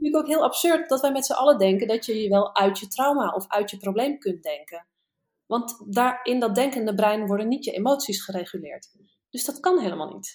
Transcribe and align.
natuurlijk 0.00 0.28
ook 0.28 0.36
heel 0.36 0.46
absurd 0.46 0.88
dat 0.88 1.00
wij 1.00 1.12
met 1.12 1.26
z'n 1.26 1.32
allen 1.32 1.58
denken 1.58 1.88
dat 1.88 2.06
je 2.06 2.22
je 2.22 2.28
wel 2.28 2.56
uit 2.56 2.78
je 2.78 2.88
trauma 2.88 3.34
of 3.34 3.48
uit 3.48 3.70
je 3.70 3.76
probleem 3.76 4.18
kunt 4.18 4.42
denken. 4.42 4.86
Want 5.46 5.94
daar, 5.94 6.20
in 6.22 6.40
dat 6.40 6.54
denkende 6.54 6.94
brein 6.94 7.26
worden 7.26 7.48
niet 7.48 7.64
je 7.64 7.70
emoties 7.70 8.24
gereguleerd. 8.24 8.88
Dus 9.30 9.44
dat 9.44 9.60
kan 9.60 9.78
helemaal 9.78 10.12
niet. 10.12 10.34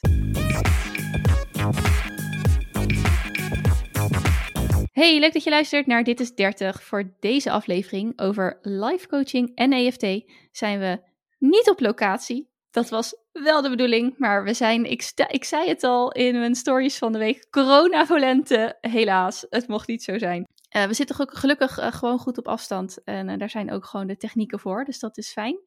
Hey, 4.91 5.19
leuk 5.19 5.33
dat 5.33 5.43
je 5.43 5.49
luistert 5.49 5.87
naar 5.87 6.03
Dit 6.03 6.19
is 6.19 6.35
30. 6.35 6.83
Voor 6.83 7.15
deze 7.19 7.51
aflevering 7.51 8.19
over 8.19 8.59
life 8.61 9.07
coaching 9.07 9.55
en 9.55 9.71
EFT 9.71 10.23
zijn 10.51 10.79
we 10.79 11.01
niet 11.37 11.69
op 11.69 11.79
locatie. 11.79 12.49
Dat 12.71 12.89
was 12.89 13.24
wel 13.43 13.61
de 13.61 13.69
bedoeling, 13.69 14.15
maar 14.17 14.43
we 14.43 14.53
zijn, 14.53 14.85
ik, 14.91 15.11
ik 15.27 15.43
zei 15.43 15.67
het 15.67 15.83
al 15.83 16.11
in 16.11 16.39
mijn 16.39 16.55
stories 16.55 16.97
van 16.97 17.11
de 17.11 17.17
week, 17.17 17.47
corona-volente. 17.49 18.77
Helaas, 18.81 19.45
het 19.49 19.67
mocht 19.67 19.87
niet 19.87 20.03
zo 20.03 20.17
zijn. 20.17 20.45
Uh, 20.75 20.83
we 20.83 20.93
zitten 20.93 21.15
gelukkig 21.29 21.79
uh, 21.79 21.91
gewoon 21.91 22.19
goed 22.19 22.37
op 22.37 22.47
afstand 22.47 23.03
en 23.03 23.29
uh, 23.29 23.37
daar 23.37 23.49
zijn 23.49 23.71
ook 23.71 23.85
gewoon 23.85 24.07
de 24.07 24.17
technieken 24.17 24.59
voor, 24.59 24.85
dus 24.85 24.99
dat 24.99 25.17
is 25.17 25.31
fijn. 25.31 25.57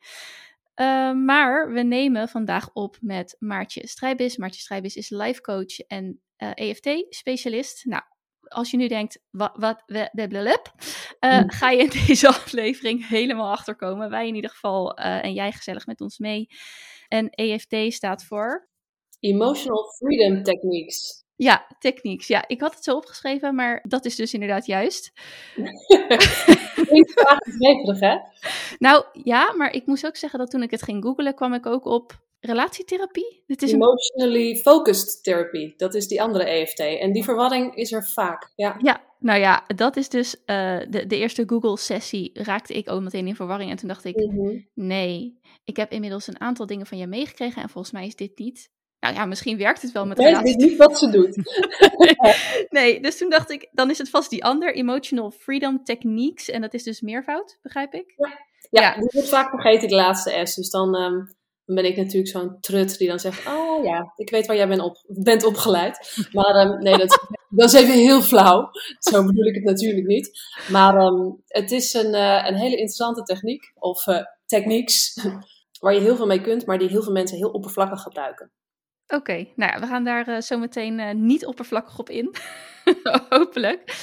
maar 1.25 1.73
we 1.73 1.83
nemen 1.83 2.29
vandaag 2.29 2.71
op 2.73 2.97
met 3.01 3.37
Maartje 3.39 3.87
Strijbis. 3.87 4.37
Maartje 4.37 4.61
Strijbis 4.61 4.97
is 4.97 5.11
life 5.11 5.41
coach 5.41 5.79
en 5.79 6.21
EFT-specialist. 6.37 7.85
Nou, 7.85 8.03
als 8.49 8.71
je 8.71 8.77
nu 8.77 8.89
denkt, 8.89 9.21
wat, 9.31 9.53
wat 9.55 9.83
blablabla, 9.87 10.63
uh, 11.21 11.41
mm. 11.41 11.51
ga 11.51 11.71
je 11.71 11.83
in 11.83 11.91
deze 12.07 12.29
aflevering 12.29 13.09
helemaal 13.09 13.51
achterkomen. 13.51 14.11
Wij 14.11 14.29
in 14.29 14.35
ieder 14.35 14.51
geval 14.51 14.99
uh, 14.99 15.25
en 15.25 15.33
jij 15.33 15.53
gezellig 15.53 15.87
met 15.87 16.01
ons 16.01 16.19
mee. 16.19 16.49
En 17.09 17.31
EFT 17.31 17.77
staat 17.93 18.25
voor? 18.25 18.69
Emotional 19.21 19.85
Freedom 19.97 20.43
Techniques. 20.43 21.27
Ja, 21.39 21.67
techniques. 21.79 22.27
Ja, 22.27 22.45
ik 22.47 22.61
had 22.61 22.75
het 22.75 22.85
zo 22.85 22.97
opgeschreven, 22.97 23.55
maar 23.55 23.85
dat 23.89 24.05
is 24.05 24.17
dus 24.17 24.35
inderdaad 24.35 24.67
juist. 24.67 25.13
Niet 26.91 27.13
vraag 27.13 27.39
hè? 28.01 28.17
Nou 28.79 29.05
ja, 29.13 29.55
maar 29.57 29.73
ik 29.73 29.87
moest 29.87 30.07
ook 30.07 30.17
zeggen 30.17 30.39
dat 30.39 30.51
toen 30.51 30.63
ik 30.63 30.71
het 30.71 30.83
ging 30.83 31.03
googlen, 31.03 31.35
kwam 31.35 31.55
ik 31.55 31.67
ook 31.67 31.85
op 31.85 32.21
relatietherapie? 32.41 33.43
Dit 33.47 33.63
is 33.63 33.73
Emotionally 33.73 34.57
focused 34.57 35.23
therapy, 35.23 35.75
dat 35.77 35.95
is 35.95 36.09
die 36.09 36.23
andere 36.23 36.45
EFT. 36.45 36.79
En 36.79 37.13
die 37.13 37.25
verwarring 37.25 37.75
is 37.75 37.93
er 37.93 38.09
vaak. 38.09 38.53
Ja, 38.55 38.77
ja 38.79 39.01
nou 39.19 39.41
ja, 39.41 39.65
dat 39.77 39.97
is 39.97 40.09
dus 40.09 40.35
uh, 40.35 40.79
de, 40.89 41.07
de 41.07 41.17
eerste 41.17 41.45
Google-sessie 41.47 42.31
raakte 42.35 42.75
ik 42.75 42.91
ook 42.91 43.03
meteen 43.03 43.27
in 43.27 43.37
verwarring. 43.37 43.71
En 43.71 43.77
toen 43.77 43.89
dacht 43.89 44.05
ik, 44.05 44.17
mm-hmm. 44.17 44.67
nee, 44.75 45.41
ik 45.65 45.77
heb 45.77 45.93
inmiddels 45.93 46.27
een 46.27 46.41
aantal 46.41 46.67
dingen 46.67 46.87
van 46.87 46.99
je 46.99 47.07
meegekregen 47.07 47.63
en 47.63 47.69
volgens 47.69 47.93
mij 47.93 48.07
is 48.07 48.17
dit 48.17 48.39
niet 48.39 48.71
nou 49.01 49.15
ja, 49.15 49.25
misschien 49.25 49.59
werkt 49.59 49.83
het 49.83 49.93
wel 49.93 50.07
met 50.07 50.17
nee, 50.17 50.27
relaties. 50.27 50.55
weet 50.55 50.69
niet 50.69 50.79
wat 50.79 50.99
ze 50.99 51.11
doet. 51.11 51.37
nee, 52.79 53.01
dus 53.01 53.19
toen 53.19 53.31
dacht 53.31 53.51
ik, 53.51 53.69
dan 53.73 53.91
is 53.91 53.99
het 53.99 54.11
vast 54.11 54.31
die 54.31 54.45
ander, 54.45 54.75
Emotional 54.75 55.31
Freedom 55.31 55.85
Techniques. 55.85 56.51
En 56.51 56.61
dat 56.61 56.75
is 56.75 56.83
dus 56.83 57.01
meervoud, 57.01 57.59
begrijp 57.63 57.95
ik? 57.95 58.15
Ja, 58.17 58.29
ja, 58.71 58.83
ja. 58.83 58.95
die 58.95 59.09
wordt 59.13 59.29
vaak 59.29 59.51
vergeten, 59.51 59.89
de 59.89 59.95
laatste 59.95 60.41
S. 60.45 60.55
Dus 60.55 60.71
dan 60.71 60.97
um, 60.97 61.37
dan 61.69 61.77
ben 61.77 61.85
ik 61.85 61.97
natuurlijk 61.97 62.29
zo'n 62.29 62.61
trut 62.61 62.99
die 62.99 63.09
dan 63.09 63.19
zegt: 63.19 63.47
Oh 63.47 63.85
ja, 63.85 64.13
ik 64.17 64.31
weet 64.31 64.47
waar 64.47 64.57
jij 64.57 64.69
bent, 64.69 64.81
op, 64.81 65.05
bent 65.07 65.45
opgeleid. 65.45 66.27
Maar 66.33 66.67
um, 66.67 66.83
nee, 66.83 66.97
dat, 66.97 67.29
dat, 67.49 67.73
is 67.73 67.81
even 67.81 67.95
heel 67.95 68.23
flauw. 68.23 68.71
Zo 68.99 69.25
bedoel 69.25 69.47
ik 69.47 69.55
het 69.55 69.65
natuurlijk 69.65 70.07
niet. 70.07 70.31
Maar 70.71 71.07
um, 71.07 71.43
het 71.47 71.71
is 71.71 71.95
een, 71.95 72.15
uh, 72.15 72.45
een 72.47 72.57
hele 72.57 72.77
interessante 72.77 73.23
techniek, 73.23 73.73
of 73.75 74.07
uh, 74.07 74.21
techniques, 74.47 75.27
waar 75.81 75.95
je 75.95 76.01
heel 76.01 76.17
veel 76.17 76.27
mee 76.27 76.41
kunt, 76.41 76.67
maar 76.67 76.79
die 76.79 76.89
heel 76.89 77.03
veel 77.03 77.13
mensen 77.13 77.37
heel 77.37 77.51
oppervlakkig 77.51 78.03
gebruiken. 78.03 78.53
Oké, 79.15 79.47
nou 79.55 79.73
ja, 79.73 79.81
we 79.81 79.87
gaan 79.87 80.05
daar 80.05 80.29
uh, 80.29 80.41
zo 80.41 80.59
meteen 80.59 81.25
niet 81.27 81.47
oppervlakkig 81.47 81.99
op 81.99 82.11
in. 82.11 82.35
Hopelijk. 83.29 83.97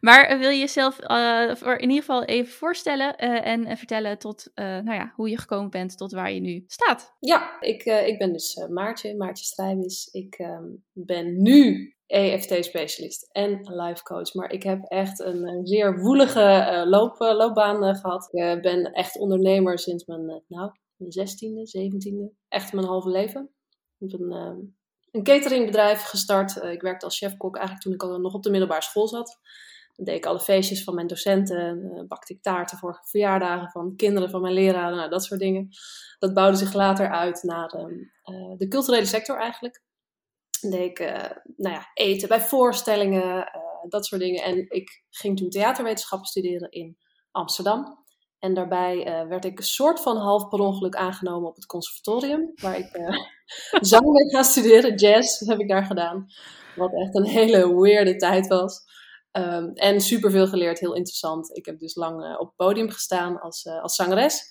Maar 0.00 0.24
eh, 0.24 0.38
wil 0.38 0.50
je 0.50 0.58
jezelf 0.58 0.98
in 0.98 1.80
ieder 1.80 1.96
geval 1.96 2.24
even 2.24 2.52
voorstellen 2.52 3.16
en 3.16 3.76
vertellen 3.76 4.18
tot, 4.18 4.50
nou 4.54 4.92
ja, 4.92 5.12
hoe 5.14 5.30
je 5.30 5.38
gekomen 5.38 5.70
bent 5.70 5.96
tot 5.96 6.12
waar 6.12 6.32
je 6.32 6.40
nu 6.40 6.64
staat? 6.66 7.14
Ja, 7.20 7.60
ik, 7.60 7.84
ik 7.84 8.18
ben 8.18 8.32
dus 8.32 8.66
Maartje, 8.68 9.16
Maartje 9.16 9.44
Strijbis. 9.44 10.08
Ik 10.12 10.38
um, 10.38 10.84
ben 10.92 11.42
nu 11.42 11.92
EFT-specialist 12.06 13.28
en 13.32 13.60
life 13.62 14.02
coach. 14.02 14.34
Maar 14.34 14.52
ik 14.52 14.62
heb 14.62 14.84
echt 14.84 15.20
een, 15.20 15.66
zeer 15.66 16.00
woelige 16.00 16.84
loop, 16.88 17.18
loopbaan 17.18 17.96
gehad. 17.96 18.28
Ik 18.32 18.62
ben 18.62 18.92
echt 18.92 19.18
ondernemer 19.18 19.78
sinds 19.78 20.04
mijn, 20.04 20.42
nou, 20.48 20.70
mijn 20.96 21.12
zestiende, 21.12 21.66
zeventiende. 21.66 22.32
Echt 22.48 22.72
mijn 22.72 22.86
halve 22.86 23.10
leven. 23.10 23.50
Een, 23.98 24.32
um, 24.32 24.76
een 25.10 25.22
cateringbedrijf 25.22 26.02
gestart. 26.02 26.56
ik 26.56 26.82
werkte 26.82 27.04
als 27.04 27.18
chefkok 27.18 27.56
eigenlijk 27.56 27.84
toen 27.84 27.94
ik 27.94 28.02
al 28.02 28.20
nog 28.20 28.34
op 28.34 28.42
de 28.42 28.50
middelbare 28.50 28.82
school 28.82 29.08
zat. 29.08 29.38
Dan 29.94 30.04
deed 30.04 30.16
ik 30.16 30.26
alle 30.26 30.40
feestjes 30.40 30.84
van 30.84 30.94
mijn 30.94 31.06
docenten, 31.06 31.78
uh, 31.78 32.02
bakte 32.06 32.34
ik 32.34 32.42
taarten 32.42 32.78
voor 32.78 33.00
verjaardagen 33.04 33.70
van 33.70 33.96
kinderen 33.96 34.30
van 34.30 34.40
mijn 34.40 34.54
leraren, 34.54 34.96
nou, 34.96 35.10
dat 35.10 35.24
soort 35.24 35.40
dingen. 35.40 35.68
Dat 36.18 36.34
bouwde 36.34 36.56
zich 36.56 36.72
later 36.72 37.10
uit 37.10 37.42
naar 37.42 37.74
uh, 37.74 38.56
de 38.56 38.68
culturele 38.68 39.06
sector 39.06 39.38
eigenlijk. 39.38 39.82
Dan 40.60 40.70
deed 40.70 40.90
ik 40.90 40.98
nou 41.56 41.74
ja, 41.74 41.90
eten 41.94 42.28
bij 42.28 42.40
voorstellingen, 42.40 43.50
dat 43.88 44.06
soort 44.06 44.20
dingen. 44.20 44.42
En 44.42 44.70
ik 44.70 45.04
ging 45.10 45.36
toen 45.36 45.50
theaterwetenschappen 45.50 46.28
studeren 46.28 46.70
in 46.70 46.98
Amsterdam. 47.30 48.06
En 48.38 48.54
daarbij 48.54 49.26
werd 49.28 49.44
ik 49.44 49.58
een 49.58 49.64
soort 49.64 50.00
van 50.00 50.16
half 50.16 50.48
per 50.48 50.58
ongeluk 50.58 50.94
aangenomen 50.94 51.48
op 51.48 51.54
het 51.54 51.66
conservatorium, 51.66 52.52
waar 52.54 52.78
ik 52.78 52.90
zang 53.80 54.06
mee 54.06 54.30
ga 54.30 54.42
studeren. 54.42 54.94
Jazz 54.94 55.46
heb 55.46 55.58
ik 55.58 55.68
daar 55.68 55.84
gedaan. 55.84 56.26
Wat 56.76 56.92
echt 56.92 57.14
een 57.16 57.26
hele 57.26 57.80
weirde 57.80 58.16
tijd 58.16 58.46
was. 58.46 58.80
Um, 59.32 59.72
en 59.74 60.00
superveel 60.00 60.46
geleerd, 60.46 60.78
heel 60.78 60.94
interessant. 60.94 61.56
Ik 61.56 61.66
heb 61.66 61.78
dus 61.78 61.94
lang 61.94 62.24
uh, 62.24 62.40
op 62.40 62.46
het 62.46 62.56
podium 62.56 62.90
gestaan 62.90 63.40
als, 63.40 63.66
als 63.66 63.94
zangeres. 63.94 64.42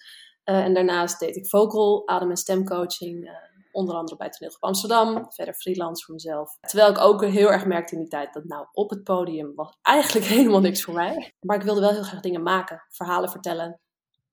En 0.43 0.73
daarnaast 0.73 1.19
deed 1.19 1.35
ik 1.35 1.47
vocal, 1.47 2.07
adem- 2.07 2.29
en 2.29 2.37
stemcoaching. 2.37 3.29
Onder 3.77 3.95
andere 3.95 4.17
bij 4.17 4.29
Toneelgroep 4.29 4.63
Amsterdam. 4.63 5.25
Verder 5.29 5.53
freelance 5.53 6.05
voor 6.05 6.13
mezelf. 6.13 6.57
Terwijl 6.59 6.89
ik 6.89 6.97
ook 6.97 7.25
heel 7.25 7.51
erg 7.51 7.65
merkte 7.65 7.95
in 7.95 8.01
die 8.01 8.09
tijd 8.09 8.33
dat 8.33 8.43
nou 8.43 8.67
op 8.71 8.89
het 8.89 9.03
podium 9.03 9.55
was 9.55 9.77
eigenlijk 9.81 10.25
helemaal 10.37 10.59
niks 10.59 10.83
voor 10.83 10.93
mij. 10.93 11.33
Maar 11.39 11.57
ik 11.57 11.63
wilde 11.63 11.79
wel 11.79 11.91
heel 11.91 12.03
graag 12.03 12.21
dingen 12.21 12.43
maken. 12.43 12.85
Verhalen 12.89 13.29
vertellen. 13.29 13.79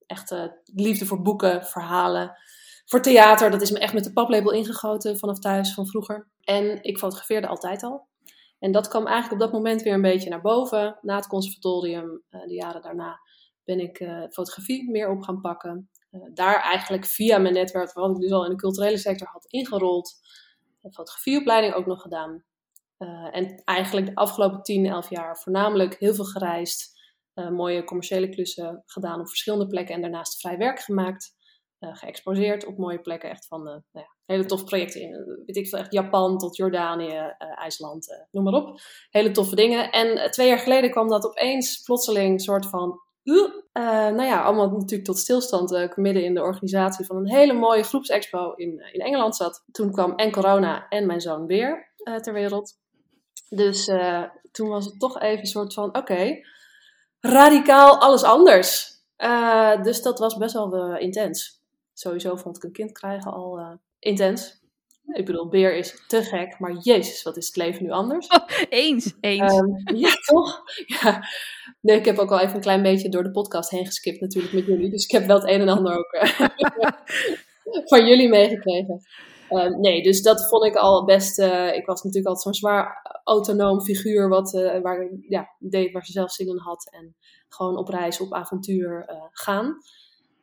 Echt 0.06 0.34
liefde 0.64 1.06
voor 1.06 1.22
boeken, 1.22 1.64
verhalen. 1.64 2.36
Voor 2.84 3.00
theater, 3.00 3.50
dat 3.50 3.62
is 3.62 3.70
me 3.70 3.78
echt 3.78 3.92
met 3.92 4.04
de 4.04 4.12
paplabel 4.12 4.52
ingegoten 4.52 5.18
vanaf 5.18 5.38
thuis, 5.38 5.74
van 5.74 5.86
vroeger. 5.86 6.28
En 6.40 6.82
ik 6.82 6.98
fotografeerde 6.98 7.46
altijd 7.46 7.82
al. 7.82 8.08
En 8.58 8.72
dat 8.72 8.88
kwam 8.88 9.06
eigenlijk 9.06 9.32
op 9.32 9.48
dat 9.48 9.52
moment 9.52 9.82
weer 9.82 9.94
een 9.94 10.02
beetje 10.02 10.30
naar 10.30 10.40
boven. 10.40 10.98
Na 11.00 11.16
het 11.16 11.26
conservatorium, 11.26 12.22
uh, 12.30 12.40
de 12.40 12.54
jaren 12.54 12.82
daarna, 12.82 13.18
ben 13.64 13.80
ik 13.80 14.00
uh, 14.00 14.24
fotografie 14.30 14.90
meer 14.90 15.10
op 15.10 15.22
gaan 15.22 15.40
pakken. 15.40 15.90
Uh, 16.14 16.20
daar 16.34 16.62
eigenlijk 16.62 17.06
via 17.06 17.38
mijn 17.38 17.54
netwerk, 17.54 17.92
wat 17.92 18.10
ik 18.10 18.20
dus 18.20 18.32
al 18.32 18.44
in 18.44 18.50
de 18.50 18.56
culturele 18.56 18.98
sector 18.98 19.28
had 19.28 19.46
ingerold, 19.46 20.14
fotografieopleiding 20.80 21.74
ook 21.74 21.86
nog 21.86 22.02
gedaan. 22.02 22.44
en 23.30 23.62
eigenlijk 23.64 24.06
de 24.06 24.14
afgelopen 24.14 24.62
10, 24.62 24.86
11 24.86 25.10
jaar 25.10 25.38
voornamelijk 25.38 25.98
heel 25.98 26.14
veel 26.14 26.24
gereisd. 26.24 27.00
mooie 27.34 27.84
commerciële 27.84 28.28
klussen 28.28 28.82
gedaan 28.86 29.20
op 29.20 29.28
verschillende 29.28 29.66
plekken 29.66 29.94
en 29.94 30.00
daarnaast 30.00 30.40
vrij 30.40 30.56
werk 30.56 30.80
gemaakt. 30.80 31.34
geëxposeerd 31.78 32.66
op 32.66 32.78
mooie 32.78 33.00
plekken, 33.00 33.30
echt 33.30 33.46
van 33.46 33.62
nou 33.62 33.82
ja, 33.92 34.14
hele 34.26 34.44
toffe 34.44 34.64
projecten 34.64 35.00
in. 35.00 35.14
Eh, 35.14 35.44
weet 35.46 35.56
ik 35.56 35.68
veel, 35.68 35.78
echt 35.78 35.92
Japan 35.92 36.38
tot 36.38 36.56
Jordanië, 36.56 37.34
IJsland, 37.38 38.26
noem 38.30 38.44
maar 38.44 38.52
op. 38.52 38.80
Hele 39.10 39.30
toffe 39.30 39.54
dingen. 39.54 39.90
En 39.90 40.30
twee 40.30 40.48
jaar 40.48 40.58
geleden 40.58 40.90
kwam 40.90 41.08
dat 41.08 41.26
opeens 41.26 41.82
plotseling 41.82 42.40
soort 42.40 42.66
van... 42.66 43.00
nou 43.72 44.22
ja, 44.22 44.42
allemaal 44.42 44.70
natuurlijk 44.70 45.04
tot 45.04 45.18
stilstand. 45.18 45.72
ik 45.72 45.96
midden 45.96 46.24
in 46.24 46.34
de 46.34 46.42
organisatie 46.42 47.06
van 47.06 47.16
een 47.16 47.28
hele 47.28 47.52
mooie 47.52 47.82
groepsexpo 47.82 48.52
in, 48.52 48.82
in 48.92 49.00
Engeland 49.00 49.36
zat. 49.36 49.64
Toen 49.72 49.92
kwam 49.92 50.14
en 50.14 50.32
corona 50.32 50.88
en 50.88 51.06
mijn 51.06 51.20
zoon 51.20 51.46
weer 51.46 51.92
ter 52.20 52.32
wereld. 52.32 52.72
Dus 53.48 53.90
toen 54.52 54.68
was 54.68 54.84
het 54.84 55.00
toch 55.00 55.20
even 55.20 55.38
een 55.38 55.46
soort 55.46 55.74
van, 55.74 55.96
oké, 55.96 56.38
radicaal 57.20 58.00
alles 58.00 58.22
anders. 58.22 58.92
dus 59.82 60.02
dat 60.02 60.18
was 60.18 60.36
best 60.36 60.54
wel 60.54 60.96
intens. 60.96 61.62
Sowieso 61.92 62.36
vond 62.36 62.56
ik 62.56 62.62
een 62.62 62.72
kind 62.72 62.92
krijgen 62.92 63.32
al 63.32 63.78
intens. 63.98 64.63
Ik 65.12 65.24
bedoel, 65.24 65.48
beer 65.48 65.76
is 65.76 66.04
te 66.06 66.22
gek, 66.22 66.58
maar 66.58 66.72
jezus, 66.72 67.22
wat 67.22 67.36
is 67.36 67.46
het 67.46 67.56
leven 67.56 67.82
nu 67.82 67.90
anders? 67.90 68.26
Oh, 68.26 68.48
eens, 68.68 69.14
eens. 69.20 69.52
Um, 69.52 69.82
ja, 69.96 70.12
toch? 70.26 70.62
Ja. 70.86 71.28
Nee, 71.80 71.98
ik 71.98 72.04
heb 72.04 72.18
ook 72.18 72.30
al 72.30 72.40
even 72.40 72.54
een 72.54 72.60
klein 72.60 72.82
beetje 72.82 73.08
door 73.08 73.22
de 73.22 73.30
podcast 73.30 73.70
heen 73.70 73.86
geskipt 73.86 74.20
natuurlijk 74.20 74.54
met 74.54 74.66
jullie. 74.66 74.90
Dus 74.90 75.04
ik 75.04 75.10
heb 75.10 75.26
wel 75.26 75.40
het 75.40 75.48
een 75.48 75.60
en 75.60 75.68
ander 75.68 75.98
ook 75.98 76.12
uh, 76.12 76.48
van 77.90 78.06
jullie 78.06 78.28
meegekregen. 78.28 79.00
Um, 79.50 79.80
nee, 79.80 80.02
dus 80.02 80.22
dat 80.22 80.48
vond 80.48 80.64
ik 80.64 80.74
al 80.74 81.04
best... 81.04 81.38
Uh, 81.38 81.74
ik 81.74 81.86
was 81.86 82.02
natuurlijk 82.02 82.26
altijd 82.26 82.42
zo'n 82.42 82.70
zwaar 82.70 83.20
autonoom 83.24 83.80
figuur 83.80 84.28
wat, 84.28 84.54
uh, 84.54 84.80
waar, 84.80 85.10
ja, 85.28 85.48
deed 85.58 85.92
waar 85.92 86.04
ze 86.04 86.12
zelf 86.12 86.32
zin 86.32 86.48
in 86.48 86.58
had. 86.58 86.90
En 86.92 87.16
gewoon 87.48 87.76
op 87.76 87.88
reis, 87.88 88.20
op 88.20 88.32
avontuur 88.32 89.04
gaan. 89.32 89.76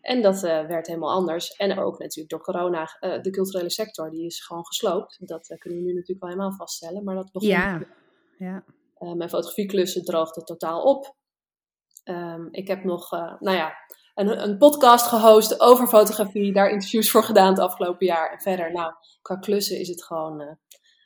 En 0.02 0.22
dat 0.22 0.36
uh, 0.36 0.66
werd 0.66 0.88
helemaal 0.88 1.12
anders. 1.12 1.56
En 1.56 1.80
ook 1.80 2.00
natuurlijk 2.00 2.30
door 2.30 2.42
corona, 2.42 2.98
uh, 3.02 3.22
de 3.22 3.30
culturele 3.30 3.70
sector, 3.70 4.10
die 4.10 4.26
is 4.26 4.46
gewoon 4.46 4.66
gesloopt. 4.66 5.28
Dat 5.28 5.50
uh, 5.50 5.58
kunnen 5.58 5.80
we 5.80 5.86
nu 5.86 5.94
natuurlijk 5.94 6.22
wel 6.22 6.30
helemaal 6.30 6.54
vaststellen. 6.54 7.04
Maar 7.04 7.16
dat 7.16 7.32
begon 7.32 7.50
ja. 7.50 7.82
Ja. 8.38 8.64
mijn 9.00 9.30
fotografieklussen 9.30 10.04
droogden 10.04 10.46
totaal 10.46 10.82
op. 10.82 11.16
Ehm, 12.04 12.48
ik 12.52 12.68
heb 12.68 12.84
nog, 12.84 13.12
nou 13.40 13.58
ja, 13.58 13.74
een, 14.16 14.44
een 14.44 14.58
podcast 14.58 15.06
gehost 15.06 15.60
over 15.60 15.88
fotografie. 15.88 16.54
Daar 16.54 16.70
interviews 16.70 17.12
voor 17.12 17.24
gedaan 17.24 17.50
het 17.50 17.60
afgelopen 17.60 18.06
jaar. 18.06 18.32
En 18.32 18.42
verder, 18.42 18.72
nou, 18.72 18.94
qua 19.22 19.36
klussen 19.36 19.80
is 19.80 19.88
het 19.88 20.04
gewoon, 20.04 20.58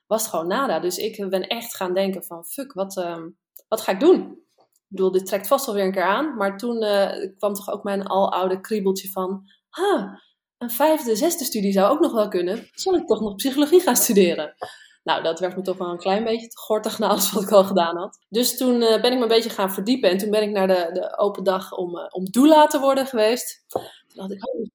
was 0.07 0.21
het 0.21 0.29
gewoon 0.29 0.47
nada. 0.47 0.79
Dus 0.79 0.97
ik 0.97 1.29
ben 1.29 1.47
echt 1.47 1.75
gaan 1.75 1.93
denken 1.93 2.23
van, 2.23 2.45
fuck, 2.45 2.73
wat, 2.73 2.97
uh, 2.97 3.23
wat 3.67 3.81
ga 3.81 3.91
ik 3.91 3.99
doen? 3.99 4.44
Ik 4.89 4.95
bedoel, 4.95 5.11
dit 5.11 5.25
trekt 5.25 5.47
vast 5.47 5.65
wel 5.65 5.75
weer 5.75 5.83
een 5.83 5.91
keer 5.91 6.03
aan. 6.03 6.35
Maar 6.35 6.57
toen 6.57 6.83
uh, 6.83 7.09
kwam 7.37 7.53
toch 7.53 7.69
ook 7.69 7.83
mijn 7.83 8.07
aloude 8.07 8.61
kriebeltje 8.61 9.09
van, 9.09 9.43
ha, 9.69 10.21
een 10.57 10.69
vijfde, 10.69 11.15
zesde 11.15 11.43
studie 11.43 11.71
zou 11.71 11.91
ook 11.91 11.99
nog 11.99 12.13
wel 12.13 12.27
kunnen. 12.27 12.69
Zal 12.71 12.95
ik 12.95 13.07
toch 13.07 13.21
nog 13.21 13.35
psychologie 13.35 13.79
gaan 13.79 13.95
studeren? 13.95 14.55
Nou, 15.03 15.23
dat 15.23 15.39
werd 15.39 15.55
me 15.55 15.61
toch 15.61 15.77
wel 15.77 15.89
een 15.89 15.97
klein 15.97 16.23
beetje 16.23 16.47
te 16.47 16.57
gortig 16.57 16.99
na 16.99 17.07
alles 17.07 17.31
wat 17.31 17.43
ik 17.43 17.51
al 17.51 17.63
gedaan 17.63 17.97
had. 17.97 18.17
Dus 18.29 18.57
toen 18.57 18.81
uh, 18.81 19.01
ben 19.01 19.11
ik 19.11 19.17
me 19.17 19.21
een 19.21 19.27
beetje 19.27 19.49
gaan 19.49 19.71
verdiepen. 19.73 20.09
En 20.09 20.17
toen 20.17 20.29
ben 20.29 20.41
ik 20.41 20.49
naar 20.49 20.67
de, 20.67 20.89
de 20.93 21.17
open 21.17 21.43
dag 21.43 21.73
om, 21.73 21.97
uh, 21.97 22.05
om 22.09 22.25
doula 22.25 22.67
te 22.67 22.79
worden 22.79 23.05
geweest. 23.05 23.63
Toen 23.67 23.81
dacht 24.13 24.31
ik, 24.31 24.47
oh 24.47 24.65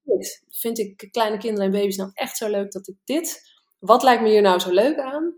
vind 0.50 0.78
ik 0.78 1.08
kleine 1.10 1.36
kinderen 1.38 1.66
en 1.66 1.78
baby's 1.80 1.96
nou 1.96 2.10
echt 2.14 2.36
zo 2.36 2.48
leuk 2.48 2.72
dat 2.72 2.88
ik 2.88 2.96
dit... 3.04 3.48
Wat 3.78 4.02
lijkt 4.02 4.22
me 4.22 4.28
hier 4.28 4.42
nou 4.42 4.58
zo 4.58 4.70
leuk 4.70 4.98
aan? 4.98 5.29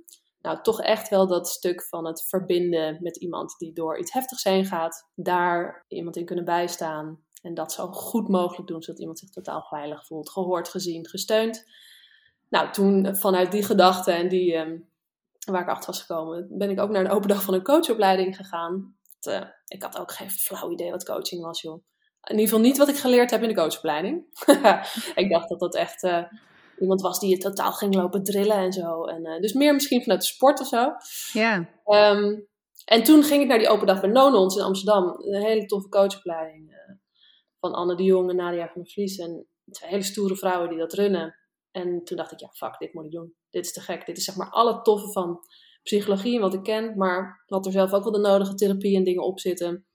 Nou, 0.42 0.62
toch 0.62 0.80
echt 0.80 1.08
wel 1.08 1.26
dat 1.26 1.48
stuk 1.48 1.82
van 1.82 2.06
het 2.06 2.24
verbinden 2.28 2.98
met 3.00 3.16
iemand 3.16 3.54
die 3.58 3.72
door 3.72 3.98
iets 3.98 4.12
heftigs 4.12 4.44
heen 4.44 4.64
gaat. 4.64 5.10
Daar 5.14 5.84
iemand 5.88 6.16
in 6.16 6.24
kunnen 6.24 6.44
bijstaan. 6.44 7.24
En 7.42 7.54
dat 7.54 7.72
zo 7.72 7.86
goed 7.86 8.28
mogelijk 8.28 8.68
doen, 8.68 8.82
zodat 8.82 9.00
iemand 9.00 9.18
zich 9.18 9.30
totaal 9.30 9.62
veilig 9.62 10.06
voelt, 10.06 10.30
gehoord, 10.30 10.68
gezien, 10.68 11.08
gesteund. 11.08 11.64
Nou, 12.48 12.72
toen 12.72 13.16
vanuit 13.16 13.52
die 13.52 13.62
gedachte 13.62 14.12
en 14.12 14.28
die, 14.28 14.56
um, 14.56 14.88
waar 15.50 15.62
ik 15.62 15.68
achter 15.68 15.86
was 15.86 16.00
gekomen, 16.00 16.46
ben 16.50 16.70
ik 16.70 16.80
ook 16.80 16.90
naar 16.90 17.04
een 17.04 17.10
open 17.10 17.28
dag 17.28 17.42
van 17.42 17.54
een 17.54 17.62
coachopleiding 17.62 18.36
gegaan. 18.36 18.96
Uh, 19.28 19.42
ik 19.66 19.82
had 19.82 19.98
ook 19.98 20.12
geen 20.12 20.30
flauw 20.30 20.70
idee 20.70 20.90
wat 20.90 21.04
coaching 21.04 21.42
was, 21.42 21.60
joh. 21.60 21.84
In 22.22 22.38
ieder 22.38 22.48
geval 22.48 22.60
niet 22.60 22.78
wat 22.78 22.88
ik 22.88 22.96
geleerd 22.96 23.30
heb 23.30 23.42
in 23.42 23.48
de 23.48 23.54
coachopleiding. 23.54 24.24
ik 25.14 25.30
dacht 25.30 25.48
dat 25.48 25.60
dat 25.60 25.74
echt 25.74 26.02
uh, 26.02 26.24
iemand 26.82 27.00
was 27.00 27.18
die 27.20 27.30
je 27.30 27.38
totaal 27.38 27.72
ging 27.72 27.94
lopen 27.94 28.22
drillen 28.24 28.56
en 28.56 28.72
zo. 28.72 29.04
En, 29.04 29.26
uh, 29.26 29.40
dus 29.40 29.52
meer 29.52 29.74
misschien 29.74 30.02
vanuit 30.02 30.20
de 30.20 30.26
sport 30.26 30.60
of 30.60 30.66
zo. 30.66 30.92
Ja. 31.32 31.68
Um, 31.86 32.48
en 32.84 33.02
toen 33.02 33.22
ging 33.22 33.42
ik 33.42 33.48
naar 33.48 33.58
die 33.58 33.68
open 33.68 33.86
dag 33.86 34.00
bij 34.00 34.10
Nonons 34.10 34.56
in 34.56 34.62
Amsterdam. 34.62 35.04
Een 35.18 35.42
hele 35.42 35.66
toffe 35.66 35.88
coachopleiding 35.88 36.72
van 37.60 37.72
Anne 37.72 37.96
de 37.96 38.02
Jong 38.02 38.30
en 38.30 38.36
Nadia 38.36 38.68
van 38.72 38.82
der 38.82 38.90
Vlies. 38.90 39.18
En 39.18 39.46
twee 39.70 39.90
hele 39.90 40.02
stoere 40.02 40.36
vrouwen 40.36 40.68
die 40.68 40.78
dat 40.78 40.92
runnen. 40.92 41.36
En 41.70 42.04
toen 42.04 42.16
dacht 42.16 42.32
ik, 42.32 42.40
ja, 42.40 42.48
fuck, 42.52 42.78
dit 42.78 42.94
moet 42.94 43.04
ik 43.04 43.10
doen. 43.10 43.34
Dit 43.50 43.64
is 43.64 43.72
te 43.72 43.80
gek. 43.80 44.06
Dit 44.06 44.16
is 44.16 44.24
zeg 44.24 44.36
maar 44.36 44.50
alle 44.50 44.82
toffe 44.82 45.12
van 45.12 45.38
psychologie 45.82 46.34
en 46.34 46.40
wat 46.40 46.54
ik 46.54 46.62
ken, 46.62 46.96
maar 46.96 47.44
wat 47.46 47.66
er 47.66 47.72
zelf 47.72 47.92
ook 47.92 48.02
wel 48.02 48.12
de 48.12 48.18
nodige 48.18 48.54
therapie 48.54 48.96
en 48.96 49.04
dingen 49.04 49.24
op 49.24 49.40
zitten. 49.40 49.86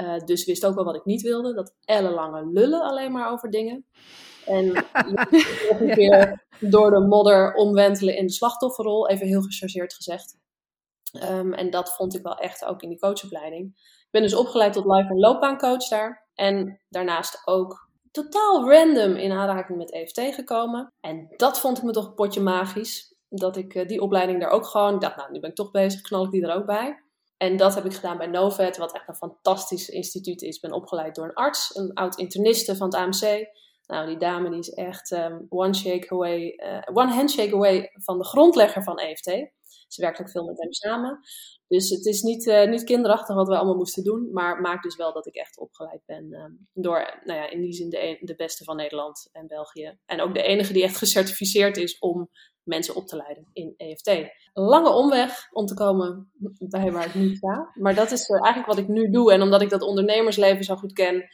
Uh, 0.00 0.18
dus 0.18 0.44
wist 0.44 0.66
ook 0.66 0.74
wel 0.74 0.84
wat 0.84 0.96
ik 0.96 1.04
niet 1.04 1.22
wilde. 1.22 1.54
Dat 1.54 1.76
ellenlange 1.84 2.50
lullen 2.52 2.82
alleen 2.82 3.12
maar 3.12 3.30
over 3.30 3.50
dingen. 3.50 3.86
En 4.46 4.66
nog 5.70 5.80
een 5.80 5.94
keer 5.94 6.44
door 6.60 6.90
de 6.90 7.00
modder 7.00 7.54
omwentelen 7.54 8.16
in 8.16 8.26
de 8.26 8.32
slachtofferrol. 8.32 9.08
Even 9.08 9.26
heel 9.26 9.42
gechargeerd 9.42 9.94
gezegd. 9.94 10.36
Um, 11.30 11.52
en 11.52 11.70
dat 11.70 11.94
vond 11.94 12.14
ik 12.14 12.22
wel 12.22 12.36
echt 12.36 12.64
ook 12.64 12.82
in 12.82 12.88
die 12.88 12.98
coachopleiding. 12.98 13.66
Ik 13.76 14.08
ben 14.10 14.22
dus 14.22 14.34
opgeleid 14.34 14.72
tot 14.72 14.84
life- 14.84 15.08
en 15.08 15.18
loopbaancoach 15.18 15.88
daar. 15.88 16.28
En 16.34 16.80
daarnaast 16.88 17.42
ook 17.44 17.90
totaal 18.10 18.70
random 18.70 19.16
in 19.16 19.32
aanraking 19.32 19.78
met 19.78 19.92
EFT 19.92 20.20
gekomen. 20.20 20.92
En 21.00 21.34
dat 21.36 21.60
vond 21.60 21.78
ik 21.78 21.84
me 21.84 21.92
toch 21.92 22.06
een 22.06 22.14
potje 22.14 22.40
magisch. 22.40 23.14
Dat 23.28 23.56
ik 23.56 23.74
uh, 23.74 23.86
die 23.86 24.00
opleiding 24.00 24.40
daar 24.40 24.50
ook 24.50 24.66
gewoon 24.66 24.98
dacht, 24.98 25.16
nou, 25.16 25.32
nu 25.32 25.40
ben 25.40 25.50
ik 25.50 25.56
toch 25.56 25.70
bezig, 25.70 26.00
knal 26.00 26.24
ik 26.24 26.30
die 26.30 26.46
er 26.46 26.54
ook 26.54 26.66
bij. 26.66 27.02
En 27.36 27.56
dat 27.56 27.74
heb 27.74 27.84
ik 27.84 27.94
gedaan 27.94 28.18
bij 28.18 28.26
Novet, 28.26 28.76
wat 28.76 28.94
echt 28.94 29.08
een 29.08 29.14
fantastisch 29.14 29.88
instituut 29.88 30.42
is. 30.42 30.54
Ik 30.54 30.62
ben 30.62 30.72
opgeleid 30.72 31.14
door 31.14 31.24
een 31.24 31.34
arts, 31.34 31.76
een 31.76 31.94
oud 31.94 32.16
interniste 32.16 32.76
van 32.76 32.86
het 32.86 32.96
AMC. 32.96 33.46
Nou, 33.86 34.06
die 34.06 34.18
dame 34.18 34.58
is 34.58 34.70
echt 34.70 35.10
um, 35.10 35.46
one, 35.48 35.74
shake 35.74 36.12
away, 36.12 36.54
uh, 36.56 36.96
one 36.96 37.12
handshake 37.12 37.54
away 37.54 37.90
van 37.92 38.18
de 38.18 38.24
grondlegger 38.24 38.82
van 38.82 38.98
EFT. 38.98 39.52
Ze 39.88 40.02
werkt 40.02 40.20
ook 40.20 40.30
veel 40.30 40.44
met 40.44 40.60
hem 40.60 40.72
samen. 40.72 41.20
Dus 41.68 41.90
het 41.90 42.06
is 42.06 42.22
niet, 42.22 42.46
uh, 42.46 42.68
niet 42.68 42.84
kinderachtig 42.84 43.34
wat 43.34 43.48
we 43.48 43.56
allemaal 43.56 43.76
moesten 43.76 44.04
doen. 44.04 44.28
Maar 44.32 44.60
maakt 44.60 44.82
dus 44.82 44.96
wel 44.96 45.12
dat 45.12 45.26
ik 45.26 45.34
echt 45.34 45.58
opgeleid 45.58 46.02
ben 46.06 46.32
um, 46.32 46.68
door, 46.72 47.20
nou 47.24 47.38
ja, 47.38 47.50
in 47.50 47.60
die 47.60 47.72
zin 47.72 47.88
de, 47.88 48.18
de 48.20 48.34
beste 48.34 48.64
van 48.64 48.76
Nederland 48.76 49.28
en 49.32 49.46
België. 49.46 49.98
En 50.06 50.20
ook 50.20 50.34
de 50.34 50.42
enige 50.42 50.72
die 50.72 50.82
echt 50.82 50.96
gecertificeerd 50.96 51.76
is 51.76 51.98
om 51.98 52.30
mensen 52.62 52.94
op 52.94 53.06
te 53.06 53.16
leiden 53.16 53.48
in 53.52 53.74
EFT. 53.76 54.12
Lange 54.52 54.90
omweg 54.90 55.48
om 55.52 55.66
te 55.66 55.74
komen 55.74 56.30
bij 56.58 56.92
waar 56.92 57.06
ik 57.06 57.14
nu 57.14 57.34
sta. 57.34 57.70
Maar 57.74 57.94
dat 57.94 58.10
is 58.10 58.28
uh, 58.28 58.36
eigenlijk 58.36 58.66
wat 58.66 58.78
ik 58.78 58.88
nu 58.88 59.10
doe. 59.10 59.32
En 59.32 59.42
omdat 59.42 59.62
ik 59.62 59.70
dat 59.70 59.82
ondernemersleven 59.82 60.64
zo 60.64 60.76
goed 60.76 60.92
ken, 60.92 61.24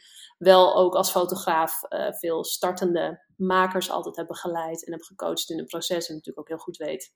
wel 0.43 0.75
ook 0.75 0.95
als 0.95 1.11
fotograaf 1.11 1.83
uh, 1.89 2.11
veel 2.11 2.43
startende 2.43 3.25
makers 3.35 3.89
altijd 3.89 4.15
heb 4.15 4.27
begeleid 4.27 4.85
en 4.85 4.91
heb 4.91 5.01
gecoacht 5.01 5.49
in 5.49 5.59
een 5.59 5.65
proces. 5.65 6.07
En 6.07 6.15
natuurlijk 6.15 6.39
ook 6.39 6.47
heel 6.47 6.63
goed 6.65 6.77
weet 6.77 7.13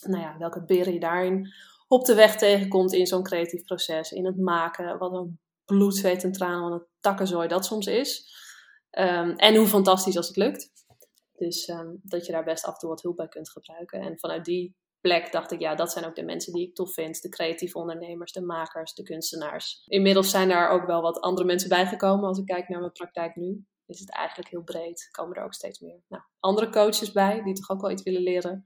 nou 0.00 0.22
ja, 0.22 0.38
welke 0.38 0.64
beren 0.64 0.92
je 0.92 1.00
daarin 1.00 1.52
op 1.88 2.04
de 2.04 2.14
weg 2.14 2.36
tegenkomt 2.36 2.92
in 2.92 3.06
zo'n 3.06 3.22
creatief 3.22 3.62
proces. 3.62 4.12
In 4.12 4.26
het 4.26 4.36
maken, 4.36 4.98
wat 4.98 5.12
een 5.12 5.40
bloed, 5.64 5.96
zweet 5.96 6.24
en 6.24 6.32
tranen, 6.32 6.70
wat 6.70 6.80
een 6.80 6.86
takkenzooi 7.00 7.48
dat 7.48 7.64
soms 7.64 7.86
is. 7.86 8.36
Um, 8.90 9.36
en 9.36 9.56
hoe 9.56 9.66
fantastisch 9.66 10.16
als 10.16 10.26
het 10.26 10.36
lukt. 10.36 10.70
Dus 11.32 11.68
um, 11.68 12.00
dat 12.02 12.26
je 12.26 12.32
daar 12.32 12.44
best 12.44 12.64
af 12.64 12.72
en 12.72 12.78
toe 12.78 12.88
wat 12.88 13.02
hulp 13.02 13.16
bij 13.16 13.28
kunt 13.28 13.50
gebruiken. 13.50 14.00
En 14.00 14.18
vanuit 14.18 14.44
die 14.44 14.76
plek 15.00 15.32
dacht 15.32 15.52
ik, 15.52 15.60
ja, 15.60 15.74
dat 15.74 15.92
zijn 15.92 16.04
ook 16.04 16.14
de 16.14 16.24
mensen 16.24 16.52
die 16.52 16.66
ik 16.66 16.74
tof 16.74 16.92
vind. 16.92 17.22
De 17.22 17.28
creatieve 17.28 17.78
ondernemers, 17.78 18.32
de 18.32 18.42
makers, 18.42 18.94
de 18.94 19.02
kunstenaars. 19.02 19.82
Inmiddels 19.86 20.30
zijn 20.30 20.48
daar 20.48 20.70
ook 20.70 20.86
wel 20.86 21.02
wat 21.02 21.20
andere 21.20 21.46
mensen 21.46 21.68
bijgekomen. 21.68 22.28
Als 22.28 22.38
ik 22.38 22.46
kijk 22.46 22.68
naar 22.68 22.80
mijn 22.80 22.92
praktijk 22.92 23.36
nu, 23.36 23.64
is 23.86 24.00
het 24.00 24.10
eigenlijk 24.10 24.48
heel 24.50 24.62
breed. 24.62 25.08
Komen 25.10 25.36
er 25.36 25.44
ook 25.44 25.54
steeds 25.54 25.80
meer 25.80 26.00
nou, 26.08 26.22
andere 26.40 26.70
coaches 26.70 27.12
bij, 27.12 27.42
die 27.42 27.54
toch 27.54 27.70
ook 27.70 27.80
wel 27.80 27.90
iets 27.90 28.02
willen 28.02 28.22
leren 28.22 28.64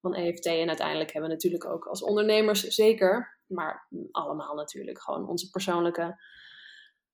van 0.00 0.14
EFT. 0.14 0.46
En 0.46 0.68
uiteindelijk 0.68 1.12
hebben 1.12 1.30
we 1.30 1.36
natuurlijk 1.36 1.66
ook 1.66 1.86
als 1.86 2.02
ondernemers 2.02 2.60
zeker, 2.60 3.38
maar 3.46 3.88
allemaal 4.10 4.54
natuurlijk 4.54 5.02
gewoon 5.02 5.28
onze 5.28 5.50
persoonlijke 5.50 6.16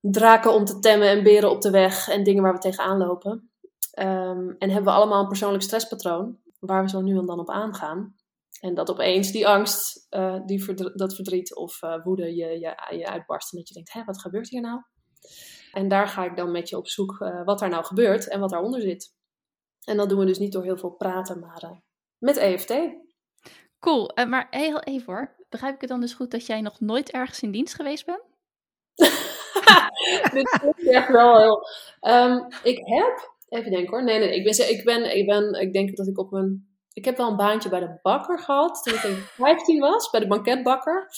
draken 0.01 0.53
om 0.53 0.65
te 0.65 0.79
temmen 0.79 1.09
en 1.09 1.23
beren 1.23 1.51
op 1.51 1.61
de 1.61 1.71
weg 1.71 2.09
en 2.09 2.25
dingen 2.25 2.43
waar 2.43 2.53
we 2.53 2.59
tegenaan 2.59 2.99
lopen. 2.99 3.51
Um, 3.99 4.57
en 4.59 4.71
hebben 4.71 4.93
we 4.93 4.99
allemaal 4.99 5.23
een 5.23 5.29
persoonlijk 5.29 5.63
stresspatroon 5.63 6.39
waar 6.59 6.83
we 6.83 6.89
zo 6.89 7.01
nu 7.01 7.19
en 7.19 7.27
dan 7.27 7.41
op 7.41 7.51
aangaan. 7.51 8.15
En 8.61 8.75
dat 8.75 8.91
opeens 8.91 9.33
die 9.33 9.49
angst, 9.49 10.07
uh, 10.11 10.41
die 10.47 10.75
dat 10.95 11.15
verdriet 11.15 11.55
of 11.55 11.83
uh, 11.83 12.05
woede 12.05 12.35
je, 12.35 12.47
je, 12.47 12.97
je 12.99 13.07
uitbarst. 13.07 13.53
En 13.53 13.59
dat 13.59 13.69
je 13.69 13.75
denkt, 13.75 13.93
hé, 13.93 14.05
wat 14.05 14.21
gebeurt 14.21 14.49
hier 14.49 14.61
nou? 14.61 14.81
En 15.73 15.89
daar 15.89 16.09
ga 16.09 16.25
ik 16.25 16.37
dan 16.37 16.51
met 16.51 16.69
je 16.69 16.77
op 16.77 16.89
zoek 16.89 17.21
uh, 17.21 17.45
wat 17.45 17.59
daar 17.59 17.69
nou 17.69 17.85
gebeurt 17.85 18.29
en 18.29 18.41
wat 18.41 18.51
daaronder 18.51 18.81
zit. 18.81 19.15
En 19.85 19.97
dat 19.97 20.09
doen 20.09 20.19
we 20.19 20.25
dus 20.25 20.39
niet 20.39 20.53
door 20.53 20.65
heel 20.65 20.77
veel 20.77 20.91
praten, 20.91 21.39
maar 21.41 21.83
met 22.19 22.37
EFT. 22.37 22.75
Cool, 23.79 24.11
maar 24.29 24.47
heel 24.51 24.81
even 24.81 25.13
hoor. 25.13 25.37
Begrijp 25.49 25.75
ik 25.75 25.81
het 25.81 25.91
dan 25.91 26.01
dus 26.01 26.15
goed 26.15 26.31
dat 26.31 26.47
jij 26.47 26.61
nog 26.61 26.81
nooit 26.81 27.11
ergens 27.11 27.43
in 27.43 27.51
dienst 27.51 27.75
geweest 27.75 28.07
bent? 28.07 28.23
Dit 30.33 30.75
is 30.77 30.87
echt 30.87 31.09
wel 31.09 31.39
heel... 31.39 31.67
Um, 32.01 32.47
ik 32.63 32.79
heb... 32.85 33.39
Even 33.49 33.71
denken 33.71 33.91
hoor. 33.91 34.05
Nee, 34.05 34.19
nee, 34.19 34.35
ik 34.35 34.45
ben, 34.45 34.71
ik 34.71 34.85
ben, 34.85 35.17
ik 35.17 35.27
ben, 35.27 35.53
ik 35.53 35.73
denk 35.73 35.97
dat 35.97 36.07
ik 36.07 36.19
op 36.19 36.31
mijn... 36.31 36.70
Ik 36.93 37.05
heb 37.05 37.17
wel 37.17 37.31
een 37.31 37.37
baantje 37.37 37.69
bij 37.69 37.81
de 37.81 37.99
bakker 38.03 38.39
gehad 38.39 38.83
toen 38.83 38.95
ik 38.95 39.01
15 39.01 39.81
was, 39.91 40.11
bij 40.11 40.21
de 40.21 40.27
banketbakker. 40.27 41.09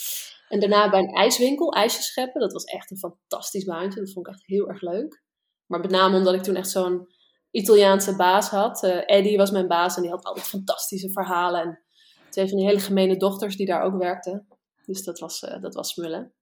En 0.48 0.60
daarna 0.60 0.90
bij 0.90 1.00
een 1.00 1.14
ijswinkel, 1.14 1.72
ijsjes 1.72 2.06
scheppen. 2.06 2.40
Dat 2.40 2.52
was 2.52 2.64
echt 2.64 2.90
een 2.90 2.98
fantastisch 2.98 3.64
baantje. 3.64 4.00
Dat 4.00 4.12
vond 4.12 4.26
ik 4.26 4.32
echt 4.32 4.46
heel 4.46 4.68
erg 4.68 4.80
leuk. 4.80 5.22
Maar 5.66 5.80
met 5.80 5.90
name 5.90 6.16
omdat 6.16 6.34
ik 6.34 6.42
toen 6.42 6.54
echt 6.54 6.70
zo'n 6.70 7.08
Italiaanse 7.50 8.16
baas 8.16 8.48
had. 8.48 8.82
Uh, 8.82 9.02
Eddie 9.06 9.36
was 9.36 9.50
mijn 9.50 9.68
baas 9.68 9.96
en 9.96 10.02
die 10.02 10.10
had 10.10 10.24
altijd 10.24 10.46
fantastische 10.46 11.10
verhalen. 11.10 11.60
En 11.60 11.82
twee 12.28 12.48
van 12.48 12.56
die 12.56 12.66
hele 12.66 12.80
gemene 12.80 13.16
dochters 13.16 13.56
die 13.56 13.66
daar 13.66 13.82
ook 13.82 13.98
werkten. 13.98 14.46
Dus 14.86 15.04
dat 15.04 15.18
was, 15.18 15.42
uh, 15.42 15.62
dat 15.62 15.74
was 15.74 15.92
smullen. 15.92 16.32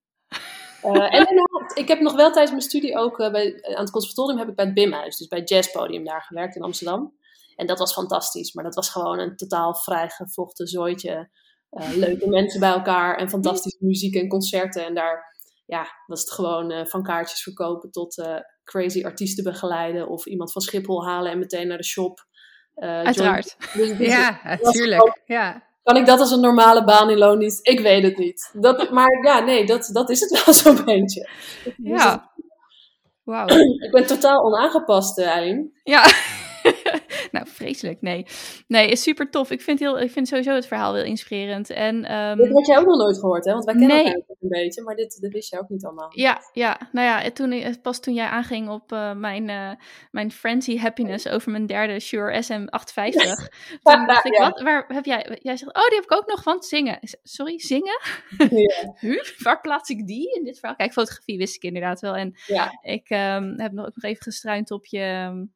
Uh, 0.84 1.14
en 1.14 1.24
daarna, 1.24 1.72
ik 1.74 1.88
heb 1.88 2.00
nog 2.00 2.14
wel 2.14 2.30
tijdens 2.30 2.50
mijn 2.50 2.62
studie 2.62 2.96
ook 2.96 3.16
bij, 3.16 3.62
aan 3.62 3.80
het 3.80 3.90
conservatorium 3.90 4.38
heb 4.38 4.48
ik 4.48 4.54
bij 4.54 4.64
het 4.64 4.74
BIM-huis, 4.74 5.16
dus 5.16 5.28
bij 5.28 5.38
het 5.38 5.48
jazzpodium 5.48 6.04
daar 6.04 6.22
gewerkt 6.22 6.56
in 6.56 6.62
Amsterdam. 6.62 7.18
En 7.60 7.66
dat 7.66 7.78
was 7.78 7.92
fantastisch, 7.92 8.52
maar 8.52 8.64
dat 8.64 8.74
was 8.74 8.90
gewoon 8.90 9.18
een 9.18 9.36
totaal 9.36 9.74
vrijgevochten 9.74 10.66
zooitje. 10.66 11.30
leuke 11.94 12.28
mensen 12.38 12.60
bij 12.60 12.70
elkaar 12.70 13.16
en 13.16 13.28
fantastische 13.28 13.84
muziek 13.84 14.14
en 14.14 14.28
concerten. 14.28 14.86
En 14.86 14.94
daar 14.94 15.38
ja, 15.66 15.86
was 16.06 16.20
het 16.20 16.32
gewoon 16.32 16.86
van 16.86 17.02
kaartjes 17.02 17.42
verkopen 17.42 17.90
tot 17.90 18.22
crazy 18.64 19.04
artiesten 19.04 19.44
begeleiden 19.44 20.08
of 20.08 20.26
iemand 20.26 20.52
van 20.52 20.62
Schiphol 20.62 21.06
halen 21.06 21.32
en 21.32 21.38
meteen 21.38 21.68
naar 21.68 21.76
de 21.76 21.84
shop. 21.84 22.26
Uiteraard. 22.74 23.56
Dus, 23.74 23.96
dus 23.96 24.06
ja, 24.16 24.40
natuurlijk. 24.60 25.20
Ja. 25.24 25.68
Kan 25.82 25.96
ik 25.96 26.06
dat 26.06 26.20
als 26.20 26.30
een 26.30 26.40
normale 26.40 26.84
baan 26.84 27.10
in 27.10 27.18
loondienst? 27.18 27.68
Ik 27.68 27.80
weet 27.80 28.02
het 28.02 28.16
niet. 28.16 28.50
Dat, 28.52 28.90
maar 28.90 29.24
ja, 29.24 29.40
nee, 29.40 29.66
dat, 29.66 29.90
dat 29.92 30.10
is 30.10 30.20
het 30.20 30.30
wel 30.44 30.54
zo'n 30.54 30.84
beetje. 30.84 31.28
Ja. 31.76 32.32
Wauw. 33.24 33.46
ik 33.84 33.90
ben 33.90 34.06
totaal 34.06 34.44
onaangepast, 34.44 35.18
uh, 35.18 35.56
Ja. 35.82 36.04
nou, 37.36 37.46
vreselijk. 37.48 38.00
Nee. 38.00 38.26
Nee, 38.66 38.88
is 38.88 39.02
super 39.02 39.30
tof. 39.30 39.50
Ik 39.50 39.60
vind, 39.60 39.78
heel, 39.78 40.00
ik 40.00 40.10
vind 40.10 40.28
sowieso 40.28 40.54
het 40.54 40.66
verhaal 40.66 40.94
heel 40.94 41.04
inspirerend. 41.04 41.70
En, 41.70 42.14
um... 42.14 42.36
Dit 42.36 42.52
had 42.52 42.66
jij 42.66 42.78
ook 42.78 42.86
nog 42.86 42.98
nooit 42.98 43.18
gehoord, 43.18 43.44
hè? 43.44 43.52
Want 43.52 43.64
wij 43.64 43.74
kennen 43.74 43.96
nee. 43.96 44.04
elkaar 44.04 44.36
een 44.40 44.48
beetje, 44.48 44.82
maar 44.82 44.96
dit, 44.96 45.20
dit 45.20 45.32
wist 45.32 45.50
je 45.50 45.58
ook 45.58 45.68
niet 45.68 45.84
allemaal. 45.84 46.08
Ja, 46.10 46.40
ja. 46.52 46.88
nou 46.92 47.06
ja, 47.06 47.30
toen, 47.30 47.80
pas 47.82 48.00
toen 48.00 48.14
jij 48.14 48.26
aanging 48.26 48.68
op 48.68 48.92
uh, 48.92 49.12
mijn, 49.12 49.48
uh, 49.48 49.70
mijn 50.10 50.32
frenzy 50.32 50.78
happiness 50.78 51.28
over 51.28 51.50
mijn 51.50 51.66
derde 51.66 52.00
Shure 52.00 52.42
SM850. 52.42 53.48
toen 53.82 54.06
dacht 54.06 54.24
ik, 54.30 54.38
wat? 54.38 54.60
Waar 54.60 54.84
heb 54.88 55.04
jij? 55.04 55.38
Jij 55.42 55.56
zegt, 55.56 55.74
oh, 55.74 55.86
die 55.88 55.94
heb 55.94 56.04
ik 56.04 56.14
ook 56.14 56.26
nog 56.26 56.42
van 56.42 56.62
zingen. 56.62 56.98
Sorry, 57.22 57.58
zingen? 57.58 58.00
Ja. 58.50 58.94
Waar 59.42 59.60
plaats 59.60 59.90
ik 59.90 60.06
die 60.06 60.34
in 60.36 60.44
dit 60.44 60.58
verhaal? 60.58 60.76
Kijk, 60.76 60.92
fotografie 60.92 61.38
wist 61.38 61.56
ik 61.56 61.62
inderdaad 61.62 62.00
wel. 62.00 62.16
En 62.16 62.34
ja. 62.46 62.78
ik 62.82 63.10
um, 63.10 63.60
heb 63.60 63.72
nog, 63.72 63.86
ook 63.86 63.94
nog 63.94 64.04
even 64.04 64.22
gestruind 64.22 64.70
op 64.70 64.86
je 64.86 65.26
um, 65.28 65.52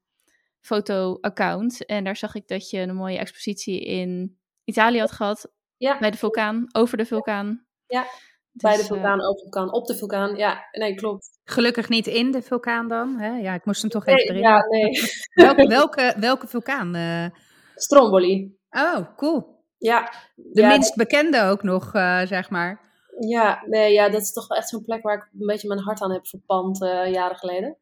foto-account. 0.65 1.87
En 1.87 2.05
daar 2.05 2.17
zag 2.17 2.35
ik 2.35 2.49
dat 2.49 2.71
je 2.71 2.79
een 2.79 2.95
mooie 2.95 3.19
expositie 3.19 3.85
in 3.85 4.39
Italië 4.65 4.99
had 4.99 5.13
gehad. 5.13 5.53
Ja. 5.77 5.99
Bij 5.99 6.11
de 6.11 6.17
vulkaan, 6.17 6.67
over 6.73 6.97
de 6.97 7.07
vulkaan. 7.07 7.67
Ja, 7.87 8.03
dus, 8.03 8.63
bij 8.63 8.77
de 8.77 8.85
vulkaan, 8.85 9.19
uh, 9.19 9.29
over 9.29 9.35
de 9.35 9.51
vulkaan, 9.51 9.73
op 9.73 9.87
de 9.87 9.97
vulkaan. 9.97 10.37
Ja, 10.37 10.69
nee, 10.73 10.95
klopt. 10.95 11.29
Gelukkig 11.45 11.89
niet 11.89 12.07
in 12.07 12.31
de 12.31 12.43
vulkaan 12.43 12.89
dan. 12.89 13.19
Hè? 13.19 13.37
Ja, 13.37 13.55
ik 13.55 13.65
moest 13.65 13.81
hem 13.81 13.91
toch 13.91 14.07
even 14.07 14.25
erin. 14.25 14.43
Ja, 14.43 14.67
nee. 14.69 14.91
welke, 15.45 15.67
welke, 15.67 16.15
welke 16.19 16.47
vulkaan? 16.47 16.97
Uh... 16.97 17.27
Stromboli. 17.75 18.57
Oh, 18.71 19.17
cool. 19.17 19.63
Ja. 19.79 20.13
De 20.35 20.61
ja, 20.61 20.69
minst 20.69 20.97
bekende 20.97 21.43
ook 21.43 21.63
nog, 21.63 21.95
uh, 21.95 22.21
zeg 22.27 22.51
maar. 22.51 22.81
Ja, 23.19 23.63
nee, 23.67 23.93
ja, 23.93 24.09
dat 24.09 24.21
is 24.21 24.33
toch 24.33 24.49
wel 24.49 24.59
echt 24.59 24.69
zo'n 24.69 24.85
plek 24.85 25.03
waar 25.03 25.17
ik 25.17 25.29
een 25.41 25.47
beetje 25.47 25.69
mijn 25.69 25.81
hart 25.81 26.01
aan 26.01 26.13
heb 26.13 26.27
verpand 26.27 26.83
uh, 26.83 27.13
jaren 27.13 27.37
geleden. 27.37 27.79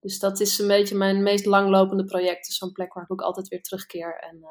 Dus 0.00 0.18
dat 0.18 0.40
is 0.40 0.58
een 0.58 0.66
beetje 0.66 0.96
mijn 0.96 1.22
meest 1.22 1.46
langlopende 1.46 2.04
project. 2.04 2.46
Dus 2.46 2.56
zo'n 2.56 2.72
plek 2.72 2.94
waar 2.94 3.04
ik 3.04 3.12
ook 3.12 3.20
altijd 3.20 3.48
weer 3.48 3.62
terugkeer. 3.62 4.18
En 4.18 4.36
uh, 4.36 4.48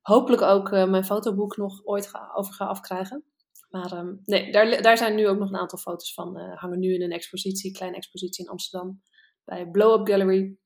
hopelijk 0.00 0.42
ook 0.42 0.72
uh, 0.72 0.88
mijn 0.88 1.04
fotoboek 1.04 1.56
nog 1.56 1.84
ooit 1.84 2.06
ga, 2.06 2.30
over 2.34 2.54
ga 2.54 2.64
afkrijgen. 2.64 3.24
Maar 3.70 3.92
um, 3.92 4.20
nee, 4.24 4.52
daar, 4.52 4.82
daar 4.82 4.96
zijn 4.98 5.14
nu 5.14 5.28
ook 5.28 5.38
nog 5.38 5.48
een 5.48 5.58
aantal 5.58 5.78
foto's 5.78 6.14
van. 6.14 6.36
hangen 6.36 6.78
nu 6.78 6.94
in 6.94 7.02
een 7.02 7.12
expositie, 7.12 7.72
kleine 7.72 7.96
expositie 7.96 8.44
in 8.44 8.50
Amsterdam. 8.50 9.02
Bij 9.44 9.70
Blow 9.70 10.00
Up 10.00 10.06
Gallery. 10.06 10.56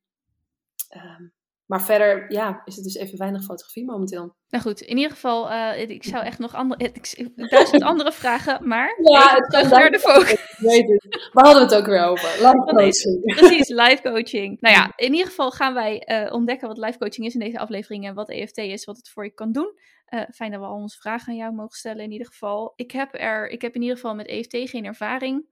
Um, 0.96 1.32
maar 1.66 1.82
verder, 1.82 2.32
ja, 2.32 2.62
is 2.64 2.74
het 2.74 2.84
dus 2.84 2.94
even 2.94 3.18
weinig 3.18 3.44
fotografie 3.44 3.84
momenteel. 3.84 4.34
Nou 4.48 4.64
goed, 4.64 4.80
in 4.80 4.96
ieder 4.96 5.10
geval, 5.10 5.50
uh, 5.50 5.90
ik 5.90 6.04
zou 6.04 6.24
echt 6.24 6.38
nog 6.38 6.54
andere, 6.54 6.84
ik, 6.84 7.30
duizend 7.50 7.82
andere 7.82 8.12
vragen, 8.12 8.68
maar 8.68 8.98
ja, 9.02 9.34
het 9.34 9.50
terug 9.50 9.70
naar 9.70 9.90
de 9.90 9.98
focus. 9.98 10.56
Weet 10.58 10.88
het. 10.88 11.30
Waar 11.32 11.44
hadden 11.44 11.68
we 11.68 11.74
het 11.74 11.82
ook 11.82 11.88
weer 11.90 12.04
over? 12.04 12.28
Live 12.46 12.64
coaching. 12.64 13.34
Precies, 13.36 13.68
live 13.68 14.02
coaching. 14.02 14.60
Nou 14.60 14.74
ja, 14.74 14.92
in 14.96 15.12
ieder 15.12 15.26
geval 15.26 15.50
gaan 15.50 15.74
wij 15.74 16.02
uh, 16.06 16.32
ontdekken 16.32 16.68
wat 16.68 16.78
live 16.78 16.98
coaching 16.98 17.26
is 17.26 17.34
in 17.34 17.40
deze 17.40 17.58
aflevering 17.58 18.06
en 18.06 18.14
wat 18.14 18.28
EFT 18.28 18.58
is, 18.58 18.84
wat 18.84 18.96
het 18.96 19.08
voor 19.08 19.24
je 19.24 19.34
kan 19.34 19.52
doen. 19.52 19.72
Uh, 20.08 20.20
fijn 20.34 20.50
dat 20.50 20.60
we 20.60 20.66
al 20.66 20.74
onze 20.74 20.98
vragen 20.98 21.28
aan 21.28 21.38
jou 21.38 21.54
mogen 21.54 21.76
stellen 21.76 22.04
in 22.04 22.12
ieder 22.12 22.26
geval. 22.26 22.72
Ik 22.76 22.90
heb, 22.90 23.08
er, 23.12 23.48
ik 23.48 23.62
heb 23.62 23.74
in 23.74 23.82
ieder 23.82 23.96
geval 23.96 24.14
met 24.14 24.26
EFT 24.26 24.70
geen 24.70 24.84
ervaring. 24.84 25.44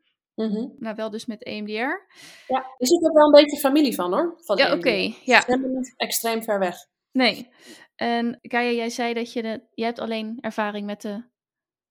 Mm 0.49 0.55
-hmm. 0.55 0.75
Nou, 0.79 0.97
wel 0.97 1.11
dus 1.11 1.27
met 1.27 1.45
EMDR. 1.45 2.07
Ja, 2.47 2.65
er 2.79 2.87
zit 2.87 3.05
ook 3.05 3.15
wel 3.15 3.27
een 3.27 3.45
beetje 3.45 3.59
familie 3.59 3.95
van 3.95 4.13
hoor. 4.13 4.41
Van 4.45 4.57
ja, 4.57 4.67
oké. 4.67 4.77
Okay, 4.77 5.17
ja. 5.25 5.41
Ze 5.41 5.47
zijn 5.47 5.73
niet 5.73 5.95
extreem 5.97 6.43
ver 6.43 6.59
weg. 6.59 6.77
Nee. 7.13 7.49
En 7.97 8.39
Kaya, 8.41 8.71
jij 8.71 8.91
zei 8.91 9.15
dat 9.15 9.33
je, 9.33 9.43
de, 9.43 9.63
je 9.75 9.85
hebt 9.85 9.99
alleen 9.99 10.39
ervaring 10.41 10.87
met 10.87 11.03
de... 11.03 11.29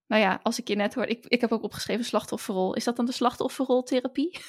Nou 0.07 0.21
ja, 0.21 0.39
als 0.43 0.59
ik 0.59 0.67
je 0.67 0.75
net 0.75 0.93
hoor, 0.93 1.05
ik, 1.05 1.25
ik 1.25 1.41
heb 1.41 1.51
ook 1.51 1.63
opgeschreven 1.63 2.05
slachtofferrol. 2.05 2.75
Is 2.75 2.83
dat 2.83 2.95
dan 2.95 3.05
de 3.05 3.11
slachtofferroltherapie? 3.11 4.39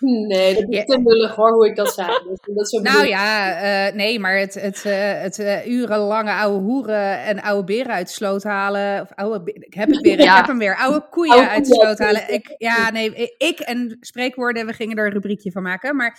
Nee, 0.28 0.54
dat 0.54 0.64
is 0.68 0.84
te 0.84 1.00
lullig 1.04 1.34
hoor, 1.34 1.52
hoe 1.52 1.66
ik 1.66 1.76
dat 1.76 1.94
zei. 1.94 2.08
Dus 2.54 2.70
dat 2.70 2.82
nou 2.82 3.06
ja, 3.06 3.88
uh, 3.88 3.94
nee, 3.94 4.18
maar 4.18 4.38
het, 4.38 4.54
het, 4.54 4.84
uh, 4.86 5.20
het 5.20 5.38
uh, 5.38 5.66
urenlange 5.66 6.32
oude 6.32 6.64
hoeren 6.64 7.22
en 7.22 7.42
oude 7.42 7.64
beren 7.64 7.92
uit 7.92 8.10
sloot 8.10 8.42
halen. 8.42 9.00
Of 9.00 9.12
oude, 9.14 9.52
ik 9.52 9.74
heb 9.74 9.88
het 9.88 10.00
weer, 10.00 10.18
ja. 10.22 10.30
ik 10.30 10.36
heb 10.36 10.46
hem 10.46 10.58
weer. 10.58 10.76
Oude 10.76 11.06
koeien 11.10 11.32
oude 11.32 11.48
uit 11.48 11.66
de 11.66 11.74
sloot 11.74 11.98
halen. 11.98 12.32
Ik, 12.32 12.54
ja, 12.58 12.90
nee, 12.90 13.34
ik 13.38 13.58
en 13.58 13.96
spreekwoorden, 14.00 14.66
we 14.66 14.72
gingen 14.72 14.96
er 14.96 15.06
een 15.06 15.12
rubriekje 15.12 15.50
van 15.50 15.62
maken. 15.62 15.96
Maar 15.96 16.18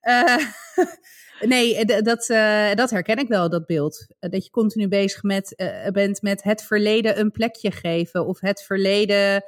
nee, 1.40 1.84
dat, 1.84 2.26
dat 2.74 2.90
herken 2.90 3.16
ik 3.16 3.28
wel, 3.28 3.50
dat 3.50 3.66
beeld. 3.66 4.06
dat 4.18 4.44
je 4.44 4.50
continu 4.50 4.88
bezig 4.88 5.22
met, 5.22 5.54
bent 5.92 6.22
met 6.22 6.42
het 6.42 6.62
verleden 6.62 7.18
een 7.18 7.30
plekje 7.30 7.70
geven. 7.70 8.26
Of 8.26 8.40
het 8.40 8.62
verleden... 8.62 9.44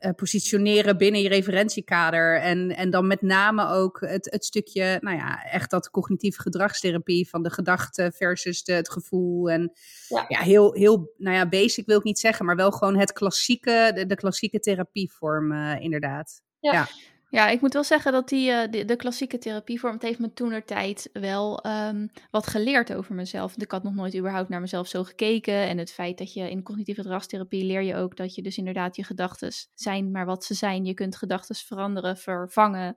Uh, 0.00 0.10
positioneren 0.16 0.96
binnen 0.96 1.20
je 1.20 1.28
referentiekader. 1.28 2.40
En, 2.40 2.76
en 2.76 2.90
dan 2.90 3.06
met 3.06 3.22
name 3.22 3.68
ook 3.68 4.00
het, 4.00 4.30
het 4.30 4.44
stukje, 4.44 4.98
nou 5.00 5.16
ja, 5.16 5.44
echt 5.44 5.70
dat 5.70 5.90
cognitieve 5.90 6.40
gedragstherapie 6.40 7.28
van 7.28 7.42
de 7.42 7.50
gedachte 7.50 8.12
versus 8.14 8.64
de, 8.64 8.72
het 8.72 8.90
gevoel. 8.90 9.50
En 9.50 9.72
ja, 10.08 10.24
ja 10.28 10.40
heel, 10.40 10.72
heel, 10.72 11.12
nou 11.16 11.36
ja, 11.36 11.48
basic 11.48 11.86
wil 11.86 11.98
ik 11.98 12.04
niet 12.04 12.18
zeggen, 12.18 12.46
maar 12.46 12.56
wel 12.56 12.70
gewoon 12.70 12.96
het 12.96 13.12
klassieke, 13.12 13.90
de, 13.94 14.06
de 14.06 14.16
klassieke 14.16 14.58
therapievorm, 14.58 15.52
uh, 15.52 15.80
inderdaad. 15.80 16.42
Ja. 16.60 16.72
ja. 16.72 16.88
Ja, 17.30 17.48
ik 17.48 17.60
moet 17.60 17.72
wel 17.72 17.84
zeggen 17.84 18.12
dat 18.12 18.28
die, 18.28 18.50
uh, 18.50 18.86
de, 18.86 18.96
klassieke 18.96 19.38
therapievorm, 19.38 19.92
het 19.92 20.02
heeft 20.02 20.18
me 20.18 20.32
toenertijd 20.32 21.10
wel 21.12 21.66
um, 21.66 22.10
wat 22.30 22.46
geleerd 22.46 22.94
over 22.94 23.14
mezelf. 23.14 23.56
Ik 23.56 23.70
had 23.70 23.82
nog 23.82 23.94
nooit 23.94 24.16
überhaupt 24.16 24.48
naar 24.48 24.60
mezelf 24.60 24.88
zo 24.88 25.04
gekeken. 25.04 25.54
En 25.54 25.78
het 25.78 25.92
feit 25.92 26.18
dat 26.18 26.32
je 26.32 26.50
in 26.50 26.62
cognitieve 26.62 27.02
gedragstherapie 27.02 27.64
leer 27.64 27.82
je 27.82 27.96
ook 27.96 28.16
dat 28.16 28.34
je 28.34 28.42
dus 28.42 28.58
inderdaad 28.58 28.96
je 28.96 29.04
gedachten 29.04 29.52
zijn 29.74 30.10
maar 30.10 30.26
wat 30.26 30.44
ze 30.44 30.54
zijn. 30.54 30.84
Je 30.84 30.94
kunt 30.94 31.16
gedachten 31.16 31.54
veranderen, 31.56 32.16
vervangen. 32.16 32.94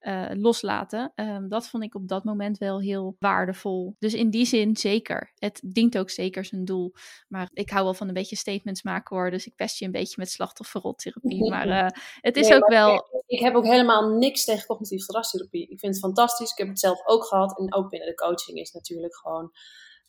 Uh, 0.00 0.26
loslaten. 0.32 1.12
Um, 1.14 1.48
dat 1.48 1.68
vond 1.68 1.82
ik 1.82 1.94
op 1.94 2.08
dat 2.08 2.24
moment 2.24 2.58
wel 2.58 2.80
heel 2.80 3.16
waardevol. 3.18 3.96
Dus 3.98 4.14
in 4.14 4.30
die 4.30 4.46
zin 4.46 4.76
zeker. 4.76 5.32
Het 5.34 5.60
dient 5.64 5.98
ook 5.98 6.10
zeker 6.10 6.44
zijn 6.44 6.64
doel. 6.64 6.92
Maar 7.28 7.48
ik 7.52 7.70
hou 7.70 7.84
wel 7.84 7.94
van 7.94 8.08
een 8.08 8.14
beetje 8.14 8.36
statements 8.36 8.82
maken 8.82 9.16
hoor. 9.16 9.30
Dus 9.30 9.46
ik 9.46 9.54
pest 9.54 9.78
je 9.78 9.84
een 9.84 9.90
beetje 9.90 10.14
met 10.18 10.30
slachtofferroltherapie. 10.30 11.50
Maar 11.56 11.66
uh, 11.68 11.86
het 12.20 12.36
is 12.36 12.48
nee, 12.48 12.56
ook 12.56 12.68
wel. 12.68 12.94
Ik, 12.94 13.22
ik, 13.26 13.38
heb 13.38 13.54
ook 13.54 13.64
helemaal 13.64 14.08
niks 14.08 14.44
tegen 14.44 14.66
cognitieve 14.66 15.04
gedragstherapie. 15.04 15.68
Ik 15.68 15.78
vind 15.78 15.94
het 15.94 16.02
fantastisch. 16.02 16.50
Ik 16.50 16.58
heb 16.58 16.68
het 16.68 16.80
zelf 16.80 17.06
ook 17.06 17.24
gehad. 17.24 17.58
En 17.58 17.74
ook 17.74 17.88
binnen 17.88 18.08
de 18.08 18.14
coaching 18.14 18.58
is 18.58 18.72
natuurlijk 18.72 19.16
gewoon. 19.16 19.52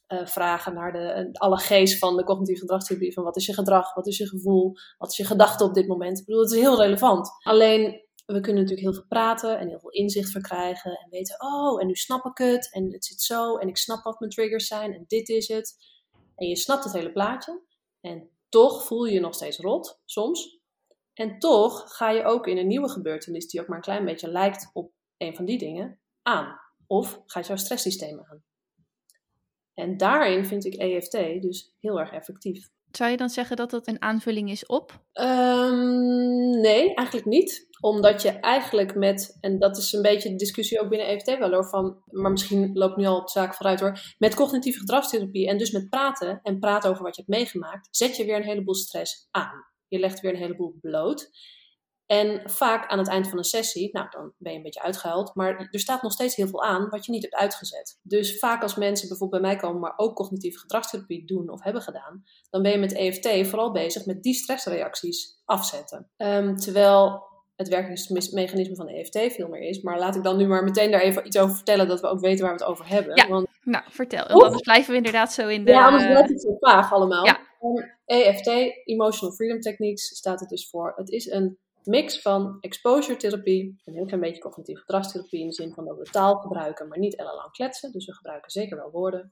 Uh, 0.08 0.26
vragen 0.26 0.74
naar 0.74 0.92
de, 0.92 1.30
alle 1.32 1.58
geest 1.58 1.98
van 1.98 2.16
de 2.16 2.24
cognitieve 2.24 2.62
gedragstherapie. 2.62 3.14
Van 3.14 3.24
wat 3.24 3.36
is 3.36 3.46
je 3.46 3.54
gedrag, 3.54 3.94
wat 3.94 4.08
is 4.08 4.18
je 4.18 4.28
gevoel, 4.28 4.74
wat 4.98 5.10
is 5.10 5.18
je 5.18 5.26
gedachte 5.26 5.64
op 5.64 5.74
dit 5.74 5.88
moment. 5.88 6.20
Ik 6.20 6.26
bedoel, 6.26 6.42
het 6.42 6.52
is 6.52 6.60
heel 6.60 6.82
relevant. 6.82 7.30
Alleen 7.44 8.07
we 8.34 8.42
kunnen 8.42 8.62
natuurlijk 8.62 8.88
heel 8.88 8.94
veel 8.94 9.08
praten 9.08 9.60
en 9.60 9.68
heel 9.68 9.80
veel 9.80 9.90
inzicht 9.90 10.32
verkrijgen. 10.32 10.92
En 10.92 11.10
weten, 11.10 11.42
oh, 11.42 11.82
en 11.82 11.88
nu 11.88 11.96
snap 11.96 12.26
ik 12.26 12.38
het. 12.38 12.70
En 12.72 12.92
het 12.92 13.06
zit 13.06 13.22
zo. 13.22 13.58
En 13.58 13.68
ik 13.68 13.78
snap 13.78 14.04
wat 14.04 14.20
mijn 14.20 14.32
triggers 14.32 14.68
zijn. 14.68 14.94
En 14.94 15.04
dit 15.08 15.30
is 15.30 15.48
het. 15.48 15.76
En 16.36 16.48
je 16.48 16.56
snapt 16.56 16.84
het 16.84 16.94
hele 16.94 17.12
plaatje. 17.12 17.62
En 18.02 18.30
toch 18.50 18.86
voel 18.86 19.06
je 19.06 19.14
je 19.14 19.20
nog 19.20 19.34
steeds 19.34 19.58
rot, 19.58 20.02
soms. 20.06 20.60
En 21.14 21.40
toch 21.40 21.96
ga 21.96 22.10
je 22.10 22.24
ook 22.24 22.48
in 22.48 22.58
een 22.58 22.68
nieuwe 22.68 22.90
gebeurtenis, 22.90 23.48
die 23.48 23.62
ook 23.62 23.68
maar 23.68 23.78
een 23.78 23.84
klein 23.84 24.06
beetje 24.06 24.32
lijkt 24.32 24.70
op 24.74 24.92
een 25.18 25.36
van 25.36 25.46
die 25.46 25.58
dingen, 25.58 26.00
aan. 26.22 26.60
Of 26.88 27.22
gaat 27.26 27.48
jouw 27.48 27.56
stresssysteem 27.56 28.20
aan. 28.20 28.44
En 29.74 29.98
daarin 29.98 30.46
vind 30.46 30.66
ik 30.66 30.74
EFT 30.74 31.12
dus 31.42 31.74
heel 31.80 32.00
erg 32.00 32.12
effectief. 32.12 32.70
Zou 32.92 33.12
je 33.12 33.18
dan 33.18 33.30
zeggen 33.30 33.56
dat 33.56 33.70
dat 33.70 33.88
een 33.88 34.02
aanvulling 34.02 34.50
is 34.50 34.66
op? 34.66 35.04
Um, 35.14 36.62
nee, 36.62 36.94
eigenlijk 36.94 37.28
niet 37.28 37.68
omdat 37.80 38.22
je 38.22 38.30
eigenlijk 38.30 38.96
met, 38.96 39.38
en 39.42 39.60
dat 39.60 39.78
is 39.78 39.94
een 39.94 40.02
beetje 40.02 40.30
de 40.30 40.36
discussie 40.36 40.82
ook 40.82 40.90
binnen 40.90 41.08
EFT 41.08 41.38
wel 41.38 41.52
hoor, 41.52 41.70
van, 41.70 42.02
maar 42.06 42.32
misschien 42.32 42.70
loopt 42.74 42.98
nu 42.98 43.06
al 43.06 43.20
het 43.20 43.32
zaak 43.32 43.56
vooruit 43.56 43.80
hoor, 43.80 44.16
met 44.18 44.36
cognitieve 44.36 44.80
gedragstherapie 44.80 45.48
en 45.48 45.58
dus 45.58 45.72
met 45.72 45.90
praten 45.90 46.40
en 46.44 46.60
praten 46.60 46.90
over 46.90 47.04
wat 47.04 47.16
je 47.16 47.22
hebt 47.26 47.38
meegemaakt, 47.38 47.88
zet 47.92 48.16
je 48.16 48.26
weer 48.26 48.36
een 48.36 48.44
heleboel 48.44 48.76
stress 48.76 49.28
aan. 49.32 49.66
Je 49.88 50.00
legt 50.00 50.20
weer 50.20 50.32
een 50.32 50.40
heleboel 50.40 50.78
bloot. 50.82 51.30
En 52.08 52.42
vaak 52.50 52.90
aan 52.90 52.98
het 52.98 53.08
eind 53.08 53.30
van 53.30 53.38
een 53.38 53.44
sessie, 53.44 53.90
nou 53.92 54.08
dan 54.10 54.34
ben 54.38 54.52
je 54.52 54.58
een 54.58 54.64
beetje 54.64 54.82
uitgehuild, 54.82 55.36
maar 55.36 55.68
er 55.72 55.80
staat 55.80 56.02
nog 56.02 56.12
steeds 56.12 56.36
heel 56.36 56.48
veel 56.48 56.64
aan 56.64 56.90
wat 56.90 57.06
je 57.06 57.12
niet 57.12 57.22
hebt 57.22 57.36
uitgezet. 57.36 58.00
Dus 58.02 58.40
vaak 58.40 58.62
als 58.62 58.76
mensen 58.76 59.08
bijvoorbeeld 59.08 59.42
bij 59.42 59.52
mij 59.52 59.60
komen, 59.60 59.80
maar 59.80 59.94
ook 59.96 60.16
cognitieve 60.16 60.60
gedragstherapie 60.60 61.26
doen 61.26 61.50
of 61.50 61.64
hebben 61.64 61.82
gedaan, 61.82 62.24
dan 62.50 62.62
ben 62.62 62.72
je 62.72 62.78
met 62.78 62.94
EFT 62.94 63.48
vooral 63.48 63.72
bezig 63.72 64.06
met 64.06 64.24
die 64.24 64.34
stressreacties 64.34 65.42
afzetten. 65.46 66.10
Um, 66.18 66.56
terwijl 66.58 67.26
het 67.56 67.68
werkingsmechanisme 67.68 68.76
van 68.76 68.86
de 68.86 68.94
EFT 68.94 69.34
veel 69.34 69.48
meer 69.48 69.62
is. 69.62 69.82
Maar 69.82 70.00
laat 70.00 70.16
ik 70.16 70.24
dan 70.24 70.38
nu 70.38 70.48
maar 70.48 70.64
meteen 70.64 70.92
daar 70.92 71.02
even 71.02 71.26
iets 71.26 71.38
over 71.38 71.56
vertellen, 71.56 71.88
dat 71.88 72.02
we 72.02 72.08
ook 72.08 72.20
weten 72.20 72.46
waar 72.46 72.56
we 72.56 72.64
het 72.64 72.72
over 72.72 72.88
hebben. 72.88 73.16
Ja, 73.16 73.28
Want, 73.28 73.48
nou 73.64 73.84
vertel. 73.90 74.26
Anders 74.26 74.62
blijven 74.62 74.92
we 74.92 74.98
inderdaad 74.98 75.34
zo 75.34 75.48
in 75.48 75.66
de... 75.66 75.72
Ja, 75.72 75.86
anders 75.86 76.06
blijft 76.06 76.30
het 76.30 76.42
zo 76.42 76.56
vaag 76.60 76.94
allemaal. 76.94 77.26
Ja. 77.26 77.40
Um, 77.62 77.96
EFT, 78.06 78.48
Emotional 78.86 79.36
Freedom 79.36 79.60
Techniques, 79.60 80.18
staat 80.18 80.40
het 80.40 80.50
dus 80.50 80.70
voor. 80.70 80.94
Het 80.96 81.10
is 81.10 81.26
een 81.26 81.58
mix 81.88 82.22
van 82.22 82.58
exposure 82.60 83.18
therapie, 83.18 83.82
een 83.86 83.94
heel 83.94 84.06
klein 84.06 84.22
beetje 84.22 84.42
cognitieve 84.42 84.82
gedragstherapie 84.82 85.40
in 85.40 85.48
de 85.48 85.54
zin 85.54 85.74
van 85.74 85.86
dat 85.86 85.98
we 85.98 86.04
taal 86.04 86.36
gebruiken, 86.36 86.88
maar 86.88 87.00
niet 87.00 87.16
ellenlang 87.16 87.52
kletsen. 87.52 87.92
Dus 87.92 88.06
we 88.06 88.14
gebruiken 88.14 88.52
zeker 88.52 88.78
wel 88.78 88.92
woorden. 88.92 89.32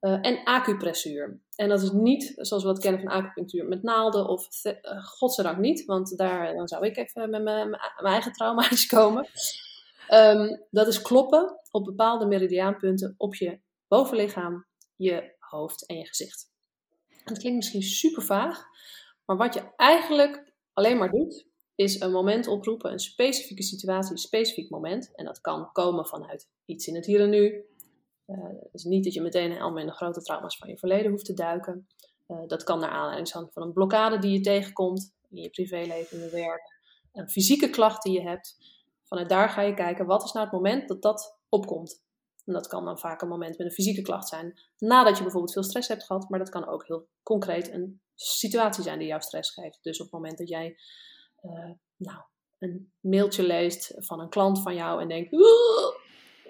Uh, 0.00 0.18
en 0.20 0.44
acupressuur. 0.44 1.40
En 1.56 1.68
dat 1.68 1.82
is 1.82 1.90
niet 1.90 2.32
zoals 2.36 2.62
we 2.62 2.68
dat 2.68 2.78
kennen 2.78 3.00
van 3.00 3.10
acupunctuur 3.10 3.68
met 3.68 3.82
naalden 3.82 4.28
of 4.28 4.48
uh, 4.64 5.04
godzijdank 5.04 5.58
niet, 5.58 5.84
want 5.84 6.16
daar 6.16 6.54
dan 6.54 6.68
zou 6.68 6.86
ik 6.86 6.96
even 6.96 7.30
met 7.30 7.42
mijn 7.42 7.74
eigen 7.96 8.32
trauma's 8.32 8.86
komen. 8.86 9.28
Um, 10.12 10.64
dat 10.70 10.86
is 10.86 11.02
kloppen 11.02 11.60
op 11.70 11.84
bepaalde 11.84 12.26
meridiaanpunten 12.26 13.14
op 13.16 13.34
je 13.34 13.60
bovenlichaam 13.88 14.66
je 14.96 15.34
hoofd 15.38 15.86
en 15.86 15.96
je 15.96 16.06
gezicht. 16.06 16.50
Dat 17.24 17.38
klinkt 17.38 17.56
misschien 17.56 17.82
super 17.82 18.22
vaag, 18.22 18.64
maar 19.24 19.36
wat 19.36 19.54
je 19.54 19.72
eigenlijk 19.76 20.52
alleen 20.72 20.98
maar 20.98 21.10
doet, 21.10 21.46
is 21.74 22.00
een 22.00 22.12
moment 22.12 22.46
oproepen, 22.46 22.92
een 22.92 22.98
specifieke 22.98 23.62
situatie, 23.62 24.10
een 24.10 24.18
specifiek 24.18 24.70
moment. 24.70 25.14
En 25.14 25.24
dat 25.24 25.40
kan 25.40 25.72
komen 25.72 26.06
vanuit 26.06 26.48
iets 26.64 26.86
in 26.86 26.94
het 26.94 27.06
hier 27.06 27.20
en 27.20 27.30
nu. 27.30 27.64
Uh, 28.26 28.44
dus 28.72 28.84
niet 28.84 29.04
dat 29.04 29.12
je 29.12 29.20
meteen 29.20 29.60
allemaal 29.60 29.80
in 29.80 29.86
de 29.86 29.92
grote 29.92 30.22
trauma's 30.22 30.56
van 30.56 30.68
je 30.68 30.78
verleden 30.78 31.10
hoeft 31.10 31.24
te 31.24 31.34
duiken. 31.34 31.86
Uh, 32.28 32.38
dat 32.46 32.62
kan 32.62 32.80
naar 32.80 32.90
aanleiding 32.90 33.28
van 33.28 33.50
een 33.62 33.72
blokkade 33.72 34.18
die 34.18 34.32
je 34.32 34.40
tegenkomt 34.40 35.14
in 35.30 35.42
je 35.42 35.50
privéleven, 35.50 36.18
in 36.18 36.24
je 36.24 36.30
werk. 36.30 36.72
Een 37.12 37.28
fysieke 37.28 37.70
klacht 37.70 38.02
die 38.02 38.12
je 38.12 38.28
hebt. 38.28 38.56
Vanuit 39.02 39.28
daar 39.28 39.48
ga 39.48 39.62
je 39.62 39.74
kijken, 39.74 40.06
wat 40.06 40.24
is 40.24 40.32
nou 40.32 40.44
het 40.44 40.54
moment 40.54 40.88
dat 40.88 41.02
dat 41.02 41.38
opkomt? 41.48 42.02
En 42.44 42.52
dat 42.52 42.66
kan 42.66 42.84
dan 42.84 42.98
vaak 42.98 43.22
een 43.22 43.28
moment 43.28 43.58
met 43.58 43.66
een 43.66 43.72
fysieke 43.72 44.02
klacht 44.02 44.28
zijn, 44.28 44.60
nadat 44.78 45.16
je 45.16 45.22
bijvoorbeeld 45.22 45.52
veel 45.52 45.62
stress 45.62 45.88
hebt 45.88 46.04
gehad, 46.04 46.28
maar 46.28 46.38
dat 46.38 46.48
kan 46.48 46.66
ook 46.66 46.86
heel 46.86 47.08
concreet 47.22 47.72
een 47.72 48.00
situatie 48.14 48.82
zijn 48.82 48.98
die 48.98 49.08
jou 49.08 49.20
stress 49.20 49.50
geeft. 49.50 49.78
Dus 49.82 49.98
op 49.98 50.04
het 50.04 50.14
moment 50.14 50.38
dat 50.38 50.48
jij 50.48 50.76
nou, 51.96 52.22
een 52.58 52.92
mailtje 53.00 53.42
leest 53.42 53.94
van 53.96 54.20
een 54.20 54.28
klant 54.28 54.62
van 54.62 54.74
jou 54.74 55.00
en 55.00 55.08
denkt, 55.08 55.32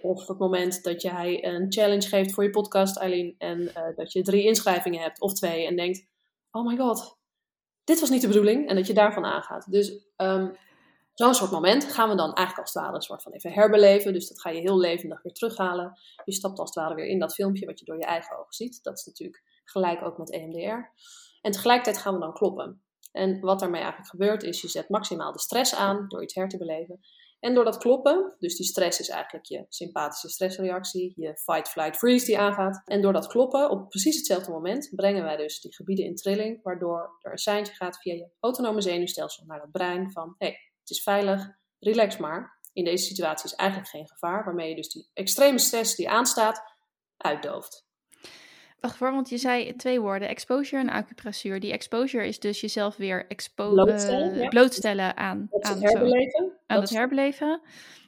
of 0.02 0.26
het 0.26 0.38
moment 0.38 0.82
dat 0.82 1.02
jij 1.02 1.44
een 1.44 1.72
challenge 1.72 2.08
geeft 2.08 2.32
voor 2.32 2.44
je 2.44 2.50
podcast, 2.50 2.98
Eileen, 2.98 3.34
en 3.38 3.60
uh, 3.60 3.96
dat 3.96 4.12
je 4.12 4.22
drie 4.22 4.44
inschrijvingen 4.44 5.02
hebt 5.02 5.20
of 5.20 5.32
twee 5.32 5.66
en 5.66 5.76
denkt, 5.76 6.06
oh 6.50 6.66
my 6.66 6.76
god, 6.76 7.18
dit 7.84 8.00
was 8.00 8.10
niet 8.10 8.20
de 8.20 8.26
bedoeling, 8.26 8.68
en 8.68 8.76
dat 8.76 8.86
je 8.86 8.94
daarvan 8.94 9.24
aangaat. 9.24 9.70
Dus 9.70 10.06
um, 10.16 10.56
Zo'n 11.14 11.34
soort 11.34 11.50
moment 11.50 11.84
gaan 11.84 12.08
we 12.08 12.14
dan 12.14 12.32
eigenlijk 12.32 12.58
als 12.58 12.74
het 12.74 12.82
ware 12.82 12.94
een 12.94 13.02
soort 13.02 13.22
van 13.22 13.32
even 13.32 13.52
herbeleven. 13.52 14.12
Dus 14.12 14.28
dat 14.28 14.40
ga 14.40 14.50
je 14.50 14.60
heel 14.60 14.78
levendig 14.78 15.22
weer 15.22 15.32
terughalen. 15.32 15.98
Je 16.24 16.32
stapt 16.32 16.58
als 16.58 16.68
het 16.68 16.84
ware 16.84 16.94
weer 16.94 17.06
in 17.06 17.18
dat 17.18 17.34
filmpje 17.34 17.66
wat 17.66 17.78
je 17.78 17.84
door 17.84 17.96
je 17.96 18.04
eigen 18.04 18.38
ogen 18.38 18.52
ziet. 18.52 18.82
Dat 18.82 18.98
is 18.98 19.04
natuurlijk 19.04 19.42
gelijk 19.64 20.02
ook 20.02 20.18
met 20.18 20.30
EMDR. 20.30 20.90
En 21.40 21.50
tegelijkertijd 21.52 21.98
gaan 21.98 22.14
we 22.14 22.20
dan 22.20 22.32
kloppen. 22.32 22.82
En 23.14 23.40
wat 23.40 23.60
daarmee 23.60 23.80
eigenlijk 23.80 24.10
gebeurt 24.10 24.42
is, 24.42 24.60
je 24.60 24.68
zet 24.68 24.88
maximaal 24.88 25.32
de 25.32 25.38
stress 25.38 25.74
aan 25.74 26.04
door 26.08 26.22
iets 26.22 26.34
her 26.34 26.48
te 26.48 26.56
beleven. 26.56 27.00
En 27.40 27.54
door 27.54 27.64
dat 27.64 27.76
kloppen, 27.76 28.36
dus 28.38 28.56
die 28.56 28.66
stress 28.66 29.00
is 29.00 29.08
eigenlijk 29.08 29.44
je 29.44 29.66
sympathische 29.68 30.28
stressreactie, 30.28 31.12
je 31.16 31.36
fight, 31.36 31.68
flight, 31.68 31.96
freeze 31.96 32.26
die 32.26 32.38
aangaat. 32.38 32.82
En 32.84 33.02
door 33.02 33.12
dat 33.12 33.26
kloppen, 33.26 33.70
op 33.70 33.88
precies 33.88 34.16
hetzelfde 34.16 34.50
moment, 34.50 34.90
brengen 34.94 35.22
wij 35.22 35.36
dus 35.36 35.60
die 35.60 35.74
gebieden 35.74 36.04
in 36.04 36.14
trilling, 36.14 36.62
waardoor 36.62 37.18
er 37.20 37.32
een 37.32 37.38
seintje 37.38 37.74
gaat 37.74 38.00
via 38.00 38.14
je 38.14 38.28
autonome 38.40 38.80
zenuwstelsel 38.80 39.44
naar 39.46 39.60
dat 39.60 39.70
brein 39.70 40.12
van, 40.12 40.34
hé, 40.38 40.46
hey, 40.46 40.58
het 40.80 40.90
is 40.90 41.02
veilig, 41.02 41.50
relax 41.78 42.16
maar. 42.16 42.60
In 42.72 42.84
deze 42.84 43.04
situatie 43.04 43.44
is 43.44 43.54
eigenlijk 43.54 43.90
geen 43.90 44.08
gevaar, 44.08 44.44
waarmee 44.44 44.68
je 44.68 44.74
dus 44.76 44.88
die 44.88 45.10
extreme 45.12 45.58
stress 45.58 45.94
die 45.94 46.10
aanstaat, 46.10 46.62
uitdooft. 47.16 47.83
Wacht 48.84 48.96
voor, 48.96 49.12
want 49.12 49.28
je 49.28 49.38
zei 49.38 49.76
twee 49.76 50.00
woorden, 50.00 50.28
exposure 50.28 50.82
en 50.82 50.88
acupressuur. 50.88 51.60
Die 51.60 51.72
exposure 51.72 52.26
is 52.26 52.38
dus 52.38 52.60
jezelf 52.60 52.96
weer 52.96 53.26
expo 53.26 53.70
blootstellen, 53.70 54.36
uh, 54.36 54.48
blootstellen 54.48 55.16
aan, 55.16 55.48
aan, 55.60 55.72
het 55.74 55.82
herbeleven. 55.82 56.52
Aan 56.66 56.80
het 56.80 56.90
herbeleven. 56.90 57.60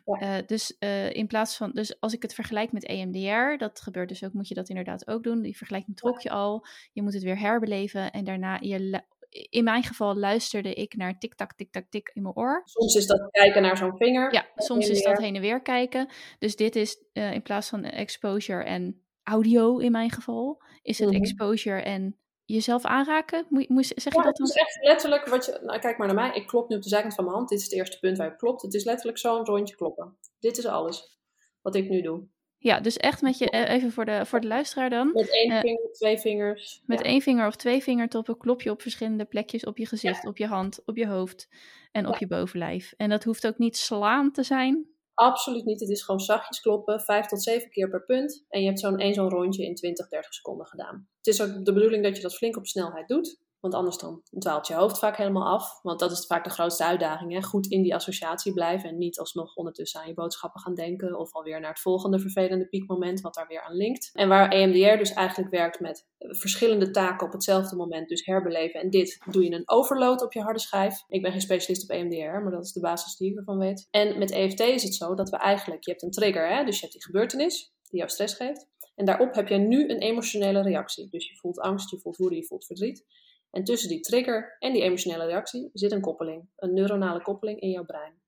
Ja. 0.04 0.38
Uh, 0.38 0.47
dus 0.47 0.76
uh, 0.80 1.12
in 1.12 1.26
plaats 1.26 1.56
van, 1.56 1.71
dus 1.73 2.00
als 2.00 2.12
ik 2.12 2.23
het 2.23 2.35
vergelijk 2.35 2.73
met 2.73 2.85
EMDR, 2.85 3.56
dat 3.59 3.80
gebeurt 3.80 4.09
dus 4.09 4.25
ook, 4.25 4.33
moet 4.33 4.49
je 4.49 4.54
dat 4.54 4.68
inderdaad 4.68 5.09
ook 5.09 5.23
doen. 5.23 5.42
Die 5.42 5.56
vergelijking 5.56 5.97
trok 5.97 6.21
je 6.21 6.30
al. 6.30 6.66
Je 6.92 7.02
moet 7.02 7.14
het 7.14 7.23
weer 7.23 7.38
herbeleven 7.38 8.11
en 8.11 8.25
daarna 8.25 8.59
je 8.61 9.02
in 9.30 9.64
mijn 9.64 9.83
geval 9.83 10.16
luisterde 10.16 10.75
ik 10.75 10.97
naar 10.97 11.18
tik-tak, 11.18 11.52
tik-tak, 11.52 11.85
tik 11.90 12.11
in 12.14 12.23
mijn 12.23 12.35
oor. 12.35 12.62
Soms 12.64 12.95
is 12.95 13.06
dat 13.06 13.28
kijken 13.30 13.62
naar 13.62 13.76
zo'n 13.76 13.97
vinger. 13.97 14.33
Ja, 14.33 14.47
soms 14.56 14.88
is 14.88 15.02
dat 15.02 15.18
heen 15.18 15.35
en 15.35 15.40
weer 15.40 15.62
kijken. 15.62 16.09
Dus 16.38 16.56
dit 16.56 16.76
is 16.76 17.04
uh, 17.12 17.33
in 17.33 17.42
plaats 17.42 17.68
van 17.68 17.85
exposure 17.85 18.64
en 18.64 19.06
audio 19.26 19.78
in 19.78 19.92
mijn 19.92 20.11
geval, 20.11 20.62
is 20.83 20.99
het 20.99 21.09
mm 21.09 21.14
-hmm. 21.14 21.23
exposure 21.23 21.80
en 21.80 22.16
jezelf 22.45 22.85
aanraken? 22.85 23.47
Moet, 23.49 23.68
moet, 23.68 23.87
zeg 23.87 24.12
je 24.12 24.18
ja, 24.18 24.25
dat 24.25 24.37
dan? 24.37 24.47
Het 24.47 24.56
is 24.56 24.62
echt 24.62 24.78
letterlijk 24.80 25.26
wat 25.26 25.45
je. 25.45 25.61
Nou, 25.62 25.78
kijk 25.78 25.99
maar 25.99 26.06
naar 26.06 26.16
mij. 26.16 26.35
Ik 26.35 26.47
klop 26.47 26.68
nu 26.68 26.76
op 26.76 26.83
de 26.83 26.88
zijkant 26.88 27.14
van 27.14 27.25
mijn 27.25 27.37
hand. 27.37 27.49
Dit 27.49 27.59
is 27.59 27.64
het 27.64 27.75
eerste 27.75 27.99
punt 27.99 28.16
waar 28.16 28.30
je 28.30 28.37
klopt. 28.37 28.62
Het 28.62 28.75
is 28.75 28.85
letterlijk 28.85 29.18
zo'n 29.18 29.45
rondje 29.45 29.76
kloppen. 29.76 30.18
Dit 30.38 30.59
is 30.59 30.66
alles 30.66 31.18
wat 31.62 31.75
ik 31.75 31.88
nu 31.88 32.00
doe. 32.00 32.26
Ja, 32.58 32.80
dus 32.80 32.97
echt 32.97 33.23
met 33.23 33.39
je, 33.39 33.50
even 33.50 33.93
voor 33.93 34.04
de, 34.04 34.26
voor 34.26 34.41
de 34.41 34.47
luisteraar 34.47 34.91
dan. 34.91 35.10
Met 35.12 35.32
één 35.32 35.52
uh, 35.52 35.60
vinger, 35.60 35.93
twee 35.93 36.19
vingers. 36.19 36.82
Met 36.86 36.99
ja. 36.99 37.04
één 37.04 37.21
vinger 37.21 37.47
of 37.47 37.56
twee 37.56 37.82
vingertoppen 37.82 38.36
klop 38.36 38.62
je 38.62 38.71
op 38.71 38.82
verschillende 38.82 39.25
plekjes 39.25 39.65
op 39.65 39.78
je 39.78 39.86
gezicht, 39.86 40.23
ja. 40.23 40.28
op 40.28 40.36
je 40.36 40.47
hand, 40.47 40.82
op 40.84 40.97
je 40.97 41.06
hoofd 41.06 41.49
en 41.93 42.06
op 42.06 42.17
je 42.17 42.26
bovenlijf. 42.26 42.95
En 42.97 43.08
dat 43.08 43.25
hoeft 43.25 43.47
ook 43.47 43.58
niet 43.58 43.76
slaan 43.76 44.32
te 44.32 44.43
zijn. 44.43 44.86
Absoluut 45.17 45.65
niet. 45.65 45.81
Het 45.81 45.89
is 45.89 46.02
gewoon 46.02 46.21
zachtjes 46.21 46.61
kloppen, 46.61 47.00
vijf 47.00 47.26
tot 47.26 47.43
zeven 47.43 47.71
keer 47.71 47.89
per 47.89 48.05
punt. 48.05 48.45
En 48.49 48.61
je 48.61 48.67
hebt 48.67 48.81
zo'n 48.81 48.99
één 48.99 49.15
zo'n 49.15 49.29
rondje 49.29 49.65
in 49.65 49.75
20, 49.75 50.09
30 50.09 50.35
seconden 50.35 50.67
gedaan. 50.67 51.09
Het 51.17 51.26
is 51.26 51.43
ook 51.43 51.65
de 51.65 51.73
bedoeling 51.73 52.02
dat 52.02 52.17
je 52.17 52.23
dat 52.23 52.37
flink 52.37 52.57
op 52.57 52.67
snelheid 52.67 53.09
doet. 53.09 53.41
Want 53.67 53.79
anders 53.79 53.99
dan 53.99 54.23
dwaalt 54.39 54.67
je 54.67 54.75
hoofd 54.75 54.99
vaak 54.99 55.17
helemaal 55.17 55.47
af. 55.49 55.79
Want 55.83 55.99
dat 55.99 56.13
is 56.13 56.26
vaak 56.26 56.45
de 56.45 56.50
grootste 56.50 56.85
uitdaging. 56.85 57.33
Hè? 57.33 57.43
Goed 57.43 57.67
in 57.67 57.83
die 57.83 57.95
associatie 57.95 58.52
blijven. 58.52 58.89
En 58.89 58.99
niet 58.99 59.19
alsnog 59.19 59.55
ondertussen 59.55 60.00
aan 60.00 60.07
je 60.07 60.15
boodschappen 60.15 60.61
gaan 60.61 60.75
denken. 60.75 61.19
Of 61.19 61.33
alweer 61.33 61.61
naar 61.61 61.71
het 61.71 61.81
volgende 61.81 62.19
vervelende 62.19 62.69
piekmoment. 62.69 63.21
Wat 63.21 63.35
daar 63.35 63.47
weer 63.47 63.63
aan 63.63 63.76
linkt. 63.76 64.11
En 64.13 64.29
waar 64.29 64.50
EMDR 64.50 64.99
dus 64.99 65.13
eigenlijk 65.13 65.50
werkt 65.50 65.81
met 65.81 66.07
verschillende 66.19 66.91
taken 66.91 67.26
op 67.26 67.33
hetzelfde 67.33 67.76
moment. 67.76 68.09
Dus 68.09 68.25
herbeleven. 68.25 68.81
En 68.81 68.91
dit 68.91 69.19
doe 69.31 69.45
je 69.45 69.52
een 69.52 69.69
overload 69.69 70.23
op 70.23 70.33
je 70.33 70.41
harde 70.41 70.61
schijf. 70.61 71.05
Ik 71.09 71.23
ben 71.23 71.33
geen 71.33 71.41
specialist 71.41 71.83
op 71.83 71.97
EMDR. 71.97 72.43
Maar 72.43 72.50
dat 72.50 72.65
is 72.65 72.73
de 72.73 72.81
basis 72.81 73.17
die 73.17 73.31
ik 73.31 73.39
ervan 73.39 73.59
weet. 73.59 73.89
En 73.91 74.19
met 74.19 74.31
EFT 74.31 74.61
is 74.61 74.83
het 74.83 74.95
zo 74.95 75.15
dat 75.15 75.31
we 75.31 75.37
eigenlijk... 75.37 75.85
Je 75.85 75.91
hebt 75.91 76.02
een 76.02 76.11
trigger. 76.11 76.49
Hè? 76.49 76.65
Dus 76.65 76.75
je 76.75 76.81
hebt 76.81 76.93
die 76.93 77.05
gebeurtenis. 77.05 77.73
Die 77.91 77.99
jou 77.99 78.11
stress 78.11 78.35
geeft. 78.35 78.69
En 78.95 79.05
daarop 79.05 79.35
heb 79.35 79.49
je 79.49 79.57
nu 79.57 79.89
een 79.89 79.99
emotionele 79.99 80.63
reactie. 80.63 81.09
Dus 81.11 81.29
je 81.29 81.37
voelt 81.37 81.61
angst, 81.61 81.91
je 81.91 81.99
voelt 81.99 82.17
woede, 82.17 82.37
je 82.37 82.45
voelt 82.45 82.67
verdriet. 82.67 83.05
En 83.50 83.65
tussen 83.65 83.89
die 83.89 84.00
trigger 84.00 84.56
en 84.59 84.73
die 84.73 84.82
emotionele 84.82 85.26
reactie 85.26 85.71
zit 85.73 85.93
een 85.93 86.00
koppeling, 86.00 86.49
een 86.56 86.75
neuronale 86.75 87.23
koppeling 87.23 87.61
in 87.61 87.71
jouw 87.71 87.85
brein. 87.85 88.21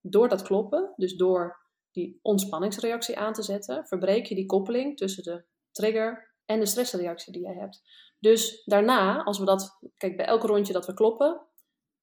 Door 0.00 0.28
dat 0.28 0.42
kloppen, 0.42 0.92
dus 0.96 1.16
door 1.16 1.64
die 1.90 2.18
ontspanningsreactie 2.22 3.18
aan 3.18 3.32
te 3.32 3.42
zetten, 3.42 3.86
verbreek 3.86 4.26
je 4.26 4.34
die 4.34 4.46
koppeling 4.46 4.96
tussen 4.96 5.22
de 5.22 5.44
trigger 5.72 6.34
en 6.44 6.60
de 6.60 6.66
stressreactie 6.66 7.32
die 7.32 7.42
jij 7.42 7.54
hebt. 7.54 7.82
Dus 8.18 8.62
daarna, 8.64 9.22
als 9.22 9.38
we 9.38 9.44
dat, 9.44 9.78
kijk, 9.96 10.16
bij 10.16 10.26
elk 10.26 10.42
rondje 10.42 10.72
dat 10.72 10.86
we 10.86 10.94
kloppen, 10.94 11.46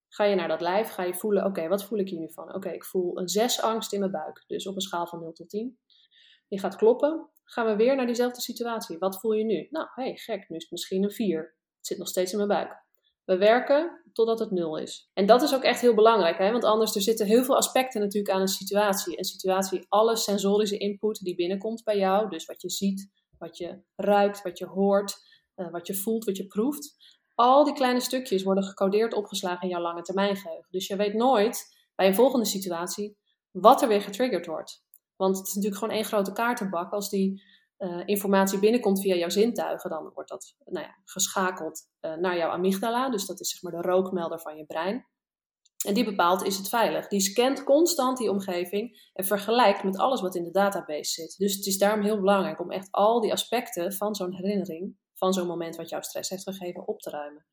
ga 0.08 0.24
je 0.24 0.36
naar 0.36 0.48
dat 0.48 0.62
lijf, 0.62 0.90
ga 0.90 1.04
je 1.04 1.16
voelen, 1.16 1.46
oké, 1.46 1.68
wat 1.68 1.84
voel 1.84 2.00
ik 2.00 2.10
hier 2.10 2.20
nu 2.20 2.32
van? 2.32 2.56
Oké, 2.56 2.70
ik 2.70 2.86
voel 2.86 3.20
een 3.20 3.30
6 3.30 3.62
angst 3.62 3.94
in 3.94 4.00
mijn 4.00 4.12
buik, 4.12 4.44
dus 4.48 4.68
op 4.68 4.76
een 4.76 4.82
schaal 4.82 5.08
van 5.08 5.20
0 5.20 5.32
tot 5.32 5.50
10. 5.50 5.80
Je 6.48 6.60
gaat 6.60 6.76
kloppen, 6.76 7.30
gaan 7.44 7.66
we 7.66 7.76
weer 7.76 7.96
naar 7.96 8.06
diezelfde 8.06 8.42
situatie. 8.42 8.98
Wat 8.98 9.20
voel 9.20 9.32
je 9.32 9.44
nu? 9.44 9.68
Nou, 9.70 9.88
hé, 9.94 10.04
hey, 10.04 10.16
gek, 10.16 10.50
nu 10.50 10.56
is 10.56 10.62
het 10.62 10.72
misschien 10.72 11.04
een 11.04 11.12
4. 11.12 11.56
Zit 11.86 11.98
nog 11.98 12.08
steeds 12.08 12.32
in 12.32 12.38
mijn 12.38 12.50
buik. 12.50 12.84
We 13.26 13.38
werken 13.38 14.02
totdat 14.14 14.40
het 14.40 14.52
nul 14.52 14.78
is. 14.78 15.10
En 15.14 15.26
dat 15.26 15.42
is 15.42 15.54
ook 15.54 15.64
echt 15.64 15.82
heel 15.82 15.94
belangrijk, 15.94 16.38
hè? 16.38 16.52
want 16.52 16.64
anders 16.64 16.96
er 16.96 17.02
zitten 17.02 17.26
heel 17.26 17.44
veel 17.44 17.56
aspecten 17.56 18.02
natuurlijk 18.02 18.34
aan 18.34 18.42
een 18.42 18.48
situatie. 18.48 19.18
Een 19.18 19.24
situatie, 19.24 19.86
alle 19.90 20.16
sensorische 20.16 20.78
input 20.78 21.20
die 21.20 21.36
binnenkomt 21.36 21.84
bij 21.84 21.98
jou, 21.98 22.30
dus 22.30 22.46
wat 22.46 22.62
je 22.62 22.70
ziet, 22.70 23.12
wat 23.38 23.58
je 23.58 23.82
ruikt, 23.96 24.42
wat 24.42 24.58
je 24.58 24.66
hoort, 24.66 25.16
uh, 25.56 25.72
wat 25.72 25.88
je 25.88 25.96
voelt, 25.96 26.26
wat 26.26 26.38
je 26.38 26.48
proeft. 26.48 26.96
Al 27.36 27.64
die 27.64 27.74
kleine 27.74 28.00
stukjes 28.00 28.44
worden 28.44 28.64
gecodeerd 28.64 29.14
opgeslagen 29.14 29.62
in 29.62 29.70
jouw 29.70 29.82
lange 29.82 30.02
termijn 30.02 30.36
geheugen. 30.36 30.68
Dus 30.72 30.88
je 30.88 30.96
weet 30.96 31.14
nooit 31.14 31.76
bij 31.96 32.08
een 32.08 32.16
volgende 32.16 32.46
situatie 32.46 33.18
wat 33.52 33.82
er 33.82 33.88
weer 33.88 34.02
getriggerd 34.02 34.46
wordt. 34.46 34.84
Want 35.16 35.38
het 35.38 35.48
is 35.48 35.54
natuurlijk 35.54 35.82
gewoon 35.82 35.96
één 35.96 36.06
grote 36.06 36.32
kaartenbak. 36.32 36.92
Als 36.92 37.10
die 37.10 37.44
uh, 37.80 38.02
informatie 38.06 38.60
binnenkomt 38.60 39.02
via 39.02 39.16
jouw 39.16 39.30
zintuigen, 39.30 39.90
dan 39.90 40.12
wordt 40.14 40.30
dat 40.30 40.56
nou 40.66 40.86
ja, 40.86 40.96
geschakeld 41.06 41.88
uh, 42.02 42.16
naar 42.16 42.38
jouw 42.38 42.50
amygdala. 42.50 43.10
Dus 43.10 43.26
dat 43.26 43.40
is 43.40 43.50
zeg 43.50 43.62
maar 43.62 43.82
de 43.82 43.88
rookmelder 43.88 44.40
van 44.40 44.58
je 44.58 44.66
brein. 44.66 45.06
En 45.86 45.94
die 45.94 46.06
bepaalt 46.06 46.44
is 46.44 46.58
het 46.58 46.70
veilig. 46.70 47.08
Die 47.08 47.20
scant 47.20 47.64
constant 47.64 48.18
die 48.18 48.30
omgeving 48.30 49.10
en 49.14 49.26
vergelijkt 49.26 49.84
met 49.84 49.98
alles 49.98 50.22
wat 50.22 50.36
in 50.36 50.44
de 50.44 50.52
database 50.52 51.12
zit. 51.12 51.38
Dus 51.38 51.56
het 51.56 51.66
is 51.66 51.78
daarom 51.78 52.04
heel 52.04 52.20
belangrijk 52.20 52.60
om 52.60 52.72
echt 52.72 52.88
al 52.92 53.22
die 53.22 53.32
aspecten 53.32 53.94
van 53.94 54.16
zo'n 54.16 54.34
herinnering, 54.34 54.96
van 55.14 55.34
zo'n 55.34 55.48
moment 55.48 55.76
wat 55.76 55.90
jou 55.90 56.04
stress 56.04 56.30
heeft 56.30 56.44
gegeven, 56.44 56.88
op 56.88 57.00
te 57.00 57.10
ruimen. 57.10 57.46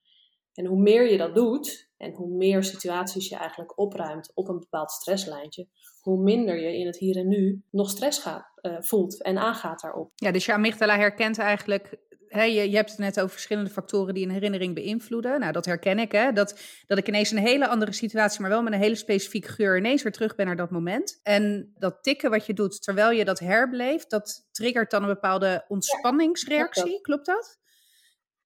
En 0.55 0.67
hoe 0.67 0.81
meer 0.81 1.11
je 1.11 1.19
dat 1.19 1.35
doet 1.35 1.91
en 1.97 2.13
hoe 2.13 2.37
meer 2.37 2.65
situaties 2.65 3.29
je 3.29 3.37
eigenlijk 3.37 3.79
opruimt 3.79 4.31
op 4.35 4.49
een 4.49 4.59
bepaald 4.59 4.91
stresslijntje, 4.91 5.69
hoe 6.01 6.23
minder 6.23 6.61
je 6.61 6.79
in 6.79 6.87
het 6.87 6.97
hier 6.97 7.17
en 7.17 7.29
nu 7.29 7.65
nog 7.71 7.91
stress 7.91 8.19
gaat, 8.19 8.50
uh, 8.63 8.77
voelt 8.81 9.23
en 9.23 9.39
aangaat 9.39 9.81
daarop. 9.81 10.13
Ja, 10.15 10.31
dus 10.31 10.47
je 10.47 10.53
amygdala 10.53 10.97
herkent 10.97 11.39
eigenlijk. 11.39 11.97
Hè, 12.27 12.43
je, 12.43 12.71
je 12.71 12.77
hebt 12.77 12.91
het 12.91 12.99
net 12.99 13.19
over 13.19 13.31
verschillende 13.31 13.71
factoren 13.71 14.15
die 14.15 14.25
een 14.25 14.33
herinnering 14.33 14.75
beïnvloeden. 14.75 15.41
Nou, 15.41 15.53
dat 15.53 15.65
herken 15.65 15.99
ik. 15.99 16.13
Hè, 16.13 16.33
dat, 16.33 16.61
dat 16.87 16.99
ik 16.99 17.09
ineens 17.09 17.31
een 17.31 17.39
hele 17.39 17.69
andere 17.69 17.93
situatie, 17.93 18.41
maar 18.41 18.51
wel 18.51 18.63
met 18.63 18.73
een 18.73 18.81
hele 18.81 18.95
specifieke 18.95 19.49
geur, 19.49 19.77
ineens 19.77 20.03
weer 20.03 20.13
terug 20.13 20.35
ben 20.35 20.47
naar 20.47 20.57
dat 20.57 20.71
moment. 20.71 21.21
En 21.23 21.73
dat 21.75 22.03
tikken 22.03 22.31
wat 22.31 22.47
je 22.47 22.53
doet 22.53 22.83
terwijl 22.83 23.11
je 23.11 23.25
dat 23.25 23.39
herbeleeft, 23.39 24.11
dat 24.11 24.49
triggert 24.51 24.91
dan 24.91 25.03
een 25.03 25.09
bepaalde 25.09 25.65
ontspanningsreactie. 25.69 26.93
Ja, 26.93 27.01
Klopt 27.01 27.27
dat? 27.27 27.59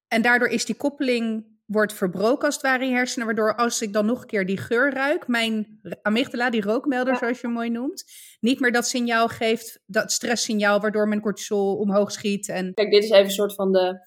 En 0.07 0.21
daardoor 0.21 0.47
is 0.47 0.65
die 0.65 0.75
koppeling 0.75 1.54
wordt 1.65 1.93
verbroken 1.93 2.45
als 2.45 2.55
het 2.55 2.63
ware 2.63 2.83
in 2.83 2.89
je 2.89 2.95
hersenen. 2.95 3.25
Waardoor 3.25 3.55
als 3.55 3.81
ik 3.81 3.93
dan 3.93 4.05
nog 4.05 4.21
een 4.21 4.27
keer 4.27 4.45
die 4.45 4.57
geur 4.57 4.93
ruik, 4.93 5.27
mijn 5.27 5.79
amygdala, 6.01 6.49
die 6.49 6.61
rookmelder 6.61 7.15
zoals 7.15 7.41
je 7.41 7.47
mooi 7.47 7.69
noemt, 7.69 8.03
niet 8.39 8.59
meer 8.59 8.71
dat 8.71 8.87
signaal 8.87 9.27
geeft, 9.27 9.79
dat 9.85 10.11
stresssignaal 10.11 10.79
waardoor 10.79 11.07
mijn 11.07 11.21
cortisol 11.21 11.75
omhoog 11.75 12.11
schiet. 12.11 12.49
En... 12.49 12.73
Kijk, 12.73 12.91
dit 12.91 13.03
is 13.03 13.09
even 13.09 13.25
een 13.25 13.31
soort 13.31 13.53
van 13.53 13.71
de, 13.71 13.99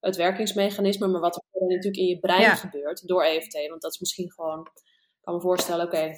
het 0.00 0.16
werkingsmechanisme, 0.16 1.06
maar 1.06 1.20
wat 1.20 1.36
er 1.36 1.42
natuurlijk 1.60 1.96
in 1.96 2.06
je 2.06 2.18
brein 2.18 2.56
gebeurt 2.56 3.06
door 3.06 3.22
EFT. 3.24 3.68
Want 3.68 3.82
dat 3.82 3.92
is 3.92 3.98
misschien 4.00 4.32
gewoon, 4.32 4.60
ik 4.60 5.20
kan 5.20 5.34
me 5.34 5.40
voorstellen, 5.40 5.86
oké, 5.86 6.10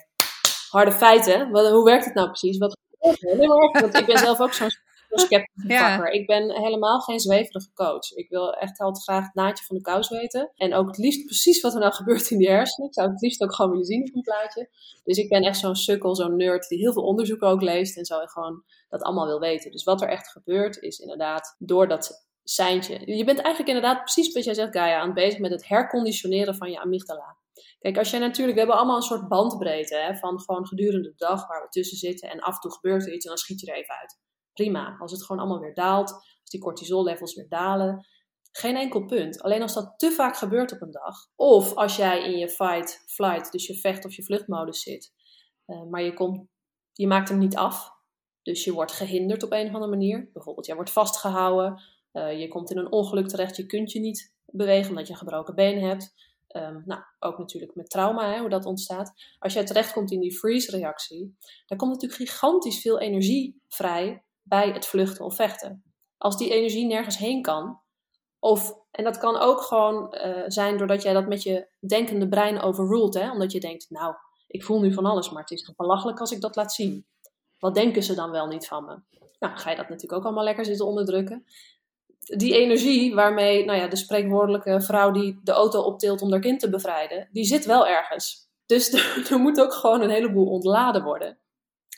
harde 0.70 0.92
feiten. 0.92 1.50
Wat, 1.50 1.70
hoe 1.70 1.84
werkt 1.84 2.04
het 2.04 2.14
nou 2.14 2.26
precies? 2.26 2.58
Wat 2.58 2.80
Nee, 3.02 3.48
want 3.72 3.94
ik 3.98 4.06
ben 4.06 4.18
zelf 4.18 4.40
ook 4.40 4.52
zo'n 4.52 4.70
sceptisch 5.18 5.64
ja. 5.66 6.10
Ik 6.10 6.26
ben 6.26 6.50
helemaal 6.62 7.00
geen 7.00 7.20
zweverige 7.20 7.72
coach. 7.74 8.10
Ik 8.10 8.28
wil 8.28 8.52
echt 8.52 8.80
altijd 8.80 9.04
graag 9.04 9.24
het 9.24 9.34
naadje 9.34 9.64
van 9.64 9.76
de 9.76 9.82
kous 9.82 10.08
weten. 10.08 10.52
En 10.54 10.74
ook 10.74 10.86
het 10.86 10.98
liefst 10.98 11.24
precies 11.24 11.60
wat 11.60 11.74
er 11.74 11.80
nou 11.80 11.92
gebeurt 12.02 12.30
in 12.30 12.38
die 12.38 12.48
hersenen. 12.48 12.88
Ik 12.88 12.94
zou 12.94 13.10
het 13.10 13.20
liefst 13.20 13.42
ook 13.42 13.54
gewoon 13.54 13.70
willen 13.70 13.86
zien 13.86 14.08
op 14.08 14.14
een 14.14 14.22
plaatje. 14.22 14.70
Dus 15.04 15.16
ik 15.16 15.28
ben 15.28 15.42
echt 15.42 15.58
zo'n 15.58 15.74
sukkel, 15.74 16.14
zo'n 16.14 16.36
nerd 16.36 16.68
die 16.68 16.78
heel 16.78 16.92
veel 16.92 17.04
onderzoeken 17.04 17.48
ook 17.48 17.62
leest. 17.62 17.96
En 17.96 18.04
zo 18.04 18.20
en 18.20 18.28
gewoon 18.28 18.62
dat 18.88 19.02
allemaal 19.02 19.26
wil 19.26 19.40
weten. 19.40 19.70
Dus 19.70 19.84
wat 19.84 20.02
er 20.02 20.08
echt 20.08 20.28
gebeurt 20.28 20.76
is 20.76 20.98
inderdaad 20.98 21.56
door 21.58 21.88
dat 21.88 22.26
seintje. 22.44 23.16
Je 23.16 23.24
bent 23.24 23.38
eigenlijk 23.38 23.76
inderdaad 23.76 24.04
precies 24.04 24.32
wat 24.32 24.44
jij 24.44 24.54
zegt 24.54 24.76
Gaia 24.76 25.00
aan 25.00 25.14
bezig 25.14 25.38
met 25.38 25.50
het 25.50 25.68
herconditioneren 25.68 26.54
van 26.54 26.70
je 26.70 26.80
amygdala. 26.80 27.36
Kijk, 27.78 27.98
als 27.98 28.10
jij 28.10 28.20
natuurlijk, 28.20 28.52
we 28.52 28.58
hebben 28.58 28.76
allemaal 28.78 28.96
een 28.96 29.02
soort 29.02 29.28
bandbreedte 29.28 29.96
hè, 29.96 30.14
van 30.14 30.40
gewoon 30.40 30.66
gedurende 30.66 31.08
de 31.08 31.14
dag 31.16 31.46
waar 31.48 31.62
we 31.62 31.68
tussen 31.68 31.96
zitten 31.96 32.30
en 32.30 32.40
af 32.40 32.54
en 32.54 32.60
toe 32.60 32.72
gebeurt 32.72 33.06
er 33.06 33.12
iets 33.12 33.24
en 33.24 33.30
dan 33.30 33.38
schiet 33.38 33.60
je 33.60 33.66
er 33.66 33.76
even 33.76 33.94
uit. 33.94 34.18
Prima. 34.52 34.96
Als 34.98 35.12
het 35.12 35.24
gewoon 35.24 35.42
allemaal 35.42 35.60
weer 35.60 35.74
daalt, 35.74 36.10
als 36.12 36.50
die 36.50 36.60
cortisol-levels 36.60 37.34
weer 37.34 37.48
dalen, 37.48 38.06
geen 38.52 38.76
enkel 38.76 39.04
punt. 39.04 39.42
Alleen 39.42 39.62
als 39.62 39.74
dat 39.74 39.94
te 39.96 40.10
vaak 40.10 40.36
gebeurt 40.36 40.72
op 40.72 40.82
een 40.82 40.90
dag, 40.90 41.16
of 41.36 41.74
als 41.74 41.96
jij 41.96 42.24
in 42.24 42.38
je 42.38 42.48
fight, 42.48 43.02
flight, 43.06 43.52
dus 43.52 43.66
je 43.66 43.74
vecht 43.74 44.04
of 44.04 44.14
je 44.14 44.24
vluchtmodus 44.24 44.82
zit, 44.82 45.12
uh, 45.66 45.82
maar 45.82 46.02
je, 46.02 46.14
komt, 46.14 46.46
je 46.92 47.06
maakt 47.06 47.28
hem 47.28 47.38
niet 47.38 47.56
af, 47.56 47.90
dus 48.42 48.64
je 48.64 48.72
wordt 48.72 48.92
gehinderd 48.92 49.42
op 49.42 49.52
een 49.52 49.66
of 49.66 49.74
andere 49.74 49.90
manier. 49.90 50.30
Bijvoorbeeld, 50.32 50.66
jij 50.66 50.74
wordt 50.74 50.90
vastgehouden, 50.90 51.82
uh, 52.12 52.40
je 52.40 52.48
komt 52.48 52.70
in 52.70 52.78
een 52.78 52.92
ongeluk 52.92 53.28
terecht, 53.28 53.56
je 53.56 53.66
kunt 53.66 53.92
je 53.92 54.00
niet 54.00 54.34
bewegen 54.46 54.90
omdat 54.90 55.06
je 55.06 55.12
een 55.12 55.18
gebroken 55.18 55.54
been 55.54 55.80
hebt. 55.80 56.30
Um, 56.56 56.82
nou, 56.86 57.02
ook 57.18 57.38
natuurlijk 57.38 57.74
met 57.74 57.90
trauma, 57.90 58.32
hè, 58.32 58.40
hoe 58.40 58.48
dat 58.48 58.64
ontstaat. 58.64 59.12
Als 59.38 59.52
jij 59.52 59.64
terechtkomt 59.64 60.10
in 60.10 60.20
die 60.20 60.36
freeze-reactie, 60.36 61.36
dan 61.66 61.78
komt 61.78 61.92
natuurlijk 61.92 62.20
gigantisch 62.20 62.80
veel 62.80 63.00
energie 63.00 63.62
vrij 63.68 64.24
bij 64.42 64.70
het 64.70 64.86
vluchten 64.86 65.24
of 65.24 65.34
vechten. 65.34 65.84
Als 66.18 66.36
die 66.36 66.50
energie 66.50 66.86
nergens 66.86 67.18
heen 67.18 67.42
kan, 67.42 67.80
of, 68.38 68.74
en 68.90 69.04
dat 69.04 69.18
kan 69.18 69.36
ook 69.36 69.60
gewoon 69.60 70.14
uh, 70.14 70.42
zijn 70.46 70.78
doordat 70.78 71.02
jij 71.02 71.12
dat 71.12 71.26
met 71.26 71.42
je 71.42 71.68
denkende 71.80 72.28
brein 72.28 72.60
overruled, 72.60 73.14
hè, 73.14 73.30
omdat 73.30 73.52
je 73.52 73.60
denkt, 73.60 73.86
nou, 73.90 74.14
ik 74.46 74.64
voel 74.64 74.80
nu 74.80 74.92
van 74.92 75.06
alles, 75.06 75.30
maar 75.30 75.42
het 75.42 75.50
is 75.50 75.72
belachelijk 75.76 76.20
als 76.20 76.32
ik 76.32 76.40
dat 76.40 76.56
laat 76.56 76.72
zien. 76.72 77.06
Wat 77.58 77.74
denken 77.74 78.02
ze 78.02 78.14
dan 78.14 78.30
wel 78.30 78.46
niet 78.46 78.66
van 78.66 78.84
me? 78.84 78.98
Nou, 79.38 79.56
ga 79.56 79.70
je 79.70 79.76
dat 79.76 79.88
natuurlijk 79.88 80.12
ook 80.12 80.24
allemaal 80.24 80.44
lekker 80.44 80.64
zitten 80.64 80.86
onderdrukken 80.86 81.44
die 82.24 82.54
energie 82.54 83.14
waarmee 83.14 83.64
nou 83.64 83.78
ja, 83.78 83.88
de 83.88 83.96
spreekwoordelijke 83.96 84.80
vrouw 84.80 85.10
die 85.10 85.40
de 85.42 85.52
auto 85.52 85.80
optilt 85.80 86.22
om 86.22 86.30
haar 86.30 86.40
kind 86.40 86.60
te 86.60 86.70
bevrijden, 86.70 87.28
die 87.32 87.44
zit 87.44 87.64
wel 87.64 87.86
ergens. 87.86 88.50
Dus 88.66 88.92
er, 89.30 89.38
moet 89.38 89.60
ook 89.60 89.72
gewoon 89.72 90.00
een 90.00 90.10
heleboel 90.10 90.46
ontladen 90.46 91.02
worden. 91.02 91.38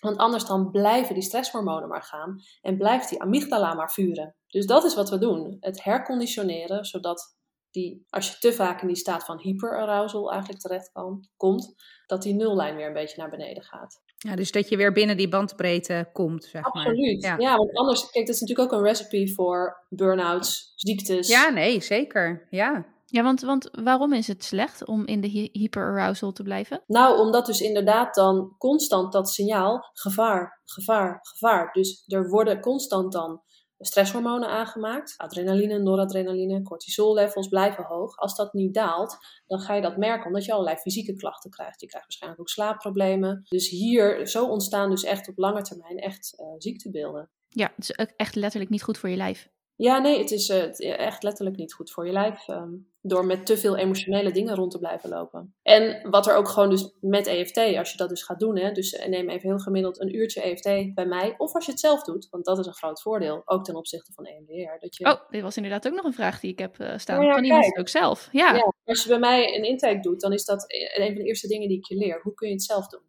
Want 0.05 0.17
anders 0.17 0.45
dan 0.45 0.71
blijven 0.71 1.15
die 1.15 1.23
stresshormonen 1.23 1.89
maar 1.89 2.03
gaan 2.03 2.41
en 2.61 2.77
blijft 2.77 3.09
die 3.09 3.23
amygdala 3.23 3.75
maar 3.75 3.93
vuren. 3.93 4.35
Dus 4.47 4.67
dat 4.67 4.85
is 4.85 4.95
wat 4.95 5.11
we 5.11 5.19
doen. 5.19 5.57
Het 5.61 5.85
herconditioneren, 5.85 6.85
zodat 6.85 7.37
die, 7.71 8.07
als 8.11 8.31
je 8.31 8.39
te 8.39 8.53
vaak 8.53 8.81
in 8.81 8.87
die 8.87 8.97
staat 8.97 9.25
van 9.25 9.41
hyperarousal 9.41 10.31
eigenlijk 10.31 10.61
terecht 10.61 10.93
komt, 11.37 11.75
dat 12.07 12.23
die 12.23 12.35
nullijn 12.35 12.77
weer 12.77 12.87
een 12.87 12.93
beetje 12.93 13.21
naar 13.21 13.31
beneden 13.31 13.63
gaat. 13.63 14.03
Ja, 14.17 14.37
dus 14.37 14.53
dat 14.53 14.69
je 14.69 14.77
weer 14.77 14.93
binnen 14.93 15.17
die 15.17 15.29
bandbreedte 15.29 16.09
komt, 16.13 16.45
zeg 16.45 16.65
Absoluut. 16.65 17.23
maar. 17.23 17.41
Ja. 17.41 17.51
ja, 17.51 17.57
want 17.57 17.77
anders, 17.77 18.11
kijk, 18.11 18.27
dat 18.27 18.35
is 18.35 18.41
natuurlijk 18.41 18.73
ook 18.73 18.79
een 18.79 18.87
recipe 18.87 19.33
voor 19.35 19.87
burn-outs, 19.89 20.73
ziektes. 20.75 21.29
Ja, 21.29 21.51
nee, 21.51 21.81
zeker. 21.81 22.47
Ja. 22.51 22.94
Ja, 23.07 23.23
want, 23.23 23.41
want 23.41 23.69
waarom 23.73 24.13
is 24.13 24.27
het 24.27 24.45
slecht 24.45 24.87
om 24.87 25.07
in 25.07 25.21
de 25.21 25.51
hyperarousal 25.53 26.33
te 26.33 26.43
blijven? 26.43 26.83
Nou, 26.87 27.19
omdat 27.19 27.47
dus 27.47 27.61
inderdaad 27.61 28.15
dan 28.15 28.55
constant 28.59 29.13
dat 29.13 29.31
signaal 29.31 29.91
gevaar, 29.93 30.63
gevaar, 30.65 31.19
gevaar. 31.23 31.73
Dus 31.73 32.05
er 32.07 32.29
worden 32.29 32.61
constant 32.61 33.13
dan 33.13 33.43
stresshormonen 33.79 34.49
aangemaakt. 34.49 35.15
Adrenaline, 35.17 35.79
noradrenaline, 35.79 36.63
cortisollevels 36.63 37.49
blijven 37.49 37.85
hoog. 37.85 38.17
Als 38.17 38.37
dat 38.37 38.53
niet 38.53 38.75
daalt, 38.75 39.17
dan 39.47 39.61
ga 39.61 39.75
je 39.75 39.83
dat 39.83 39.97
merken 39.97 40.27
omdat 40.27 40.45
je 40.45 40.53
allerlei 40.53 40.77
fysieke 40.77 41.15
klachten 41.15 41.51
krijgt. 41.51 41.81
Je 41.81 41.87
krijgt 41.87 42.07
waarschijnlijk 42.07 42.43
ook 42.43 42.49
slaapproblemen. 42.49 43.45
Dus 43.49 43.69
hier, 43.69 44.27
zo 44.27 44.47
ontstaan 44.47 44.91
dus 44.91 45.05
echt 45.05 45.29
op 45.29 45.39
lange 45.39 45.63
termijn 45.63 45.99
echt 45.99 46.35
uh, 46.41 46.47
ziektebeelden. 46.59 47.31
Ja, 47.49 47.73
het 47.77 47.91
is 47.91 47.91
echt 48.17 48.35
letterlijk 48.35 48.71
niet 48.71 48.83
goed 48.83 48.99
voor 48.99 49.09
je 49.09 49.17
lijf. 49.17 49.53
Ja, 49.77 49.99
nee, 49.99 50.19
het 50.19 50.31
is 50.31 50.49
uh, 50.49 50.99
echt 50.99 51.23
letterlijk 51.23 51.57
niet 51.57 51.75
goed 51.75 51.91
voor 51.91 52.07
je 52.07 52.13
lijf. 52.13 52.49
Um, 52.49 52.93
door 53.07 53.27
met 53.27 53.47
te 53.47 53.57
veel 53.57 53.77
emotionele 53.77 54.31
dingen 54.31 54.55
rond 54.55 54.71
te 54.71 54.79
blijven 54.79 55.11
lopen. 55.11 55.55
En 55.63 56.11
wat 56.11 56.27
er 56.27 56.37
ook 56.37 56.49
gewoon 56.49 56.71
dus 56.71 56.95
met 57.01 57.27
EFT, 57.27 57.59
als 57.59 57.91
je 57.91 57.97
dat 57.97 58.09
dus 58.09 58.23
gaat 58.23 58.39
doen, 58.39 58.59
hè, 58.59 58.73
dus 58.73 58.93
eh, 58.93 59.09
neem 59.09 59.29
even 59.29 59.49
heel 59.49 59.59
gemiddeld 59.59 60.01
een 60.01 60.17
uurtje 60.17 60.43
EFT 60.43 60.95
bij 60.95 61.07
mij, 61.07 61.35
of 61.37 61.55
als 61.55 61.65
je 61.65 61.71
het 61.71 61.81
zelf 61.81 62.03
doet, 62.03 62.29
want 62.31 62.45
dat 62.45 62.59
is 62.59 62.67
een 62.67 62.75
groot 62.75 63.03
voordeel, 63.03 63.43
ook 63.45 63.65
ten 63.65 63.77
opzichte 63.77 64.13
van 64.13 64.25
EMDR. 64.25 64.79
Dat 64.79 64.97
je... 64.97 65.05
Oh, 65.05 65.31
dit 65.31 65.43
was 65.43 65.57
inderdaad 65.57 65.87
ook 65.87 65.95
nog 65.95 66.05
een 66.05 66.13
vraag 66.13 66.41
die 66.41 66.53
ik 66.53 66.59
heb 66.59 66.79
uh, 66.79 66.99
staan. 66.99 67.25
Ja, 67.25 67.35
kan 67.35 67.45
iemand 67.45 67.65
het 67.65 67.79
ook 67.79 67.89
zelf? 67.89 68.29
Ja. 68.33 68.55
ja. 68.55 68.73
Als 68.85 69.03
je 69.03 69.09
bij 69.09 69.19
mij 69.19 69.57
een 69.57 69.65
intake 69.65 70.01
doet, 70.01 70.21
dan 70.21 70.33
is 70.33 70.45
dat 70.45 70.65
een 70.69 71.07
van 71.07 71.15
de 71.15 71.25
eerste 71.25 71.49
dingen 71.49 71.69
die 71.69 71.79
ik 71.79 71.87
je 71.87 71.97
leer. 71.97 72.21
Hoe 72.23 72.35
kun 72.35 72.49
je 72.49 72.55
het 72.55 72.63
zelf 72.63 72.87
doen? 72.87 73.03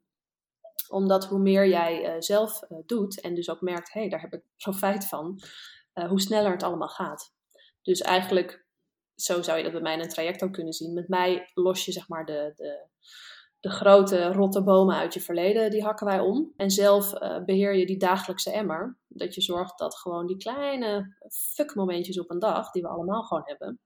Omdat 0.89 1.25
hoe 1.25 1.39
meer 1.39 1.67
jij 1.67 2.15
uh, 2.15 2.15
zelf 2.19 2.59
doet 2.85 3.21
en 3.21 3.35
dus 3.35 3.49
ook 3.49 3.61
merkt, 3.61 3.93
hé, 3.93 3.99
hey, 3.99 4.09
daar 4.09 4.21
heb 4.21 4.33
ik 4.33 4.43
profijt 4.57 5.07
van, 5.07 5.39
hoe 6.03 6.21
sneller 6.21 6.51
het 6.51 6.63
allemaal 6.63 6.87
gaat. 6.89 7.33
Dus 7.81 8.01
eigenlijk 8.01 8.65
zo 9.15 9.41
zou 9.41 9.57
je 9.57 9.63
dat 9.63 9.71
bij 9.71 9.81
mij 9.81 9.93
in 9.93 9.99
een 9.99 10.09
traject 10.09 10.43
ook 10.43 10.53
kunnen 10.53 10.73
zien. 10.73 10.93
Met 10.93 11.07
mij 11.07 11.51
los 11.53 11.85
je 11.85 11.91
zeg 11.91 12.07
maar 12.07 12.25
de, 12.25 12.53
de, 12.55 12.87
de 13.65 13.71
grote 13.71 14.31
rotte 14.31 14.63
bomen 14.63 14.95
uit 14.95 15.13
je 15.13 15.21
verleden, 15.21 15.71
die 15.71 15.83
hakken 15.83 16.05
wij 16.05 16.19
om. 16.19 16.53
En 16.57 16.71
zelf 16.71 17.13
uh, 17.13 17.43
beheer 17.45 17.75
je 17.75 17.85
die 17.85 17.97
dagelijkse 17.97 18.51
emmer. 18.51 18.97
Dat 19.07 19.35
je 19.35 19.41
zorgt 19.41 19.77
dat 19.77 19.95
gewoon 19.95 20.27
die 20.27 20.37
kleine 20.37 21.15
fuck 21.53 21.75
momentjes 21.75 22.19
op 22.19 22.29
een 22.31 22.39
dag, 22.39 22.71
die 22.71 22.81
we 22.81 22.87
allemaal 22.87 23.23
gewoon 23.23 23.43
hebben, 23.45 23.79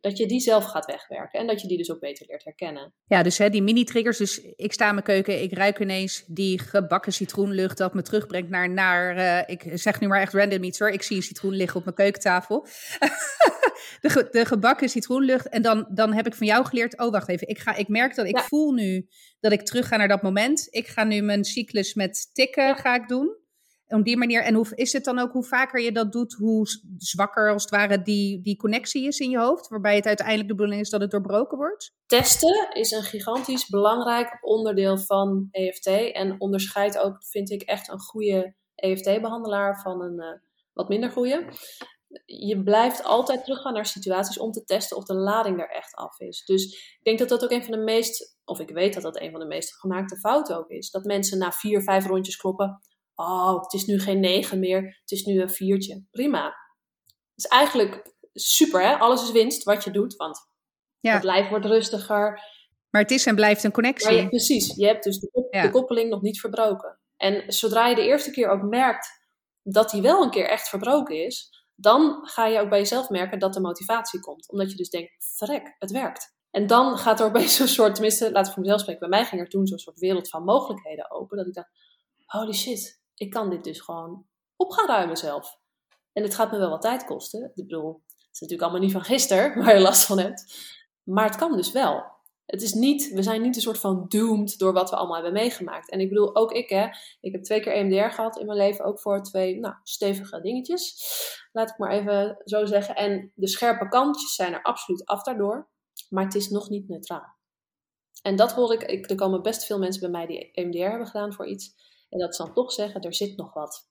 dat 0.00 0.18
je 0.18 0.26
die 0.26 0.40
zelf 0.40 0.64
gaat 0.64 0.86
wegwerken. 0.86 1.40
En 1.40 1.46
dat 1.46 1.60
je 1.60 1.68
die 1.68 1.76
dus 1.76 1.90
ook 1.90 2.00
beter 2.00 2.26
leert 2.26 2.44
herkennen. 2.44 2.92
Ja, 3.06 3.22
dus 3.22 3.38
hè, 3.38 3.50
die 3.50 3.62
mini-triggers. 3.62 4.18
Dus 4.18 4.38
ik 4.38 4.72
sta 4.72 4.86
in 4.88 4.94
mijn 4.94 5.06
keuken, 5.06 5.42
ik 5.42 5.52
ruik 5.52 5.78
ineens 5.78 6.24
die 6.26 6.58
gebakken 6.58 7.12
citroenlucht 7.12 7.78
dat 7.78 7.94
me 7.94 8.02
terugbrengt 8.02 8.50
naar, 8.50 8.70
naar 8.70 9.16
uh, 9.16 9.54
ik 9.54 9.78
zeg 9.78 10.00
nu 10.00 10.06
maar 10.06 10.20
echt 10.20 10.34
random 10.34 10.62
iets 10.62 10.78
hoor. 10.78 10.90
Ik 10.90 11.02
zie 11.02 11.16
een 11.16 11.22
citroen 11.22 11.54
liggen 11.54 11.78
op 11.78 11.84
mijn 11.84 11.96
keukentafel. 11.96 12.66
de, 14.00 14.28
de 14.30 14.44
gebakken 14.44 14.88
citroenlucht. 14.88 15.48
En 15.48 15.62
dan, 15.62 15.86
dan 15.88 16.12
heb 16.12 16.26
ik 16.26 16.34
van 16.34 16.46
jou 16.46 16.64
geleerd, 16.64 16.98
oh 16.98 17.10
wacht 17.10 17.28
even, 17.28 17.48
ik, 17.48 17.58
ga, 17.58 17.74
ik 17.74 17.88
merk 17.88 18.14
dat 18.14 18.26
ik 18.26 18.38
voel 18.38 18.72
nu 18.72 19.06
dat 19.40 19.52
ik 19.52 19.62
terug 19.62 19.88
ga 19.88 19.96
naar 19.96 20.08
dat 20.08 20.22
moment. 20.22 20.66
Ik 20.70 20.86
ga 20.86 21.04
nu 21.04 21.20
mijn 21.20 21.44
cyclus 21.44 21.94
met 21.94 22.30
tikken 22.32 22.76
ga 22.76 22.94
ik 22.94 23.08
doen. 23.08 23.42
Op 23.88 24.04
die 24.04 24.16
manier. 24.16 24.42
En 24.42 24.54
hoe 24.54 24.66
is 24.74 24.92
het 24.92 25.04
dan 25.04 25.18
ook, 25.18 25.32
hoe 25.32 25.44
vaker 25.44 25.80
je 25.80 25.92
dat 25.92 26.12
doet, 26.12 26.32
hoe 26.32 26.66
zwakker 26.98 27.52
als 27.52 27.62
het 27.62 27.70
ware 27.70 28.02
die, 28.02 28.40
die 28.42 28.56
connectie 28.56 29.06
is 29.06 29.18
in 29.18 29.30
je 29.30 29.38
hoofd? 29.38 29.68
Waarbij 29.68 29.96
het 29.96 30.06
uiteindelijk 30.06 30.48
de 30.48 30.54
bedoeling 30.54 30.80
is 30.80 30.90
dat 30.90 31.00
het 31.00 31.10
doorbroken 31.10 31.58
wordt? 31.58 31.94
Testen 32.06 32.68
is 32.72 32.90
een 32.90 33.02
gigantisch 33.02 33.68
belangrijk 33.68 34.38
onderdeel 34.40 34.98
van 34.98 35.48
EFT. 35.50 35.86
En 36.12 36.34
onderscheidt 36.38 36.98
ook, 36.98 37.24
vind 37.24 37.50
ik, 37.50 37.62
echt 37.62 37.88
een 37.88 38.00
goede 38.00 38.54
EFT-behandelaar 38.74 39.80
van 39.80 40.02
een 40.02 40.20
uh, 40.20 40.40
wat 40.72 40.88
minder 40.88 41.10
goede 41.10 41.44
je 42.24 42.62
blijft 42.62 43.04
altijd 43.04 43.44
teruggaan 43.44 43.72
naar 43.72 43.86
situaties 43.86 44.38
om 44.38 44.52
te 44.52 44.64
testen 44.64 44.96
of 44.96 45.04
de 45.04 45.14
lading 45.14 45.60
er 45.60 45.70
echt 45.70 45.94
af 45.94 46.20
is. 46.20 46.44
Dus 46.44 46.64
ik 46.98 47.00
denk 47.02 47.18
dat 47.18 47.28
dat 47.28 47.44
ook 47.44 47.50
een 47.50 47.64
van 47.64 47.72
de 47.72 47.84
meest, 47.84 48.38
of 48.44 48.60
ik 48.60 48.70
weet 48.70 48.94
dat 48.94 49.02
dat 49.02 49.20
een 49.20 49.30
van 49.30 49.40
de 49.40 49.46
meest 49.46 49.74
gemaakte 49.74 50.16
fouten 50.16 50.56
ook 50.56 50.68
is. 50.68 50.90
Dat 50.90 51.04
mensen 51.04 51.38
na 51.38 51.52
vier, 51.52 51.82
vijf 51.82 52.06
rondjes 52.06 52.36
kloppen. 52.36 52.80
Oh, 53.14 53.62
het 53.62 53.72
is 53.72 53.84
nu 53.84 54.00
geen 54.00 54.20
negen 54.20 54.58
meer, 54.58 54.98
het 55.00 55.10
is 55.10 55.24
nu 55.24 55.40
een 55.40 55.50
viertje. 55.50 56.04
Prima. 56.10 56.54
is 57.34 57.46
eigenlijk 57.46 58.12
super, 58.32 58.82
hè? 58.82 58.94
Alles 58.94 59.22
is 59.22 59.32
winst 59.32 59.62
wat 59.62 59.84
je 59.84 59.90
doet, 59.90 60.16
want 60.16 60.38
ja. 61.00 61.14
het 61.14 61.24
lijf 61.24 61.48
wordt 61.48 61.66
rustiger. 61.66 62.40
Maar 62.90 63.02
het 63.02 63.10
is 63.10 63.26
en 63.26 63.34
blijft 63.34 63.64
een 63.64 63.72
connectie. 63.72 64.14
Je, 64.14 64.28
precies, 64.28 64.74
je 64.76 64.86
hebt 64.86 65.04
dus 65.04 65.18
de, 65.18 65.48
de 65.50 65.70
koppeling 65.70 66.10
nog 66.10 66.22
niet 66.22 66.40
verbroken. 66.40 66.98
En 67.16 67.52
zodra 67.52 67.88
je 67.88 67.94
de 67.94 68.04
eerste 68.04 68.30
keer 68.30 68.48
ook 68.48 68.62
merkt 68.62 69.22
dat 69.62 69.90
die 69.90 70.02
wel 70.02 70.22
een 70.22 70.30
keer 70.30 70.48
echt 70.48 70.68
verbroken 70.68 71.24
is, 71.24 71.63
dan 71.74 72.18
ga 72.22 72.46
je 72.46 72.60
ook 72.60 72.68
bij 72.68 72.78
jezelf 72.78 73.08
merken 73.08 73.38
dat 73.38 73.54
de 73.54 73.60
motivatie 73.60 74.20
komt. 74.20 74.50
Omdat 74.50 74.70
je 74.70 74.76
dus 74.76 74.90
denkt, 74.90 75.34
verrek, 75.36 75.74
het 75.78 75.90
werkt. 75.90 76.34
En 76.50 76.66
dan 76.66 76.98
gaat 76.98 77.20
er 77.20 77.26
opeens 77.26 77.56
zo'n 77.56 77.66
soort, 77.66 77.94
tenminste, 77.94 78.32
laat 78.32 78.46
ik 78.46 78.52
voor 78.52 78.62
mezelf 78.62 78.80
spreken, 78.80 79.08
bij 79.08 79.18
mij 79.18 79.28
ging 79.28 79.40
er 79.40 79.48
toen 79.48 79.66
zo'n 79.66 79.78
soort 79.78 79.98
wereld 79.98 80.28
van 80.28 80.44
mogelijkheden 80.44 81.10
open. 81.10 81.36
Dat 81.36 81.46
ik 81.46 81.54
dacht, 81.54 81.70
holy 82.26 82.52
shit, 82.52 83.00
ik 83.14 83.30
kan 83.30 83.50
dit 83.50 83.64
dus 83.64 83.80
gewoon 83.80 84.26
op 84.56 84.70
gaan 84.70 84.86
ruimen 84.86 85.16
zelf. 85.16 85.58
En 86.12 86.22
het 86.22 86.34
gaat 86.34 86.50
me 86.50 86.58
wel 86.58 86.70
wat 86.70 86.82
tijd 86.82 87.04
kosten. 87.04 87.44
Ik 87.54 87.66
bedoel, 87.66 88.02
het 88.06 88.28
is 88.32 88.40
natuurlijk 88.40 88.62
allemaal 88.62 88.80
niet 88.80 88.92
van 88.92 89.04
gisteren 89.04 89.54
waar 89.64 89.74
je 89.74 89.80
last 89.80 90.04
van 90.04 90.18
hebt. 90.18 90.56
Maar 91.02 91.24
het 91.24 91.36
kan 91.36 91.56
dus 91.56 91.72
wel. 91.72 92.13
Het 92.46 92.62
is 92.62 92.72
niet, 92.72 93.10
we 93.12 93.22
zijn 93.22 93.42
niet 93.42 93.56
een 93.56 93.62
soort 93.62 93.78
van 93.78 94.04
doomed 94.08 94.58
door 94.58 94.72
wat 94.72 94.90
we 94.90 94.96
allemaal 94.96 95.14
hebben 95.14 95.32
meegemaakt. 95.32 95.90
En 95.90 96.00
ik 96.00 96.08
bedoel, 96.08 96.36
ook 96.36 96.52
ik 96.52 96.68
hè, 96.68 96.86
ik 97.20 97.32
heb 97.32 97.42
twee 97.42 97.60
keer 97.60 97.72
EMDR 97.72 98.14
gehad 98.14 98.38
in 98.38 98.46
mijn 98.46 98.58
leven, 98.58 98.84
ook 98.84 99.00
voor 99.00 99.22
twee 99.22 99.58
nou, 99.58 99.74
stevige 99.82 100.40
dingetjes. 100.40 100.96
Laat 101.52 101.70
ik 101.70 101.78
maar 101.78 101.90
even 101.90 102.36
zo 102.44 102.64
zeggen. 102.66 102.94
En 102.94 103.32
de 103.34 103.48
scherpe 103.48 103.88
kantjes 103.88 104.34
zijn 104.34 104.52
er 104.52 104.62
absoluut 104.62 105.04
af 105.04 105.22
daardoor, 105.22 105.68
maar 106.08 106.24
het 106.24 106.34
is 106.34 106.48
nog 106.48 106.68
niet 106.68 106.88
neutraal. 106.88 107.36
En 108.22 108.36
dat 108.36 108.52
hoor 108.52 108.72
ik, 108.72 108.82
ik 108.82 109.10
er 109.10 109.16
komen 109.16 109.42
best 109.42 109.64
veel 109.64 109.78
mensen 109.78 110.00
bij 110.00 110.10
mij 110.10 110.26
die 110.26 110.50
EMDR 110.52 110.78
hebben 110.78 111.06
gedaan 111.06 111.32
voor 111.32 111.46
iets. 111.46 111.74
En 112.08 112.18
dat 112.18 112.36
ze 112.36 112.42
dan 112.42 112.54
toch 112.54 112.72
zeggen, 112.72 113.00
er 113.00 113.14
zit 113.14 113.36
nog 113.36 113.54
wat. 113.54 113.88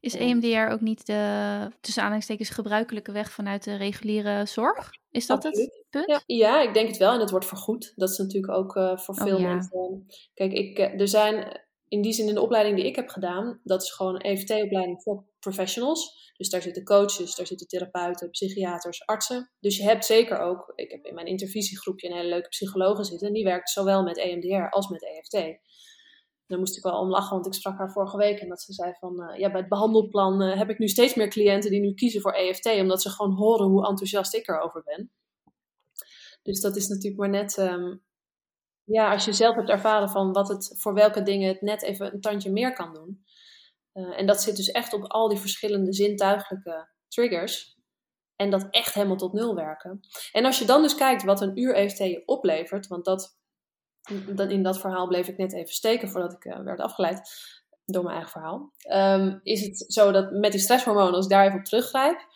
Is 0.00 0.14
EMDR 0.14 0.72
ook 0.72 0.80
niet 0.80 1.06
de 1.06 1.70
tussen 1.80 2.02
aanhalingstekens 2.02 2.48
gebruikelijke 2.50 3.12
weg 3.12 3.32
vanuit 3.32 3.64
de 3.64 3.76
reguliere 3.76 4.46
zorg? 4.46 4.90
Is 5.10 5.26
dat 5.26 5.42
het 5.42 5.84
punt? 5.90 6.06
Ja, 6.06 6.22
ja, 6.26 6.62
ik 6.62 6.74
denk 6.74 6.88
het 6.88 6.96
wel. 6.96 7.12
En 7.12 7.20
het 7.20 7.30
wordt 7.30 7.46
vergoed. 7.46 7.92
Dat 7.96 8.10
is 8.10 8.18
natuurlijk 8.18 8.52
ook 8.52 8.76
uh, 8.76 8.96
voor 8.96 9.14
Oh, 9.14 9.22
veel 9.22 9.38
ja. 9.38 9.54
mensen. 9.54 10.06
Kijk, 10.34 10.52
ik, 10.52 10.78
eh, 10.78 11.00
er 11.00 11.08
zijn 11.08 11.66
in 11.88 12.02
die 12.02 12.12
zin 12.12 12.28
in 12.28 12.34
de 12.34 12.40
opleiding 12.40 12.76
die 12.76 12.86
ik 12.86 12.96
heb 12.96 13.08
gedaan, 13.08 13.60
dat 13.64 13.82
is 13.82 13.90
gewoon 13.90 14.18
EFT-opleiding 14.18 15.02
voor 15.02 15.24
professionals. 15.38 16.32
Dus 16.36 16.48
daar 16.48 16.62
zitten 16.62 16.84
coaches, 16.84 17.34
daar 17.34 17.46
zitten 17.46 17.66
therapeuten, 17.66 18.30
psychiaters, 18.30 19.06
artsen. 19.06 19.50
Dus 19.60 19.76
je 19.76 19.82
hebt 19.82 20.04
zeker 20.04 20.38
ook, 20.38 20.72
ik 20.74 20.90
heb 20.90 21.04
in 21.04 21.14
mijn 21.14 21.26
intervisiegroepje 21.26 22.08
een 22.08 22.16
hele 22.16 22.28
leuke 22.28 22.48
psychologe 22.48 23.04
zitten. 23.04 23.26
En 23.26 23.34
die 23.34 23.44
werkt 23.44 23.70
zowel 23.70 24.02
met 24.02 24.18
EMDR 24.18 24.68
als 24.70 24.88
met 24.88 25.04
EFT. 25.04 25.58
Daar 26.48 26.58
moest 26.58 26.76
ik 26.76 26.82
wel 26.82 27.00
om 27.00 27.08
lachen, 27.08 27.30
want 27.30 27.46
ik 27.46 27.54
sprak 27.54 27.78
haar 27.78 27.92
vorige 27.92 28.16
week 28.16 28.38
en 28.38 28.48
dat 28.48 28.62
ze 28.62 28.72
zei 28.72 28.94
van, 28.98 29.22
eh, 29.22 29.38
ja, 29.38 29.50
bij 29.50 29.60
het 29.60 29.68
behandelplan 29.68 30.42
eh, 30.42 30.58
heb 30.58 30.70
ik 30.70 30.78
nu 30.78 30.88
steeds 30.88 31.14
meer 31.14 31.28
cliënten 31.28 31.70
die 31.70 31.80
nu 31.80 31.94
kiezen 31.94 32.20
voor 32.20 32.32
EFT, 32.32 32.66
omdat 32.66 33.02
ze 33.02 33.10
gewoon 33.10 33.32
horen 33.32 33.66
hoe 33.66 33.86
enthousiast 33.86 34.34
ik 34.34 34.48
erover 34.48 34.82
ben. 34.84 35.10
Dus 36.42 36.60
dat 36.60 36.76
is 36.76 36.88
natuurlijk 36.88 37.20
maar 37.20 37.28
net, 37.28 37.58
ehm, 37.58 37.96
ja, 38.84 39.12
als 39.12 39.24
je 39.24 39.32
zelf 39.32 39.54
hebt 39.54 39.68
ervaren 39.68 40.08
van 40.08 40.32
wat 40.32 40.48
het, 40.48 40.74
voor 40.78 40.94
welke 40.94 41.22
dingen 41.22 41.48
het 41.48 41.60
net 41.60 41.82
even 41.82 42.12
een 42.12 42.20
tandje 42.20 42.52
meer 42.52 42.72
kan 42.72 42.94
doen. 42.94 43.24
Eh, 43.92 44.18
en 44.18 44.26
dat 44.26 44.42
zit 44.42 44.56
dus 44.56 44.70
echt 44.70 44.92
op 44.92 45.04
al 45.04 45.28
die 45.28 45.38
verschillende 45.38 45.92
zintuigelijke 45.92 46.88
triggers. 47.08 47.76
En 48.36 48.50
dat 48.50 48.66
echt 48.70 48.94
helemaal 48.94 49.16
tot 49.16 49.32
nul 49.32 49.54
werken. 49.54 50.00
En 50.32 50.44
als 50.44 50.58
je 50.58 50.64
dan 50.64 50.82
dus 50.82 50.94
kijkt 50.94 51.22
wat 51.22 51.40
een 51.40 51.58
uur 51.58 51.74
EFT 51.74 51.98
je 51.98 52.22
oplevert, 52.26 52.86
want 52.86 53.04
dat, 53.04 53.37
dat, 54.34 54.50
in 54.50 54.62
dat 54.62 54.78
verhaal 54.80 55.06
bleef 55.06 55.28
ik 55.28 55.36
net 55.36 55.52
even 55.52 55.74
steken 55.74 56.08
voordat 56.08 56.32
ik 56.32 56.44
eh, 56.44 56.60
werd 56.60 56.80
afgeleid 56.80 57.30
door 57.84 58.02
mijn 58.02 58.14
eigen 58.14 58.32
verhaal. 58.32 58.72
Ehm, 58.78 59.38
is 59.42 59.60
het 59.60 59.84
zo 59.92 60.10
dat 60.12 60.30
met 60.32 60.52
die 60.52 60.60
stresshormonen, 60.60 61.14
als 61.14 61.24
ik 61.24 61.30
daar 61.30 61.46
even 61.46 61.58
op 61.58 61.64
teruggrijp, 61.64 62.26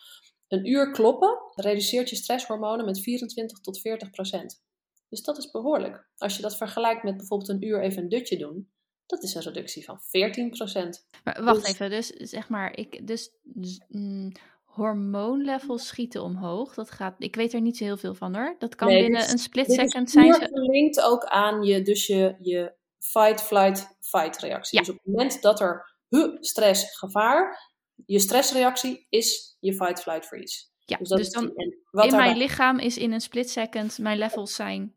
een 0.47 0.69
uur 0.69 0.91
kloppen 0.91 1.37
reduceert 1.55 2.09
je 2.09 2.15
stresshormonen 2.15 2.85
met 2.85 2.99
24 3.01 3.59
tot 3.59 3.79
40 3.79 4.09
procent. 4.09 4.61
Dus 5.09 5.21
dat 5.21 5.37
is 5.37 5.51
behoorlijk. 5.51 6.07
Als 6.17 6.35
je 6.35 6.41
dat 6.41 6.57
vergelijkt 6.57 7.03
met 7.03 7.17
bijvoorbeeld 7.17 7.49
een 7.49 7.63
uur 7.67 7.81
even 7.81 8.03
een 8.03 8.09
dutje 8.09 8.37
doen, 8.37 8.71
dat 9.05 9.23
is 9.23 9.33
een 9.35 9.41
reductie 9.41 9.83
van 9.85 9.99
14 10.01 10.49
procent. 10.49 11.07
Maar 11.23 11.43
wacht 11.43 11.61
Dus- 11.61 11.69
even, 11.69 11.89
dus 11.89 12.07
zeg 12.07 12.49
maar, 12.49 12.77
ik, 12.77 13.07
dus 13.07 13.31
z- 13.61 13.79
mm, 13.87 14.31
hormoonlevels 14.73 15.87
schieten 15.87 16.23
omhoog. 16.23 16.73
Dat 16.73 16.91
gaat, 16.91 17.15
ik 17.17 17.35
weet 17.35 17.53
er 17.53 17.61
niet 17.61 17.77
zo 17.77 17.83
heel 17.83 17.97
veel 17.97 18.13
van 18.15 18.35
hoor. 18.35 18.55
Dat 18.59 18.75
kan 18.75 18.87
Nee, 18.87 19.01
binnen 19.01 19.21
dit 19.21 19.31
een 19.31 19.37
split 19.37 19.65
Dit 19.67 19.77
is 19.77 19.83
second 19.91 20.09
zijn 20.11 20.33
ze. 20.33 20.49
gelinkt 20.53 21.01
ook 21.01 21.23
aan 21.25 21.63
je, 21.63 21.81
dus 21.81 22.07
je, 22.07 22.35
je 22.39 22.73
fight, 22.99 23.41
flight, 23.41 23.95
fight 23.99 24.37
reactie. 24.39 24.79
Ja. 24.79 24.85
Dus 24.85 24.93
op 24.93 24.99
het 25.03 25.13
moment 25.13 25.41
dat 25.41 25.59
er 25.59 25.95
huh, 26.09 26.35
stress, 26.39 26.97
gevaar, 26.97 27.71
je 28.05 28.19
stressreactie 28.19 29.05
is 29.09 29.57
je 29.59 29.73
fight, 29.73 30.01
flight, 30.01 30.25
freeze. 30.25 30.65
Ja, 30.85 30.97
Dus 30.97 31.09
dat 31.09 31.17
dus 31.17 31.29
dan 31.31 31.43
die- 31.45 31.55
en 31.55 31.77
wat 31.91 32.03
in 32.03 32.09
daarbij- 32.09 32.27
mijn 32.29 32.41
lichaam 32.41 32.79
is 32.79 32.97
in 32.97 33.11
een 33.11 33.21
split 33.21 33.49
second 33.49 33.97
mijn 33.97 34.17
levels 34.17 34.55
zijn. 34.55 34.95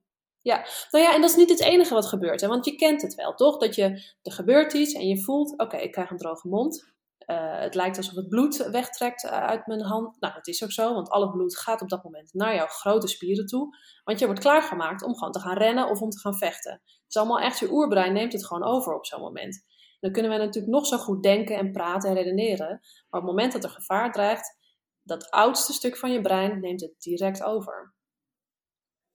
Nou 0.90 1.04
ja, 1.04 1.14
en 1.14 1.20
dat 1.20 1.30
is 1.30 1.36
niet 1.36 1.48
het 1.50 1.60
enige 1.60 1.94
wat 1.94 2.06
gebeurt. 2.06 2.40
Hè? 2.40 2.48
Want 2.48 2.64
je 2.64 2.74
kent 2.76 3.02
het 3.02 3.14
wel, 3.14 3.34
toch? 3.34 3.56
Dat 3.58 3.74
je, 3.74 3.84
er 4.22 4.32
gebeurt 4.32 4.72
iets 4.72 4.92
en 4.94 5.08
je 5.08 5.22
voelt, 5.22 5.58
oké, 5.58 5.76
ik 5.76 5.92
krijg 5.92 6.10
een 6.10 6.16
droge 6.18 6.48
mond. 6.48 6.94
Eh, 7.26 7.58
het 7.58 7.74
lijkt 7.74 7.96
alsof 7.96 8.14
het 8.14 8.28
bloed 8.28 8.68
wegtrekt 8.70 9.24
eh, 9.24 9.30
uit 9.30 9.66
mijn 9.66 9.82
hand. 9.82 10.20
Nou, 10.20 10.34
dat 10.34 10.46
is 10.46 10.64
ook 10.64 10.72
zo, 10.72 10.94
want 10.94 11.08
al 11.08 11.22
het 11.22 11.30
bloed 11.30 11.58
gaat 11.58 11.80
op 11.80 11.88
dat 11.88 12.04
moment 12.04 12.34
naar 12.34 12.54
jouw 12.54 12.66
grote 12.66 13.06
spieren 13.06 13.46
toe. 13.46 13.76
Want 14.04 14.18
je 14.18 14.24
wordt 14.26 14.40
klaargemaakt 14.40 15.02
om 15.02 15.14
gewoon 15.14 15.32
te 15.32 15.40
gaan 15.40 15.56
rennen 15.56 15.88
of 15.88 16.00
om 16.00 16.10
te 16.10 16.18
gaan 16.18 16.36
vechten. 16.36 16.72
Het 16.72 17.04
is 17.08 17.16
allemaal 17.16 17.40
echt, 17.40 17.58
je 17.58 17.72
oerbrein 17.72 18.12
neemt 18.12 18.32
het 18.32 18.46
gewoon 18.46 18.64
over 18.64 18.94
op 18.94 19.06
zo'n 19.06 19.20
moment. 19.20 19.64
Dan 20.00 20.12
kunnen 20.12 20.30
wij 20.30 20.40
natuurlijk 20.40 20.72
nog 20.72 20.86
zo 20.86 20.96
goed 20.96 21.22
denken 21.22 21.56
en 21.56 21.72
praten 21.72 22.10
en 22.10 22.16
redeneren. 22.16 22.68
Maar 23.08 23.20
op 23.20 23.26
het 23.26 23.36
moment 23.36 23.52
dat 23.52 23.64
er 23.64 23.70
gevaar 23.70 24.12
dreigt, 24.12 24.56
dat 25.02 25.30
oudste 25.30 25.72
stuk 25.72 25.96
van 25.96 26.12
je 26.12 26.20
brein 26.20 26.60
neemt 26.60 26.80
het 26.80 26.94
direct 26.98 27.42
over. 27.42 27.94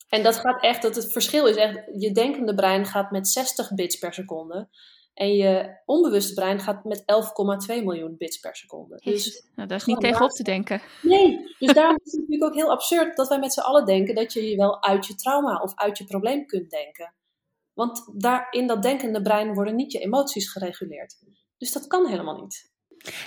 En 0.08 0.24
dat 0.24 0.36
gaat 0.36 0.64
echt, 0.64 0.82
dat 0.82 0.96
het 0.96 1.12
verschil 1.12 1.46
is 1.46 1.56
echt, 1.56 2.02
je 2.02 2.12
denkende 2.12 2.56
brein 2.56 2.86
gaat 2.86 3.12
met 3.12 3.28
60 3.28 3.74
bits 3.74 3.98
per 3.98 4.14
seconde. 4.14 4.70
En 5.14 5.34
je 5.34 5.82
onbewuste 5.86 6.34
brein 6.34 6.60
gaat 6.60 6.84
met 6.84 7.04
11,2 7.72 7.84
miljoen 7.84 8.16
bits 8.18 8.40
per 8.40 8.56
seconde. 8.56 9.00
Dus 9.04 9.46
nou, 9.56 9.68
daar 9.68 9.78
is 9.78 9.86
niet 9.86 10.00
tegenop 10.00 10.30
te 10.30 10.44
denken. 10.44 10.82
nee, 11.02 11.56
dus 11.60 11.74
daarom 11.80 12.00
is 12.04 12.12
het 12.12 12.22
natuurlijk 12.22 12.52
ook 12.52 12.56
heel 12.56 12.72
absurd 12.72 13.16
dat 13.16 13.28
wij 13.28 13.40
met 13.40 13.54
z'n 13.54 13.60
allen 13.60 13.86
denken 13.86 14.16
dat 14.16 14.34
je 14.34 14.50
je 14.50 14.56
wel 14.56 14.84
uit 14.84 15.06
je 15.06 15.16
trauma 15.16 15.62
of 15.62 15.76
uit 15.76 15.98
je 15.98 16.06
probleem 16.06 16.46
kunt 16.46 16.70
denken. 16.70 17.14
Want 17.74 18.12
daar, 18.14 18.48
in 18.50 18.68
dat 18.68 18.84
denkende 18.84 19.22
brein 19.22 19.54
worden 19.54 19.76
niet 19.76 19.92
je 19.92 20.00
emoties 20.00 20.52
gereguleerd. 20.52 21.16
Dus 21.58 21.72
dat 21.72 21.88
kan 21.88 22.08
helemaal 22.08 22.42
niet. 22.42 22.70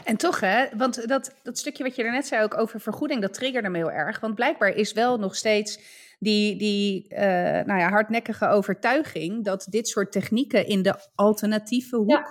En 0.05 0.17
toch, 0.17 0.41
hè, 0.41 0.77
want 0.77 1.09
dat, 1.09 1.35
dat 1.43 1.59
stukje 1.59 1.83
wat 1.83 1.97
je 1.97 2.03
daarnet 2.03 2.27
zei 2.27 2.43
ook 2.43 2.59
over 2.59 2.81
vergoeding, 2.81 3.21
dat 3.21 3.35
triggerde 3.35 3.69
me 3.69 3.77
heel 3.77 3.91
erg. 3.91 4.21
Want 4.21 4.35
blijkbaar 4.35 4.69
is 4.69 4.93
wel 4.93 5.19
nog 5.19 5.37
steeds 5.37 5.81
die, 6.19 6.57
die 6.57 7.09
eh, 7.09 7.65
nou 7.65 7.81
ja, 7.81 7.89
hardnekkige 7.89 8.49
overtuiging 8.49 9.45
dat 9.45 9.67
dit 9.71 9.89
soort 9.89 10.13
technieken 10.13 10.67
in 10.67 10.83
de 10.83 10.95
alternatieve 11.15 11.97
hoek 11.97 12.11
Ja. 12.11 12.27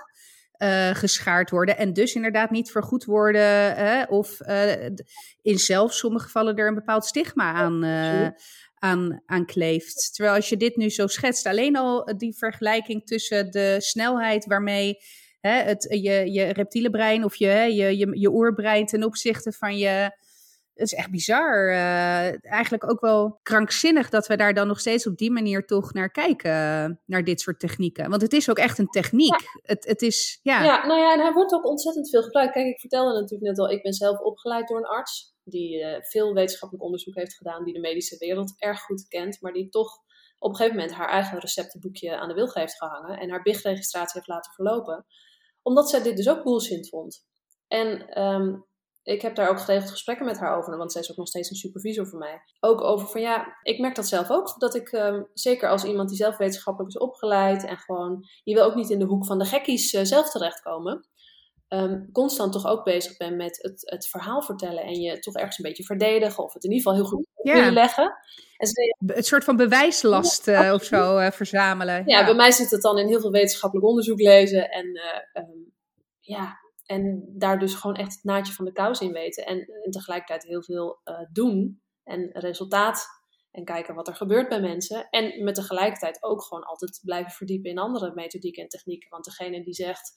eh, 0.54 0.96
geschaard 0.96 1.50
worden. 1.50 1.78
En 1.78 1.94
dus 1.94 2.14
inderdaad 2.14 2.52
niet 2.52 2.72
vergoed 2.72 3.06
worden. 3.06 3.76
Hè, 3.76 4.04
of 4.04 4.40
eh, 4.40 4.86
in 5.42 5.58
zelfs 5.58 5.98
sommige 5.98 6.26
gevallen 6.26 6.56
er 6.56 6.68
een 6.68 6.76
bepaald 6.76 7.06
stigma 7.06 7.54
aan, 7.54 7.86
aan, 8.76 9.22
aan 9.26 9.46
kleeft. 9.46 10.14
Terwijl 10.14 10.36
als 10.36 10.50
je 10.50 10.58
dit 10.58 10.76
nu 10.76 10.90
zo 10.90 11.08
schetst, 11.08 11.46
alleen 11.46 11.76
al 11.76 12.14
die 12.18 12.38
vergelijking 12.38 13.06
tussen 13.06 13.52
de 13.52 13.76
snelheid 13.80 14.46
waarmee 14.46 14.98
hè, 15.40 15.62
het, 15.62 15.84
je, 15.90 16.32
je 16.32 16.44
reptiele 16.44 16.90
brein 16.90 17.24
of 17.24 17.36
je, 17.36 17.46
hè, 17.48 17.64
je, 17.64 17.98
je, 17.98 18.20
je 18.20 18.30
oerbrein 18.32 18.86
ten 18.86 19.04
opzichte 19.04 19.52
van 19.52 19.78
je. 19.78 20.22
Het 20.74 20.92
is 20.92 20.94
echt 20.94 21.12
bizar. 21.12 21.68
eh, 21.68 22.52
eigenlijk 22.52 22.92
ook 22.92 23.02
wel 23.02 23.40
krankzinnig 23.44 24.10
dat 24.10 24.28
we 24.28 24.36
daar 24.36 24.54
dan 24.54 24.68
nog 24.68 24.80
steeds 24.80 25.08
op 25.08 25.18
die 25.18 25.32
manier 25.32 25.66
toch 25.66 25.94
naar 25.94 26.12
kijken. 26.12 26.52
Naar 27.06 27.24
dit 27.24 27.42
soort 27.42 27.60
technieken. 27.60 28.10
Want 28.10 28.22
het 28.22 28.34
is 28.34 28.50
ook 28.50 28.58
echt 28.58 28.78
een 28.78 28.88
techniek. 28.88 29.36
Het, 29.62 29.86
het 29.86 30.02
is, 30.02 30.40
ja. 30.44 30.64
Ja, 30.64 30.86
nou 30.86 31.00
ja, 31.00 31.14
en 31.14 31.20
hij 31.20 31.34
wordt 31.34 31.54
ook 31.54 31.66
ontzettend 31.66 32.10
veel 32.10 32.24
gebruikt. 32.24 32.54
Kijk, 32.54 32.68
ik 32.68 32.80
vertelde 32.80 33.14
natuurlijk 33.14 33.50
net 33.50 33.60
al, 33.60 33.70
ik 33.70 33.82
ben 33.82 33.94
zelf 33.94 34.20
opgeleid 34.20 34.68
door 34.68 34.78
een 34.78 34.86
arts. 34.86 35.36
Die 35.44 35.84
eh, 35.84 36.02
veel 36.02 36.34
wetenschappelijk 36.34 36.86
onderzoek 36.86 37.16
heeft 37.16 37.36
gedaan, 37.36 37.64
die 37.64 37.74
de 37.74 37.80
medische 37.80 38.18
wereld 38.18 38.54
erg 38.58 38.82
goed 38.82 39.08
kent. 39.08 39.42
Maar 39.42 39.54
die 39.54 39.70
toch 39.70 39.98
op 40.40 40.50
een 40.50 40.56
gegeven 40.56 40.78
moment 40.78 40.96
haar 40.96 41.10
eigen 41.10 41.40
receptenboekje 41.40 42.18
aan 42.18 42.28
de 42.28 42.34
wilg 42.34 42.54
heeft 42.54 42.78
gehangen. 42.78 43.20
En 43.20 43.30
haar 43.30 43.42
BIG-registratie 43.42 44.14
heeft 44.14 44.28
laten 44.28 44.54
verlopen. 44.54 45.06
Omdat 45.62 45.90
zij 45.90 46.02
dit 46.02 46.18
dus 46.18 46.30
ook 46.30 46.44
bullshit 46.44 46.90
vond. 46.90 47.26
En 47.68 48.08
ehm, 48.10 48.56
ik 49.04 49.22
heb 49.22 49.36
daar 49.36 49.50
ook 49.50 49.60
geregeld 49.60 49.92
gesprekken 49.92 50.26
met 50.26 50.40
haar 50.40 50.58
over, 50.58 50.78
want 50.78 50.92
zij 50.92 51.02
is 51.02 51.12
ook 51.12 51.18
nog 51.18 51.28
steeds 51.28 51.50
een 51.50 51.56
supervisor 51.56 52.08
voor 52.08 52.20
mij. 52.20 52.42
Ook 52.60 52.82
over 52.82 53.08
van 53.08 53.22
ja, 53.22 53.58
ik 53.62 53.80
merk 53.80 53.96
dat 53.96 54.08
zelf 54.08 54.30
ook, 54.32 54.56
dat 54.60 54.76
ik 54.76 54.88
ehm, 54.92 55.24
zeker 55.34 55.70
als 55.70 55.84
iemand 55.84 56.10
die 56.10 56.18
zelf 56.18 56.38
wetenschappelijk 56.38 56.94
is 56.94 57.02
opgeleid 57.02 57.66
en 57.66 57.78
gewoon, 57.78 58.28
je 58.44 58.54
wil 58.54 58.64
ook 58.64 58.76
niet 58.76 58.90
in 58.90 59.00
de 59.00 59.06
hoek 59.06 59.26
van 59.26 59.40
de 59.40 59.46
gekkies 59.46 59.94
eh, 59.94 60.04
zelf 60.04 60.30
terechtkomen, 60.30 61.08
ehm, 61.68 62.12
constant 62.12 62.52
toch 62.54 62.66
ook 62.68 62.84
bezig 62.84 63.18
ben 63.18 63.36
met 63.36 63.60
het, 63.62 63.82
het 63.90 64.08
verhaal 64.08 64.42
vertellen 64.42 64.84
en 64.84 65.02
je 65.02 65.20
toch 65.20 65.36
ergens 65.36 65.58
een 65.58 65.66
beetje 65.66 65.84
verdedigen 65.84 66.44
of 66.44 66.54
het 66.54 66.64
in 66.64 66.72
ieder 66.72 66.86
geval 66.92 67.02
heel 67.04 67.12
goed 67.18 67.26
Ja. 67.44 67.54
willen 67.54 67.74
leggen. 67.74 68.14
En 68.58 68.68
ze 68.68 68.96
Het 69.06 69.26
soort 69.26 69.44
van 69.44 69.56
bewijslast 69.56 70.48
eh, 70.48 70.74
of 70.74 70.84
zo 70.84 71.18
eh, 71.18 71.32
verzamelen. 71.32 72.04
ja, 72.06 72.26
bij 72.26 72.34
mij 72.36 72.52
zit 72.52 72.72
het 72.72 72.82
dan 72.82 72.98
in 72.98 73.08
heel 73.08 73.20
veel 73.20 73.32
wetenschappelijk 73.32 73.88
onderzoek 73.88 74.20
lezen 74.20 74.70
en, 74.70 74.86
eh, 74.94 75.20
ehm, 75.44 75.50
ja, 76.20 76.58
en 76.94 77.24
daar 77.38 77.60
dus 77.60 77.74
gewoon 77.74 77.96
echt 77.96 78.14
het 78.14 78.24
naadje 78.24 78.54
van 78.54 78.66
de 78.66 78.72
kous 78.72 79.00
in 79.00 79.12
weten. 79.12 79.46
En, 79.46 79.58
en 79.84 79.92
tegelijkertijd 79.92 80.44
heel 80.44 80.64
veel 80.64 81.00
eh, 81.04 81.20
doen 81.32 81.82
en 82.04 82.30
resultaat 82.32 83.08
en 83.52 83.64
kijken 83.64 83.96
wat 83.96 84.08
er 84.08 84.16
gebeurt 84.16 84.50
bij 84.50 84.62
mensen. 84.62 85.08
En 85.10 85.44
met 85.44 85.56
tegelijkertijd 85.56 86.24
ook 86.24 86.44
gewoon 86.44 86.64
altijd 86.64 87.00
blijven 87.04 87.32
verdiepen 87.32 87.70
in 87.70 87.78
andere 87.78 88.12
methodieken 88.14 88.64
en 88.64 88.70
technieken. 88.70 89.10
Want 89.10 89.26
degene 89.26 89.64
die 89.64 89.74
zegt, 89.74 90.12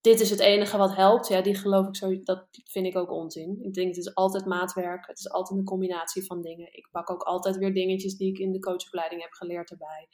dit 0.00 0.20
is 0.20 0.30
het 0.30 0.40
enige 0.40 0.76
wat 0.76 0.94
helpt, 0.94 1.28
ja, 1.28 1.40
die 1.40 1.54
geloof 1.54 1.86
ik 1.86 1.96
zo, 1.96 2.22
dat 2.22 2.46
vind 2.64 2.86
ik 2.86 2.96
ook 2.96 3.10
onzin. 3.10 3.58
Ik 3.62 3.74
denk, 3.74 3.88
het 3.88 3.96
is 3.96 4.14
altijd 4.14 4.44
maatwerk, 4.44 5.06
het 5.06 5.18
is 5.18 5.30
altijd 5.30 5.58
een 5.58 5.64
combinatie 5.64 6.24
van 6.24 6.42
dingen. 6.42 6.72
Ik 6.72 6.88
pak 6.90 7.10
ook 7.10 7.22
altijd 7.22 7.56
weer 7.56 7.74
dingetjes 7.74 8.16
die 8.16 8.28
ik 8.28 8.38
in 8.38 8.52
de 8.52 8.58
coachopleiding 8.58 9.22
heb 9.22 9.32
geleerd 9.32 9.70
erbij 9.70 10.08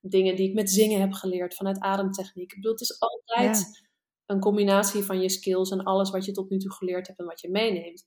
dingen 0.00 0.36
die 0.36 0.48
ik 0.48 0.54
met 0.54 0.70
zingen 0.70 1.00
heb 1.00 1.12
geleerd 1.12 1.54
vanuit 1.54 1.80
ademtechniek. 1.80 2.50
Ik 2.50 2.56
bedoel, 2.56 2.72
het 2.72 2.80
is 2.80 3.00
altijd 3.00 3.85
een 4.26 4.40
combinatie 4.40 5.02
van 5.02 5.20
je 5.20 5.30
skills 5.30 5.70
en 5.70 5.82
alles 5.82 6.10
wat 6.10 6.24
je 6.24 6.32
tot 6.32 6.50
nu 6.50 6.58
toe 6.58 6.72
geleerd 6.72 7.06
hebt 7.06 7.18
en 7.18 7.26
wat 7.26 7.40
je 7.40 7.50
meeneemt. 7.50 8.04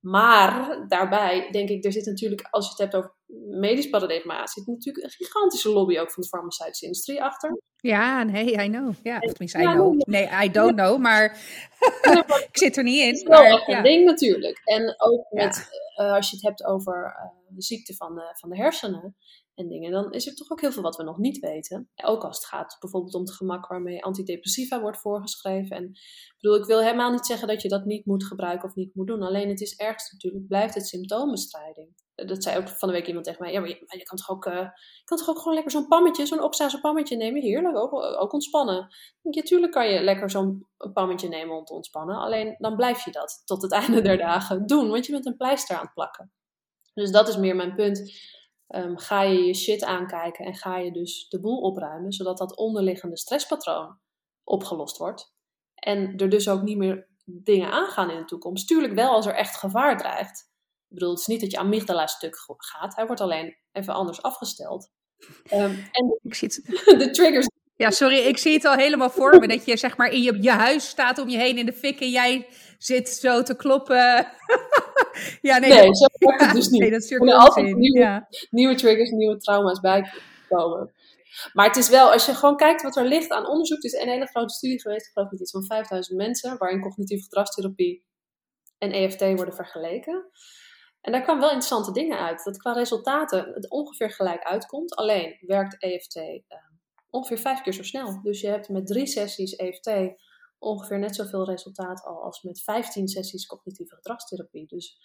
Maar 0.00 0.84
daarbij 0.88 1.48
denk 1.50 1.68
ik, 1.68 1.84
er 1.84 1.92
zit 1.92 2.06
natuurlijk, 2.06 2.46
als 2.50 2.64
je 2.64 2.70
het 2.70 2.80
hebt 2.80 2.94
over 2.94 3.14
medisch 3.60 3.88
paradigma, 3.88 4.46
zit 4.46 4.66
natuurlijk 4.66 5.04
een 5.04 5.10
gigantische 5.10 5.72
lobby 5.72 5.98
ook 5.98 6.12
van 6.12 6.22
de 6.22 6.28
farmaceutische 6.28 6.84
industrie 6.84 7.22
achter. 7.22 7.60
Ja, 7.76 8.22
nee, 8.22 8.52
I 8.52 8.68
know. 8.68 8.94
Ja, 9.02 9.18
tenminste, 9.18 9.58
I 9.58 9.62
know. 9.62 10.00
Nee, 10.06 10.28
I 10.44 10.50
don't 10.50 10.74
know, 10.74 10.98
maar 10.98 11.24
ik 12.50 12.58
zit 12.58 12.76
er 12.76 12.82
niet 12.82 13.00
in. 13.00 13.06
Het 13.06 13.16
is 13.16 13.22
wel 13.22 13.42
ja. 13.42 13.76
een 13.76 13.82
ding 13.82 14.04
natuurlijk. 14.04 14.60
En 14.64 14.94
ook 14.96 15.26
Ja. 15.30 15.44
met, 15.44 15.68
eh, 15.96 16.12
als 16.12 16.30
je 16.30 16.36
het 16.36 16.44
hebt 16.44 16.64
over 16.64 17.04
eh, 17.04 17.30
de 17.48 17.62
ziekte 17.62 17.94
van 17.94 18.22
van 18.32 18.50
de 18.50 18.56
hersenen 18.56 19.16
en 19.54 19.68
dingen, 19.68 19.90
dan 19.90 20.12
is 20.12 20.26
er 20.26 20.34
toch 20.34 20.50
ook 20.50 20.60
heel 20.60 20.72
veel 20.72 20.82
wat 20.82 20.96
we 20.96 21.02
nog 21.02 21.18
niet 21.18 21.38
weten. 21.38 21.90
Ook 22.04 22.24
als 22.24 22.36
het 22.36 22.46
gaat 22.46 22.76
bijvoorbeeld 22.80 23.14
om 23.14 23.20
het 23.20 23.32
gemak 23.32 23.66
waarmee 23.66 24.04
antidepressiva 24.04 24.80
wordt 24.80 25.00
voorgeschreven. 25.00 25.76
En 25.76 25.84
ik 25.84 26.34
bedoel, 26.40 26.56
ik 26.56 26.64
wil 26.64 26.80
helemaal 26.80 27.10
niet 27.10 27.26
zeggen 27.26 27.48
dat 27.48 27.62
je 27.62 27.68
dat 27.68 27.84
niet 27.84 28.06
moet 28.06 28.24
gebruiken 28.24 28.68
of 28.68 28.74
niet 28.74 28.94
moet 28.94 29.06
doen. 29.06 29.22
Alleen 29.22 29.48
het 29.48 29.60
is 29.60 29.76
ergst 29.76 30.12
natuurlijk, 30.12 30.46
blijft 30.46 30.74
het 30.74 30.86
symptoombestrijding. 30.86 31.94
Eh, 32.14 32.26
Dat 32.26 32.42
zei 32.42 32.58
ook 32.58 32.68
van 32.68 32.88
de 32.88 32.94
week 32.94 33.06
iemand 33.06 33.24
tegen 33.24 33.42
mij, 33.42 33.52
ja, 33.52 33.60
maar 33.60 33.68
je, 33.68 34.02
kan 34.02 34.18
toch 34.18 34.30
ook, 34.30 34.46
eh, 34.46 34.68
je 34.98 35.04
kan 35.04 35.18
toch 35.18 35.28
ook 35.28 35.38
gewoon 35.38 35.54
lekker 35.54 35.72
zo'n 35.72 35.88
pammetje, 35.88 36.26
zo'n 36.26 36.42
oxase 36.42 36.80
pammetje 36.80 37.16
nemen, 37.16 37.42
heerlijk, 37.42 37.76
ook, 37.76 37.92
ook 37.92 38.32
ontspannen. 38.32 38.88
Ja, 39.22 39.42
tuurlijk 39.42 39.72
kan 39.72 39.88
je 39.88 40.00
lekker 40.00 40.30
zo'n 40.30 40.66
pammetje 40.92 41.28
nemen 41.28 41.56
om 41.56 41.64
te 41.64 41.74
ontspannen. 41.74 42.16
Alleen 42.16 42.54
dan 42.58 42.76
blijf 42.76 43.04
je 43.04 43.10
dat 43.10 43.42
tot 43.44 43.62
het 43.62 43.72
einde 43.82 44.00
der 44.00 44.18
dagen 44.18 44.66
doen, 44.66 44.88
want 44.90 45.06
je 45.06 45.12
bent 45.12 45.26
een 45.26 45.36
pleister 45.36 45.76
aan 45.76 45.84
het 45.84 45.94
plakken. 45.94 46.32
Dus 46.94 47.10
dat 47.10 47.28
is 47.28 47.36
meer 47.36 47.56
mijn 47.56 47.74
punt. 47.74 48.12
Ehm, 48.66 48.96
ga 48.96 49.22
je 49.22 49.38
je 49.38 49.54
shit 49.54 49.84
aankijken 49.84 50.44
en 50.44 50.54
ga 50.54 50.78
je 50.78 50.92
dus 50.92 51.28
de 51.28 51.40
boel 51.40 51.60
opruimen, 51.60 52.12
zodat 52.12 52.38
dat 52.38 52.56
onderliggende 52.56 53.16
stresspatroon 53.16 53.98
opgelost 54.44 54.96
wordt. 54.96 55.34
En 55.74 56.16
er 56.16 56.28
dus 56.28 56.48
ook 56.48 56.62
niet 56.62 56.76
meer 56.76 57.08
dingen 57.24 57.70
aangaan 57.70 58.10
in 58.10 58.16
de 58.18 58.24
toekomst. 58.24 58.66
Tuurlijk 58.66 58.94
wel 58.94 59.10
als 59.10 59.26
er 59.26 59.34
echt 59.34 59.56
gevaar 59.56 59.96
dreigt. 59.96 60.52
Ik 60.88 61.00
bedoel, 61.00 61.10
het 61.10 61.20
is 61.20 61.26
niet 61.26 61.40
dat 61.40 61.50
je 61.50 61.58
amygdala 61.58 62.06
stuk 62.06 62.36
gaat. 62.56 62.96
Hij 62.96 63.06
wordt 63.06 63.20
alleen 63.20 63.56
even 63.72 63.94
anders 63.94 64.22
afgesteld. 64.22 64.90
Ehm, 65.44 65.76
en 65.90 66.18
Ik 66.22 66.34
zie 66.34 66.48
het, 66.48 66.64
de, 66.66 66.96
de 67.04 67.10
triggers 67.10 67.46
ja, 67.76 67.90
sorry, 67.90 68.18
ik 68.18 68.38
zie 68.38 68.52
het 68.52 68.64
al 68.64 68.74
helemaal 68.74 69.10
voor 69.10 69.38
me. 69.40 69.48
Dat 69.48 69.64
je 69.64 69.76
zeg 69.76 69.96
maar 69.96 70.10
in 70.10 70.22
je, 70.22 70.42
je 70.42 70.50
huis 70.50 70.88
staat 70.88 71.18
om 71.18 71.28
je 71.28 71.36
heen 71.38 71.58
in 71.58 71.66
de 71.66 71.72
fik 71.72 72.00
en 72.00 72.10
jij 72.10 72.46
zit 72.78 73.08
zo 73.08 73.42
te 73.42 73.56
kloppen. 73.56 73.96
ja, 75.40 75.58
nee, 75.58 75.70
Nee, 75.72 75.86
dat, 75.86 75.98
zo 75.98 76.06
werkt 76.18 76.44
het 76.44 76.54
dus 76.54 76.68
niet. 76.72 76.80
nee, 76.80 76.90
dat 76.90 77.10
Er 77.10 77.34
altijd 77.34 77.76
nieuwe- 77.76 77.98
Ja. 77.98 78.28
nieuwe 78.50 78.74
triggers, 78.74 79.10
nieuwe 79.10 79.36
trauma's 79.36 79.80
bijkomen. 79.80 80.92
Maar 81.52 81.66
het 81.66 81.76
is 81.76 81.88
wel, 81.88 82.12
als 82.12 82.26
je 82.26 82.34
gewoon 82.34 82.56
kijkt 82.56 82.82
wat 82.82 82.96
er 82.96 83.04
ligt 83.06 83.30
aan 83.30 83.46
onderzoek. 83.48 83.82
Het 83.82 83.92
is 83.92 84.00
een 84.00 84.08
hele 84.08 84.26
grote 84.26 84.54
studie 84.54 84.80
geweest, 84.80 85.06
ik 85.06 85.12
geloof 85.12 85.30
met 85.30 85.40
iets 85.40 85.50
van 85.50 85.64
5000 85.64 86.16
mensen, 86.16 86.58
waarin 86.58 86.80
cognitieve 86.80 87.22
gedragstherapie 87.22 88.04
en 88.78 88.92
EFT 88.92 89.20
worden 89.20 89.54
vergeleken. 89.54 90.30
En 91.00 91.12
daar 91.12 91.22
kwamen 91.22 91.40
wel 91.42 91.50
interessante 91.50 91.92
dingen 91.92 92.18
uit. 92.18 92.44
Dat 92.44 92.56
qua 92.56 92.72
resultaten 92.72 93.50
het 93.54 93.70
ongeveer 93.70 94.10
gelijk 94.10 94.42
uitkomt. 94.42 94.94
Alleen 94.94 95.36
werkt 95.40 95.82
EFT 95.82 96.16
eh, 96.16 96.32
ongeveer 97.14 97.38
vijf 97.38 97.60
keer 97.62 97.72
zo 97.72 97.82
snel. 97.82 98.20
Dus 98.22 98.40
je 98.40 98.46
hebt 98.48 98.68
met 98.68 98.86
drie 98.86 99.06
sessies 99.06 99.56
EFT 99.56 99.90
ongeveer 100.58 100.98
net 100.98 101.14
zoveel 101.14 101.44
resultaat 101.44 102.04
al 102.04 102.22
als 102.22 102.42
met 102.42 102.62
15 102.62 103.08
sessies 103.08 103.46
cognitieve 103.46 103.94
gedragstherapie. 103.94 104.66
Dus 104.66 104.98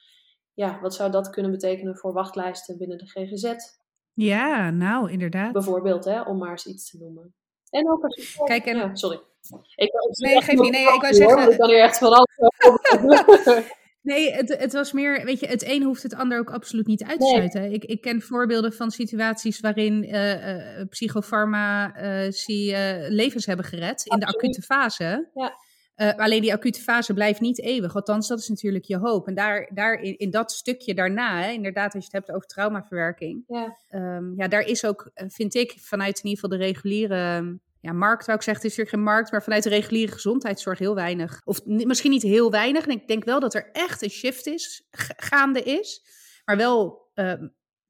ja, 0.54 0.80
wat 0.82 0.96
zou 0.96 1.12
dat 1.12 1.30
kunnen 1.30 1.52
betekenen 1.52 1.98
voor 1.98 2.14
wachtlijsten 2.14 2.78
binnen 2.78 2.98
de 2.98 3.06
GGZ? 3.08 3.54
ja, 4.14 4.70
nou, 4.70 5.12
inderdaad. 5.12 5.52
Bijvoorbeeld, 5.52 6.06
hè, 6.06 6.22
om 6.22 6.38
maar 6.38 6.52
eens 6.52 6.66
iets 6.66 6.90
te 6.90 6.98
noemen. 6.98 7.34
En 7.70 7.92
ook 7.92 8.04
als 8.04 8.16
je... 8.16 8.44
Kijk, 8.44 8.66
en- 8.66 8.78
Ja, 8.78 8.96
sorry. 8.96 9.20
Ik, 9.76 9.92
Nee, 10.20 10.42
geeft 10.42 10.62
niet. 10.62 10.72
Nee, 10.72 10.94
ik 10.94 11.02
wou 11.02 11.14
zeggen- 11.14 11.52
Ik 11.52 11.58
kan 11.58 11.70
hier 11.70 11.82
echt 11.84 11.98
van 11.98 12.14
alles. 12.14 12.38
Nee, 14.02 14.32
het, 14.32 14.58
het 14.58 14.74
was 14.74 14.92
meer, 14.92 15.26
weet 15.26 15.40
je, 15.40 15.48
het 15.48 15.64
een 15.68 15.84
hoeft 15.84 16.04
het 16.04 16.16
ander 16.16 16.40
ook 16.40 16.52
absoluut 16.52 16.88
niet 16.88 17.04
uit 17.04 17.20
te 17.20 17.26
Nee. 17.26 17.34
sluiten. 17.34 17.72
Ik, 17.74 17.84
ik 17.86 18.02
ken 18.02 18.22
voorbeelden 18.22 18.74
van 18.74 18.92
situaties 18.92 19.60
waarin 19.60 20.04
psychofarmaci 20.90 22.72
eh, 22.72 23.10
levens 23.10 23.46
hebben 23.46 23.66
gered 23.66 24.06
in 24.06 24.20
de 24.20 24.26
acute 24.26 24.62
fase. 24.62 25.30
Ja. 25.34 25.56
Alleen 26.18 26.42
die 26.42 26.54
acute 26.54 26.82
fase 26.82 27.14
blijft 27.14 27.40
niet 27.40 27.62
eeuwig. 27.62 27.96
Althans, 27.96 28.28
dat 28.28 28.40
is 28.40 28.48
natuurlijk 28.48 28.86
je 28.86 28.98
hoop. 28.98 29.28
En 29.28 29.36
daar, 29.36 29.70
daar 29.74 29.94
in, 30.02 30.18
in 30.18 30.30
dat 30.30 30.52
stukje 30.52 30.94
daarna, 30.94 31.42
hè, 31.42 31.52
inderdaad, 31.52 31.94
als 31.94 32.06
je 32.06 32.10
het 32.12 32.26
hebt 32.26 32.36
over 32.38 32.48
traumaverwerking. 32.48 33.44
Ja. 33.48 33.78
ehm, 33.90 34.34
ja, 34.36 34.48
daar 34.48 34.62
is 34.62 34.86
ook, 34.86 35.12
vind 35.14 35.56
ik, 35.56 35.74
vanuit 35.80 36.18
in 36.18 36.30
ieder 36.30 36.44
geval 36.44 36.58
de 36.58 36.66
reguliere 36.66 37.60
ja, 37.82 37.92
markt, 37.94 38.26
wou 38.26 38.38
ik 38.38 38.44
zeggen, 38.44 38.64
het 38.64 38.72
is 38.72 38.78
natuurlijk 38.78 38.90
geen 38.90 39.14
markt, 39.16 39.32
maar 39.32 39.44
vanuit 39.44 39.64
de 39.64 39.70
reguliere 39.70 40.12
gezondheidszorg 40.12 40.80
heel 40.80 40.96
weinig. 40.96 41.42
Of 41.44 41.66
misschien 41.66 42.12
niet 42.12 42.22
heel 42.22 42.52
weinig. 42.52 42.86
En 42.88 42.92
ik 42.92 43.08
denk 43.08 43.24
wel 43.24 43.40
dat 43.40 43.54
er 43.54 43.70
echt 43.72 44.02
een 44.02 44.10
shift 44.10 44.46
is, 44.48 44.88
ga- 44.92 45.14
gaande 45.18 45.64
is, 45.64 46.04
maar 46.46 46.58
wel 46.58 47.08
ehm, 47.14 47.48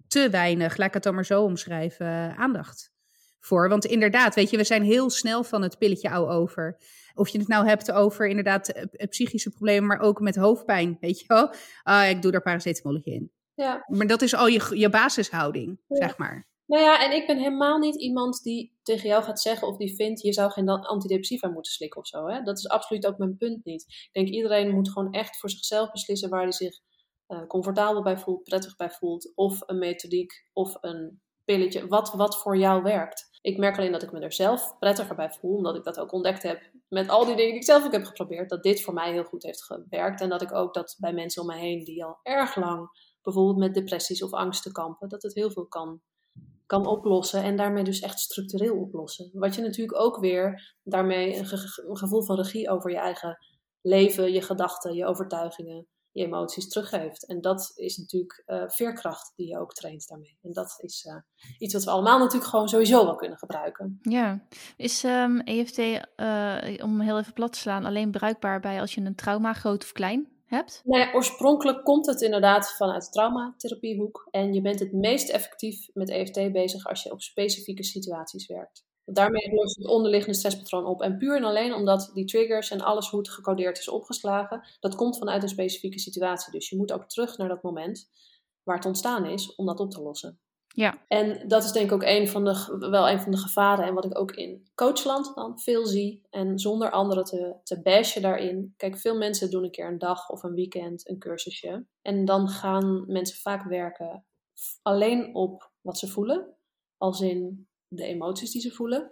te 0.08 0.30
weinig, 0.30 0.78
laat 0.78 0.88
ik 0.88 0.94
het 0.94 1.04
dan 1.04 1.16
maar 1.16 1.26
zo 1.26 1.44
omschrijven, 1.44 2.06
eh, 2.08 2.40
aandacht 2.40 2.92
voor. 3.40 3.70
Want 3.70 3.86
inderdaad, 3.86 4.36
weet 4.36 4.50
je, 4.50 4.58
we 4.58 4.64
zijn 4.64 4.84
heel 4.84 5.10
snel 5.10 5.44
van 5.44 5.62
het 5.62 5.78
pilletje 5.78 6.10
au 6.10 6.30
over. 6.30 6.78
Of 7.14 7.28
je 7.30 7.38
het 7.40 7.48
nou 7.48 7.68
hebt 7.68 7.92
over 7.92 8.28
inderdaad 8.28 8.70
eh, 8.70 8.84
eh, 8.92 9.08
psychische 9.10 9.50
problemen, 9.50 9.88
maar 9.88 10.00
ook 10.00 10.20
met 10.20 10.36
hoofdpijn, 10.36 10.98
weet 11.00 11.20
je 11.20 11.26
wel. 11.28 11.54
Ah, 11.84 12.10
ik 12.10 12.22
doe 12.22 12.32
er 12.32 12.42
paracetamoletje 12.42 13.12
in. 13.12 13.32
ja. 13.54 13.84
Maar 13.88 14.08
dat 14.08 14.22
is 14.22 14.36
al 14.36 14.48
je, 14.48 14.68
je 14.74 14.90
basishouding, 14.90 15.80
Ja. 15.88 15.96
zeg 15.96 16.18
maar. 16.18 16.48
Nou 16.70 16.84
ja, 16.84 17.06
en 17.06 17.16
ik 17.16 17.28
ben 17.28 17.38
helemaal 17.38 17.78
niet 17.78 17.96
iemand 17.96 18.44
die 18.44 18.78
tegen 18.84 19.10
jou 19.10 19.24
gaat 19.24 19.42
zeggen 19.42 19.68
of 19.68 19.78
die 19.78 19.96
vindt 19.96 20.22
je 20.22 20.34
zou 20.34 20.52
geen 20.52 20.70
antidepressiva 20.70 21.48
moeten 21.48 21.72
slikken 21.72 22.00
of 22.00 22.08
zo. 22.08 22.28
Hè? 22.28 22.42
Dat 22.42 22.58
is 22.58 22.68
absoluut 22.68 23.06
ook 23.06 23.18
mijn 23.18 23.38
punt 23.38 23.66
niet. 23.66 23.82
Ik 23.82 24.10
denk 24.12 24.28
iedereen 24.28 24.74
moet 24.74 24.92
gewoon 24.92 25.14
echt 25.14 25.40
voor 25.40 25.50
zichzelf 25.50 25.92
beslissen 25.92 26.30
waar 26.30 26.42
hij 26.42 26.52
zich 26.52 26.80
eh, 27.28 27.48
comfortabel 27.48 28.04
bij 28.04 28.18
voelt, 28.18 28.44
prettig 28.44 28.76
bij 28.76 28.90
voelt. 28.90 29.32
Of 29.36 29.62
een 29.66 29.78
methodiek 29.78 30.32
of 30.54 30.78
een 30.82 31.22
pilletje, 31.46 31.88
wat, 31.88 32.14
wat 32.14 32.42
voor 32.42 32.58
jou 32.58 32.84
werkt. 32.84 33.30
Ik 33.42 33.58
merk 33.58 33.78
alleen 33.78 33.92
dat 33.92 34.04
ik 34.04 34.12
me 34.12 34.20
er 34.20 34.34
zelf 34.34 34.78
prettiger 34.80 35.16
bij 35.16 35.32
voel, 35.32 35.56
omdat 35.56 35.76
ik 35.76 35.84
dat 35.84 36.00
ook 36.00 36.12
ontdekt 36.12 36.44
heb 36.44 36.72
met 36.88 37.10
al 37.10 37.26
die 37.26 37.36
dingen 37.36 37.52
die 37.52 37.60
ik 37.60 37.66
zelf 37.66 37.86
ook 37.86 37.92
heb 37.92 38.06
geprobeerd. 38.06 38.50
Dat 38.50 38.64
dit 38.64 38.82
voor 38.82 38.94
mij 38.94 39.12
heel 39.12 39.24
goed 39.24 39.44
heeft 39.44 39.64
gewerkt 39.64 40.22
en 40.22 40.30
dat 40.30 40.42
ik 40.42 40.54
ook 40.54 40.74
dat 40.74 40.96
bij 41.00 41.14
mensen 41.14 41.42
om 41.42 41.48
mij 41.48 41.60
heen 41.60 41.84
die 41.84 42.04
al 42.04 42.20
erg 42.24 42.56
lang 42.56 42.90
bijvoorbeeld 43.22 43.58
met 43.58 43.74
depressies 43.74 44.24
of 44.24 44.32
angsten 44.32 44.72
kampen, 44.72 45.10
dat 45.10 45.22
het 45.22 45.34
heel 45.34 45.52
veel 45.52 45.68
kan 45.68 46.02
kan 46.70 46.86
oplossen 46.88 47.44
en 47.44 47.56
daarmee 47.56 47.84
dus 47.84 48.00
echt 48.00 48.20
structureel 48.20 48.76
oplossen. 48.80 49.30
Wat 49.34 49.56
je 49.56 49.62
natuurlijk 49.62 50.00
ook 50.00 50.20
weer 50.20 50.76
daarmee 50.84 51.36
een, 51.38 51.46
ge- 51.46 51.84
een 51.90 51.98
gevoel 51.98 52.24
van 52.24 52.36
regie 52.36 52.70
over 52.70 52.92
je 52.92 52.98
eigen 52.98 53.38
leven, 53.82 54.32
je 54.32 54.42
gedachten, 54.42 54.94
je 54.96 55.06
overtuigingen, 55.06 55.88
je 56.12 56.26
emoties 56.26 56.68
teruggeeft. 56.68 57.28
En 57.28 57.42
dat 57.42 57.72
is 57.76 57.98
natuurlijk 57.98 58.44
eh, 58.46 58.64
veerkracht 58.68 59.34
die 59.36 59.48
je 59.48 59.60
ook 59.60 59.74
traint 59.74 60.08
daarmee. 60.08 60.38
En 60.42 60.52
dat 60.52 60.80
is 60.82 61.06
eh, 61.06 61.16
iets 61.58 61.74
wat 61.74 61.84
we 61.84 61.90
allemaal 61.92 62.20
natuurlijk 62.20 62.50
gewoon 62.50 62.70
sowieso 62.70 63.04
wel 63.06 63.16
kunnen 63.16 63.38
gebruiken. 63.38 64.00
Ja, 64.02 64.48
is 64.78 65.04
ehm, 65.04 65.40
EFT, 65.40 65.78
eh, 65.78 66.58
om 66.84 67.02
heel 67.02 67.18
even 67.18 67.34
plat 67.34 67.54
te 67.54 67.60
slaan, 67.60 67.86
alleen 67.86 68.12
bruikbaar 68.12 68.60
bij 68.60 68.80
als 68.80 68.94
je 68.96 69.02
een 69.02 69.16
trauma, 69.16 69.54
groot 69.54 69.84
of 69.84 69.92
klein, 69.92 70.28
hebt? 70.50 70.82
Nou 70.84 71.14
oorspronkelijk 71.14 71.84
komt 71.84 72.06
het 72.06 72.22
inderdaad 72.22 72.72
vanuit 72.72 73.12
traumatherapiehoek. 73.12 74.28
En 74.32 74.54
je 74.54 74.62
bent 74.62 74.80
het 74.80 74.94
meest 74.94 75.30
effectief 75.30 75.90
met 75.94 76.10
EFT 76.10 76.52
bezig 76.52 76.86
als 76.88 77.04
je 77.04 77.12
op 77.12 77.22
specifieke 77.22 77.84
situaties 77.84 78.48
werkt. 78.48 78.88
Daarmee 79.06 79.54
lost 79.54 79.78
het 79.78 79.88
onderliggende 79.88 80.38
stresspatroon 80.38 80.86
op. 80.86 81.02
En 81.02 81.18
puur 81.18 81.36
en 81.36 81.44
alleen 81.44 81.74
omdat 81.74 82.12
die 82.14 82.26
triggers 82.26 82.72
en 82.72 82.82
alles 82.82 83.10
hoe 83.10 83.20
het 83.20 83.30
gecodeerd 83.30 83.78
is 83.78 83.90
opgeslagen, 83.90 84.68
dat 84.80 84.96
komt 84.96 85.18
vanuit 85.18 85.44
een 85.44 85.50
specifieke 85.50 86.00
situatie. 86.00 86.52
Dus 86.52 86.70
je 86.70 86.78
moet 86.78 86.92
ook 86.92 87.10
terug 87.10 87.38
naar 87.38 87.48
dat 87.48 87.64
moment 87.64 88.10
waar 88.64 88.76
het 88.76 88.86
ontstaan 88.86 89.26
is 89.26 89.56
om 89.56 89.66
dat 89.66 89.80
op 89.80 89.92
te 89.92 90.02
lossen. 90.02 90.40
Ja. 90.76 91.06
En 91.08 91.48
dat 91.48 91.64
is 91.64 91.72
denk 91.72 91.86
ik 91.86 91.92
ook 91.92 92.04
een 92.04 92.28
van 92.28 92.46
de, 92.46 92.78
wel 92.90 93.10
een 93.10 93.20
van 93.22 93.32
de 93.32 93.38
gevaren 93.38 93.86
en 93.86 93.94
wat 93.94 94.06
ik 94.06 94.20
ook 94.20 94.32
in 94.32 94.70
coachland 94.76 95.36
dan 95.36 95.60
veel 95.60 95.86
zie. 95.86 96.28
En 96.30 96.60
zonder 96.60 96.92
anderen 96.92 97.24
te, 97.24 97.56
te 97.64 97.82
bashen 97.82 98.22
daarin. 98.22 98.74
Kijk, 98.78 98.98
veel 98.98 99.18
mensen 99.18 99.52
doen 99.52 99.64
een 99.64 99.72
keer 99.72 99.88
een 99.88 99.98
dag 99.98 100.30
of 100.30 100.44
een 100.44 100.54
weekend 100.54 101.10
een 101.10 101.20
cursusje. 101.20 101.86
En 102.02 102.26
dan 102.26 102.48
gaan 102.48 103.04
mensen 103.08 103.38
vaak 103.38 103.64
werken 103.64 104.26
alleen 104.82 105.36
op 105.36 105.72
wat 105.82 105.98
ze 105.98 106.08
voelen. 106.08 106.56
Als 106.98 107.22
in 107.22 107.68
de 107.88 108.04
emoties 108.04 108.52
die 108.52 108.62
ze 108.62 108.72
voelen. 108.72 109.12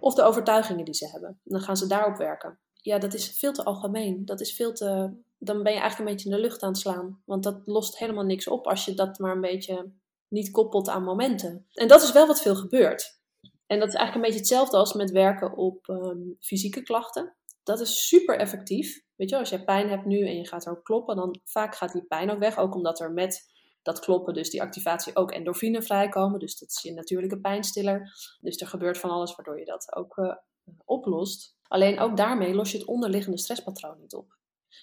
Of 0.00 0.14
de 0.14 0.22
overtuigingen 0.22 0.84
die 0.84 0.94
ze 0.94 1.08
hebben. 1.08 1.28
En 1.28 1.40
dan 1.52 1.60
gaan 1.60 1.76
ze 1.76 1.86
daarop 1.86 2.16
werken. 2.16 2.60
Ja, 2.74 2.98
dat 2.98 3.14
is 3.14 3.38
veel 3.38 3.52
te 3.52 3.64
algemeen. 3.64 4.24
Dat 4.24 4.40
is 4.40 4.54
veel 4.54 4.72
te... 4.72 5.10
Dan 5.38 5.62
ben 5.62 5.72
je 5.72 5.78
eigenlijk 5.78 5.98
een 5.98 6.16
beetje 6.16 6.30
in 6.30 6.36
de 6.36 6.42
lucht 6.42 6.62
aan 6.62 6.68
het 6.68 6.78
slaan. 6.78 7.22
Want 7.24 7.42
dat 7.42 7.60
lost 7.64 7.98
helemaal 7.98 8.24
niks 8.24 8.48
op 8.48 8.66
als 8.66 8.84
je 8.84 8.94
dat 8.94 9.18
maar 9.18 9.34
een 9.34 9.40
beetje 9.40 9.92
niet 10.32 10.50
koppelt 10.50 10.88
aan 10.88 11.04
momenten. 11.04 11.66
En 11.72 11.88
dat 11.88 12.02
is 12.02 12.12
wel 12.12 12.26
wat 12.26 12.42
veel 12.42 12.56
gebeurt. 12.56 13.20
En 13.66 13.78
dat 13.78 13.88
is 13.88 13.94
eigenlijk 13.94 14.14
een 14.14 14.20
beetje 14.20 14.38
hetzelfde 14.38 14.76
als 14.76 14.92
met 14.92 15.10
werken 15.10 15.56
op 15.56 15.88
ehm, 15.88 16.18
fysieke 16.40 16.82
klachten. 16.82 17.36
Dat 17.62 17.80
is 17.80 18.08
super 18.08 18.38
effectief. 18.38 19.04
Weet 19.16 19.30
je, 19.30 19.38
als 19.38 19.48
jij 19.48 19.64
pijn 19.64 19.88
hebt 19.88 20.04
nu 20.04 20.26
en 20.26 20.36
je 20.36 20.46
gaat 20.46 20.66
erop 20.66 20.84
kloppen, 20.84 21.16
dan 21.16 21.40
vaak 21.44 21.74
gaat 21.74 21.92
die 21.92 22.04
pijn 22.04 22.30
ook 22.30 22.38
weg. 22.38 22.58
Ook 22.58 22.74
omdat 22.74 23.00
er 23.00 23.12
met 23.12 23.50
dat 23.82 24.00
kloppen, 24.00 24.34
dus 24.34 24.50
die 24.50 24.62
activatie, 24.62 25.16
ook 25.16 25.30
endorfine 25.30 25.82
vrijkomen. 25.82 26.38
Dus 26.38 26.58
dat 26.58 26.68
is 26.68 26.82
je 26.82 26.92
natuurlijke 26.92 27.40
pijnstiller. 27.40 28.12
Dus 28.40 28.56
er 28.56 28.66
gebeurt 28.66 28.98
van 28.98 29.10
alles 29.10 29.34
waardoor 29.34 29.58
je 29.58 29.64
dat 29.64 29.94
ook 29.96 30.16
eh, 30.16 30.36
oplost. 30.84 31.56
Alleen 31.62 31.98
ook 31.98 32.16
daarmee 32.16 32.54
los 32.54 32.70
je 32.72 32.78
het 32.78 32.86
onderliggende 32.86 33.38
stresspatroon 33.38 34.00
niet 34.00 34.14
op. 34.14 34.36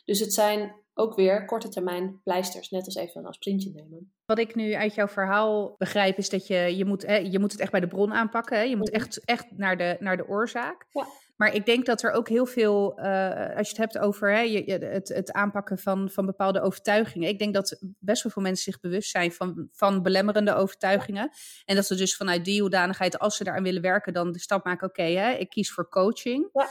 Dus 0.06 0.20
het 0.20 0.34
zijn 0.34 0.76
ook 1.00 1.16
weer 1.16 1.46
korte 1.46 1.70
termijn 1.70 2.22
pleisters, 2.24 2.70
net 2.70 2.86
als 2.86 2.96
even 2.96 3.22
een 3.22 3.28
aspirintje 3.28 3.72
nemen. 3.72 4.14
Wat 4.26 4.40
ik 4.40 4.56
nu 4.56 4.74
uit 4.74 4.94
jouw 4.96 5.08
verhaal 5.08 5.76
begrijp, 5.78 6.18
is 6.18 6.30
dat 6.30 6.48
je, 6.48 6.78
je, 6.78 6.86
moet, 6.86 7.06
hè, 7.06 7.16
je 7.16 7.40
moet 7.40 7.52
het 7.52 7.62
echt 7.62 7.72
bij 7.72 7.80
de 7.80 7.88
bron 7.88 8.14
aanpakken. 8.14 8.58
Hè? 8.58 8.64
Je 8.64 8.76
moet 8.78 8.92
Mhm. 8.92 8.96
echt, 9.02 9.26
echt 9.26 9.46
naar, 9.52 9.78
de, 9.78 9.98
naar 10.00 10.18
de 10.18 10.28
oorzaak. 10.28 10.86
Ja. 10.90 11.06
Maar 11.36 11.54
ik 11.56 11.66
denk 11.66 11.86
dat 11.86 12.04
er 12.04 12.12
ook 12.12 12.30
heel 12.30 12.46
veel, 12.46 12.98
eh, 12.98 13.58
als 13.58 13.70
je 13.70 13.76
het 13.76 13.78
hebt 13.78 13.98
over 13.98 14.32
hè, 14.34 14.40
je, 14.40 14.64
het, 14.86 15.08
het 15.08 15.32
aanpakken 15.32 15.78
van, 15.78 16.10
van 16.10 16.26
bepaalde 16.26 16.62
overtuigingen. 16.62 17.30
Ik 17.30 17.40
denk 17.40 17.54
dat 17.54 17.78
best 18.00 18.24
wel 18.24 18.32
veel 18.32 18.42
mensen 18.42 18.72
zich 18.72 18.80
bewust 18.82 19.10
zijn 19.12 19.32
van, 19.32 19.68
van 19.72 20.02
belemmerende 20.04 20.54
overtuigingen. 20.54 21.30
En 21.66 21.76
dat 21.76 21.86
ze 21.86 21.96
dus 21.96 22.16
vanuit 22.16 22.46
die 22.46 22.62
hoedanigheid, 22.62 23.20
als 23.20 23.38
ze 23.38 23.44
daaraan 23.44 23.64
willen 23.64 23.82
werken, 23.82 24.14
dan 24.14 24.32
de 24.32 24.40
stap 24.40 24.66
maken, 24.66 24.88
oké, 24.88 25.04
ik 25.40 25.50
kies 25.50 25.72
voor 25.72 25.90
coaching. 25.90 26.50
Ja. 26.54 26.68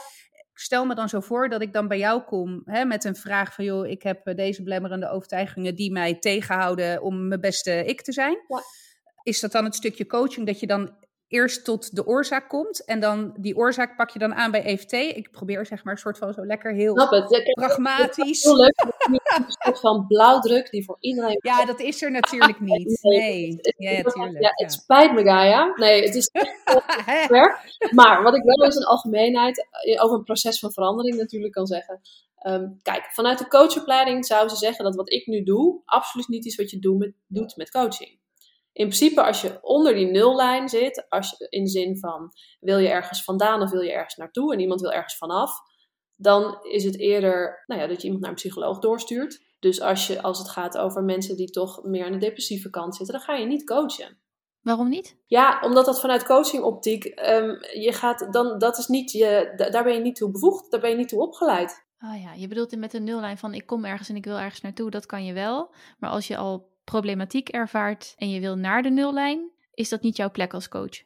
Stel 0.61 0.85
me 0.85 0.95
dan 0.95 1.09
zo 1.09 1.21
voor 1.21 1.49
dat 1.49 1.63
ik 1.63 1.73
dan 1.73 1.89
bij 1.89 1.99
jou 1.99 2.23
kom 2.23 2.63
hè, 2.65 2.85
met 2.85 3.05
een 3.05 3.17
vraag 3.17 3.55
van, 3.55 3.65
joh, 3.65 3.87
ik 3.87 4.03
heb 4.03 4.27
eh, 4.27 4.35
deze 4.35 4.63
belemmerende 4.63 5.11
overtuigingen 5.11 5.75
die 5.75 5.93
mij 5.93 6.15
tegenhouden 6.15 7.03
om 7.03 7.29
mijn 7.29 7.41
beste 7.41 7.85
ik 7.85 8.03
te 8.03 8.13
zijn. 8.13 8.39
Ja. 8.49 8.63
Is 9.23 9.41
dat 9.41 9.53
dan 9.53 9.65
het 9.65 9.75
stukje 9.75 10.07
coaching 10.07 10.47
dat 10.47 10.61
je 10.61 10.67
dan 10.67 10.97
eerst 11.29 11.65
tot 11.65 11.95
de 11.95 12.07
oorzaak 12.07 12.49
komt 12.49 12.85
en 12.85 13.01
dan 13.01 13.35
die 13.41 13.57
oorzaak 13.57 13.97
pak 13.97 14.11
je 14.11 14.19
dan 14.19 14.35
aan 14.35 14.51
bij 14.51 14.65
EFT? 14.65 14.93
Ik 14.93 15.31
probeer 15.31 15.67
zeg 15.67 15.85
maar 15.85 15.93
een 15.93 15.99
soort 15.99 16.19
van 16.19 16.33
zo 16.33 16.47
lekker 16.47 16.73
heel 16.73 16.95
pragmatisch. 17.55 18.43
Heel 18.43 18.57
leuk. 18.57 18.85
Het 19.13 19.39
Een 19.39 19.45
soort 19.49 19.81
van 19.81 20.07
blauwdruk 20.07 20.71
die 20.71 20.85
voor 20.85 20.97
iedereen. 21.01 21.39
Ja, 21.41 21.65
dat 21.65 21.81
is 21.81 22.03
er 22.03 22.11
natuurlijk 22.11 22.61
niet. 22.61 22.99
Nee, 23.03 23.59
ja, 23.77 23.91
ja, 23.91 24.03
tuurlijk. 24.03 24.43
Ja, 24.43 24.51
het 24.55 24.73
spijt 24.73 25.13
me, 25.13 25.23
Gaia. 25.23 25.73
Nee, 25.75 26.03
het 26.03 26.15
is 26.15 26.27
echt 26.27 26.65
werk. 27.29 27.77
Maar 27.91 28.23
wat 28.23 28.37
ik 28.37 28.43
wel 28.43 28.65
eens 28.65 28.77
in 28.77 28.85
algemeenheid 28.85 29.69
eh, 29.71 30.05
over 30.05 30.17
een 30.17 30.25
proces 30.25 30.59
van 30.59 30.73
verandering 30.73 31.17
natuurlijk 31.17 31.53
kan 31.53 31.67
zeggen. 31.67 32.01
Ehm, 32.39 32.69
kijk, 32.83 33.05
vanuit 33.13 33.39
de 33.39 33.49
coachopleiding 33.49 34.27
zou 34.27 34.49
ze 34.49 34.57
zeggen 34.57 34.85
dat 34.85 34.95
wat 34.95 35.13
ik 35.13 35.27
nu 35.27 35.43
doe, 35.43 35.83
absoluut 35.85 36.29
niet 36.29 36.47
is 36.47 36.57
wat 36.57 36.71
je 36.71 36.79
doet 36.79 36.99
met, 36.99 37.13
doet 37.27 37.57
met 37.57 37.71
coaching. 37.71 38.19
In 38.73 38.87
principe, 38.87 39.23
als 39.23 39.41
je 39.41 39.59
onder 39.63 39.95
die 39.95 40.07
nullijn 40.07 40.69
zit, 40.69 41.07
als 41.09 41.35
je, 41.39 41.47
in 41.49 41.65
de 41.65 41.71
zin 41.71 41.99
van 41.99 42.33
wil 42.61 42.79
je 42.79 42.89
ergens 42.89 43.25
vandaan 43.25 43.63
of 43.63 43.71
wil 43.71 43.81
je 43.81 43.93
ergens 43.93 44.17
naartoe 44.17 44.53
en 44.53 44.61
iemand 44.61 44.81
wil 44.81 44.93
ergens 44.93 45.17
vanaf, 45.17 45.51
dan 46.19 46.59
is 46.63 46.85
het 46.85 46.99
eerder 46.99 47.65
nou 47.67 47.81
ja, 47.81 47.87
dat 47.87 47.97
je 47.97 48.03
iemand 48.05 48.21
naar 48.21 48.31
een 48.31 48.37
psycholoog 48.37 48.79
doorstuurt. 48.79 49.47
Dus 49.59 49.81
als, 49.81 50.07
je, 50.07 50.23
als 50.23 50.39
het 50.39 50.49
gaat 50.49 50.79
over 50.79 51.03
mensen 51.03 51.37
die 51.37 51.51
toch 51.51 51.83
meer 51.83 52.05
aan 52.05 52.13
de 52.13 52.19
depressieve 52.19 52.71
kant 52.71 52.97
zitten, 52.97 53.15
dan 53.15 53.25
ga 53.25 53.35
je 53.35 53.47
niet 53.47 53.65
coachen. 53.65 54.19
Waarom 54.61 54.89
niet? 54.89 55.17
Ja, 55.27 55.61
omdat 55.63 55.85
dat 55.85 56.01
vanuit 56.01 56.25
coachingoptiek, 56.25 57.05
ehm 57.05 57.49
je 57.81 57.93
gaat 57.93 58.33
dan, 58.33 58.59
dat 58.59 58.79
is 58.79 58.87
niet 58.87 59.13
je, 59.13 59.53
da- 59.57 59.71
daar 59.71 59.85
ben 59.85 59.95
je 59.95 60.01
niet 60.01 60.17
toe 60.17 60.31
bevoegd, 60.31 60.71
daar 60.71 60.81
ben 60.81 60.91
je 60.91 60.97
niet 60.97 61.09
toe 61.09 61.23
opgeleid. 61.23 61.87
Ah 61.99 62.23
ja, 62.23 62.33
je 62.33 62.49
bedoelt 62.49 62.77
met 62.77 62.95
een 62.95 63.05
nullijn 63.05 63.39
van 63.39 63.55
ik 63.55 63.67
kom 63.67 63.85
ergens 63.85 64.09
en 64.09 64.17
ik 64.17 64.25
wil 64.25 64.39
ergens 64.39 64.61
naartoe, 64.61 64.91
dat 64.91 65.07
kan 65.07 65.25
je 65.25 65.33
wel. 65.33 65.75
Maar 65.99 66.11
als 66.11 66.27
je 66.27 66.37
al 66.37 66.69
problematiek 66.85 67.49
ervaart 67.49 68.15
en 68.17 68.31
je 68.31 68.41
wil 68.41 68.57
naar 68.57 68.83
de 68.83 68.91
nullijn, 68.91 69.51
is 69.75 69.89
dat 69.89 70.03
niet 70.03 70.17
jouw 70.17 70.31
plek 70.31 70.55
als 70.55 70.69
coach. 70.69 71.03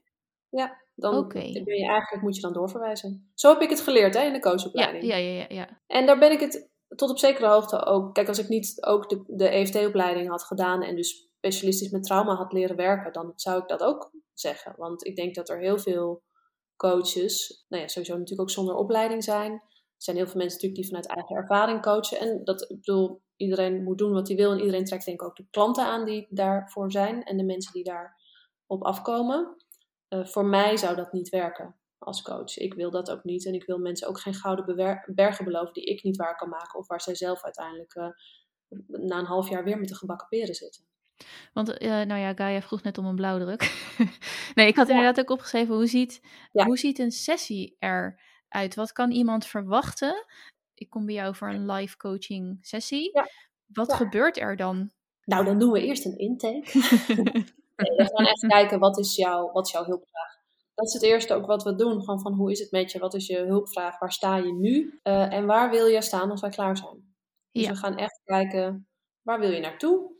Ja, 0.49 0.82
dan 0.95 1.17
Oké. 1.17 1.39
ben 1.39 1.79
je 1.79 1.87
eigenlijk, 1.87 2.23
moet 2.23 2.37
je 2.37 2.43
dan 2.43 2.53
doorverwijzen. 2.53 3.31
Zo 3.35 3.53
heb 3.53 3.61
ik 3.61 3.71
het 3.71 3.81
geleerd 3.81 4.15
hè, 4.15 4.23
in 4.23 4.33
de 4.33 4.41
coachopleiding. 4.41 5.05
ja, 5.05 5.17
ja, 5.17 5.33
ja. 5.33 5.47
ja. 5.49 5.81
En 5.87 6.07
daar 6.07 6.19
ben 6.19 6.33
ik 6.33 6.41
het 6.41 6.71
tot 6.97 7.11
op 7.11 7.19
zekere 7.19 7.47
hoogte 7.47 7.85
ook. 7.85 8.15
Kijk, 8.15 8.29
als 8.29 8.39
ik 8.39 8.49
niet 8.49 8.77
ook 8.81 9.09
de, 9.09 9.25
de 9.27 9.49
EFT-opleiding 9.49 10.29
had 10.29 10.43
gedaan 10.43 10.83
en 10.83 10.97
dus 10.97 11.31
specialistisch 11.37 11.91
met 11.91 12.03
trauma 12.03 12.35
had 12.35 12.53
leren 12.53 12.77
werken, 12.77 13.13
dan 13.13 13.33
zou 13.37 13.63
ik 13.63 13.69
dat 13.69 13.83
ook 13.83 14.11
zeggen. 14.33 14.75
Want 14.77 15.07
ik 15.07 15.17
denk 15.17 15.35
dat 15.35 15.49
er 15.49 15.61
heel 15.61 15.79
veel 15.79 16.23
coaches, 16.77 17.65
nou 17.69 17.83
ja, 17.83 17.89
sowieso 17.89 18.13
natuurlijk 18.13 18.41
ook 18.41 18.51
zonder 18.51 18.75
opleiding 18.75 19.25
zijn. 19.25 19.53
Er 19.53 20.09
zijn 20.09 20.17
heel 20.17 20.27
veel 20.27 20.41
mensen 20.41 20.55
natuurlijk 20.61 20.81
die 20.83 20.87
vanuit 20.87 21.17
eigen 21.17 21.37
ervaring 21.37 21.83
coachen. 21.83 22.19
En 22.19 22.45
dat, 22.45 22.71
ik 22.71 22.77
bedoel, 22.77 23.23
iedereen 23.37 23.83
moet 23.83 23.99
doen 23.99 24.13
wat 24.13 24.29
hij 24.29 24.37
wil 24.37 24.53
en 24.53 24.59
iedereen 24.59 24.85
trekt 24.85 25.05
denk 25.05 25.21
ik 25.21 25.27
ook 25.27 25.37
de 25.37 25.47
klanten 25.51 25.85
aan 25.85 26.05
die 26.05 26.27
daarvoor 26.31 26.91
zijn 26.93 27.23
en 27.23 27.37
de 27.37 27.45
mensen 27.45 27.73
die 27.73 27.85
daarop 27.85 28.85
afkomen. 28.85 29.57
Eh, 30.13 30.25
voor 30.25 30.45
mij 30.45 30.77
zou 30.77 30.97
dat 30.97 31.13
niet 31.13 31.29
werken 31.29 31.75
als 31.99 32.23
coach. 32.23 32.57
Ik 32.59 32.75
wil 32.75 32.91
dat 32.91 33.11
ook 33.11 33.25
niet. 33.25 33.47
En 33.47 33.55
ik 33.55 33.65
wil 33.65 33.79
mensen 33.79 34.09
ook 34.09 34.21
geen 34.21 34.35
gouden 34.35 35.05
bergen 35.15 35.45
beloven 35.45 35.73
die 35.73 35.85
ik 35.85 36.03
niet 36.03 36.17
waar 36.17 36.37
kan 36.37 36.49
maken. 36.49 36.79
Of 36.79 36.87
waar 36.87 37.01
zij 37.01 37.15
zelf 37.15 37.45
uiteindelijk 37.45 37.95
eh, 37.95 38.09
na 38.87 39.19
een 39.19 39.25
half 39.25 39.49
jaar 39.49 39.65
weer 39.65 39.79
met 39.79 39.89
de 39.89 39.95
gebakken 39.95 40.29
peren 40.29 40.55
zitten. 40.55 40.85
Want, 41.53 41.79
eh, 41.79 41.89
nou 41.91 42.21
ja, 42.21 42.35
Gaia 42.35 42.63
vroeg 42.63 42.83
net 42.83 42.99
om 42.99 43.07
een 43.07 43.15
blauwdruk. 43.17 43.61
nee, 44.55 44.67
ik 44.67 44.77
had 44.77 44.87
Ja. 44.89 44.95
inderdaad 44.95 45.21
ook 45.21 45.31
opgeschreven, 45.31 45.75
hoe 45.75 45.87
ziet, 45.87 46.21
Ja. 46.53 46.65
hoe 46.65 46.79
ziet 46.79 46.99
een 46.99 47.13
sessie 47.13 47.77
eruit? 47.79 48.75
Wat 48.75 48.93
kan 48.93 49.11
iemand 49.11 49.47
verwachten? 49.47 50.27
Ik 50.75 50.91
kom 50.91 51.07
bij 51.07 51.15
jou 51.15 51.35
voor 51.35 51.49
een 51.49 51.71
live 51.71 51.97
coaching 51.97 52.59
sessie. 52.61 53.11
Ja. 53.13 53.29
Wat 53.67 53.93
gebeurt 53.93 54.39
er 54.39 54.57
dan? 54.57 54.91
Nou, 55.25 55.45
dan 55.45 55.59
doen 55.59 55.73
we 55.73 55.85
eerst 55.85 56.05
een 56.05 56.19
intake. 56.19 56.71
We 57.97 58.11
gaan 58.15 58.27
echt 58.27 58.47
kijken, 58.47 58.79
wat 58.79 58.99
is, 58.99 59.17
jouw, 59.17 59.53
wat 59.53 59.67
is 59.67 59.73
jouw 59.73 59.85
hulpvraag? 59.85 60.41
Dat 60.75 60.87
is 60.87 60.93
het 60.93 61.03
eerste 61.03 61.35
ook 61.35 61.47
wat 61.47 61.63
we 61.63 61.75
doen. 61.75 62.01
Gewoon 62.01 62.21
van, 62.21 62.33
hoe 62.35 62.51
is 62.51 62.59
het 62.61 62.71
met 62.71 62.93
je? 62.93 62.99
Wat 62.99 63.15
is 63.15 63.27
je 63.27 63.39
hulpvraag? 63.39 63.99
Waar 63.99 64.13
sta 64.13 64.37
je 64.37 64.53
nu? 64.53 64.99
Eh, 65.03 65.33
en 65.33 65.47
waar 65.47 65.71
wil 65.71 65.87
je 65.87 66.03
staan 66.03 66.31
als 66.31 66.41
wij 66.41 66.51
klaar 66.51 66.77
zijn? 66.77 67.15
Dus 67.51 67.63
Ja. 67.65 67.71
we 67.71 67.77
gaan 67.77 67.97
echt 67.97 68.21
kijken, 68.25 68.89
waar 69.23 69.41
wil 69.41 69.51
je 69.51 69.61
naartoe? 69.61 70.11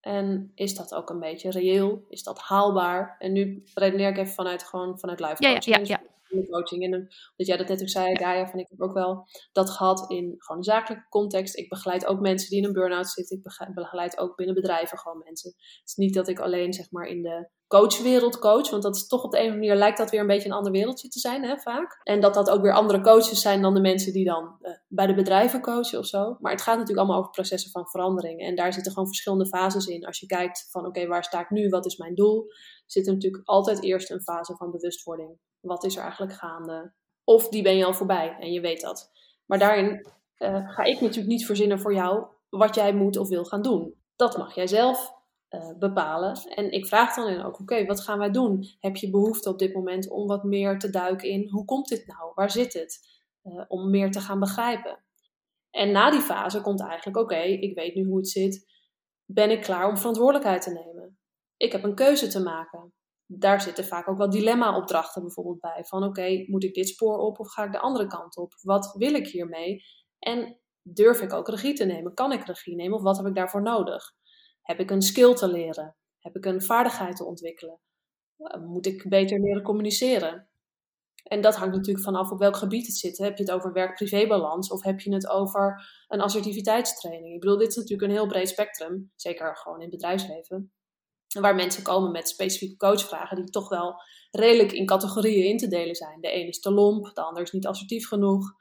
En 0.00 0.52
is 0.54 0.74
dat 0.74 0.94
ook 0.94 1.10
een 1.10 1.20
beetje 1.20 1.50
reëel? 1.50 2.04
Is 2.08 2.22
dat 2.22 2.38
haalbaar? 2.38 3.16
En 3.18 3.32
nu 3.32 3.62
redeneer 3.74 4.08
ik 4.08 4.16
even 4.18 4.34
vanuit, 4.34 4.62
gewoon 4.62 4.98
vanuit 4.98 5.20
live 5.20 5.34
Ja, 5.38 5.48
ja, 5.48 5.54
coaching. 5.54 5.74
ja, 5.74 5.80
Dus 5.80 5.88
ja. 5.88 6.00
In 6.28 6.40
de 6.40 6.48
coaching. 6.48 6.84
En 6.84 6.90
dan- 6.90 7.06
dat 7.36 7.46
jij 7.46 7.56
dat 7.56 7.68
net 7.68 7.80
ook 7.80 7.88
zei, 7.88 8.16
Gaia, 8.16 8.46
van 8.46 8.58
ik 8.58 8.68
heb 8.68 8.80
ook 8.80 8.94
wel 8.94 9.26
dat 9.52 9.70
gehad 9.70 10.10
in 10.10 10.34
gewoon 10.38 10.58
een 10.58 10.64
zakelijke 10.64 11.06
context. 11.08 11.56
Ik 11.56 11.68
begeleid 11.68 12.06
ook 12.06 12.20
mensen 12.20 12.48
die 12.50 12.58
in 12.58 12.64
een 12.64 12.72
burn-out 12.72 13.08
zitten. 13.08 13.36
Ik 13.36 13.42
bege- 13.42 13.72
begeleid 13.74 14.18
ook 14.18 14.36
binnen 14.36 14.54
bedrijven 14.54 14.98
gewoon 14.98 15.22
mensen. 15.24 15.50
Het 15.50 15.82
is 15.88 15.94
niet 15.94 16.14
dat 16.14 16.28
ik 16.28 16.38
alleen 16.40 16.72
zeg 16.72 16.90
maar 16.90 17.06
in 17.06 17.22
de 17.22 17.48
coachwereld 17.66 18.38
coach, 18.38 18.70
want 18.70 18.82
dat 18.82 18.96
is 18.96 19.06
toch 19.06 19.24
op 19.24 19.30
de 19.30 19.36
een 19.38 19.42
of 19.44 19.50
andere 19.50 19.66
manier 19.68 19.82
lijkt 19.82 19.98
dat 19.98 20.10
weer 20.10 20.20
een 20.20 20.26
beetje 20.26 20.48
een 20.48 20.54
ander 20.54 20.72
wereldje 20.72 21.08
te 21.08 21.18
zijn, 21.18 21.44
hè, 21.44 21.58
vaak. 21.58 22.00
En 22.02 22.20
dat 22.20 22.34
dat 22.34 22.50
ook 22.50 22.62
weer 22.62 22.72
andere 22.74 23.00
coaches 23.00 23.40
zijn 23.40 23.62
dan 23.62 23.74
de 23.74 23.80
mensen 23.80 24.12
die 24.12 24.24
dan 24.24 24.56
eh, 24.60 24.72
bij 24.88 25.06
de 25.06 25.14
bedrijven 25.14 25.60
coachen 25.60 25.98
of 25.98 26.06
zo. 26.06 26.36
Maar 26.40 26.52
het 26.52 26.62
gaat 26.62 26.74
natuurlijk 26.74 26.98
allemaal 26.98 27.18
over 27.18 27.30
processen 27.30 27.70
van 27.70 27.88
verandering. 27.88 28.40
En 28.40 28.54
daar 28.56 28.72
zitten 28.72 28.92
gewoon 28.92 29.08
verschillende 29.08 29.46
fases 29.46 29.86
in. 29.86 30.06
Als 30.06 30.20
je 30.20 30.26
kijkt 30.26 30.68
van 30.70 30.86
oké, 30.86 31.06
waar 31.06 31.24
sta 31.24 31.40
ik 31.40 31.50
nu? 31.50 31.68
Wat 31.68 31.86
is 31.86 31.96
mijn 31.96 32.14
doel? 32.14 32.46
Zit 32.86 33.06
er 33.06 33.12
natuurlijk 33.12 33.42
altijd 33.48 33.82
eerst 33.82 34.10
een 34.10 34.22
fase 34.22 34.56
van 34.56 34.70
bewustwording. 34.70 35.38
Wat 35.60 35.84
is 35.84 35.96
er 35.96 36.02
eigenlijk 36.02 36.32
gaande? 36.32 36.92
Of 37.24 37.48
die 37.48 37.62
ben 37.62 37.76
je 37.76 37.84
al 37.84 37.94
voorbij 37.94 38.36
en 38.40 38.52
je 38.52 38.60
weet 38.60 38.80
dat. 38.80 39.10
Maar 39.46 39.58
daarin 39.58 40.06
eh, 40.34 40.68
ga 40.70 40.82
ik 40.82 41.00
natuurlijk 41.00 41.28
niet 41.28 41.46
verzinnen 41.46 41.80
voor 41.80 41.94
jou 41.94 42.26
wat 42.48 42.74
jij 42.74 42.94
moet 42.94 43.16
of 43.16 43.28
wil 43.28 43.44
gaan 43.44 43.62
doen. 43.62 43.94
Dat 44.16 44.36
mag 44.36 44.54
jij 44.54 44.66
zelf 44.66 45.12
eh, 45.48 45.70
bepalen. 45.78 46.36
En 46.54 46.70
ik 46.70 46.86
vraag 46.86 47.14
dan 47.14 47.26
en 47.26 47.44
ook, 47.44 47.60
oké, 47.60 47.86
wat 47.86 48.00
gaan 48.00 48.18
wij 48.18 48.30
doen? 48.30 48.64
Heb 48.80 48.96
je 48.96 49.10
behoefte 49.10 49.48
op 49.48 49.58
dit 49.58 49.74
moment 49.74 50.10
om 50.10 50.26
wat 50.26 50.44
meer 50.44 50.78
te 50.78 50.90
duiken 50.90 51.28
in, 51.28 51.48
hoe 51.48 51.64
komt 51.64 51.88
dit 51.88 52.06
nou? 52.06 52.32
Waar 52.34 52.50
zit 52.50 52.72
het? 52.72 53.00
Eh, 53.42 53.64
om 53.68 53.90
meer 53.90 54.10
te 54.10 54.20
gaan 54.20 54.40
begrijpen. 54.40 55.02
En 55.70 55.90
na 55.92 56.10
die 56.10 56.20
fase 56.20 56.60
komt 56.60 56.80
eigenlijk, 56.80 57.16
oké, 57.16 57.38
ik 57.38 57.74
weet 57.74 57.94
nu 57.94 58.04
hoe 58.04 58.16
het 58.16 58.28
zit. 58.28 58.66
Ben 59.24 59.50
ik 59.50 59.62
klaar 59.62 59.88
om 59.88 59.96
verantwoordelijkheid 59.96 60.62
te 60.62 60.72
nemen? 60.72 61.18
Ik 61.56 61.72
heb 61.72 61.84
een 61.84 61.94
keuze 61.94 62.28
te 62.28 62.42
maken. 62.42 62.92
Daar 63.30 63.60
zitten 63.60 63.84
vaak 63.84 64.08
ook 64.08 64.18
wel 64.18 64.30
dilemma-opdrachten 64.30 65.22
bijvoorbeeld 65.22 65.60
bij. 65.60 65.84
Van 65.84 66.04
oké, 66.04 66.44
moet 66.46 66.64
ik 66.64 66.74
dit 66.74 66.88
spoor 66.88 67.18
op 67.18 67.38
of 67.38 67.52
ga 67.52 67.64
ik 67.64 67.72
de 67.72 67.80
andere 67.80 68.06
kant 68.06 68.36
op? 68.36 68.52
Wat 68.62 68.94
wil 68.96 69.14
ik 69.14 69.26
hiermee? 69.26 69.82
En 70.18 70.60
durf 70.82 71.20
ik 71.20 71.32
ook 71.32 71.48
regie 71.48 71.74
te 71.74 71.84
nemen? 71.84 72.14
Kan 72.14 72.32
ik 72.32 72.46
regie 72.46 72.74
nemen 72.74 72.96
of 72.96 73.02
wat 73.02 73.16
heb 73.16 73.26
ik 73.26 73.34
daarvoor 73.34 73.62
nodig? 73.62 74.12
Heb 74.62 74.80
ik 74.80 74.90
een 74.90 75.02
skill 75.02 75.34
te 75.34 75.48
leren? 75.48 75.96
Heb 76.18 76.36
ik 76.36 76.44
een 76.44 76.62
vaardigheid 76.62 77.16
te 77.16 77.24
ontwikkelen? 77.24 77.80
Uh, 78.38 78.62
Moet 78.62 78.86
ik 78.86 79.08
beter 79.08 79.40
leren 79.40 79.62
communiceren? 79.62 80.48
En 81.22 81.40
dat 81.40 81.56
hangt 81.56 81.76
natuurlijk 81.76 82.04
vanaf 82.04 82.30
op 82.30 82.38
welk 82.38 82.56
gebied 82.56 82.86
het 82.86 82.96
zit. 82.96 83.18
Heb 83.18 83.36
je 83.36 83.42
het 83.42 83.52
over 83.52 83.72
werk-privé-balans 83.72 84.70
of 84.70 84.82
heb 84.82 85.00
je 85.00 85.14
het 85.14 85.28
over 85.28 85.88
een 86.08 86.20
assertiviteitstraining? 86.20 87.34
Ik 87.34 87.40
bedoel, 87.40 87.58
dit 87.58 87.68
is 87.68 87.76
natuurlijk 87.76 88.02
een 88.02 88.16
heel 88.16 88.26
breed 88.26 88.48
spectrum, 88.48 89.12
zeker 89.16 89.56
gewoon 89.56 89.76
in 89.76 89.82
het 89.82 89.90
bedrijfsleven, 89.90 90.72
waar 91.40 91.54
mensen 91.54 91.82
komen 91.82 92.10
met 92.10 92.28
specifieke 92.28 92.76
coachvragen 92.76 93.36
die 93.36 93.50
toch 93.50 93.68
wel 93.68 93.94
redelijk 94.30 94.72
in 94.72 94.86
categorieën 94.86 95.44
in 95.44 95.56
te 95.56 95.68
delen 95.68 95.94
zijn. 95.94 96.20
De 96.20 96.34
een 96.34 96.48
is 96.48 96.60
te 96.60 96.70
lomp, 96.70 97.14
de 97.14 97.22
ander 97.22 97.42
is 97.42 97.52
niet 97.52 97.66
assertief 97.66 98.08
genoeg, 98.08 98.52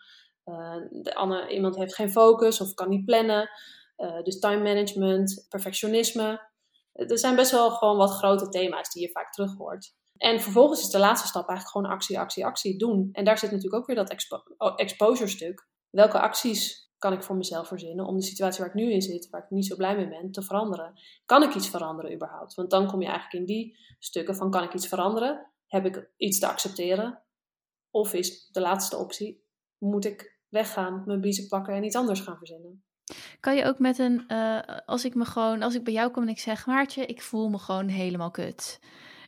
uh, 0.45 0.75
de 0.89 1.15
andere, 1.15 1.53
iemand 1.53 1.75
heeft 1.75 1.95
geen 1.95 2.11
focus 2.11 2.61
of 2.61 2.73
kan 2.73 2.89
niet 2.89 3.05
plannen. 3.05 3.49
Uh, 3.97 4.23
dus 4.23 4.39
time 4.39 4.63
management, 4.63 5.45
perfectionisme. 5.49 6.49
Er 6.93 7.17
zijn 7.19 7.35
best 7.35 7.51
wel 7.51 7.71
gewoon 7.71 7.97
wat 7.97 8.11
grote 8.11 8.49
thema's 8.49 8.89
die 8.89 9.01
je 9.01 9.11
vaak 9.11 9.31
terug 9.31 9.57
hoort. 9.57 9.95
En 10.17 10.41
vervolgens 10.41 10.81
is 10.81 10.89
de 10.89 10.99
laatste 10.99 11.27
stap 11.27 11.47
eigenlijk 11.49 11.77
gewoon 11.77 11.97
actie, 11.97 12.19
actie, 12.19 12.45
actie 12.45 12.77
doen. 12.77 13.09
En 13.11 13.23
daar 13.23 13.37
zit 13.37 13.51
natuurlijk 13.51 13.81
ook 13.81 13.87
weer 13.87 13.95
dat 13.95 14.09
expo 14.09 14.43
exposure 14.75 15.29
stuk. 15.29 15.67
Welke 15.89 16.19
acties 16.19 16.86
kan 16.97 17.13
ik 17.13 17.23
voor 17.23 17.35
mezelf 17.35 17.67
verzinnen 17.67 18.05
om 18.05 18.17
de 18.17 18.23
situatie 18.23 18.59
waar 18.59 18.69
ik 18.69 18.75
nu 18.75 18.91
in 18.91 19.01
zit, 19.01 19.29
waar 19.29 19.43
ik 19.43 19.49
niet 19.49 19.65
zo 19.65 19.75
blij 19.75 19.95
mee 19.95 20.07
ben, 20.07 20.31
te 20.31 20.41
veranderen? 20.41 20.93
Kan 21.25 21.43
ik 21.43 21.55
iets 21.55 21.69
veranderen 21.69 22.13
überhaupt? 22.13 22.53
Want 22.53 22.69
dan 22.69 22.87
kom 22.87 23.01
je 23.01 23.07
eigenlijk 23.07 23.39
in 23.39 23.55
die 23.55 23.77
stukken 23.99 24.35
van 24.35 24.51
kan 24.51 24.63
ik 24.63 24.73
iets 24.73 24.87
veranderen? 24.87 25.51
Heb 25.67 25.85
ik 25.85 26.09
iets 26.17 26.39
te 26.39 26.47
accepteren? 26.47 27.21
Of 27.91 28.13
is 28.13 28.47
de 28.51 28.61
laatste 28.61 28.97
optie, 28.97 29.43
moet 29.77 30.05
ik 30.05 30.39
weggaan, 30.49 31.03
mijn 31.05 31.21
biezen 31.21 31.47
pakken 31.47 31.73
en 31.73 31.83
iets 31.83 31.95
anders 31.95 32.19
gaan 32.19 32.37
verzinnen? 32.37 32.83
Kan 33.39 33.55
je 33.55 33.65
ook 33.65 33.79
met 33.79 33.99
een, 33.99 34.23
uh, 34.27 34.59
als 34.85 35.05
ik 35.05 35.15
me 35.15 35.25
gewoon, 35.25 35.61
als 35.61 35.75
ik 35.75 35.83
bij 35.83 35.93
jou 35.93 36.11
kom 36.11 36.23
en 36.23 36.29
ik 36.29 36.39
zeg, 36.39 36.65
Maartje, 36.65 37.05
ik 37.05 37.21
voel 37.21 37.49
me 37.49 37.57
gewoon 37.57 37.87
helemaal 37.87 38.31
kut. 38.31 38.79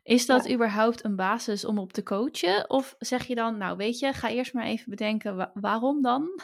Is 0.04 0.26
dat 0.26 0.46
ja. 0.46 0.54
überhaupt 0.54 1.04
een 1.04 1.16
basis 1.16 1.66
om 1.66 1.78
op 1.78 1.94
te 1.94 2.04
coachen? 2.04 2.70
Of 2.70 2.96
zeg 3.00 3.28
je 3.28 3.36
dan, 3.36 3.58
nou 3.58 3.78
weet 3.78 4.00
je, 4.00 4.14
ga 4.14 4.30
eerst 4.30 4.54
maar 4.54 4.66
even 4.66 4.90
bedenken 4.90 5.36
wa 5.36 5.52
waarom 5.54 6.02
dan? 6.02 6.42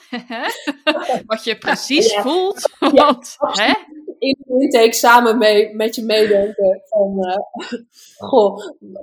Wat 1.26 1.43
je 1.43 1.58
precies 1.60 2.12
ja. 2.12 2.22
voelt. 2.22 2.70
Want, 2.93 3.36
hè? 3.38 3.74
In 4.18 4.38
de 4.39 4.62
intake 4.62 4.93
samen 4.93 5.38
mee, 5.38 5.76
met 5.76 5.95
je 5.95 6.03
meedenken 6.03 6.82
van, 6.86 7.18
uh, 7.20 7.80
goh, 8.30 8.58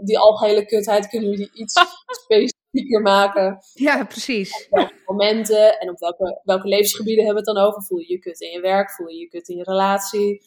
die 0.04 0.18
algehele 0.18 0.64
kutheid 0.64 1.08
kunnen 1.08 1.30
we 1.30 1.36
die 1.36 1.50
iets 1.52 1.80
specifieker 2.06 3.02
maken. 3.02 3.58
Ja, 3.74 4.04
precies. 4.04 4.66
Op 4.70 4.78
welke 4.78 5.02
momenten 5.06 5.78
en 5.80 5.90
op 5.90 5.98
welke, 5.98 6.40
welke 6.44 6.68
levensgebieden 6.68 7.24
hebben 7.24 7.44
we 7.44 7.50
het 7.50 7.58
dan 7.58 7.66
over? 7.66 7.82
Voel 7.82 7.98
je 7.98 8.12
je 8.12 8.18
kut 8.18 8.40
in 8.40 8.50
je 8.50 8.60
werk? 8.60 8.90
Voel 8.90 9.08
je 9.08 9.18
je 9.18 9.28
kut 9.28 9.48
in 9.48 9.56
je 9.56 9.62
relatie? 9.62 10.42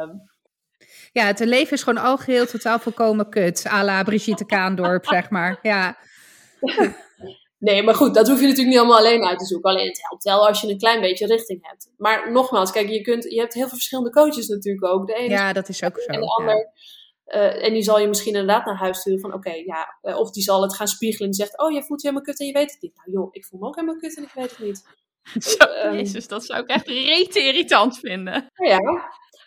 Um, 0.00 0.22
ja, 1.20 1.26
het 1.26 1.38
leven 1.38 1.72
is 1.72 1.82
gewoon 1.82 2.04
al 2.04 2.16
geheel 2.16 2.46
totaal 2.46 2.78
volkomen 2.78 3.28
kut. 3.28 3.66
à 3.66 3.84
la 3.84 4.02
Brigitte 4.02 4.46
Kaandorp, 4.46 5.06
zeg 5.16 5.30
maar. 5.30 5.58
Ja. 5.62 5.96
Nee, 7.58 7.82
maar 7.82 7.94
goed, 7.94 8.14
dat 8.14 8.28
hoef 8.28 8.40
je 8.40 8.46
natuurlijk 8.46 8.68
niet 8.68 8.78
allemaal 8.78 8.98
alleen 8.98 9.24
uit 9.24 9.38
te 9.38 9.44
zoeken. 9.44 9.70
Alleen 9.70 9.86
het 9.86 10.00
helpt 10.02 10.24
wel 10.24 10.46
als 10.46 10.60
je 10.60 10.68
een 10.68 10.78
klein 10.78 11.00
beetje 11.00 11.26
richting 11.26 11.66
hebt. 11.66 11.92
Maar 11.96 12.32
nogmaals, 12.32 12.72
kijk, 12.72 12.88
je, 12.88 13.00
kunt, 13.00 13.24
je 13.24 13.40
hebt 13.40 13.54
heel 13.54 13.62
veel 13.62 13.76
verschillende 13.76 14.10
coaches 14.10 14.46
natuurlijk 14.46 14.84
ook. 14.84 15.06
De 15.06 15.14
ene 15.14 15.28
ja, 15.28 15.52
dat 15.52 15.68
is 15.68 15.82
ook 15.82 16.00
zo. 16.00 16.12
En 16.12 16.20
de 16.20 16.26
ander. 16.26 16.54
Ja. 16.54 16.70
Uh, 17.26 17.64
en 17.64 17.72
die 17.72 17.82
zal 17.82 17.98
je 17.98 18.08
misschien 18.08 18.34
inderdaad 18.34 18.64
naar 18.64 18.76
huis 18.76 18.98
sturen 18.98 19.20
van 19.20 19.32
oké, 19.32 19.48
okay, 19.48 19.62
ja. 19.64 19.98
Uh, 20.02 20.18
of 20.18 20.30
die 20.30 20.42
zal 20.42 20.62
het 20.62 20.76
gaan 20.76 20.86
spiegelen 20.86 21.28
en 21.28 21.34
zegt, 21.34 21.58
oh, 21.58 21.72
je 21.72 21.82
voelt 21.82 22.02
je 22.02 22.08
helemaal 22.08 22.28
kut 22.28 22.40
en 22.40 22.46
je 22.46 22.52
weet 22.52 22.70
het 22.70 22.82
niet. 22.82 22.96
Nou 22.96 23.10
joh, 23.10 23.28
ik 23.30 23.44
voel 23.44 23.60
me 23.60 23.66
ook 23.66 23.74
helemaal 23.74 23.96
kut 23.96 24.16
en 24.16 24.22
ik 24.22 24.32
weet 24.34 24.50
het 24.50 24.58
niet. 24.58 24.84
Zo, 25.44 25.64
um, 25.86 25.94
Jezus, 25.94 26.28
dat 26.28 26.44
zou 26.44 26.62
ik 26.62 26.68
echt 26.68 26.86
rete 26.86 27.40
irritant 27.40 27.98
vinden. 27.98 28.50
Ja, 28.54 28.78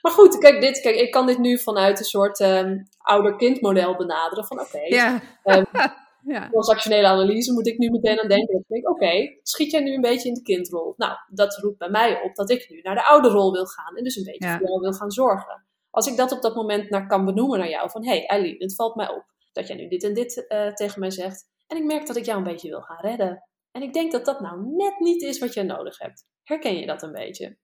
maar 0.02 0.12
goed, 0.12 0.38
kijk, 0.38 0.62
dit, 0.62 0.80
kijk, 0.80 0.96
ik 0.96 1.12
kan 1.12 1.26
dit 1.26 1.38
nu 1.38 1.60
vanuit 1.60 2.00
een 2.00 2.06
soort 2.06 2.40
um, 2.40 2.88
ouder-kind 2.98 3.62
model 3.62 3.96
benaderen. 3.96 4.46
Van 4.46 4.60
oké, 4.60 4.76
okay, 4.76 4.88
ja. 4.88 5.22
um, 5.44 5.66
ja. 6.34 6.50
transactionele 6.50 7.08
analyse 7.08 7.54
moet 7.54 7.68
ik 7.68 7.78
nu 7.78 7.90
meteen 7.90 8.20
aan 8.22 8.28
denken. 8.28 8.58
Ik 8.58 8.68
denk, 8.68 8.90
oké, 8.90 9.04
okay, 9.04 9.40
schiet 9.44 9.72
jij 9.72 9.82
nu 9.82 9.94
een 9.94 10.02
beetje 10.02 10.28
in 10.28 10.34
de 10.34 10.42
kindrol? 10.42 10.94
Nou, 10.98 11.18
dat 11.28 11.58
roept 11.58 11.78
bij 11.78 11.90
mij 11.90 12.22
op 12.22 12.36
dat 12.36 12.50
ik 12.50 12.70
nu 12.70 12.80
naar 12.82 12.96
de 12.96 13.06
ouderrol 13.06 13.52
wil 13.52 13.66
gaan. 13.66 13.96
En 13.96 14.04
dus 14.04 14.16
een 14.16 14.24
beetje 14.24 14.48
ja. 14.48 14.58
voor 14.58 14.68
jou 14.68 14.80
wil 14.80 14.94
gaan 14.94 15.12
zorgen. 15.12 15.66
Als 15.90 16.08
ik 16.08 16.18
dat 16.18 16.32
op 16.32 16.42
dat 16.42 16.56
moment 16.56 16.90
naar 16.90 17.08
kan 17.08 17.26
benoemen 17.26 17.60
naar 17.60 17.70
jou. 17.70 17.90
Van, 17.90 18.04
hé 18.04 18.10
hey, 18.10 18.26
Eileen, 18.26 18.56
het 18.58 18.76
valt 18.76 18.96
mij 18.96 19.10
op 19.10 19.26
dat 19.52 19.68
jij 19.68 19.76
nu 19.76 19.88
dit 19.88 20.04
en 20.04 20.14
dit 20.14 20.46
uh, 20.50 20.74
tegen 20.74 21.00
mij 21.00 21.12
zegt. 21.12 21.48
En 21.68 21.78
ik 21.78 21.84
merk 21.84 22.08
dat 22.08 22.16
ik 22.16 22.26
jou 22.26 22.38
een 22.38 22.44
beetje 22.44 22.70
wil 22.70 22.82
gaan 22.82 23.00
redden. 23.00 23.44
En 23.72 23.82
ik 23.82 23.94
denk 23.94 24.12
dat 24.12 24.26
dat 24.26 24.40
nou 24.40 24.66
net 24.66 25.00
niet 25.00 25.22
is 25.22 25.40
wat 25.40 25.54
jij 25.54 25.64
nodig 25.64 25.98
hebt. 25.98 26.26
Herken 26.44 26.78
je 26.78 26.86
dat 26.86 27.04
een 27.04 27.12
beetje? 27.12 27.58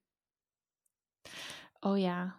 Oh 1.86 2.00
ja. 2.00 2.36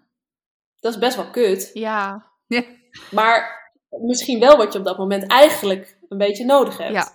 Dat 0.81 0.93
is 0.93 0.99
best 0.99 1.17
wel 1.17 1.31
kut. 1.31 1.71
Ja. 1.73 2.31
ja. 2.47 2.65
Maar 3.11 3.65
misschien 3.89 4.41
wel 4.41 4.57
wat 4.57 4.73
je 4.73 4.79
op 4.79 4.85
dat 4.85 4.99
moment 4.99 5.31
eigenlijk 5.31 5.99
een 6.09 6.19
beetje 6.19 6.45
nodig 6.45 6.79
hebt. 6.79 6.93
Ja. 6.93 7.15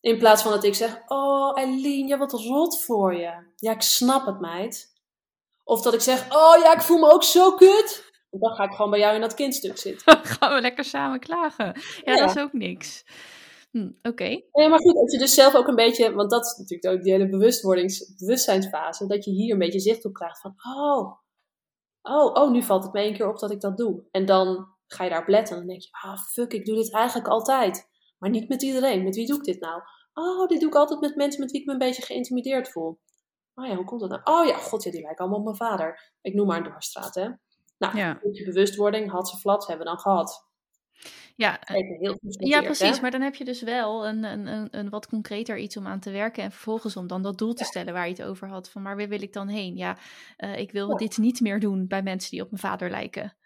In 0.00 0.18
plaats 0.18 0.42
van 0.42 0.50
dat 0.50 0.64
ik 0.64 0.74
zeg, 0.74 1.02
oh 1.06 1.58
Eileen, 1.58 2.06
je 2.06 2.16
wat 2.16 2.32
rot 2.32 2.82
voor 2.82 3.14
je. 3.14 3.52
Ja, 3.56 3.72
ik 3.72 3.82
snap 3.82 4.26
het, 4.26 4.40
meid. 4.40 4.92
Of 5.64 5.82
dat 5.82 5.94
ik 5.94 6.00
zeg, 6.00 6.24
oh 6.34 6.62
ja, 6.62 6.74
ik 6.74 6.82
voel 6.82 6.98
me 6.98 7.12
ook 7.12 7.24
zo 7.24 7.54
kut. 7.54 8.12
Dan 8.30 8.54
ga 8.54 8.64
ik 8.64 8.70
gewoon 8.70 8.90
bij 8.90 9.00
jou 9.00 9.14
in 9.14 9.20
dat 9.20 9.34
kindstuk 9.34 9.78
zitten. 9.78 10.06
Dan 10.06 10.24
gaan 10.38 10.54
we 10.54 10.60
lekker 10.60 10.84
samen 10.84 11.20
klagen. 11.20 11.66
Ja, 12.04 12.12
ja. 12.12 12.16
dat 12.16 12.36
is 12.36 12.42
ook 12.42 12.52
niks. 12.52 13.04
Hm, 13.74 13.86
Oké. 13.86 14.08
Okay. 14.08 14.48
Ja, 14.52 14.68
maar 14.68 14.80
goed, 14.80 14.96
als 14.96 15.12
je 15.12 15.18
dus 15.18 15.34
zelf 15.34 15.54
ook 15.54 15.66
een 15.66 15.74
beetje, 15.74 16.12
want 16.12 16.30
dat 16.30 16.44
is 16.44 16.56
natuurlijk 16.56 16.94
ook 16.94 17.02
die 17.02 17.12
hele 17.12 17.28
bewustwordings, 17.28 18.14
bewustzijnsfase, 18.14 19.06
dat 19.06 19.24
je 19.24 19.30
hier 19.30 19.52
een 19.52 19.58
beetje 19.58 19.80
zicht 19.80 20.04
op 20.04 20.12
krijgt 20.12 20.40
van, 20.40 20.54
oh, 20.76 21.12
oh, 22.02 22.34
oh, 22.34 22.50
nu 22.50 22.62
valt 22.62 22.82
het 22.82 22.92
me 22.92 23.00
één 23.00 23.14
keer 23.14 23.28
op 23.28 23.38
dat 23.38 23.50
ik 23.50 23.60
dat 23.60 23.76
doe. 23.76 24.04
En 24.10 24.26
dan 24.26 24.66
ga 24.86 25.04
je 25.04 25.10
daarop 25.10 25.28
letten 25.28 25.54
en 25.54 25.60
dan 25.60 25.68
denk 25.68 25.82
je, 25.82 25.88
ah, 25.90 26.18
fuck, 26.18 26.52
ik 26.52 26.64
doe 26.64 26.76
dit 26.76 26.92
eigenlijk 26.92 27.28
altijd. 27.28 27.88
Maar 28.18 28.30
niet 28.30 28.48
met 28.48 28.62
iedereen. 28.62 29.04
Met 29.04 29.14
wie 29.14 29.26
doe 29.26 29.36
ik 29.36 29.44
dit 29.44 29.60
nou? 29.60 29.82
Oh, 30.12 30.48
dit 30.48 30.60
doe 30.60 30.68
ik 30.68 30.74
altijd 30.74 31.00
met 31.00 31.16
mensen 31.16 31.40
met 31.40 31.50
wie 31.50 31.60
ik 31.60 31.66
me 31.66 31.72
een 31.72 31.78
beetje 31.78 32.02
geïntimideerd 32.02 32.68
voel. 32.68 33.00
Oh 33.54 33.66
ja, 33.66 33.74
hoe 33.74 33.84
komt 33.84 34.00
dat 34.00 34.10
nou? 34.10 34.22
Oh 34.24 34.46
ja, 34.46 34.56
god, 34.56 34.82
ja, 34.82 34.90
die 34.90 35.02
lijken 35.02 35.18
allemaal 35.18 35.38
op 35.38 35.44
mijn 35.44 35.56
vader. 35.56 36.12
Ik 36.20 36.34
noem 36.34 36.46
maar 36.46 36.56
een 36.56 36.64
dwarsstraat, 36.64 37.14
hè. 37.14 37.28
Nou, 37.78 37.96
ja. 37.96 38.18
je 38.32 38.44
bewustwording, 38.44 39.10
had 39.10 39.28
ze 39.28 39.36
flat, 39.36 39.66
hebben 39.66 39.86
we 39.86 39.92
dan 39.92 40.00
gehad. 40.00 40.46
Ja, 41.36 41.58
heel 41.64 42.18
ja, 42.20 42.62
precies. 42.62 42.96
Hè? 42.96 43.02
Maar 43.02 43.10
dan 43.10 43.20
heb 43.20 43.34
je 43.34 43.44
dus 43.44 43.62
wel 43.62 44.06
een, 44.06 44.24
een, 44.24 44.46
een, 44.46 44.68
een, 44.70 44.88
wat 44.88 45.06
concreter 45.06 45.58
iets 45.58 45.76
om 45.76 45.86
aan 45.86 46.00
te 46.00 46.10
werken. 46.10 46.42
En 46.42 46.50
vervolgens 46.50 46.96
om 46.96 47.06
dan 47.06 47.22
dat 47.22 47.38
doel 47.38 47.54
te 47.54 47.62
ja. 47.62 47.68
stellen 47.68 47.92
waar 47.92 48.08
je 48.08 48.12
het 48.12 48.22
over 48.22 48.48
had. 48.48 48.70
Van 48.70 48.82
waar 48.82 48.96
wil 48.96 49.22
ik 49.22 49.32
dan 49.32 49.48
heen? 49.48 49.76
Ja, 49.76 49.98
uh, 50.38 50.58
ik 50.58 50.70
wil 50.70 50.90
ja. 50.90 50.96
dit 50.96 51.18
niet 51.18 51.40
meer 51.40 51.60
doen 51.60 51.86
bij 51.86 52.02
mensen 52.02 52.30
die 52.30 52.42
op 52.42 52.50
mijn 52.50 52.62
vader 52.62 52.90
lijken. 52.90 53.36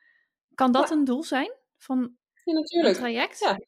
Kan 0.54 0.72
dat 0.72 0.90
een 0.90 1.04
doel 1.04 1.22
zijn 1.22 1.52
van 1.76 2.16
een 2.44 2.94
traject? 2.94 3.38
Ja. 3.38 3.58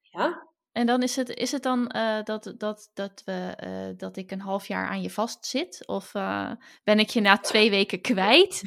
ja. 0.00 0.49
En 0.80 0.86
dan 0.86 1.02
is 1.02 1.16
het, 1.16 1.28
is 1.28 1.52
het 1.52 1.62
dan 1.62 1.92
uh, 1.96 2.22
dat, 2.22 2.54
dat, 2.58 2.90
dat, 2.94 3.22
we, 3.24 3.56
uh, 3.64 3.98
dat 3.98 4.16
ik 4.16 4.30
een 4.30 4.40
half 4.40 4.66
jaar 4.66 4.88
aan 4.88 5.02
je 5.02 5.10
vastzit? 5.10 5.86
Of 5.86 6.14
uh, 6.14 6.50
ben 6.84 6.98
ik 6.98 7.08
je 7.08 7.20
na 7.20 7.38
twee 7.38 7.70
weken 7.70 8.00
kwijt? 8.00 8.62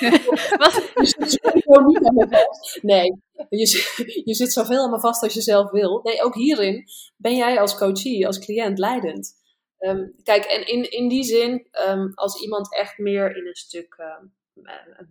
Wat? 0.62 0.90
Je 0.94 1.06
zit 1.26 1.54
niet 1.86 2.06
aan 2.06 2.14
me 2.14 2.26
vast. 2.30 2.82
Nee, 2.82 3.22
je, 3.48 4.22
je 4.24 4.34
zit 4.34 4.52
zoveel 4.52 4.82
aan 4.84 4.90
me 4.90 5.00
vast 5.00 5.22
als 5.22 5.34
je 5.34 5.40
zelf 5.40 5.70
wil. 5.70 6.00
Nee, 6.02 6.22
ook 6.22 6.34
hierin 6.34 6.84
ben 7.16 7.36
jij 7.36 7.60
als 7.60 7.76
coachie, 7.76 8.26
als 8.26 8.38
cliënt 8.38 8.78
leidend. 8.78 9.32
Um, 9.78 10.14
kijk, 10.22 10.44
en 10.44 10.66
in, 10.66 10.90
in 10.90 11.08
die 11.08 11.24
zin, 11.24 11.68
um, 11.88 12.12
als 12.14 12.42
iemand 12.42 12.74
echt 12.74 12.98
meer 12.98 13.36
in 13.36 13.46
een 13.46 13.54
stuk 13.54 13.96
um, 13.98 14.34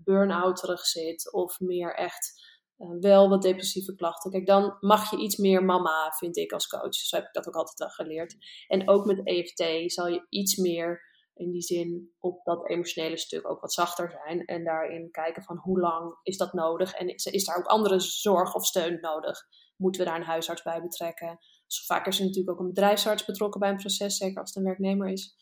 burn-out 0.03 0.55
terug 0.55 0.85
zit, 0.85 1.33
of 1.33 1.59
meer 1.59 1.95
echt 1.95 2.41
wel 2.99 3.29
wat 3.29 3.41
depressieve 3.41 3.95
klachten. 3.95 4.31
Kijk, 4.31 4.45
dan 4.45 4.77
mag 4.79 5.11
je 5.11 5.17
iets 5.17 5.37
meer 5.37 5.63
mama, 5.63 6.11
vind 6.17 6.37
ik 6.37 6.51
als 6.51 6.67
coach. 6.67 6.95
Zo 6.95 7.15
heb 7.15 7.25
ik 7.25 7.33
dat 7.33 7.47
ook 7.47 7.55
altijd 7.55 7.93
geleerd. 7.93 8.35
En 8.67 8.89
ook 8.89 9.05
met 9.05 9.27
EFT 9.27 9.91
zal 9.91 10.07
je 10.07 10.25
iets 10.29 10.55
meer 10.55 11.11
in 11.35 11.51
die 11.51 11.61
zin 11.61 12.13
op 12.19 12.43
dat 12.43 12.69
emotionele 12.69 13.17
stuk 13.17 13.49
ook 13.49 13.61
wat 13.61 13.73
zachter 13.73 14.09
zijn. 14.23 14.45
En 14.45 14.63
daarin 14.63 15.11
kijken 15.11 15.43
van 15.43 15.57
hoe 15.57 15.79
lang 15.79 16.19
is 16.23 16.37
dat 16.37 16.53
nodig? 16.53 16.93
En 16.93 17.07
is, 17.07 17.25
is 17.25 17.45
daar 17.45 17.57
ook 17.57 17.65
andere 17.65 17.99
zorg 17.99 18.55
of 18.55 18.65
steun 18.65 18.97
nodig? 19.01 19.39
Moeten 19.77 20.01
we 20.01 20.07
daar 20.07 20.19
een 20.19 20.25
huisarts 20.25 20.61
bij 20.61 20.81
betrekken? 20.81 21.39
Dus 21.67 21.85
vaak 21.85 22.07
is 22.07 22.19
er 22.19 22.25
natuurlijk 22.25 22.51
ook 22.51 22.59
een 22.59 22.73
bedrijfsarts 22.73 23.25
betrokken 23.25 23.59
bij 23.59 23.69
een 23.69 23.77
proces, 23.77 24.17
zeker 24.17 24.39
als 24.39 24.49
het 24.49 24.57
een 24.57 24.69
werknemer 24.69 25.07
is. 25.07 25.35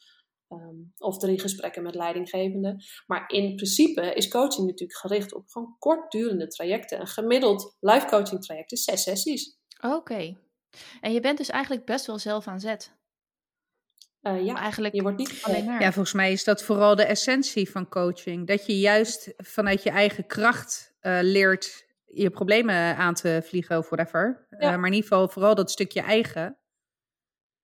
Um, 0.51 0.93
of 0.97 1.17
drie 1.17 1.39
gesprekken 1.39 1.83
met 1.83 1.95
leidinggevende. 1.95 2.83
Maar 3.05 3.29
in 3.29 3.55
principe 3.55 4.13
is 4.13 4.27
coaching 4.27 4.67
natuurlijk 4.67 4.99
gericht 4.99 5.33
op 5.33 5.47
gewoon 5.47 5.75
kortdurende 5.79 6.47
trajecten. 6.47 6.99
Een 6.99 7.07
gemiddeld 7.07 7.77
life 7.79 8.05
coaching 8.05 8.41
traject 8.41 8.71
is 8.71 8.83
zes 8.83 9.03
sessies. 9.03 9.59
Oké. 9.81 9.95
Okay. 9.95 10.37
En 11.01 11.13
je 11.13 11.19
bent 11.19 11.37
dus 11.37 11.49
eigenlijk 11.49 11.85
best 11.85 12.05
wel 12.05 12.19
zelf 12.19 12.47
aan 12.47 12.59
zet. 12.59 12.99
Uh, 14.21 14.45
ja, 14.45 14.55
eigenlijk 14.55 14.93
je 14.93 15.01
wordt 15.01 15.17
niet 15.17 15.39
alleen 15.41 15.65
maar. 15.65 15.81
Ja, 15.81 15.91
volgens 15.91 16.13
mij 16.13 16.31
is 16.31 16.43
dat 16.43 16.63
vooral 16.63 16.95
de 16.95 17.03
essentie 17.03 17.69
van 17.69 17.89
coaching. 17.89 18.47
Dat 18.47 18.65
je 18.65 18.79
juist 18.79 19.33
vanuit 19.37 19.83
je 19.83 19.89
eigen 19.89 20.27
kracht 20.27 20.93
uh, 21.01 21.19
leert 21.21 21.85
je 22.05 22.29
problemen 22.29 22.95
aan 22.95 23.13
te 23.13 23.41
vliegen 23.43 23.77
of 23.77 23.89
whatever. 23.89 24.47
Ja. 24.49 24.57
Uh, 24.57 24.77
maar 24.77 24.87
in 24.87 24.93
ieder 24.93 25.09
geval 25.09 25.27
vooral 25.27 25.55
dat 25.55 25.71
stukje 25.71 26.01
eigen. 26.01 26.57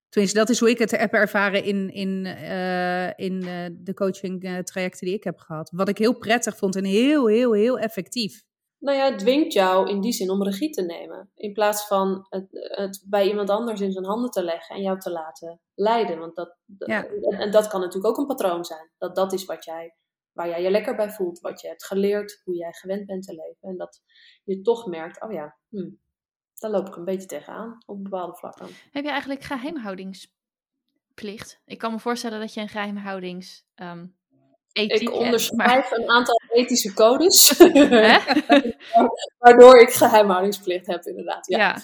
Tenminste, 0.09 0.39
dat 0.39 0.49
is 0.49 0.59
hoe 0.59 0.69
ik 0.69 0.77
het 0.77 0.91
heb 0.91 1.13
ervaren 1.13 1.63
in, 1.63 1.89
in, 1.93 2.25
uh, 2.25 3.07
in 3.07 3.43
uh, 3.43 3.65
de 3.71 3.93
coaching 3.93 4.43
uh, 4.43 4.57
trajecten 4.57 5.05
die 5.05 5.15
ik 5.15 5.23
heb 5.23 5.37
gehad. 5.37 5.69
Wat 5.75 5.89
ik 5.89 5.97
heel 5.97 6.17
prettig 6.17 6.57
vond 6.57 6.75
en 6.75 6.83
heel, 6.83 7.27
heel, 7.27 7.53
heel 7.53 7.79
effectief. 7.79 8.45
Nou 8.79 8.97
ja, 8.97 9.09
het 9.11 9.19
dwingt 9.19 9.53
jou 9.53 9.89
in 9.89 10.01
die 10.01 10.11
zin 10.11 10.29
om 10.29 10.43
regie 10.43 10.69
te 10.69 10.81
nemen. 10.81 11.31
In 11.35 11.53
plaats 11.53 11.87
van 11.87 12.25
het, 12.29 12.47
het 12.51 13.05
bij 13.09 13.27
iemand 13.27 13.49
anders 13.49 13.81
in 13.81 13.91
zijn 13.91 14.05
handen 14.05 14.29
te 14.29 14.43
leggen 14.43 14.75
en 14.75 14.81
jou 14.81 14.99
te 14.99 15.11
laten 15.11 15.59
leiden. 15.73 16.19
Want 16.19 16.35
dat, 16.35 16.57
ja. 16.77 17.07
en 17.29 17.51
dat 17.51 17.67
kan 17.67 17.79
natuurlijk 17.79 18.07
ook 18.07 18.17
een 18.17 18.35
patroon 18.35 18.65
zijn. 18.65 18.91
Dat 18.97 19.15
dat 19.15 19.33
is 19.33 19.45
wat 19.45 19.65
jij, 19.65 19.95
waar 20.31 20.47
jij 20.47 20.61
je 20.61 20.71
lekker 20.71 20.95
bij 20.95 21.09
voelt. 21.09 21.39
Wat 21.39 21.61
je 21.61 21.67
hebt 21.67 21.85
geleerd, 21.85 22.41
hoe 22.43 22.55
jij 22.55 22.71
gewend 22.71 23.05
bent 23.05 23.23
te 23.23 23.35
leven. 23.35 23.69
En 23.69 23.77
dat 23.77 24.01
je 24.43 24.61
toch 24.61 24.85
merkt, 24.85 25.21
oh 25.21 25.31
ja, 25.31 25.57
hmm, 25.69 25.99
daar 26.59 26.71
loop 26.71 26.87
ik 26.87 26.95
een 26.95 27.05
beetje 27.05 27.27
tegenaan 27.27 27.77
op 27.85 28.03
bepaalde 28.03 28.35
vlakken. 28.35 28.67
Heb 28.91 29.03
je 29.03 29.09
eigenlijk 29.09 29.41
geheimhoudingsplicht? 29.41 31.59
Ik 31.65 31.77
kan 31.77 31.91
me 31.91 31.99
voorstellen 31.99 32.39
dat 32.39 32.53
je 32.53 32.61
een 32.61 32.69
geheimhoudings. 32.69 33.65
Um, 33.75 34.15
ik 34.71 35.13
onderschrijf 35.13 35.89
maar... 35.89 35.99
een 35.99 36.09
aantal 36.09 36.41
ethische 36.53 36.93
codes. 36.93 37.57
waardoor 39.39 39.77
ik 39.77 39.89
geheimhoudingsplicht 39.89 40.87
heb, 40.87 41.03
inderdaad. 41.03 41.47
Ja. 41.47 41.57
ja. 41.57 41.77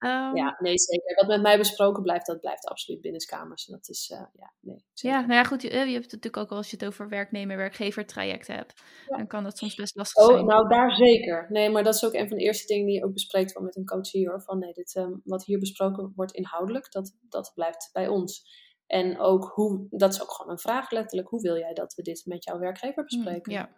Um, 0.00 0.36
ja, 0.36 0.56
nee, 0.58 0.78
zeker. 0.78 1.14
Wat 1.14 1.26
met 1.26 1.42
mij 1.42 1.58
besproken 1.58 2.02
blijft, 2.02 2.26
dat 2.26 2.40
blijft 2.40 2.66
absoluut 2.66 3.00
binnenskamers. 3.00 3.66
Dat 3.66 3.88
is, 3.88 4.10
uh, 4.10 4.18
ja, 4.18 4.52
nee. 4.60 4.84
Zeker. 4.92 5.18
Ja, 5.18 5.26
nou 5.26 5.34
ja, 5.38 5.44
goed. 5.44 5.62
Je, 5.62 5.68
je, 5.68 5.76
hebt 5.76 6.04
het 6.04 6.12
natuurlijk 6.12 6.36
ook 6.36 6.58
als 6.58 6.70
je 6.70 6.76
het 6.76 6.86
over 6.86 7.08
werknemer-werkgever 7.08 8.06
traject 8.06 8.46
hebt. 8.46 8.82
Ja. 9.08 9.16
Dan 9.16 9.26
kan 9.26 9.44
dat 9.44 9.58
soms 9.58 9.74
best 9.74 9.96
lastig 9.96 10.24
oh, 10.24 10.32
zijn. 10.32 10.46
Nou, 10.46 10.68
daar 10.68 10.94
zeker. 10.94 11.46
Nee, 11.48 11.70
maar 11.70 11.84
dat 11.84 11.94
is 11.94 12.04
ook 12.04 12.14
een 12.14 12.28
van 12.28 12.36
de 12.36 12.42
eerste 12.42 12.66
dingen 12.66 12.86
die 12.86 12.94
je 12.94 13.04
ook 13.04 13.12
bespreekt 13.12 13.52
van 13.52 13.64
met 13.64 13.76
een 13.76 13.84
coach 13.84 14.10
hier. 14.10 14.40
Van 14.40 14.58
nee, 14.58 14.72
dit, 14.72 14.94
um, 14.94 15.20
wat 15.24 15.44
hier 15.44 15.58
besproken 15.58 16.12
wordt 16.16 16.32
inhoudelijk, 16.32 16.92
dat, 16.92 17.16
dat 17.28 17.52
blijft 17.54 17.90
bij 17.92 18.08
ons. 18.08 18.58
En 18.86 19.18
ook 19.18 19.50
hoe, 19.54 19.86
dat 19.90 20.12
is 20.12 20.22
ook 20.22 20.30
gewoon 20.30 20.52
een 20.52 20.58
vraag 20.58 20.90
letterlijk, 20.90 21.28
hoe 21.28 21.42
wil 21.42 21.56
jij 21.58 21.72
dat 21.72 21.94
we 21.94 22.02
dit 22.02 22.22
met 22.26 22.44
jouw 22.44 22.58
werkgever 22.58 23.02
Mm, 23.02 23.04
bespreken? 23.04 23.52
ja. 23.52 23.70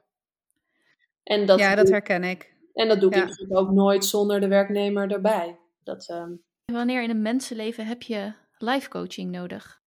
En 1.22 1.46
dat, 1.46 1.58
ja, 1.58 1.74
dat 1.74 1.84
doe, 1.84 1.94
herken 1.94 2.24
ik. 2.24 2.54
en 2.72 2.88
dat 2.88 3.00
doe 3.00 3.10
ik 3.10 3.46
ja. 3.48 3.56
ook 3.56 3.70
nooit 3.70 4.04
zonder 4.04 4.40
de 4.40 4.48
werknemer 4.48 5.10
erbij. 5.10 5.58
Dat, 5.84 6.08
ehm, 6.08 6.32
Wanneer 6.64 7.02
in 7.02 7.10
een 7.10 7.22
mensenleven 7.22 7.86
heb 7.86 8.02
je 8.02 8.32
life 8.58 8.88
coaching 8.88 9.30
nodig? 9.30 9.80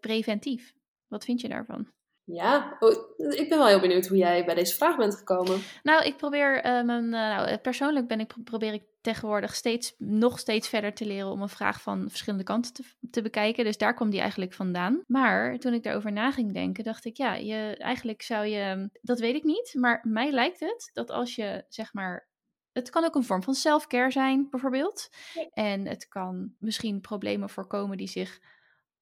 Preventief. 0.00 0.74
Wat 1.08 1.24
vind 1.24 1.40
je 1.40 1.48
daarvan? 1.48 1.92
ja, 2.24 2.76
oh, 2.80 2.92
ik 3.16 3.48
ben 3.48 3.58
wel 3.58 3.66
heel 3.66 3.80
benieuwd 3.80 4.06
hoe 4.06 4.16
jij 4.16 4.44
bij 4.44 4.54
deze 4.54 4.74
vraag 4.74 4.96
bent 4.96 5.14
gekomen. 5.14 5.60
Nou, 5.82 6.04
ik 6.04 6.16
probeer 6.16 6.62
eh, 6.62 6.82
mijn, 6.82 7.04
eh, 7.04 7.10
nou, 7.10 7.48
eh, 7.48 7.60
persoonlijk 7.62 8.08
ben 8.08 8.20
ik, 8.20 8.34
probeer 8.44 8.72
ik 8.72 8.82
tegenwoordig 9.00 9.54
steeds, 9.54 9.94
nog 9.98 10.38
steeds 10.38 10.68
verder 10.68 10.94
te 10.94 11.06
leren 11.06 11.30
om 11.30 11.42
een 11.42 11.48
vraag 11.48 11.82
van 11.82 12.08
verschillende 12.08 12.44
kanten 12.44 12.72
te, 12.72 12.82
te 13.10 13.22
bekijken. 13.22 13.64
Dus 13.64 13.78
daar 13.78 13.94
kwam 13.94 14.10
die 14.10 14.20
eigenlijk 14.20 14.52
vandaan. 14.52 15.02
Maar 15.06 15.58
toen 15.58 15.72
ik 15.72 15.82
daarover 15.82 16.12
na 16.12 16.32
ging 16.32 16.52
denken, 16.52 16.84
dacht 16.84 17.04
ik, 17.04 17.16
ja, 17.16 17.34
je, 17.34 17.76
eigenlijk 17.76 18.22
zou 18.22 18.46
je, 18.46 18.90
dat 19.02 19.18
weet 19.18 19.34
ik 19.34 19.44
niet, 19.44 19.74
maar 19.78 20.00
mij 20.02 20.30
lijkt 20.30 20.60
het 20.60 20.90
dat 20.92 21.10
als 21.10 21.34
je, 21.34 21.64
zeg 21.68 21.92
maar, 21.92 22.28
het 22.74 22.90
kan 22.90 23.04
ook 23.04 23.14
een 23.14 23.24
vorm 23.24 23.42
van 23.42 23.54
self-care 23.54 24.10
zijn, 24.10 24.46
bijvoorbeeld. 24.50 25.08
En 25.52 25.86
het 25.86 26.08
kan 26.08 26.54
misschien 26.58 27.00
problemen 27.00 27.48
voorkomen 27.48 27.96
die 27.96 28.08
zich 28.08 28.40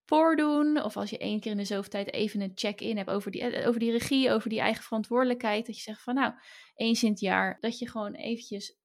voordoen. 0.04 0.82
Of 0.82 0.96
als 0.96 1.10
je 1.10 1.18
één 1.18 1.40
keer 1.40 1.50
in 1.50 1.56
de 1.56 1.64
zoveel 1.64 1.90
tijd 1.90 2.12
even 2.12 2.40
een 2.40 2.52
check-in 2.54 2.96
hebt 2.96 3.10
over 3.10 3.30
die, 3.30 3.42
eh, 3.42 3.68
over 3.68 3.80
die 3.80 3.90
regie, 3.90 4.30
over 4.30 4.48
die 4.48 4.60
eigen 4.60 4.82
verantwoordelijkheid. 4.82 5.66
Dat 5.66 5.76
je 5.76 5.82
zegt 5.82 6.02
van 6.02 6.14
nou, 6.14 6.32
eens 6.74 7.02
in 7.02 7.10
het 7.10 7.20
jaar, 7.20 7.56
dat 7.60 7.78
je 7.78 7.88
gewoon 7.88 8.14
eventjes 8.14 8.76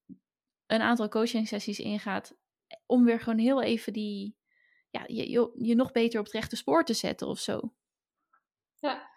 een 0.66 0.80
aantal 0.80 1.08
coaching 1.08 1.48
sessies 1.48 1.78
ingaat. 1.78 2.36
Om 2.86 3.04
weer 3.04 3.20
gewoon 3.20 3.38
heel 3.38 3.62
even 3.62 3.92
die, 3.92 4.36
ja, 4.90 5.04
je, 5.06 5.30
je, 5.30 5.52
je 5.58 5.74
nog 5.74 5.92
beter 5.92 6.18
op 6.18 6.24
het 6.24 6.34
rechte 6.34 6.56
spoor 6.56 6.84
te 6.84 6.94
zetten 6.94 7.26
of 7.26 7.38
zo. 7.38 7.72
Ja, 8.80 9.10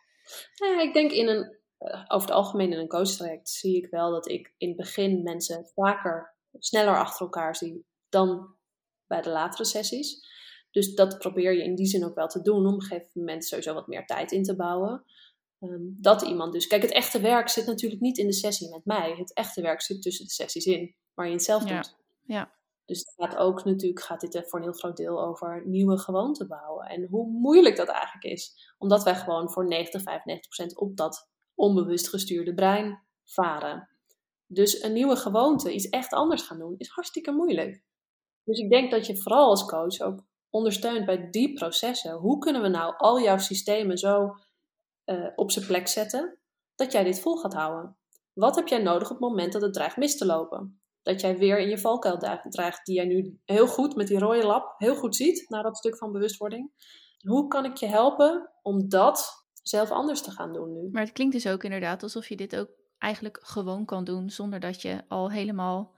ja 0.53 0.81
ik 0.81 0.93
denk 0.93 1.11
in 1.11 1.27
een, 1.27 1.60
over 2.07 2.27
het 2.27 2.31
algemeen 2.37 2.71
in 2.71 2.79
een 2.79 2.87
coachtraject 2.87 3.49
zie 3.49 3.77
ik 3.77 3.89
wel 3.89 4.11
dat 4.11 4.29
ik 4.29 4.53
in 4.57 4.67
het 4.67 4.77
begin 4.77 5.23
mensen 5.23 5.69
vaker 5.73 6.35
sneller 6.59 6.97
achter 6.97 7.21
elkaar 7.25 7.55
zie 7.55 7.85
dan 8.09 8.55
bij 9.07 9.21
de 9.21 9.29
latere 9.29 9.65
sessies. 9.65 10.29
Dus 10.71 10.95
dat 10.95 11.17
probeer 11.17 11.53
je 11.53 11.63
in 11.63 11.75
die 11.75 11.85
zin 11.85 12.05
ook 12.05 12.15
wel 12.15 12.27
te 12.27 12.41
doen 12.41 12.65
om 12.65 12.73
op 12.73 12.73
een 12.73 12.81
gegeven 12.81 13.09
moment 13.13 13.45
sowieso 13.45 13.73
wat 13.73 13.87
meer 13.87 14.05
tijd 14.05 14.31
in 14.31 14.43
te 14.43 14.55
bouwen. 14.55 15.03
Ehm, 15.59 15.79
dat 15.81 16.21
iemand 16.21 16.53
dus. 16.53 16.67
Kijk, 16.67 16.81
het 16.81 16.91
echte 16.91 17.19
werk 17.19 17.49
zit 17.49 17.65
natuurlijk 17.65 18.01
niet 18.01 18.17
in 18.17 18.27
de 18.27 18.33
sessie 18.33 18.69
met 18.69 18.85
mij. 18.85 19.15
Het 19.17 19.33
echte 19.33 19.61
werk 19.61 19.81
zit 19.81 20.01
tussen 20.01 20.25
de 20.25 20.31
sessies 20.31 20.65
in, 20.65 20.95
waar 21.13 21.27
je 21.27 21.33
het 21.33 21.43
zelf 21.43 21.69
Ja, 21.69 21.75
doet. 21.75 21.95
ja. 22.25 22.51
Dus 22.85 22.99
het 22.99 23.13
gaat 23.15 23.37
ook 23.39 23.63
natuurlijk, 23.63 24.01
gaat 24.01 24.19
dit 24.21 24.49
voor 24.49 24.59
een 24.59 24.65
heel 24.65 24.73
groot 24.73 24.97
deel 24.97 25.21
over 25.23 25.67
nieuwe 25.67 25.97
gewoonten 25.97 26.47
bouwen. 26.47 26.85
En 26.87 27.07
hoe 27.09 27.27
moeilijk 27.27 27.75
dat 27.75 27.87
eigenlijk 27.87 28.23
is. 28.23 28.73
Omdat 28.77 29.03
wij 29.03 29.15
gewoon 29.15 29.51
voor 29.51 29.67
90, 29.67 30.01
95 30.01 30.49
procent 30.49 30.79
op 30.79 30.97
dat 30.97 31.30
onbewust 31.61 32.09
gestuurde 32.09 32.53
brein 32.53 33.03
varen. 33.23 33.89
Dus 34.47 34.83
een 34.83 34.93
nieuwe 34.93 35.15
gewoonte, 35.15 35.73
iets 35.73 35.89
echt 35.89 36.13
anders 36.13 36.41
gaan 36.41 36.59
doen, 36.59 36.75
is 36.77 36.89
hartstikke 36.89 37.31
moeilijk. 37.31 37.83
Dus 38.43 38.59
ik 38.59 38.69
denk 38.69 38.91
dat 38.91 39.07
je 39.07 39.21
vooral 39.21 39.49
als 39.49 39.65
coach 39.65 39.99
ook 39.99 40.23
ondersteunt 40.49 41.05
bij 41.05 41.29
die 41.29 41.53
processen. 41.53 42.13
Hoe 42.13 42.37
kunnen 42.37 42.61
we 42.61 42.67
nou 42.67 42.93
al 42.97 43.21
jouw 43.21 43.37
systemen 43.37 43.97
zo 43.97 44.35
uh, 45.05 45.27
op 45.35 45.51
zijn 45.51 45.65
plek 45.65 45.87
zetten 45.87 46.37
dat 46.75 46.91
jij 46.91 47.03
dit 47.03 47.19
vol 47.19 47.35
gaat 47.35 47.53
houden? 47.53 47.97
Wat 48.33 48.55
heb 48.55 48.67
jij 48.67 48.81
nodig 48.81 49.11
op 49.11 49.19
het 49.19 49.29
moment 49.29 49.53
dat 49.53 49.61
het 49.61 49.73
dreigt 49.73 49.97
mis 49.97 50.17
te 50.17 50.25
lopen? 50.25 50.81
Dat 51.01 51.21
jij 51.21 51.37
weer 51.37 51.59
in 51.59 51.69
je 51.69 51.77
valkuil 51.77 52.17
dreigt, 52.49 52.85
die 52.85 52.95
jij 52.95 53.05
nu 53.05 53.39
heel 53.45 53.67
goed 53.67 53.95
met 53.95 54.07
die 54.07 54.19
rode 54.19 54.45
lap 54.45 54.73
heel 54.77 54.95
goed 54.95 55.15
ziet, 55.15 55.49
na 55.49 55.61
dat 55.61 55.77
stuk 55.77 55.97
van 55.97 56.11
bewustwording. 56.11 56.71
Hoe 57.27 57.47
kan 57.47 57.65
ik 57.65 57.77
je 57.77 57.87
helpen 57.87 58.51
om 58.61 58.89
dat 58.89 59.40
zelf 59.61 59.91
anders 59.91 60.21
te 60.21 60.31
gaan 60.31 60.53
doen 60.53 60.73
nu? 60.73 60.89
Maar 60.91 61.03
het 61.03 61.11
klinkt 61.11 61.33
dus 61.33 61.47
ook 61.47 61.63
inderdaad 61.63 62.03
alsof 62.03 62.27
je 62.27 62.35
dit 62.35 62.55
ook 62.55 62.69
eigenlijk 62.97 63.39
gewoon 63.41 63.85
kan 63.85 64.03
doen, 64.03 64.29
zonder 64.29 64.59
dat 64.59 64.81
je 64.81 65.01
al 65.07 65.31
helemaal 65.31 65.95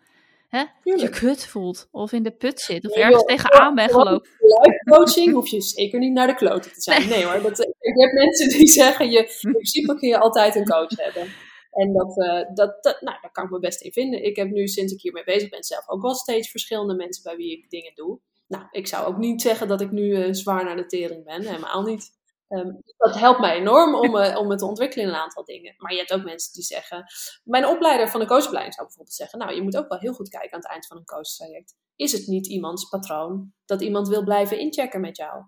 hè, 0.48 0.64
je 0.84 1.10
kut 1.10 1.46
voelt. 1.46 1.88
Of 1.92 2.12
in 2.12 2.24
de 2.24 2.32
put 2.32 2.60
zit. 2.60 2.86
Of 2.86 2.96
Nee, 2.96 3.04
ergens 3.04 3.24
joh, 3.28 3.28
tegenaan 3.28 3.76
bent 3.76 3.92
gelopen. 3.92 4.30
Live 4.40 4.84
coaching 4.90 5.34
hoef 5.34 5.48
je 5.48 5.62
zeker 5.62 6.00
niet 6.00 6.14
naar 6.14 6.28
de 6.28 6.36
kloten 6.36 6.74
te 6.74 6.82
zijn. 6.82 7.10
Nee 7.10 7.26
hoor, 7.26 7.42
dat, 7.42 7.58
je 7.58 8.02
hebt 8.02 8.14
mensen 8.14 8.50
die 8.50 8.68
zeggen, 8.68 9.12
je, 9.12 9.38
in 9.42 9.52
principe 9.52 9.96
kun 9.96 10.10
je 10.10 10.20
altijd 10.20 10.56
een 10.56 10.66
coach 10.66 10.98
hebben. 10.98 11.28
En 11.72 11.94
dat, 11.94 12.18
uh, 12.18 12.56
dat, 12.56 12.84
dat, 12.84 13.02
nou, 13.02 13.18
daar 13.22 13.32
kan 13.32 13.44
ik 13.44 13.50
me 13.50 13.60
best 13.60 13.82
in 13.82 13.92
vinden. 13.92 14.24
Ik 14.24 14.36
heb 14.36 14.50
nu, 14.50 14.68
sinds 14.68 14.94
ik 14.94 15.02
hiermee 15.02 15.24
bezig 15.24 15.50
ben, 15.50 15.64
zelf 15.64 15.90
ook 15.90 16.02
wel 16.02 16.16
steeds 16.16 16.52
verschillende 16.52 16.96
mensen 16.96 17.24
bij 17.24 17.36
wie 17.36 17.52
ik 17.52 17.70
dingen 17.70 17.92
doe. 17.96 18.20
Nou, 18.48 18.64
ik 18.72 18.88
zou 18.88 19.06
ook 19.06 19.18
niet 19.18 19.42
zeggen 19.42 19.68
dat 19.68 19.82
ik 19.82 19.92
nu 19.92 20.04
uh, 20.04 20.34
zwaar 20.34 20.64
naar 20.64 20.76
de 20.76 20.86
tering 20.86 21.24
ben. 21.24 21.42
Helemaal 21.42 21.82
niet. 21.82 22.12
Um, 22.54 22.82
dat 22.98 23.20
helpt 23.20 23.40
mij 23.40 23.56
enorm 23.56 23.96
om, 23.96 24.16
uh, 24.16 24.38
om 24.40 24.48
me 24.48 24.56
te 24.56 24.66
ontwikkelen 24.66 25.06
in 25.06 25.12
een 25.12 25.20
aantal 25.20 25.44
dingen. 25.44 25.74
Maar 25.78 25.92
je 25.92 25.98
hebt 25.98 26.14
ook 26.14 26.24
mensen 26.24 26.54
die 26.54 26.64
zeggen... 26.64 27.06
Mijn 27.44 27.68
opleider 27.68 28.10
van 28.10 28.22
een 28.22 28.28
coachopleiding 28.28 28.74
zou 28.74 28.88
bijvoorbeeld 28.88 29.16
zeggen... 29.16 29.40
Nou, 29.40 29.56
je 29.56 29.62
moet 29.62 29.78
ook 29.78 29.90
wel 29.90 30.00
heel 30.00 30.14
goed 30.14 30.30
kijken 30.30 30.54
aan 30.54 30.60
het 30.60 30.70
eind 30.70 30.88
van 30.88 30.98
een 30.98 31.06
coachtraject. 31.06 31.76
Is 31.96 32.12
het 32.12 32.28
niet 32.28 32.48
iemands 32.48 32.90
patroon 32.90 33.54
dat 33.66 33.82
iemand 33.82 34.08
wil 34.08 34.24
blijven 34.24 34.60
inchecken 34.60 35.02
met 35.02 35.18
jou? 35.18 35.44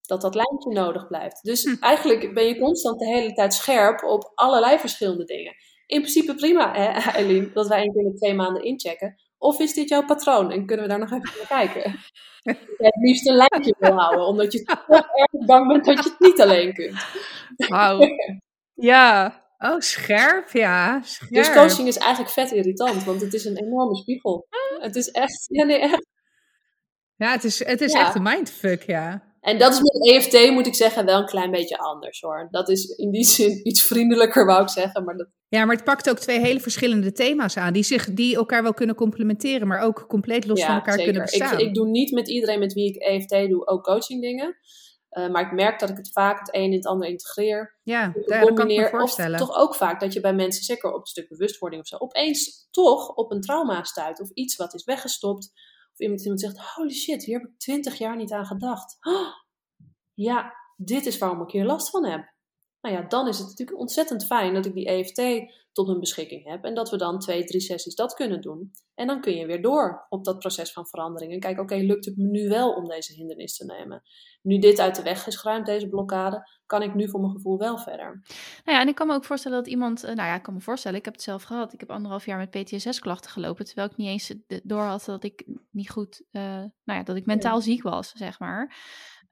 Dat 0.00 0.20
dat 0.20 0.34
lijntje 0.34 0.72
nodig 0.72 1.06
blijft. 1.06 1.42
Dus 1.42 1.64
hm. 1.64 1.76
eigenlijk 1.80 2.34
ben 2.34 2.46
je 2.46 2.58
constant 2.58 2.98
de 2.98 3.06
hele 3.06 3.32
tijd 3.32 3.54
scherp 3.54 4.02
op 4.02 4.32
allerlei 4.34 4.78
verschillende 4.78 5.24
dingen. 5.24 5.54
In 5.86 6.00
principe 6.00 6.34
prima, 6.34 6.72
hè, 6.72 6.86
Eileen, 7.18 7.50
dat 7.52 7.68
wij 7.68 7.78
één 7.78 7.92
keer 7.92 8.02
in 8.02 8.10
de 8.10 8.16
twee 8.16 8.34
maanden 8.34 8.62
inchecken. 8.62 9.20
Of 9.38 9.60
is 9.60 9.74
dit 9.74 9.88
jouw 9.88 10.04
patroon 10.04 10.50
en 10.50 10.66
kunnen 10.66 10.84
we 10.84 10.90
daar 10.90 10.98
nog 11.00 11.12
even 11.12 11.30
naar 11.38 11.46
kijken? 11.64 11.82
Dat 12.42 12.56
je 12.58 12.74
het 12.84 12.96
liefst 12.96 13.28
een 13.28 13.34
lijntje 13.36 13.74
wil 13.78 13.92
houden, 13.92 14.26
omdat 14.26 14.52
je 14.52 14.62
toch 14.62 14.86
erg 14.88 15.46
bang 15.46 15.68
bent 15.68 15.84
dat 15.84 16.04
je 16.04 16.10
het 16.10 16.20
niet 16.20 16.40
alleen 16.40 16.72
kunt. 16.74 17.06
Wauw. 17.68 18.00
Ja. 18.74 19.44
Oh, 19.58 19.78
scherp, 19.80 20.50
ja. 20.50 21.00
Scherp. 21.02 21.32
Dus 21.32 21.52
coaching 21.52 21.88
is 21.88 21.96
eigenlijk 21.96 22.32
vet 22.32 22.50
irritant, 22.50 23.04
want 23.04 23.20
het 23.20 23.34
is 23.34 23.44
een 23.44 23.56
enorme 23.56 23.96
spiegel. 23.96 24.46
Het 24.78 24.96
is 24.96 25.10
echt, 25.10 25.46
ja 25.50 25.64
nee, 25.64 25.78
echt. 25.78 26.06
Ja, 27.16 27.30
het 27.30 27.44
is, 27.44 27.64
het 27.64 27.80
is 27.80 27.92
Ja. 27.92 28.00
echt 28.00 28.14
een 28.14 28.22
mindfuck, 28.22 28.82
ja. 28.82 29.25
En 29.46 29.58
dat 29.58 29.72
is 29.72 29.80
met 29.80 30.08
EFT, 30.08 30.50
moet 30.50 30.66
ik 30.66 30.74
zeggen, 30.74 31.04
wel 31.04 31.18
een 31.18 31.26
klein 31.26 31.50
beetje 31.50 31.78
anders 31.78 32.20
hoor. 32.20 32.48
Dat 32.50 32.68
is 32.68 32.84
in 32.84 33.10
die 33.10 33.24
zin 33.24 33.60
iets 33.68 33.82
vriendelijker, 33.82 34.46
wou 34.46 34.62
ik 34.62 34.68
zeggen. 34.68 35.04
Maar 35.04 35.16
dat, 35.16 35.28
Ja, 35.48 35.64
maar 35.64 35.74
het 35.74 35.84
pakt 35.84 36.10
ook 36.10 36.18
twee 36.18 36.40
hele 36.40 36.60
verschillende 36.60 37.12
thema's 37.12 37.56
aan, 37.56 37.72
die, 37.72 37.82
zich, 37.82 38.12
die 38.12 38.36
elkaar 38.36 38.62
wel 38.62 38.74
kunnen 38.74 38.94
complementeren, 38.94 39.66
maar 39.68 39.80
ook 39.80 40.04
compleet 40.08 40.46
los 40.46 40.64
van 40.64 40.74
elkaar 40.74 40.96
kunnen 40.96 41.22
bestaan. 41.22 41.58
Ik, 41.58 41.66
ik 41.66 41.74
doe 41.74 41.88
niet 41.88 42.12
met 42.12 42.28
iedereen 42.28 42.58
met 42.58 42.72
wie 42.72 42.94
ik 42.94 43.02
EFT 43.02 43.48
doe 43.48 43.66
ook 43.66 43.84
coaching 43.84 44.20
dingen. 44.20 44.56
Uh, 45.10 45.28
maar 45.28 45.42
ik 45.42 45.52
merk 45.52 45.78
dat 45.80 45.90
ik 45.90 45.96
het 45.96 46.12
vaak 46.12 46.38
het 46.38 46.54
een 46.54 46.62
in 46.62 46.72
het 46.72 46.86
ander 46.86 47.08
integreer. 47.08 47.78
Ja, 47.82 48.12
daar 48.26 48.52
kan 48.52 48.70
ik 48.70 48.78
me 48.78 48.88
voorstellen. 48.88 49.40
Of 49.40 49.46
toch 49.46 49.56
ook 49.56 49.74
vaak 49.74 50.00
dat 50.00 50.12
je 50.12 50.20
bij 50.20 50.34
mensen, 50.34 50.64
zeker 50.64 50.92
op 50.92 50.98
het 50.98 51.08
stuk 51.08 51.28
bewustwording 51.28 51.82
of 51.82 51.88
zo, 51.88 51.96
opeens 51.96 52.68
toch 52.70 53.14
op 53.14 53.30
een 53.30 53.40
trauma 53.40 53.82
stuit. 53.82 54.20
Of 54.20 54.30
iets 54.30 54.56
wat 54.56 54.74
is 54.74 54.84
weggestopt. 54.84 55.52
Iemand, 55.96 56.22
iemand 56.22 56.40
zegt, 56.40 56.58
holy 56.58 56.92
shit, 56.92 57.24
hier 57.24 57.38
heb 57.38 57.48
ik 57.48 57.58
twintig 57.58 57.98
jaar 57.98 58.16
niet 58.16 58.32
aan 58.32 58.46
gedacht. 58.46 58.96
Ja, 60.18 60.52
dit 60.76 61.06
is 61.06 61.18
waarom 61.18 61.42
ik 61.42 61.50
hier 61.50 61.64
last 61.64 61.90
van 61.90 62.06
heb. 62.06 62.34
Nou 62.80 62.94
ja, 62.94 63.02
dan 63.02 63.28
is 63.28 63.38
het 63.38 63.48
natuurlijk 63.48 63.78
ontzettend 63.78 64.26
fijn 64.26 64.54
dat 64.54 64.66
ik 64.66 64.74
die 64.74 64.86
EFT 64.86 65.22
tot 65.76 65.86
mijn 65.86 66.00
beschikking 66.00 66.44
heb. 66.44 66.64
En 66.64 66.74
dat 66.74 66.90
we 66.90 66.96
dan 66.96 67.18
twee, 67.18 67.44
drie 67.44 67.60
sessies 67.60 67.94
dat 67.94 68.14
kunnen 68.14 68.40
doen. 68.40 68.70
En 68.94 69.06
dan 69.06 69.20
kun 69.20 69.36
je 69.36 69.46
weer 69.46 69.62
door 69.62 70.06
op 70.08 70.24
dat 70.24 70.38
proces 70.38 70.72
van 70.72 70.86
verandering. 70.86 71.32
En 71.32 71.40
kijken, 71.40 71.62
oké, 71.62 71.74
okay, 71.74 71.86
lukt 71.86 72.04
het 72.04 72.16
me 72.16 72.24
nu 72.24 72.48
wel 72.48 72.72
om 72.72 72.88
deze 72.88 73.12
hindernis 73.12 73.56
te 73.56 73.64
nemen? 73.64 74.02
Nu 74.42 74.58
dit 74.58 74.78
uit 74.78 74.96
de 74.96 75.02
weg 75.02 75.26
is 75.26 75.36
geruimd, 75.36 75.66
deze 75.66 75.88
blokkade, 75.88 76.48
kan 76.66 76.82
ik 76.82 76.94
nu 76.94 77.08
voor 77.08 77.20
mijn 77.20 77.32
gevoel 77.32 77.58
wel 77.58 77.78
verder. 77.78 78.22
Nou 78.64 78.76
ja, 78.76 78.80
en 78.80 78.88
ik 78.88 78.94
kan 78.94 79.06
me 79.06 79.14
ook 79.14 79.24
voorstellen 79.24 79.58
dat 79.58 79.66
iemand, 79.66 80.02
nou 80.02 80.16
ja, 80.16 80.34
ik 80.34 80.42
kan 80.42 80.54
me 80.54 80.60
voorstellen, 80.60 80.98
ik 80.98 81.04
heb 81.04 81.14
het 81.14 81.22
zelf 81.22 81.42
gehad. 81.42 81.72
Ik 81.72 81.80
heb 81.80 81.90
anderhalf 81.90 82.26
jaar 82.26 82.38
met 82.38 82.50
PTSS-klachten 82.50 83.30
gelopen, 83.30 83.64
terwijl 83.64 83.88
ik 83.88 83.96
niet 83.96 84.08
eens 84.08 84.34
door 84.62 84.82
had 84.82 85.04
dat 85.04 85.24
ik 85.24 85.46
niet 85.70 85.90
goed, 85.90 86.22
uh, 86.32 86.42
nou 86.42 86.98
ja, 86.98 87.02
dat 87.02 87.16
ik 87.16 87.26
mentaal 87.26 87.60
ziek 87.60 87.82
was, 87.82 88.12
zeg 88.12 88.38
maar. 88.38 88.76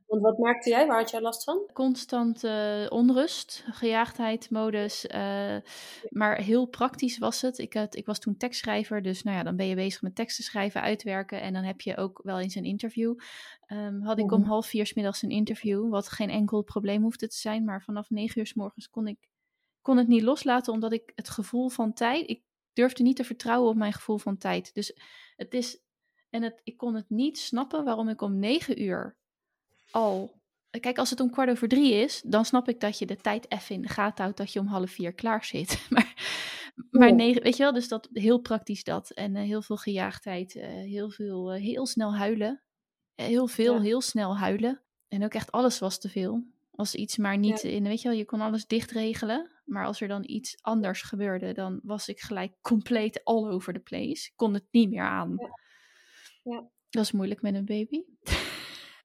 Want 0.06 0.22
wat 0.22 0.38
merkte 0.38 0.68
jij? 0.68 0.86
Waar 0.86 0.98
had 0.98 1.10
jij 1.10 1.20
last 1.20 1.44
van? 1.44 1.70
Constant 1.72 2.44
uh, 2.44 2.86
onrust, 2.88 3.64
gejaagdheid, 3.70 4.50
modus. 4.50 5.04
Uh, 5.04 5.56
maar 6.08 6.36
heel 6.36 6.66
praktisch 6.66 7.18
was 7.18 7.40
het. 7.40 7.58
Ik, 7.58 7.72
had, 7.74 7.96
ik 7.96 8.06
was 8.06 8.18
toen 8.18 8.36
tekstschrijver, 8.36 9.02
dus 9.02 9.22
nou 9.22 9.36
ja, 9.36 9.42
dan 9.42 9.56
ben 9.56 9.66
je 9.66 9.74
bezig 9.74 10.02
met 10.02 10.14
teksten 10.14 10.44
schrijven, 10.44 10.80
uitwerken. 10.80 11.40
En 11.40 11.52
dan 11.52 11.62
heb 11.62 11.80
je 11.80 11.96
ook 11.96 12.20
wel 12.22 12.38
eens 12.38 12.54
een 12.54 12.64
interview. 12.64 13.14
Um, 13.68 14.02
had 14.02 14.18
ik 14.18 14.32
om 14.32 14.42
half 14.42 14.66
vier 14.66 14.86
's 14.86 14.94
middags 14.94 15.22
een 15.22 15.30
interview, 15.30 15.90
wat 15.90 16.08
geen 16.08 16.30
enkel 16.30 16.62
probleem 16.62 17.02
hoefde 17.02 17.28
te 17.28 17.36
zijn. 17.36 17.64
Maar 17.64 17.82
vanaf 17.82 18.10
negen 18.10 18.40
uur 18.40 18.46
s 18.46 18.54
morgens 18.54 18.90
kon 18.90 19.06
ik 19.06 19.28
kon 19.82 19.96
het 19.96 20.08
niet 20.08 20.22
loslaten, 20.22 20.72
omdat 20.72 20.92
ik 20.92 21.12
het 21.14 21.28
gevoel 21.28 21.68
van 21.68 21.92
tijd... 21.92 22.28
Ik 22.28 22.42
durfde 22.72 23.02
niet 23.02 23.16
te 23.16 23.24
vertrouwen 23.24 23.70
op 23.70 23.76
mijn 23.76 23.92
gevoel 23.92 24.18
van 24.18 24.38
tijd. 24.38 24.74
Dus 24.74 24.98
het 25.36 25.54
is... 25.54 25.82
En 26.30 26.42
het, 26.42 26.60
ik 26.62 26.76
kon 26.76 26.94
het 26.94 27.10
niet 27.10 27.38
snappen 27.38 27.84
waarom 27.84 28.08
ik 28.08 28.20
om 28.20 28.38
negen 28.38 28.82
uur 28.82 29.16
al. 29.94 30.42
Kijk, 30.80 30.98
als 30.98 31.10
het 31.10 31.20
om 31.20 31.30
kwart 31.30 31.50
over 31.50 31.68
drie 31.68 31.92
is, 31.92 32.22
dan 32.26 32.44
snap 32.44 32.68
ik 32.68 32.80
dat 32.80 32.98
je 32.98 33.06
de 33.06 33.16
tijd 33.16 33.50
even 33.52 33.74
in 33.74 33.82
de 33.82 33.88
gaten 33.88 34.22
houdt 34.22 34.38
dat 34.38 34.52
je 34.52 34.60
om 34.60 34.66
half 34.66 34.90
vier 34.90 35.12
klaar 35.12 35.44
zit. 35.44 35.86
Maar, 35.90 36.12
maar 36.90 37.14
negen, 37.14 37.42
weet 37.42 37.56
je 37.56 37.62
wel, 37.62 37.72
dus 37.72 37.88
dat 37.88 38.08
heel 38.12 38.38
praktisch 38.38 38.84
dat. 38.84 39.10
En 39.10 39.36
eh, 39.36 39.42
heel 39.42 39.62
veel 39.62 39.76
gejaagdheid, 39.76 40.56
eh, 40.56 40.68
heel 40.68 41.10
veel, 41.10 41.52
eh, 41.52 41.62
heel 41.62 41.86
snel 41.86 42.16
huilen. 42.16 42.62
Heel 43.14 43.46
veel, 43.46 43.74
Ja. 43.74 43.80
heel 43.80 44.00
snel 44.00 44.38
huilen. 44.38 44.82
en 45.08 45.24
ook 45.24 45.34
echt 45.34 45.52
alles 45.52 45.78
was 45.78 45.98
te 45.98 46.08
veel. 46.08 46.44
Als 46.70 46.94
iets 46.94 47.16
maar 47.16 47.38
niet 47.38 47.62
in, 47.62 47.82
weet 47.82 48.02
je 48.02 48.08
wel, 48.08 48.16
je 48.16 48.24
kon 48.24 48.40
alles 48.40 48.66
dicht 48.66 48.90
regelen. 48.90 49.50
Maar 49.64 49.86
als 49.86 50.00
er 50.00 50.08
dan 50.08 50.22
iets 50.26 50.56
anders 50.60 51.02
gebeurde, 51.02 51.52
dan 51.52 51.80
was 51.82 52.08
ik 52.08 52.20
gelijk 52.20 52.52
compleet 52.60 53.24
all 53.24 53.48
over 53.48 53.72
the 53.72 53.80
place. 53.80 54.30
Kon 54.36 54.54
het 54.54 54.64
niet 54.70 54.90
meer 54.90 55.02
aan. 55.02 55.34
Ja. 55.36 55.48
Ja. 56.52 56.68
Dat 56.90 57.04
is 57.04 57.12
moeilijk 57.12 57.42
met 57.42 57.54
een 57.54 57.64
baby. 57.64 58.02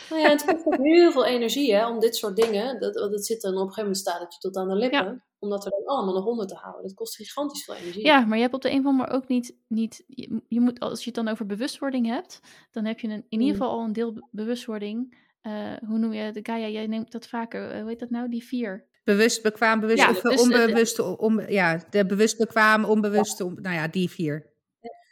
Nou 0.10 0.22
ja, 0.22 0.30
het 0.30 0.46
kost 0.46 0.66
ook 0.66 0.78
heel 0.78 1.12
veel 1.12 1.26
energie 1.26 1.74
hè, 1.74 1.88
om 1.88 2.00
dit 2.00 2.16
soort 2.16 2.36
dingen. 2.36 2.80
Dat, 2.80 2.96
het 2.96 3.26
zit 3.26 3.42
dan 3.42 3.52
op 3.52 3.58
een 3.58 3.62
gegeven 3.62 3.82
moment 3.84 3.98
staat 3.98 4.20
het 4.20 4.34
je 4.34 4.40
tot 4.40 4.56
aan 4.58 4.68
de 4.70 4.76
lippen. 4.76 5.24
Om 5.40 5.50
dat 5.50 5.66
er 5.66 5.72
dan 5.72 5.86
allemaal 5.86 6.14
nog 6.14 6.26
onder 6.26 6.48
te 6.48 6.56
houden. 6.56 6.84
Dat 6.84 6.94
kost 6.94 7.16
gigantisch 7.16 7.64
veel 7.64 7.76
energie. 7.76 8.06
Ja, 8.06 8.26
maar 8.26 8.36
je 8.38 8.42
hebt 8.44 8.54
op 8.56 8.62
de 8.62 8.70
een 8.72 8.80
of 8.80 8.86
andere 8.86 9.08
manier 9.10 9.22
ook 9.24 9.28
niet. 9.28 9.56
niet 9.68 10.04
je, 10.08 10.42
je 10.48 10.60
moet, 10.60 10.80
als 10.80 11.00
je 11.00 11.06
het 11.06 11.16
dan 11.16 11.28
over 11.28 11.46
bewustwording 11.46 12.06
hebt, 12.08 12.40
dan 12.72 12.86
heb 12.86 13.00
je 13.00 13.08
een, 13.08 13.14
in 13.30 13.40
ieder 13.42 13.48
Mm. 13.48 13.52
geval 13.62 13.70
al 13.70 13.84
een 13.84 13.94
deel 13.94 14.14
be- 14.14 14.28
bewustwording. 14.32 15.18
Eh, 15.42 15.74
hoe 15.88 15.98
noem 15.98 16.14
je 16.14 16.22
het? 16.22 16.40
Gaia, 16.44 16.68
jij 16.68 16.88
neemt 16.88 17.12
dat 17.12 17.28
vaker. 17.28 17.70
eh, 17.72 17.80
hoe 17.80 17.90
heet 17.90 18.00
dat 18.00 18.10
nou? 18.10 18.30
Die 18.30 18.44
vier. 18.44 18.88
Bewust, 19.04 19.42
bekwaam, 19.44 19.80
bewust 19.80 20.00
Ja, 20.02 20.10
of 20.10 20.22
dus, 20.22 20.34
eh, 20.34 20.42
onbewust. 20.42 21.00
Om, 21.18 21.40
ja, 21.42 21.84
de 21.90 22.06
bewust, 22.06 22.38
bekwaam, 22.38 22.86
onbewust. 22.86 23.42
Om, 23.42 23.62
nou 23.62 23.76
ja, 23.76 23.88
die 23.88 24.10
vier. 24.10 24.48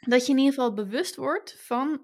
Dat 0.00 0.26
je 0.26 0.32
in 0.32 0.38
ieder 0.38 0.54
geval 0.54 0.74
bewust 0.74 1.16
wordt 1.16 1.54
van 1.58 2.00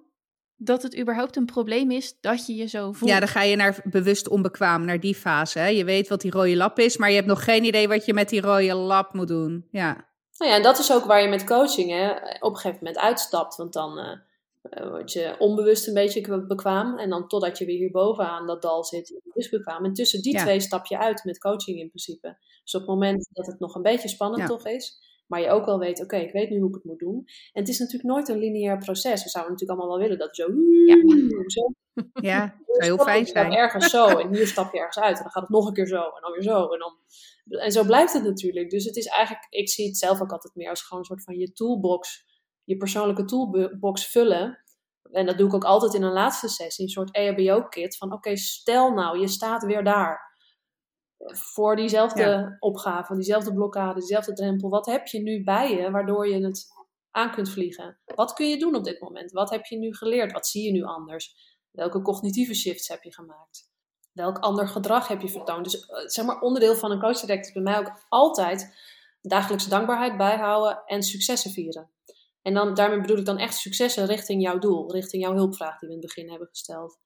dat 0.57 0.82
het 0.82 0.98
überhaupt 0.98 1.36
een 1.36 1.44
probleem 1.46 1.90
is 1.90 2.16
dat 2.20 2.46
je 2.46 2.55
je 2.55 2.66
zo 2.66 2.92
voelt. 2.92 3.11
Ja, 3.11 3.18
dan 3.18 3.28
ga 3.28 3.42
je 3.42 3.57
naar 3.57 3.80
bewust 3.84 4.28
onbekwaam, 4.28 4.84
naar 4.84 5.00
die 5.00 5.14
fase. 5.14 5.59
Hè? 5.59 5.66
Je 5.66 5.84
weet 5.84 6.09
wat 6.09 6.20
die 6.20 6.30
rode 6.30 6.57
lap 6.57 6.78
is, 6.78 6.96
maar 6.96 7.09
je 7.09 7.14
hebt 7.14 7.26
nog 7.28 7.44
geen 7.44 7.64
idee 7.64 7.88
wat 7.88 8.05
je 8.05 8.14
met 8.14 8.28
die 8.28 8.40
rode 8.40 8.74
lap 8.74 9.12
moet 9.14 9.28
doen. 9.28 9.66
Ja, 9.70 10.12
Nou 10.38 10.50
ja, 10.50 10.57
en 10.57 10.62
dat 10.62 10.78
is 10.78 10.92
ook 10.92 11.05
waar 11.05 11.22
je 11.22 11.28
met 11.28 11.44
coaching 11.44 11.90
hè, 11.90 12.11
op 12.40 12.50
een 12.50 12.57
gegeven 12.57 12.78
moment 12.84 12.98
uitstapt. 12.98 13.57
Want 13.57 13.72
dan 13.72 13.98
eh, 13.98 14.12
eh, 14.62 14.88
word 14.88 15.12
je 15.12 15.34
onbewust 15.38 15.86
een 15.88 15.94
beetje 15.94 16.20
kwa- 16.20 16.46
bekwaam. 16.46 16.98
En 16.98 17.11
dan 17.11 17.28
totdat 17.28 17.59
je 17.59 17.64
weer 17.64 17.76
hierboven 17.78 18.28
aan 18.28 18.46
dat 18.46 18.62
dal 18.62 18.84
zit, 18.84 19.20
bewust 19.24 19.50
bekwaam. 19.50 19.84
En 19.84 19.92
tussen 19.92 20.22
die 20.22 20.32
Ja. 20.32 20.42
twee 20.42 20.61
stap 20.61 20.86
je 20.86 20.98
uit 20.98 21.24
met 21.24 21.38
coaching 21.38 21.78
in 21.78 21.88
principe. 21.88 22.36
Dus 22.62 22.74
op 22.74 22.80
het 22.80 22.90
moment 22.90 23.28
dat 23.32 23.46
het 23.46 23.59
nog 23.61 23.74
een 23.74 23.82
beetje 23.82 24.09
spannend 24.09 24.42
Ja. 24.42 24.48
toch 24.48 24.66
is, 24.66 24.98
maar 25.26 25.40
je 25.40 25.50
ook 25.50 25.64
wel 25.64 25.78
weet, 25.78 26.02
oké, 26.02 26.16
ik 26.16 26.32
weet 26.32 26.50
nu 26.50 26.58
hoe 26.58 26.68
ik 26.68 26.74
het 26.74 26.84
moet 26.84 26.98
doen. 26.98 27.24
En 27.52 27.60
het 27.60 27.68
is 27.68 27.78
natuurlijk 27.78 28.08
nooit 28.08 28.28
een 28.28 28.38
lineair 28.38 28.78
proces. 28.78 29.22
We 29.22 29.28
zouden 29.28 29.52
natuurlijk 29.52 29.80
allemaal 29.80 29.98
wel 29.98 30.08
willen 30.08 30.26
dat 30.26 30.36
zo... 30.36 30.46
zo 31.46 31.72
ja 32.22 32.54
zou 32.66 32.84
heel 32.84 32.98
fijn 32.98 33.26
zijn. 33.26 33.52
ergens 33.52 33.90
zo 33.90 34.06
en 34.06 34.34
hier 34.34 34.46
stap 34.46 34.72
je 34.72 34.78
ergens 34.78 34.98
uit 34.98 35.16
en 35.16 35.22
dan 35.22 35.32
gaat 35.32 35.42
het 35.42 35.50
nog 35.50 35.66
een 35.66 35.72
keer 35.72 35.86
zo 35.86 36.02
en 36.02 36.20
dan 36.20 36.32
weer 36.32 36.42
zo 36.42 36.72
en 36.72 36.78
dan 36.78 36.96
en 37.60 37.72
zo 37.72 37.84
blijft 37.84 38.12
het 38.12 38.22
natuurlijk. 38.22 38.70
Dus 38.70 38.84
het 38.84 38.96
is 38.96 39.06
eigenlijk, 39.06 39.46
ik 39.50 39.68
zie 39.68 39.86
het 39.86 39.96
zelf 39.96 40.20
ook 40.20 40.32
altijd 40.32 40.54
meer 40.54 40.68
als 40.68 40.82
gewoon 40.82 40.98
een 40.98 41.08
soort 41.08 41.24
van 41.24 41.38
je 41.38 41.52
toolbox, 41.52 42.24
je 42.64 42.76
persoonlijke 42.76 43.24
toolbox 43.24 44.06
vullen. 44.06 44.58
En 45.10 45.26
dat 45.26 45.38
doe 45.38 45.46
ik 45.46 45.54
ook 45.54 45.64
altijd 45.64 45.94
in 45.94 46.02
een 46.02 46.12
laatste 46.12 46.48
sessie, 46.48 46.84
een 46.84 46.90
soort 46.90 47.14
EHBO-kit 47.14 47.96
van 47.96 48.12
oké, 48.12 48.36
stel 48.36 48.92
nou, 48.92 49.20
je 49.20 49.28
staat 49.28 49.64
weer 49.64 49.84
daar 49.84 50.34
voor 51.32 51.76
diezelfde 51.76 52.22
Ja. 52.22 52.56
opgave, 52.58 53.14
diezelfde 53.14 53.52
blokkade, 53.54 53.98
diezelfde 53.98 54.32
drempel. 54.32 54.68
Wat 54.68 54.86
heb 54.86 55.06
je 55.06 55.22
nu 55.22 55.44
bij 55.44 55.76
je 55.76 55.90
waardoor 55.90 56.28
je 56.28 56.44
het 56.44 56.66
aan 57.10 57.30
kunt 57.30 57.48
vliegen? 57.50 57.98
Wat 58.14 58.32
kun 58.32 58.48
je 58.48 58.58
doen 58.58 58.74
op 58.74 58.84
dit 58.84 59.00
moment? 59.00 59.32
Wat 59.32 59.50
heb 59.50 59.64
je 59.64 59.78
nu 59.78 59.94
geleerd? 59.94 60.32
Wat 60.32 60.46
zie 60.46 60.64
je 60.64 60.72
nu 60.72 60.82
anders? 60.82 61.36
Welke 61.70 62.02
cognitieve 62.02 62.54
shifts 62.54 62.88
heb 62.88 63.02
je 63.02 63.12
gemaakt? 63.12 63.72
Welk 64.12 64.38
ander 64.38 64.68
gedrag 64.68 65.08
heb 65.08 65.20
je 65.20 65.28
vertoond? 65.28 65.64
Dus 65.64 65.86
eh, 65.86 66.06
zeg 66.06 66.24
maar, 66.24 66.40
onderdeel 66.40 66.74
van 66.74 66.90
een 66.90 67.00
coachtraject 67.00 67.46
is 67.46 67.52
bij 67.52 67.62
mij 67.62 67.78
ook 67.78 68.04
altijd 68.08 68.76
dagelijkse 69.20 69.68
dankbaarheid 69.68 70.16
bijhouden 70.16 70.82
en 70.86 71.02
successen 71.02 71.50
vieren. 71.50 71.90
En 72.42 72.54
dan, 72.54 72.74
daarmee 72.74 73.00
bedoel 73.00 73.18
ik 73.18 73.24
dan 73.24 73.38
echt 73.38 73.54
successen 73.54 74.06
richting 74.06 74.42
jouw 74.42 74.58
doel, 74.58 74.92
richting 74.92 75.22
jouw 75.22 75.34
hulpvraag 75.34 75.78
die 75.78 75.88
we 75.88 75.94
in 75.94 76.00
het 76.00 76.14
begin 76.14 76.30
hebben 76.30 76.48
gesteld. 76.48 76.98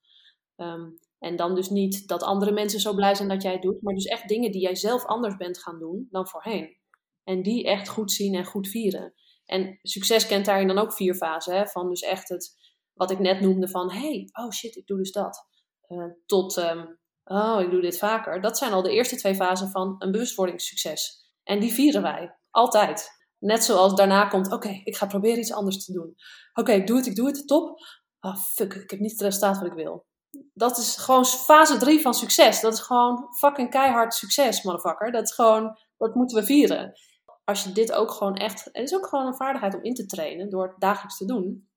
Ehm, 0.55 0.89
en 1.19 1.35
dan 1.35 1.55
dus 1.55 1.69
niet 1.69 2.07
dat 2.07 2.23
andere 2.23 2.51
mensen 2.51 2.79
zo 2.79 2.93
blij 2.93 3.15
zijn 3.15 3.27
dat 3.27 3.41
jij 3.41 3.51
het 3.51 3.61
doet, 3.61 3.81
maar 3.81 3.93
dus 3.93 4.05
echt 4.05 4.27
dingen 4.27 4.51
die 4.51 4.61
jij 4.61 4.75
zelf 4.75 5.05
anders 5.05 5.35
bent 5.35 5.61
gaan 5.61 5.79
doen 5.79 6.07
dan 6.09 6.27
voorheen. 6.27 6.77
En 7.23 7.41
die 7.41 7.65
echt 7.65 7.89
goed 7.89 8.11
zien 8.11 8.35
en 8.35 8.45
goed 8.45 8.67
vieren. 8.67 9.13
En 9.45 9.79
succes 9.81 10.27
kent 10.27 10.45
daarin 10.45 10.67
dan 10.67 10.77
ook 10.77 10.93
vier 10.93 11.15
fasen. 11.15 11.55
Hè? 11.55 11.67
Van 11.67 11.89
dus 11.89 12.01
echt 12.01 12.29
het, 12.29 12.57
wat 12.93 13.11
ik 13.11 13.19
net 13.19 13.39
noemde 13.39 13.69
van, 13.69 13.91
hey, 13.91 14.29
oh 14.31 14.51
shit, 14.51 14.75
ik 14.75 14.87
doe 14.87 14.97
dus 14.97 15.11
dat. 15.11 15.47
Eh, 15.81 16.05
tot, 16.25 16.57
ehm, 16.57 16.85
oh, 17.23 17.61
ik 17.61 17.71
doe 17.71 17.81
dit 17.81 17.97
vaker. 17.97 18.41
Dat 18.41 18.57
zijn 18.57 18.71
al 18.71 18.81
de 18.81 18.91
eerste 18.91 19.15
twee 19.15 19.35
fasen 19.35 19.69
van 19.69 19.95
een 19.97 20.11
bewustwordingssucces. 20.11 21.27
En 21.43 21.59
die 21.59 21.73
vieren 21.73 22.01
wij, 22.01 22.37
altijd. 22.49 23.09
Net 23.39 23.63
zoals 23.63 23.95
daarna 23.95 24.27
komt, 24.27 24.51
oké, 24.51 24.81
ik 24.83 24.95
ga 24.95 25.05
proberen 25.05 25.39
iets 25.39 25.53
anders 25.53 25.85
te 25.85 25.93
doen. 25.93 26.15
Oké, 26.53 26.71
ik 26.71 26.87
doe 26.87 26.97
het, 26.97 27.05
ik 27.05 27.15
doe 27.15 27.27
het, 27.27 27.47
top. 27.47 27.79
Ah, 28.19 28.37
fuck, 28.37 28.73
ik 28.73 28.89
heb 28.89 28.99
niet 28.99 29.11
het 29.11 29.21
resultaat 29.21 29.57
wat 29.57 29.67
ik 29.67 29.73
wil. 29.73 30.07
Dat 30.53 30.77
is 30.77 30.95
gewoon 30.97 31.25
fase 31.25 31.77
drie 31.77 32.01
van 32.01 32.13
succes. 32.13 32.59
Dat 32.61 32.73
is 32.73 32.79
gewoon 32.79 33.27
fucking 33.37 33.69
keihard 33.69 34.13
succes, 34.13 34.63
motherfucker. 34.63 35.11
Dat 35.11 35.23
is 35.23 35.33
gewoon, 35.33 35.77
dat 35.97 36.15
moeten 36.15 36.37
we 36.39 36.45
vieren. 36.45 36.99
Als 37.45 37.63
je 37.63 37.71
dit 37.71 37.91
ook 37.91 38.11
gewoon 38.11 38.35
echt, 38.35 38.63
het 38.65 38.75
is 38.91 38.95
ook 38.95 39.07
gewoon 39.07 39.25
een 39.27 39.35
vaardigheid 39.35 39.75
om 39.75 39.83
in 39.83 39.93
te 39.93 40.05
trainen 40.05 40.49
door 40.49 40.67
het 40.67 40.79
dagelijks 40.79 41.17
te 41.17 41.25
doen. 41.25 41.67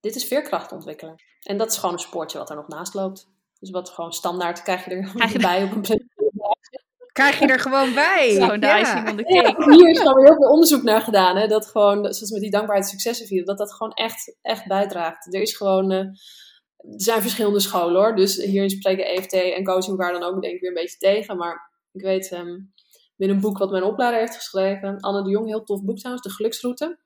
Dit 0.00 0.14
is 0.16 0.24
veerkracht 0.24 0.72
ontwikkelen. 0.72 1.14
En 1.42 1.56
dat 1.56 1.70
is 1.70 1.76
gewoon 1.78 1.94
een 1.94 2.00
sportje 2.00 2.38
wat 2.38 2.50
er 2.50 2.56
nog 2.56 2.68
naast 2.68 2.94
loopt. 2.94 3.28
Dus 3.60 3.70
wat 3.70 3.90
gewoon 3.90 4.12
standaard 4.12 4.62
krijg 4.62 4.84
je 4.84 4.90
er 4.90 5.10
Krijg 5.14 5.32
je 5.32 5.38
bij 5.48 5.62
op 5.64 5.70
een 5.70 5.80
presentatie. 5.80 6.86
Krijg 7.12 7.38
je 7.38 7.46
er 7.46 7.60
gewoon 7.60 7.94
bij. 7.94 8.30
Gewoon 8.30 8.60
de 8.60 8.66
Ja. 8.66 8.78
icing 8.80 9.08
on 9.10 9.16
the 9.16 9.32
Ja, 9.34 9.42
cake. 9.42 9.74
hier 9.74 9.90
is 9.90 9.98
gewoon 9.98 10.24
heel 10.24 10.34
veel 10.34 10.50
onderzoek 10.50 10.82
naar 10.82 11.00
gedaan. 11.00 11.36
Hè, 11.36 11.46
dat 11.46 11.66
gewoon, 11.66 11.96
zoals 12.12 12.30
met 12.30 12.40
die 12.40 12.50
dankbaarheid 12.50 12.88
successen 12.88 13.26
vieren, 13.26 13.46
dat 13.46 13.58
dat 13.58 13.72
gewoon 13.74 13.92
echt, 13.92 14.36
echt 14.42 14.66
bijdraagt. 14.66 15.34
Er 15.34 15.40
is 15.40 15.56
gewoon, 15.56 15.90
eh, 15.90 16.04
er 16.78 17.00
zijn 17.02 17.22
verschillende 17.22 17.60
scholen 17.60 18.00
hoor. 18.00 18.16
Dus 18.16 18.36
hierin 18.36 18.70
spreken 18.70 19.06
EFT 19.06 19.32
en 19.32 19.64
coaching 19.64 19.98
elkaar 19.98 20.20
dan 20.20 20.22
ook 20.22 20.42
denk 20.42 20.54
ik 20.54 20.60
weer 20.60 20.68
een 20.70 20.82
beetje 20.82 20.98
tegen. 20.98 21.36
Maar 21.36 21.72
ik 21.92 22.00
weet, 22.00 22.30
ehm 22.32 22.56
binnen 23.18 23.36
een 23.36 23.42
boek 23.42 23.58
wat 23.58 23.70
mijn 23.70 23.82
opleider 23.82 24.20
heeft 24.20 24.34
geschreven, 24.34 25.00
Anne 25.00 25.22
de 25.22 25.30
Jong, 25.30 25.46
heel 25.46 25.64
tof 25.64 25.84
boek 25.84 25.98
trouwens, 25.98 26.26
De 26.26 26.34
Geluksroute. 26.34 26.98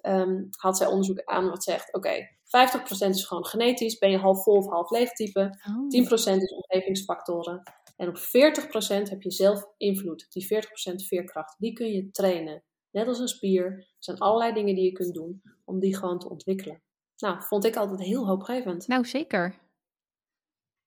ehm, 0.00 0.44
had 0.50 0.76
zij 0.76 0.86
onderzoek 0.86 1.24
aan 1.24 1.48
wat 1.48 1.64
zegt, 1.64 1.94
oké, 1.94 2.28
50% 2.44 3.14
is 3.14 3.24
gewoon 3.24 3.46
genetisch, 3.46 3.98
ben 3.98 4.10
je 4.10 4.18
half 4.18 4.42
vol 4.42 4.56
of 4.56 4.68
half 4.68 4.90
leeg 4.90 5.12
type. 5.12 5.58
Oh. 5.68 5.88
10% 5.88 6.42
is 6.42 6.54
omgevingsfactoren. 6.54 7.62
En 7.96 8.08
op 8.08 8.18
40% 8.18 9.10
heb 9.10 9.22
je 9.22 9.30
zelf 9.30 9.66
invloed. 9.76 10.26
Die 10.28 10.46
40% 10.46 11.06
veerkracht, 11.06 11.54
die 11.58 11.72
kun 11.72 11.92
je 11.92 12.10
trainen. 12.10 12.62
Net 12.90 13.06
als 13.06 13.18
een 13.18 13.28
spier. 13.28 13.64
Er 13.64 13.86
zijn 13.98 14.18
allerlei 14.18 14.52
dingen 14.52 14.74
die 14.74 14.84
je 14.84 14.92
kunt 14.92 15.14
doen 15.14 15.42
om 15.64 15.80
die 15.80 15.96
gewoon 15.96 16.18
te 16.18 16.30
ontwikkelen. 16.30 16.82
Nou, 17.24 17.42
vond 17.42 17.64
ik 17.64 17.76
altijd 17.76 18.00
heel 18.00 18.26
hoopgevend. 18.26 18.86
Nou, 18.86 19.04
zeker. 19.04 19.58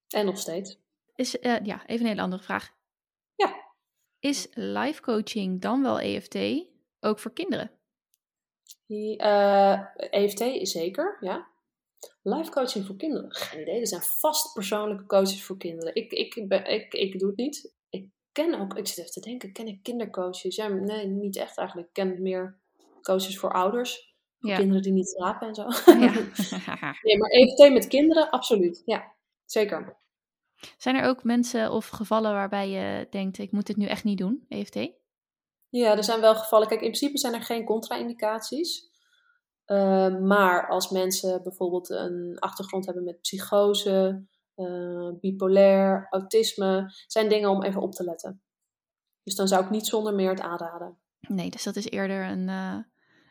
En 0.08 0.26
nog 0.26 0.38
steeds. 0.38 0.80
Is, 1.16 1.40
eh, 1.40 1.66
ja, 1.66 1.86
even 1.86 2.02
een 2.02 2.12
hele 2.12 2.22
andere 2.22 2.44
vraag. 2.44 2.76
Ja. 3.36 3.74
Is 4.20 4.48
life 4.54 5.02
coaching 5.02 5.62
dan 5.62 5.82
wel 5.82 6.00
EFT 6.00 6.38
ook 7.00 7.20
voor 7.20 7.34
kinderen? 7.34 7.72
Die, 8.86 9.18
eh, 9.18 9.82
EFT 9.96 10.40
is 10.40 10.72
zeker, 10.72 11.18
ja. 11.20 11.48
Life 12.22 12.52
coaching 12.52 12.86
voor 12.86 12.96
kinderen, 12.96 13.34
geen 13.34 13.62
idee. 13.62 13.80
Er 13.80 13.88
zijn 13.88 14.02
vast 14.02 14.54
persoonlijke 14.54 15.06
coaches 15.06 15.44
voor 15.44 15.58
kinderen. 15.58 15.96
Ik, 15.96 16.12
ik, 16.12 16.48
ben, 16.48 16.66
ik, 16.66 16.94
ik 16.94 17.20
doe 17.20 17.28
het 17.28 17.38
niet. 17.38 17.74
Ik 17.90 18.10
ken 18.32 18.60
ook, 18.60 18.78
ik 18.78 18.88
zit 18.88 18.98
even 18.98 19.12
te 19.12 19.20
denken, 19.20 19.54
ken 19.54 19.68
ik 19.68 19.84
kindercoaches? 19.84 20.56
Ja, 20.56 20.68
nee, 20.68 21.08
niet 21.08 21.36
echt 21.36 21.58
eigenlijk. 21.58 21.88
Ik 21.88 21.94
ken 21.94 22.22
meer 22.22 22.60
coaches 23.02 23.38
voor 23.40 23.54
ouders. 23.54 24.16
Ja. 24.48 24.58
kinderen 24.58 24.82
die 24.82 24.92
niet 24.92 25.10
slapen 25.10 25.48
en 25.48 25.56
zo. 25.56 25.64
Ja. 26.00 26.14
Nee, 27.02 27.18
maar 27.18 27.30
EFT 27.30 27.74
met 27.74 27.88
kinderen, 27.88 28.30
absoluut. 28.30 28.82
Ja, 28.86 29.14
zeker. 29.46 29.98
Zijn 30.78 30.96
er 30.96 31.08
ook 31.08 31.24
mensen 31.24 31.72
of 31.72 31.88
gevallen 31.88 32.32
waarbij 32.32 32.70
je 32.70 33.08
denkt, 33.10 33.38
ik 33.38 33.52
moet 33.52 33.66
dit 33.66 33.78
nu 33.78 33.86
echt 33.86 34.04
niet 34.04 34.18
doen, 34.18 34.46
EFT? 34.50 34.76
Ja, 35.70 35.98
er 35.98 36.04
zijn 36.04 36.22
wel 36.22 36.36
gevallen. 36.36 36.68
Kijk, 36.68 36.82
in 36.82 36.92
principe 36.92 37.18
zijn 37.18 37.34
er 37.34 37.42
geen 37.42 37.66
contra-indicaties. 37.66 38.90
Uh, 39.68 40.18
maar 40.20 40.68
als 40.68 40.90
mensen 40.90 41.44
bijvoorbeeld 41.44 41.90
een 41.90 42.40
achtergrond 42.40 42.86
hebben 42.86 43.04
met 43.04 43.22
psychose, 43.22 44.26
uh, 44.56 45.10
bipolair, 45.20 46.08
autisme, 46.10 46.94
zijn 47.08 47.30
dingen 47.30 47.50
om 47.50 47.64
even 47.64 47.82
op 47.82 47.92
te 47.92 48.04
letten. 48.04 48.42
Dus 49.24 49.36
dan 49.36 49.48
zou 49.48 49.64
ik 49.64 49.70
niet 49.70 49.86
zonder 49.86 50.16
meer 50.16 50.30
het 50.30 50.42
aanraden. 50.42 50.98
Nee, 51.20 51.50
dus 51.50 51.64
dat 51.64 51.76
is 51.76 51.90
eerder 51.90 52.26
een, 52.26 52.48
uh, 52.48 52.78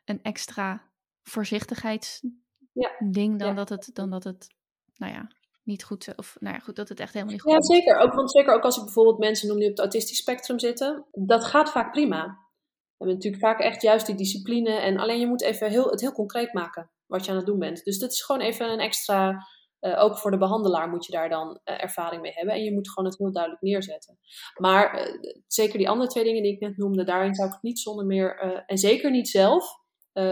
een 0.04 0.22
extra 0.22 0.82
voorzichtigheidsding 1.28 2.40
ja. 2.72 3.36
dan, 3.36 3.48
ja. 3.48 3.52
dat 3.54 3.68
het, 3.68 3.90
dan 3.92 4.10
dat 4.10 4.24
het, 4.24 4.46
nou 4.94 5.12
ja, 5.12 5.28
niet 5.62 5.84
goed, 5.84 6.12
of 6.16 6.36
nou 6.40 6.54
ja, 6.54 6.60
goed, 6.60 6.76
dat 6.76 6.88
het 6.88 7.00
echt 7.00 7.12
helemaal 7.12 7.34
niet 7.34 7.42
goed 7.42 7.52
Ja, 7.52 7.58
is. 7.58 7.66
zeker. 7.66 7.96
Ook, 7.96 8.14
want 8.14 8.30
zeker 8.30 8.54
ook 8.54 8.62
als 8.62 8.76
ik 8.76 8.84
bijvoorbeeld 8.84 9.18
mensen 9.18 9.48
noem 9.48 9.56
die 9.56 9.64
op 9.64 9.72
het 9.72 9.80
autistisch 9.80 10.18
spectrum 10.18 10.58
zitten, 10.58 11.06
dat 11.12 11.44
gaat 11.44 11.70
vaak 11.70 11.92
prima. 11.92 12.24
We 12.24 13.04
hebben 13.04 13.16
natuurlijk 13.16 13.42
vaak 13.42 13.60
echt 13.60 13.82
juist 13.82 14.06
die 14.06 14.14
discipline 14.14 14.70
en 14.70 14.98
alleen 14.98 15.20
je 15.20 15.26
moet 15.26 15.42
even 15.42 15.70
heel, 15.70 15.90
het 15.90 16.00
heel 16.00 16.12
concreet 16.12 16.52
maken 16.52 16.90
wat 17.06 17.24
je 17.24 17.30
aan 17.30 17.36
het 17.36 17.46
doen 17.46 17.58
bent. 17.58 17.84
Dus 17.84 17.98
dat 17.98 18.12
is 18.12 18.22
gewoon 18.22 18.40
even 18.40 18.72
een 18.72 18.78
extra, 18.78 19.46
uh, 19.80 20.02
ook 20.02 20.18
voor 20.18 20.30
de 20.30 20.38
behandelaar 20.38 20.88
moet 20.88 21.06
je 21.06 21.12
daar 21.12 21.28
dan 21.28 21.48
uh, 21.64 21.82
ervaring 21.82 22.22
mee 22.22 22.32
hebben 22.32 22.54
en 22.54 22.62
je 22.62 22.72
moet 22.72 22.90
gewoon 22.90 23.08
het 23.08 23.18
heel 23.18 23.32
duidelijk 23.32 23.62
neerzetten. 23.62 24.18
Maar 24.56 25.08
uh, 25.08 25.16
zeker 25.46 25.78
die 25.78 25.88
andere 25.88 26.10
twee 26.10 26.24
dingen 26.24 26.42
die 26.42 26.52
ik 26.52 26.60
net 26.60 26.76
noemde, 26.76 27.04
daarin 27.04 27.34
zou 27.34 27.46
ik 27.46 27.54
het 27.54 27.62
niet 27.62 27.78
zonder 27.78 28.06
meer, 28.06 28.38
eh, 28.38 28.62
en 28.66 28.78
zeker 28.78 29.10
niet 29.10 29.28
zelf, 29.28 29.84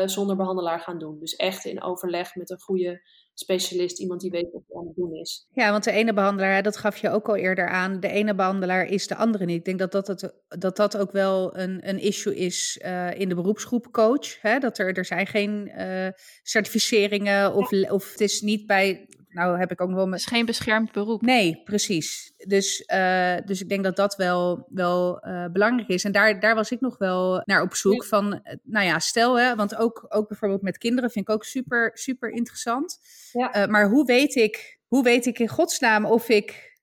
zonder 0.04 0.36
behandelaar 0.36 0.80
gaan 0.80 0.98
doen. 0.98 1.18
Dus 1.18 1.36
echt 1.36 1.64
in 1.64 1.82
overleg 1.82 2.34
met 2.34 2.50
een 2.50 2.60
goede 2.60 3.00
specialist, 3.34 4.00
iemand 4.00 4.20
die 4.20 4.30
weet 4.30 4.52
wat 4.52 4.62
hij 4.66 4.76
aan 4.80 4.86
het 4.86 4.96
doen 4.96 5.14
is. 5.14 5.46
Ja, 5.50 5.70
want 5.70 5.84
de 5.84 5.90
ene 5.90 6.12
behandelaar, 6.12 6.62
dat 6.62 6.76
gaf 6.76 6.96
je 6.96 7.10
ook 7.10 7.28
al 7.28 7.36
eerder 7.36 7.68
aan, 7.68 8.00
de 8.00 8.08
ene 8.08 8.34
behandelaar 8.34 8.86
is 8.86 9.06
de 9.06 9.16
andere 9.16 9.44
niet. 9.44 9.56
Ik 9.56 9.64
denk 9.64 9.78
dat 9.78 9.92
dat, 9.92 10.06
het, 10.06 10.34
dat, 10.48 10.76
dat 10.76 10.96
ook 10.96 11.12
wel 11.12 11.58
een, 11.58 11.88
een 11.88 11.98
issue 11.98 12.36
is 12.36 12.80
uh, 12.84 13.20
in 13.20 13.28
de 13.28 13.34
beroepsgroep 13.34 13.92
coach. 13.92 14.40
Hè? 14.40 14.58
Dat 14.58 14.78
er, 14.78 14.96
er 14.96 15.04
zijn 15.04 15.26
geen 15.26 15.72
uh, 15.78 16.08
certificeringen 16.42 17.54
of, 17.54 17.72
of 17.90 18.10
het 18.10 18.20
is 18.20 18.40
niet 18.40 18.66
bij 18.66 19.08
nou 19.34 19.58
heb 19.58 19.70
ik 19.70 19.80
ook 19.80 19.88
nog 19.88 19.96
wel... 19.96 20.06
Het 20.06 20.14
is 20.14 20.26
geen 20.26 20.46
beschermd 20.46 20.92
beroep. 20.92 21.22
Nee, 21.22 21.62
precies. 21.64 22.32
Dus, 22.36 22.82
uh, 22.94 23.36
dus 23.44 23.60
ik 23.60 23.68
denk 23.68 23.84
dat 23.84 23.96
dat 23.96 24.16
wel, 24.16 24.66
wel 24.70 25.26
uh, 25.26 25.46
belangrijk 25.52 25.88
is. 25.88 26.04
En 26.04 26.12
daar, 26.12 26.40
daar 26.40 26.54
was 26.54 26.70
ik 26.70 26.80
nog 26.80 26.98
wel 26.98 27.42
naar 27.44 27.62
op 27.62 27.74
zoek 27.74 28.04
van, 28.04 28.42
nou 28.62 28.86
ja, 28.86 28.98
stel 28.98 29.38
hè, 29.38 29.54
want 29.54 29.76
ook, 29.76 30.06
ook 30.08 30.28
bijvoorbeeld 30.28 30.62
met 30.62 30.78
kinderen 30.78 31.10
vind 31.10 31.28
ik 31.28 31.34
ook 31.34 31.44
super, 31.44 31.90
super 31.94 32.30
interessant. 32.30 32.98
Ja. 33.32 33.56
Uh, 33.56 33.66
maar 33.66 33.88
hoe 33.88 34.04
weet 34.04 34.34
ik, 34.34 34.78
hoe 34.86 35.02
weet 35.02 35.26
ik 35.26 35.38
in 35.38 35.48
godsnaam 35.48 36.04
of 36.04 36.28
ik 36.28 36.78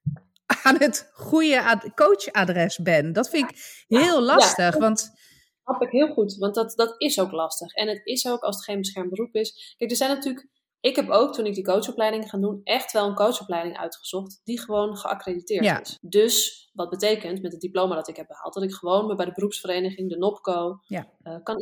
aan 0.63 0.77
het 0.77 1.09
goede 1.13 1.91
coachadres 1.95 2.77
ben? 2.77 3.13
Dat 3.13 3.29
vind 3.29 3.49
ik 3.49 3.85
heel 3.87 4.21
lastig, 4.21 4.73
ja. 4.73 4.79
want... 4.79 5.19
Snap 5.63 5.81
ik 5.81 5.89
heel 5.89 6.13
goed, 6.13 6.35
want 6.37 6.55
dat, 6.55 6.73
dat 6.75 6.95
is 6.97 7.19
ook 7.19 7.31
lastig. 7.31 7.73
En 7.73 7.87
het 7.87 8.01
is 8.03 8.27
ook 8.27 8.41
als 8.41 8.55
het 8.55 8.65
geen 8.65 8.77
beschermd 8.77 9.09
beroep 9.09 9.35
is. 9.35 9.75
Kijk, 9.77 9.91
er 9.91 9.97
zijn 9.97 10.09
natuurlijk 10.09 10.47
ik 10.81 10.95
heb 10.95 11.09
ook, 11.09 11.33
toen 11.33 11.45
ik 11.45 11.53
die 11.53 11.63
coachopleiding 11.63 12.29
ga 12.29 12.37
doen, 12.37 12.61
echt 12.63 12.91
wel 12.91 13.07
een 13.07 13.15
coachopleiding 13.15 13.77
uitgezocht 13.77 14.41
die 14.43 14.59
gewoon 14.59 14.97
geaccrediteerd 14.97 15.81
is. 15.81 15.97
Dus 16.01 16.69
wat 16.73 16.89
betekent 16.89 17.41
met 17.41 17.51
het 17.51 17.61
diploma 17.61 17.95
dat 17.95 18.07
ik 18.07 18.15
heb 18.15 18.27
behaald, 18.27 18.53
dat 18.53 18.63
ik 18.63 18.73
gewoon 18.73 19.07
me 19.07 19.15
bij 19.15 19.25
de 19.25 19.33
beroepsvereniging, 19.33 20.09
de 20.09 20.17
NOPCO, 20.17 20.79
ja. 20.87 21.07
uh, 21.23 21.35
kan 21.43 21.57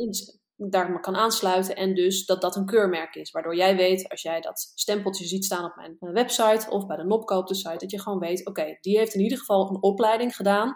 daar 0.68 1.00
kan 1.00 1.16
aansluiten 1.16 1.76
en 1.76 1.94
dus 1.94 2.26
dat 2.26 2.40
dat 2.40 2.56
een 2.56 2.66
keurmerk 2.66 3.14
is. 3.14 3.30
Waardoor 3.30 3.56
jij 3.56 3.76
weet, 3.76 4.08
als 4.08 4.22
jij 4.22 4.40
dat 4.40 4.72
stempeltje 4.74 5.26
ziet 5.26 5.44
staan 5.44 5.64
op 5.64 5.76
mijn 5.76 5.96
eh, 6.00 6.12
website 6.12 6.70
of 6.70 6.86
bij 6.86 6.96
de 6.96 7.04
NOPCO 7.04 7.36
op 7.36 7.46
de 7.46 7.54
site, 7.54 7.76
dat 7.76 7.90
je 7.90 8.00
gewoon 8.00 8.18
weet, 8.18 8.46
oké, 8.46 8.78
die 8.80 8.98
heeft 8.98 9.14
in 9.14 9.20
ieder 9.20 9.38
geval 9.38 9.70
een 9.70 9.82
opleiding 9.82 10.36
gedaan. 10.36 10.74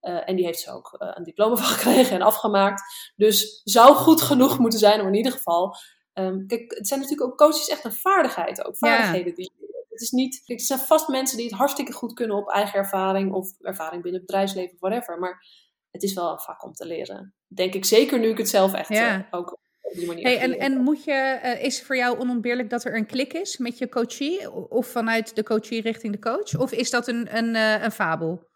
Uh, 0.00 0.28
en 0.28 0.36
die 0.36 0.44
heeft 0.44 0.60
ze 0.60 0.72
ook 0.72 0.96
uh, 0.98 1.10
een 1.14 1.22
diploma 1.22 1.56
van 1.62 1.64
gekregen 1.64 2.16
en 2.16 2.22
afgemaakt. 2.22 2.82
Dus 3.16 3.60
zou 3.64 3.94
goed 3.94 4.22
genoeg 4.22 4.58
moeten 4.58 4.78
zijn 4.78 5.00
om 5.00 5.06
in 5.06 5.14
ieder 5.14 5.32
geval 5.32 5.76
Um, 6.14 6.46
kijk, 6.46 6.74
het 6.76 6.88
zijn 6.88 7.00
natuurlijk 7.00 7.30
ook 7.30 7.38
coaches 7.38 7.68
echt 7.68 7.84
een 7.84 7.92
vaardigheid, 7.92 8.66
ook 8.66 8.76
vaardigheden 8.76 9.34
die. 9.34 9.52
Het 9.90 10.00
is 10.00 10.10
niet, 10.10 10.42
er 10.46 10.60
zijn 10.60 10.78
vast 10.78 11.08
mensen 11.08 11.36
die 11.36 11.46
het 11.46 11.56
hartstikke 11.56 11.92
goed 11.92 12.12
kunnen 12.12 12.36
op 12.36 12.48
eigen 12.48 12.78
ervaring 12.78 13.32
of 13.32 13.48
ervaring 13.60 14.02
binnen 14.02 14.20
het 14.20 14.30
bedrijfsleven 14.30 14.76
whatever. 14.78 15.18
Maar 15.18 15.46
het 15.90 16.02
is 16.02 16.12
wel 16.12 16.32
een 16.32 16.40
vak 16.40 16.64
om 16.64 16.72
te 16.72 16.86
leren. 16.86 17.34
Denk 17.46 17.74
ik 17.74 17.84
zeker 17.84 18.18
nu 18.18 18.28
ik 18.28 18.38
het 18.38 18.48
zelf 18.48 18.74
echt 18.74 18.88
ja. 18.88 19.18
uh, 19.18 19.24
ook 19.30 19.52
op 19.52 19.92
die 19.92 20.06
manier. 20.06 20.24
Hey, 20.24 20.38
en, 20.38 20.58
en 20.58 20.80
moet 20.80 21.04
je, 21.04 21.40
uh, 21.42 21.64
is 21.64 21.82
voor 21.82 21.96
jou 21.96 22.18
onontbeerlijk 22.18 22.70
dat 22.70 22.84
er 22.84 22.96
een 22.96 23.06
klik 23.06 23.32
is 23.32 23.58
met 23.58 23.78
je 23.78 23.88
coachie? 23.88 24.50
Of 24.70 24.86
vanuit 24.86 25.34
de 25.34 25.42
coachie 25.42 25.82
richting 25.82 26.12
de 26.12 26.18
coach? 26.18 26.58
Of 26.58 26.72
is 26.72 26.90
dat 26.90 27.08
een, 27.08 27.36
een, 27.36 27.54
uh, 27.54 27.82
een 27.82 27.92
fabel? 27.92 28.50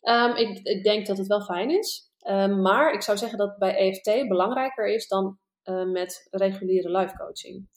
Um, 0.00 0.36
ik, 0.36 0.58
ik, 0.62 0.84
denk 0.84 1.06
dat 1.06 1.18
het 1.18 1.26
wel 1.26 1.42
fijn 1.42 1.70
is. 1.70 2.10
Um, 2.28 2.60
maar 2.62 2.92
ik 2.92 3.02
zou 3.02 3.18
zeggen 3.18 3.38
dat 3.38 3.58
bij 3.58 3.76
EFT 3.76 4.28
belangrijker 4.28 4.86
is 4.86 5.08
dan 5.08 5.38
uh, 5.66 5.84
met 5.84 6.26
reguliere 6.30 6.90
life 6.98 7.16
coaching. 7.16 7.68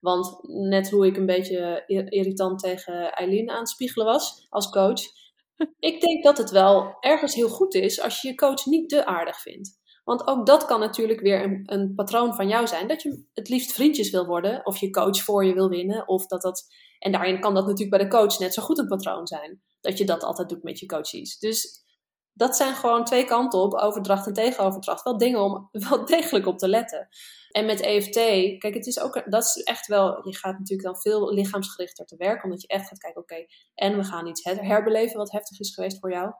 Want 0.00 0.38
net 0.48 0.90
hoe 0.90 1.06
ik 1.06 1.16
een 1.16 1.26
beetje 1.26 1.82
irritant 2.08 2.58
tegen 2.58 3.12
Eileen 3.12 3.50
aan 3.50 3.58
het 3.58 3.68
spiegelen 3.68 4.06
was 4.06 4.46
als 4.48 4.70
coach. 4.70 5.00
ik 5.78 6.00
denk 6.00 6.24
dat 6.24 6.38
het 6.38 6.50
wel 6.50 6.96
ergens 7.00 7.34
heel 7.34 7.48
goed 7.48 7.74
is 7.74 8.00
als 8.00 8.22
je 8.22 8.28
je 8.28 8.34
coach 8.34 8.66
niet 8.66 8.88
te 8.88 9.06
aardig 9.06 9.40
vindt. 9.40 9.78
Want 10.04 10.26
ook 10.26 10.46
dat 10.46 10.64
kan 10.64 10.80
natuurlijk 10.80 11.20
weer 11.20 11.42
een, 11.42 11.62
een, 11.64 11.94
patroon 11.94 12.34
van 12.34 12.48
jou 12.48 12.66
zijn. 12.66 12.88
Dat 12.88 13.02
je 13.02 13.24
het 13.34 13.48
liefst 13.48 13.72
vriendjes 13.72 14.10
wil 14.10 14.26
worden. 14.26 14.66
Of 14.66 14.76
je 14.76 14.90
coach 14.90 15.22
voor 15.22 15.44
je 15.44 15.54
wil 15.54 15.68
winnen. 15.68 16.08
Of 16.08 16.26
dat 16.26 16.42
dat, 16.42 16.66
en 16.98 17.12
daarin 17.12 17.40
kan 17.40 17.54
dat 17.54 17.66
natuurlijk 17.66 17.96
bij 17.96 18.08
de 18.08 18.16
coach 18.16 18.38
net 18.38 18.54
zo 18.54 18.62
goed 18.62 18.78
een 18.78 18.86
patroon 18.86 19.26
zijn. 19.26 19.62
Dat 19.80 19.98
je 19.98 20.04
dat 20.04 20.22
altijd 20.22 20.48
doet 20.48 20.62
met 20.62 20.78
je 20.78 20.86
coaches. 20.86 21.38
Dus 21.38 21.84
dat 22.32 22.56
zijn 22.56 22.74
gewoon 22.74 23.04
twee 23.04 23.24
kanten 23.24 23.60
op, 23.60 23.74
overdracht 23.74 24.26
en 24.26 24.32
tegenoverdracht. 24.32 25.02
Wel 25.02 25.18
dingen 25.18 25.40
om 25.40 25.68
wel 25.88 26.04
degelijk 26.04 26.46
op 26.46 26.58
te 26.58 26.68
letten. 26.68 27.08
En 27.50 27.66
met 27.66 27.80
EFT, 27.80 28.14
kijk, 28.58 28.74
het 28.74 28.86
is 28.86 29.00
ook, 29.00 29.30
dat 29.30 29.44
is 29.44 29.62
echt 29.62 29.86
wel, 29.86 30.28
je 30.28 30.36
gaat 30.36 30.58
natuurlijk 30.58 30.88
dan 30.88 31.00
veel 31.00 31.32
lichaamsgerichter 31.32 32.06
te 32.06 32.16
werk, 32.16 32.44
omdat 32.44 32.60
je 32.60 32.68
echt 32.68 32.88
gaat 32.88 32.98
kijken, 32.98 33.22
oké, 33.22 33.46
en 33.74 33.96
we 33.96 34.04
gaan 34.04 34.26
iets 34.26 34.44
herbeleven 34.44 35.16
wat 35.16 35.32
heftig 35.32 35.60
is 35.60 35.74
geweest 35.74 35.98
voor 35.98 36.10
jou. 36.10 36.32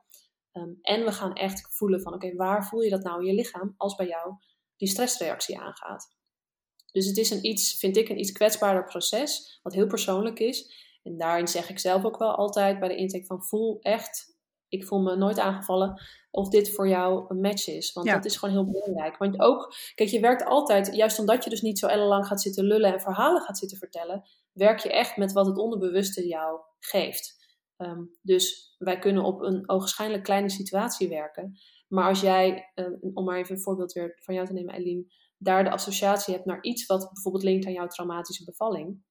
Um, 0.52 0.78
en 0.82 1.04
we 1.04 1.12
gaan 1.12 1.32
echt 1.32 1.76
voelen 1.76 2.00
van, 2.00 2.14
oké, 2.14 2.34
waar 2.34 2.66
voel 2.66 2.80
je 2.80 2.90
dat 2.90 3.02
nou 3.02 3.20
in 3.20 3.26
je 3.26 3.34
lichaam 3.34 3.74
als 3.76 3.94
bij 3.94 4.06
jou 4.06 4.34
die 4.76 4.88
stressreactie 4.88 5.58
aangaat. 5.58 6.16
Dus 6.92 7.06
het 7.06 7.16
is 7.16 7.30
een 7.30 7.46
iets, 7.46 7.78
vind 7.78 7.96
ik, 7.96 8.08
een 8.08 8.18
iets 8.18 8.32
kwetsbaarder 8.32 8.84
proces, 8.84 9.60
wat 9.62 9.74
heel 9.74 9.86
persoonlijk 9.86 10.38
is. 10.38 10.86
En 11.02 11.16
daarin 11.16 11.48
zeg 11.48 11.70
ik 11.70 11.78
zelf 11.78 12.04
ook 12.04 12.18
wel 12.18 12.34
altijd 12.34 12.78
bij 12.78 12.88
de 12.88 12.96
intake 12.96 13.26
van 13.26 13.44
voel 13.44 13.78
echt 13.80 14.36
ik 14.68 14.84
voel 14.84 15.00
me 15.00 15.16
nooit 15.16 15.38
aangevallen 15.38 16.02
of 16.38 16.48
dit 16.48 16.74
voor 16.74 16.88
jou 16.88 17.24
een 17.28 17.40
match 17.40 17.66
is. 17.66 17.92
Want 17.92 18.06
dat 18.06 18.24
is 18.24 18.36
gewoon 18.36 18.54
heel 18.54 18.72
belangrijk. 18.72 19.16
Want 19.16 19.40
ook, 19.40 19.74
kijk, 19.94 20.10
je 20.10 20.20
werkt 20.20 20.44
altijd, 20.44 20.94
juist 20.94 21.18
omdat 21.18 21.44
je 21.44 21.50
dus 21.50 21.60
niet 21.60 21.78
zo 21.78 21.86
ellenlang 21.86 22.26
gaat 22.26 22.40
zitten 22.40 22.64
lullen 22.64 22.92
en 22.92 23.00
verhalen 23.00 23.42
gaat 23.42 23.58
zitten 23.58 23.78
vertellen, 23.78 24.22
werk 24.52 24.78
je 24.78 24.92
echt 24.92 25.16
met 25.16 25.32
wat 25.32 25.46
het 25.46 25.58
onderbewuste 25.58 26.26
jou 26.26 26.60
geeft. 26.78 27.36
Um, 27.76 28.18
dus 28.22 28.74
wij 28.78 28.98
kunnen 28.98 29.24
op 29.24 29.42
een 29.42 29.68
ogenschijnlijk 29.68 30.22
kleine 30.22 30.50
situatie 30.50 31.08
werken. 31.08 31.58
Maar 31.88 32.08
als 32.08 32.20
jij, 32.20 32.72
um, 32.74 32.98
om 33.14 33.24
maar 33.24 33.38
even 33.38 33.54
een 33.54 33.62
voorbeeld 33.62 33.92
weer 33.92 34.18
van 34.22 34.34
jou 34.34 34.46
te 34.46 34.52
nemen, 34.52 34.74
Eileen, 34.74 35.12
daar 35.38 35.64
de 35.64 35.70
associatie 35.70 36.34
hebt 36.34 36.46
naar 36.46 36.62
iets 36.62 36.86
wat 36.86 37.10
bijvoorbeeld 37.12 37.44
linkt 37.44 37.66
aan 37.66 37.72
jouw 37.72 37.86
traumatische 37.86 38.44
bevalling. 38.44 39.02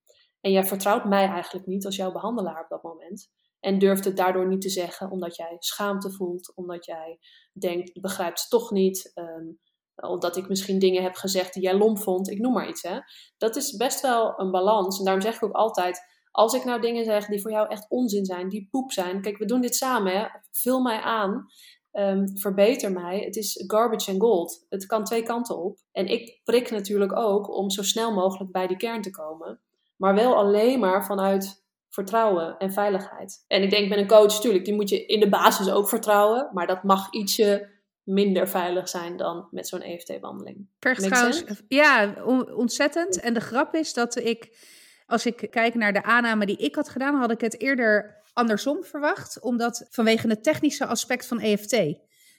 En 0.41 0.51
jij 0.51 0.63
vertrouwt 0.63 1.05
mij 1.05 1.28
eigenlijk 1.28 1.67
niet 1.67 1.86
als 1.86 1.95
jouw 1.95 2.11
behandelaar 2.11 2.63
op 2.63 2.69
dat 2.69 2.84
moment 2.84 3.30
en 3.68 3.80
durft 3.80 4.05
het 4.05 4.18
daardoor 4.18 4.47
niet 4.47 4.61
te 4.61 4.70
zeggen, 4.70 5.11
omdat 5.11 5.36
jij 5.36 5.55
schaamte 5.59 6.11
voelt, 6.11 6.55
omdat 6.55 6.86
jij 6.86 7.20
denkt, 7.53 8.01
begrijpt 8.01 8.39
het 8.39 8.49
toch 8.49 8.72
niet. 8.72 9.11
Um, 9.15 9.59
omdat 9.95 10.38
ik 10.38 10.47
misschien 10.47 10.80
dingen 10.80 11.03
heb 11.03 11.15
gezegd 11.15 11.53
die 11.53 11.63
jij 11.63 11.76
lomp 11.78 11.99
vond, 11.99 12.30
ik 12.30 12.39
noem 12.39 12.53
maar 12.53 12.70
iets. 12.70 12.82
Hè. 12.82 12.99
Dat 13.38 13.55
is 13.55 13.76
best 13.76 14.01
wel 14.01 14.39
een 14.39 14.51
balans. 14.51 14.99
En 14.99 15.03
daarom 15.05 15.22
zeg 15.22 15.36
ik 15.36 15.43
ook 15.43 15.55
altijd, 15.55 15.99
als 16.32 16.53
ik 16.53 16.63
nou 16.63 16.82
dingen 16.82 17.05
zeg 17.05 17.26
die 17.26 17.41
voor 17.41 17.51
jou 17.51 17.70
echt 17.70 17.89
onzin 17.89 18.26
zijn, 18.26 18.49
die 18.49 18.68
poep 18.72 18.91
zijn. 18.91 19.22
Kijk, 19.22 19.38
we 19.38 19.45
doen 19.45 19.61
dit 19.61 19.76
samen, 19.76 20.20
hè. 20.20 20.28
vul 20.51 20.82
mij 20.82 20.99
aan. 20.99 21.45
Um, 21.91 22.38
verbeter 22.38 22.91
mij. 22.91 23.20
Het 23.20 23.36
is 23.36 23.63
garbage 23.68 24.11
and 24.11 24.22
gold. 24.22 24.65
Het 24.70 24.86
kan 24.86 25.03
twee 25.03 25.24
kanten 25.24 25.57
op. 25.57 25.80
En 25.91 26.07
ik 26.07 26.41
prik 26.43 26.72
natuurlijk 26.72 27.18
ook 27.18 27.55
om 27.55 27.70
zo 27.70 27.84
snel 27.84 28.13
mogelijk 28.13 28.51
bij 28.51 28.68
die 28.68 28.78
kern 28.78 29.01
te 29.01 29.09
komen. 29.09 29.61
Maar 29.95 30.15
wel 30.15 30.36
alleen 30.36 30.80
maar 30.80 31.05
vanuit 31.05 31.65
vertrouwen 31.89 32.57
en 32.57 32.73
veiligheid. 32.73 33.43
En 33.47 33.63
ik 33.63 33.69
denk 33.69 33.89
met 33.89 33.97
een 33.97 34.07
coach, 34.07 34.33
natuurlijk, 34.33 34.65
die 34.65 34.73
moet 34.73 34.89
je 34.89 35.05
in 35.05 35.19
de 35.19 35.29
basis 35.29 35.69
ook 35.69 35.89
vertrouwen, 35.89 36.49
maar 36.53 36.67
dat 36.67 36.83
mag 36.83 37.11
ietsje 37.11 37.75
minder 38.03 38.47
veilig 38.47 38.89
zijn 38.89 39.17
dan 39.17 39.47
met 39.51 39.67
zo'n 39.67 39.81
EFT-wandeling. 39.81 40.67
Trouwens, 40.79 41.43
ja, 41.67 42.13
ontzettend. 42.55 43.19
En 43.19 43.33
de 43.33 43.39
grap 43.39 43.75
is 43.75 43.93
dat 43.93 44.15
ik, 44.15 44.57
als 45.05 45.25
ik 45.25 45.47
kijk 45.51 45.75
naar 45.75 45.93
de 45.93 46.03
aanname 46.03 46.45
die 46.45 46.57
ik 46.57 46.75
had 46.75 46.89
gedaan, 46.89 47.15
had 47.15 47.31
ik 47.31 47.41
het 47.41 47.61
eerder 47.61 48.21
andersom 48.33 48.83
verwacht, 48.83 49.41
omdat 49.41 49.88
vanwege 49.89 50.27
het 50.27 50.43
technische 50.43 50.85
aspect 50.85 51.25
van 51.25 51.39
EFT. 51.39 51.95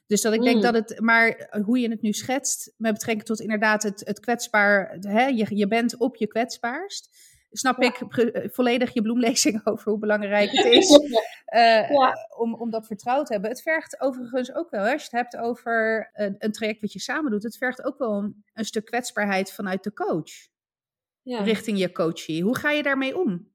Dus 0.06 0.20
dat 0.20 0.32
ik 0.32 0.42
denk 0.42 0.56
mm. 0.56 0.62
dat 0.62 0.74
het, 0.74 1.00
maar 1.00 1.58
hoe 1.64 1.78
je 1.78 1.90
het 1.90 2.02
nu 2.02 2.12
schetst, 2.12 2.74
met 2.76 2.92
betrekking 2.92 3.26
tot 3.26 3.40
inderdaad 3.40 3.82
het, 3.82 4.02
het 4.04 4.20
kwetsbaar, 4.20 4.96
hè, 5.00 5.26
je, 5.26 5.46
je 5.48 5.68
bent 5.68 5.96
op 5.96 6.16
je 6.16 6.26
kwetsbaarst 6.26 7.08
snap 7.50 7.78
ik 7.78 8.00
eh, 8.00 8.48
volledig 8.50 8.94
je 8.94 9.02
bloemlezing 9.02 9.60
over 9.66 9.90
hoe 9.90 9.98
belangrijk 9.98 10.50
het 10.50 10.64
is 10.80 10.98
uh, 11.54 11.90
ja. 11.90 12.28
om, 12.36 12.54
om 12.54 12.70
dat 12.70 12.86
vertrouwd 12.86 13.26
te 13.26 13.32
hebben. 13.32 13.50
Het 13.50 13.62
vergt 13.62 14.00
overigens 14.00 14.54
ook 14.54 14.70
wel, 14.70 14.80
als 14.80 14.90
je 14.90 15.08
het 15.10 15.10
hebt 15.10 15.36
over 15.36 16.10
een, 16.12 16.34
een, 16.38 16.52
traject 16.52 16.80
wat 16.80 16.92
je 16.92 17.00
samen 17.00 17.30
doet, 17.30 17.42
het 17.42 17.56
vergt 17.56 17.84
ook 17.84 17.98
wel 17.98 18.12
een, 18.12 18.44
een 18.52 18.64
stuk 18.64 18.84
kwetsbaarheid 18.84 19.52
vanuit 19.52 19.84
de 19.84 19.92
coach. 19.92 20.32
Ja. 21.22 21.42
Richting 21.42 21.78
je 21.78 21.92
coachie. 21.92 22.42
Hoe 22.42 22.56
ga 22.56 22.70
je 22.70 22.82
daarmee 22.82 23.18
om? 23.18 23.52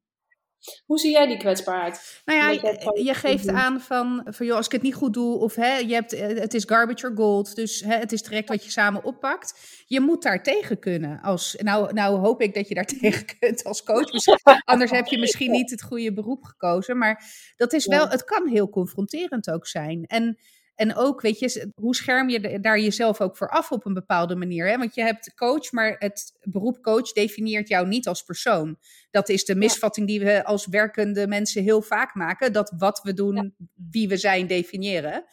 Hoe 0.86 1.00
zie 1.00 1.12
jij 1.12 1.28
die 1.28 1.38
kwetsbaarheid? 1.38 2.22
Nou 2.26 2.40
ja, 2.40 2.50
je, 2.50 3.02
je 3.04 3.14
geeft 3.14 3.48
aan 3.48 3.82
van, 3.82 4.28
van 4.30 4.46
joh, 4.46 4.56
als 4.56 4.66
ik 4.66 4.72
het 4.72 4.82
niet 4.82 4.96
goed 4.96 5.14
doe, 5.14 5.38
of 5.38 5.56
hè, 5.56 5.78
je 5.78 5.94
hebt, 5.94 6.14
eh, 6.14 6.28
het 6.28 6.54
is 6.54 6.64
garbage 6.66 7.08
or 7.08 7.16
gold, 7.16 7.56
dus 7.56 7.80
hè, 7.80 7.96
het 7.96 8.12
is 8.12 8.22
direct 8.22 8.50
wat 8.50 8.64
je 8.64 8.72
samen 8.72 9.04
oppakt. 9.04 9.60
Je 9.86 10.00
moet 10.00 10.24
daar 10.24 10.44
tegen 10.44 10.80
kunnen. 10.80 11.22
Als, 11.22 11.56
nou, 11.58 11.94
nou 11.94 12.20
hoop 12.20 12.42
ik 12.42 12.54
dat 12.54 12.68
je 12.68 12.74
daar 12.74 12.86
tegen 13.02 13.26
kunt 13.40 13.64
als 13.64 13.84
coach. 13.84 14.10
anders 14.66 14.92
heb 14.92 15.06
je 15.06 15.18
misschien 15.18 15.52
niet 15.52 15.70
het 15.70 15.82
goede 15.82 16.14
beroep 16.14 16.44
gekozen. 16.44 16.98
Maar 16.98 17.24
dat 17.56 17.74
is 17.74 17.86
wel, 17.86 18.08
het 18.08 18.24
kan 18.24 18.48
heel 18.48 18.70
confronterend 18.70 19.50
ook 19.50 19.68
zijn. 19.68 20.06
En 20.06 20.38
en 20.76 20.96
ook, 20.96 21.22
weet 21.22 21.40
je, 21.40 21.72
hoe 21.76 21.96
scherm 21.96 22.30
je 22.30 22.60
daar 22.60 22.80
jezelf 22.80 23.22
ook 23.22 23.38
voor 23.38 23.50
af 23.50 23.72
op 23.72 23.86
een 23.86 23.94
bepaalde 23.94 24.36
manier? 24.36 24.68
Hè? 24.68 24.78
Want 24.78 24.96
je 24.96 25.02
hebt 25.02 25.34
coach, 25.36 25.72
maar 25.72 25.96
het 26.00 26.34
beroep 26.42 26.82
coach 26.82 27.12
definieert 27.12 27.68
jou 27.68 27.88
niet 27.88 28.08
als 28.08 28.24
persoon. 28.24 28.78
Dat 29.12 29.30
is 29.30 29.46
de 29.46 29.56
misvatting 29.56 30.08
die 30.08 30.20
we 30.20 30.46
als 30.46 30.68
werkende 30.68 31.28
mensen 31.28 31.64
heel 31.64 31.82
vaak 31.82 32.16
maken. 32.16 32.54
Dat 32.54 32.74
wat 32.78 33.02
we 33.04 33.14
doen, 33.14 33.56
wie 33.92 34.08
we 34.08 34.18
zijn, 34.18 34.48
definiëren. 34.48 35.26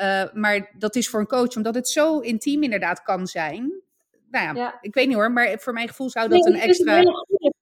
Uh, 0.00 0.24
maar 0.32 0.74
dat 0.78 0.96
is 0.96 1.08
voor 1.08 1.20
een 1.20 1.26
coach, 1.26 1.56
omdat 1.56 1.74
het 1.74 1.88
zo 1.88 2.18
intiem 2.18 2.62
inderdaad 2.62 3.02
kan 3.02 3.26
zijn. 3.26 3.82
Nou 4.30 4.56
ja, 4.56 4.78
ik 4.80 4.94
weet 4.94 5.06
niet 5.06 5.16
hoor, 5.16 5.32
maar 5.32 5.58
voor 5.58 5.72
mijn 5.72 5.88
gevoel 5.88 6.10
zou 6.10 6.28
dat 6.28 6.46
een 6.46 6.54
extra 6.54 7.02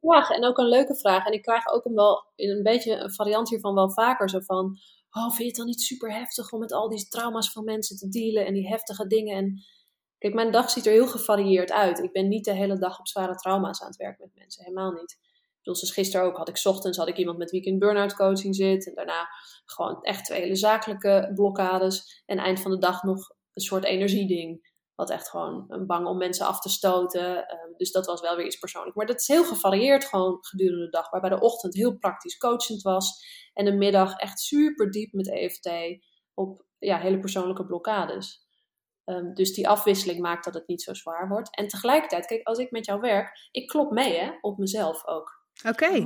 vraag 0.01 0.31
en 0.31 0.45
ook 0.45 0.59
een 0.59 0.69
leuke 0.69 0.97
vraag. 0.97 1.27
En 1.27 1.33
ik 1.33 1.43
krijg 1.43 1.67
ook 1.67 1.85
een, 1.85 1.95
wel, 1.95 2.25
in 2.35 2.51
een 2.51 2.63
beetje 2.63 2.95
een 2.95 3.13
variant 3.13 3.49
hiervan 3.49 3.75
wel 3.75 3.91
vaker 3.91 4.31
zo 4.31 4.41
van... 4.41 4.77
Oh, 5.17 5.27
vind 5.27 5.39
je 5.39 5.45
het 5.45 5.57
dan 5.57 5.67
niet 5.67 5.81
super 5.81 6.13
heftig 6.13 6.53
om 6.53 6.61
met 6.61 6.73
al 6.73 6.89
die 6.89 7.09
trauma's 7.09 7.51
van 7.51 7.65
mensen 7.65 7.97
te 7.97 8.09
dealen 8.09 8.47
en 8.47 8.55
die 8.55 8.69
heftige 8.69 9.07
dingen? 9.07 9.37
En 9.37 9.65
kijk, 10.19 10.35
mijn 10.35 10.51
dag 10.51 10.71
ziet 10.71 10.87
er 10.87 10.93
heel 10.93 11.07
gevarieerd 11.07 11.73
uit. 11.73 11.99
Ik 11.99 12.13
ben 12.13 12.29
niet 12.29 12.45
de 12.45 12.53
hele 12.53 12.79
dag 12.79 12.99
op 12.99 13.09
zware 13.09 13.35
trauma's 13.35 13.81
aan 13.81 13.89
het 13.89 13.97
werk 13.97 14.19
met 14.19 14.35
mensen, 14.35 14.65
helemaal 14.65 14.93
niet. 14.93 15.19
Dus 15.63 15.93
gisteren 15.93 16.27
ook 16.27 16.37
had 16.37 16.49
ik 16.49 16.61
ochtends 16.65 16.99
had 16.99 17.09
ik 17.09 17.17
iemand 17.17 17.39
met 17.39 17.51
weekend 17.51 17.79
burn-out 17.79 18.15
coaching 18.15 18.55
zit. 18.57 18.87
En 18.89 18.95
daarna 18.95 19.29
gewoon 19.65 20.03
echt 20.03 20.25
twee 20.25 20.41
hele 20.41 20.57
zakelijke 20.57 21.31
blokkades. 21.35 22.23
En 22.27 22.39
eind 22.39 22.61
van 22.61 22.71
de 22.71 22.79
dag 22.79 23.03
nog 23.03 23.31
een 23.53 23.63
soort 23.63 23.85
energieding. 23.85 24.73
Wat 24.95 25.11
echt 25.11 25.29
gewoon 25.29 25.65
een 25.69 25.87
bang 25.87 26.07
om 26.07 26.19
mensen 26.19 26.47
af 26.47 26.61
te 26.61 26.69
stoten. 26.69 27.47
Dus 27.77 27.93
dat 27.93 28.07
was 28.07 28.21
wel 28.21 28.37
weer 28.37 28.47
iets 28.47 28.59
persoonlijks. 28.59 28.97
Maar 28.97 29.07
dat 29.07 29.21
is 29.21 29.29
heel 29.29 29.45
gevarieerd 29.45 30.05
gewoon 30.05 30.39
gedurende 30.41 30.85
de 30.85 30.91
dag. 30.91 31.11
Waarbij 31.11 31.31
de 31.31 31.41
ochtend 31.41 31.75
heel 31.75 31.99
praktisch 31.99 32.37
coachend 32.37 32.83
was. 32.83 33.25
En 33.53 33.65
de 33.65 33.73
middag 33.73 34.17
echt 34.17 34.41
super 34.41 34.91
diep 34.91 35.13
met 35.13 35.31
EFT. 35.31 35.71
Op 36.35 36.65
ja, 36.79 36.99
hele 36.99 37.19
persoonlijke 37.19 37.67
blokkades. 37.67 38.45
Ehm, 39.05 39.33
dus 39.35 39.55
die 39.55 39.69
afwisseling 39.69 40.21
maakt 40.21 40.45
dat 40.45 40.55
het 40.55 40.67
niet 40.67 40.83
zo 40.83 40.95
zwaar 40.95 41.29
wordt. 41.29 41.57
En 41.57 41.69
tegelijkertijd, 41.69 42.27
kijk, 42.27 42.47
als 42.47 42.59
ik 42.59 42.71
met 42.71 42.87
jou 42.87 43.01
werk, 43.01 43.49
ik 43.51 43.69
klop 43.69 43.91
mee 43.91 44.19
hè, 44.19 44.31
op 44.41 44.59
mezelf 44.59 45.07
ook. 45.07 45.43
Oké. 45.69 46.03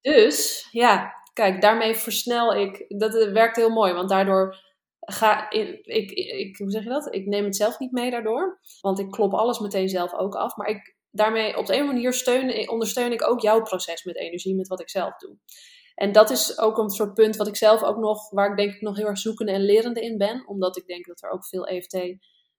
Dus 0.00 0.68
ja, 0.70 1.12
kijk, 1.32 1.60
daarmee 1.60 1.94
versnel 1.94 2.54
ik. 2.54 2.84
Dat 2.98 3.14
eh, 3.14 3.32
werkt 3.32 3.56
heel 3.56 3.70
mooi, 3.70 3.92
want 3.92 4.08
daardoor 4.08 4.56
ga 5.04 5.50
ik, 5.50 6.10
ik, 6.10 6.56
hoe 6.56 6.70
zeg 6.70 6.82
je 6.82 6.88
dat? 6.88 7.14
Ik 7.14 7.26
neem 7.26 7.44
het 7.44 7.56
zelf 7.56 7.78
niet 7.78 7.92
mee 7.92 8.10
daardoor. 8.10 8.60
Want 8.80 8.98
ik 8.98 9.10
klop 9.10 9.32
alles 9.32 9.58
meteen 9.58 9.88
zelf 9.88 10.14
ook 10.14 10.34
af. 10.34 10.56
Maar 10.56 10.68
ik, 10.68 10.96
daarmee 11.10 11.56
op 11.56 11.66
de 11.66 11.76
een 11.76 11.86
manier 11.86 12.12
steun, 12.12 12.70
ondersteun 12.70 13.12
ik 13.12 13.28
ook 13.28 13.40
jouw 13.40 13.62
proces 13.62 14.04
met 14.04 14.16
energie, 14.16 14.54
met 14.54 14.68
wat 14.68 14.80
ik 14.80 14.90
zelf 14.90 15.16
doe. 15.16 15.36
En 15.94 16.12
dat 16.12 16.30
is 16.30 16.58
ook 16.58 16.78
een 16.78 16.90
soort 16.90 17.14
punt 17.14 17.36
wat 17.36 17.46
ik 17.48 17.56
zelf 17.56 17.82
ook 17.82 17.96
nog, 17.96 18.30
waar 18.30 18.50
ik 18.50 18.56
denk 18.56 18.74
ik 18.74 18.80
nog 18.80 18.96
heel 18.96 19.06
erg 19.06 19.18
zoekende 19.18 19.52
en 19.52 19.64
lerende 19.64 20.00
in 20.00 20.18
ben. 20.18 20.46
Omdat 20.46 20.76
ik 20.76 20.86
denk 20.86 21.06
dat 21.06 21.22
er 21.22 21.30
ook 21.30 21.46
veel 21.46 21.66
EFT 21.66 21.98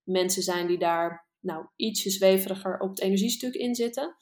mensen 0.04 0.43
zijn 0.43 0.68
die 0.68 0.78
daar 0.78 1.28
nou, 1.39 1.66
ietsje 1.76 2.10
zweveriger 2.10 2.80
op 2.80 2.89
het 2.89 3.02
energiestuk 3.02 3.54
in 3.54 3.76
zitten. 3.76 4.16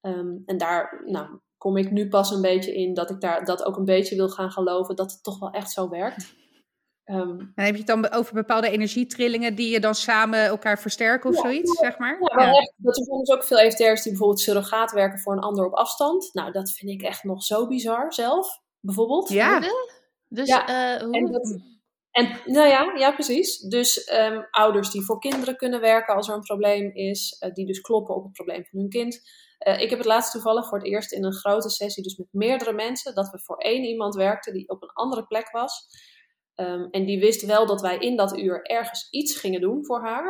Ehm, 0.00 0.36
en 0.44 0.58
daar 0.58 1.02
nou, 1.06 1.40
kom 1.56 1.76
ik 1.76 1.90
nu 1.90 2.08
pas 2.08 2.30
een 2.30 2.40
beetje 2.40 2.74
in 2.74 2.94
dat 2.94 3.10
ik 3.10 3.20
daar 3.20 3.44
dat 3.44 3.64
ook 3.64 3.76
een 3.76 3.84
beetje 3.84 4.16
wil 4.16 4.28
gaan 4.28 4.50
geloven 4.50 4.96
dat 4.96 5.12
het 5.12 5.22
toch 5.22 5.38
wel 5.38 5.50
echt 5.50 5.70
zo 5.70 5.88
werkt. 5.88 6.34
Um, 7.10 7.52
en 7.54 7.64
heb 7.64 7.72
je 7.72 7.78
het 7.78 7.86
dan 7.86 8.10
over 8.10 8.34
bepaalde 8.34 8.70
energietrillingen 8.70 9.54
die 9.54 9.70
je 9.70 9.80
dan 9.80 9.94
samen 9.94 10.44
elkaar 10.44 10.78
versterken 10.78 11.30
of 11.30 11.36
zoiets, 11.36 11.78
zeg 11.78 11.98
maar? 11.98 12.18
Ja, 12.20 12.42
ja. 12.42 12.52
Echt, 12.52 12.72
dat 12.76 12.96
er 12.96 13.18
dus 13.18 13.30
ook 13.30 13.44
veel 13.44 13.58
EFT'ers 13.58 14.02
die 14.02 14.12
bijvoorbeeld 14.12 14.40
surrogaat 14.40 14.92
werken 14.92 15.18
voor 15.18 15.32
een 15.32 15.38
ander 15.38 15.66
op 15.66 15.72
afstand. 15.72 16.30
Nou, 16.32 16.52
dat 16.52 16.70
vind 16.70 16.90
ik 16.90 17.02
echt 17.02 17.24
nog 17.24 17.42
zo 17.42 17.66
bizar 17.66 18.12
zelf, 18.12 18.60
bijvoorbeeld. 18.80 19.28
Ja. 19.28 19.60
Dus 20.28 20.48
ja. 20.48 20.94
Uh, 20.94 21.02
hoe? 21.02 21.14
En, 21.14 21.32
dat, 21.32 21.60
en 22.10 22.40
nou 22.44 22.68
ja, 22.68 22.92
ja 22.94 23.12
precies. 23.12 23.60
Dus 23.60 24.12
um, 24.12 24.46
ouders 24.50 24.90
die 24.90 25.04
voor 25.04 25.20
kinderen 25.20 25.56
kunnen 25.56 25.80
werken 25.80 26.14
als 26.14 26.28
er 26.28 26.34
een 26.34 26.40
probleem 26.40 26.90
is, 26.94 27.42
uh, 27.44 27.52
die 27.52 27.66
dus 27.66 27.80
kloppen 27.80 28.14
op 28.14 28.24
het 28.24 28.32
probleem 28.32 28.64
van 28.64 28.78
hun 28.78 28.88
kind. 28.88 29.20
Uh, 29.66 29.80
ik 29.80 29.90
heb 29.90 29.98
het 29.98 30.08
laatst 30.08 30.32
toevallig 30.32 30.68
voor 30.68 30.78
het 30.78 30.86
eerst 30.86 31.12
in 31.12 31.24
een 31.24 31.34
grote 31.34 31.70
sessie, 31.70 32.02
dus 32.02 32.16
met 32.16 32.28
meerdere 32.30 32.72
mensen, 32.72 33.14
dat 33.14 33.30
we 33.30 33.38
voor 33.38 33.56
één 33.56 33.84
iemand 33.84 34.14
werkten 34.14 34.52
die 34.52 34.68
op 34.68 34.82
een 34.82 34.92
andere 34.92 35.26
plek 35.26 35.50
was. 35.50 35.86
Um, 36.56 36.90
en 36.90 37.04
die 37.04 37.20
wist 37.20 37.46
wel 37.46 37.66
dat 37.66 37.80
wij 37.80 37.98
in 37.98 38.16
dat 38.16 38.38
uur 38.38 38.62
ergens 38.62 39.10
iets 39.10 39.36
gingen 39.40 39.60
doen 39.60 39.84
voor 39.84 40.00
haar. 40.00 40.26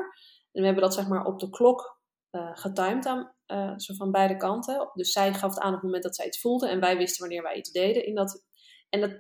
En 0.53 0.61
we 0.61 0.65
hebben 0.65 0.85
dat 0.85 0.95
zeg 0.95 1.09
maar 1.09 1.25
op 1.25 1.39
de 1.39 1.51
klok 1.51 2.01
uh, 2.31 2.51
getimed 2.53 3.07
aan, 3.07 3.35
uh, 3.47 3.73
zo 3.77 3.95
van 3.95 4.11
beide 4.11 4.37
kanten. 4.37 4.91
Dus 4.93 5.13
zij 5.13 5.35
gaf 5.35 5.55
het 5.55 5.63
aan 5.63 5.69
op 5.69 5.75
het 5.75 5.83
moment 5.83 6.03
dat 6.03 6.17
zij 6.17 6.27
iets 6.27 6.41
voelde 6.41 6.69
en 6.69 6.81
wij 6.81 6.97
wisten 6.97 7.21
wanneer 7.21 7.43
wij 7.43 7.57
iets 7.57 7.71
deden. 7.71 8.07
In 8.07 8.15
dat, 8.15 8.45
en 8.89 9.01
dat 9.01 9.11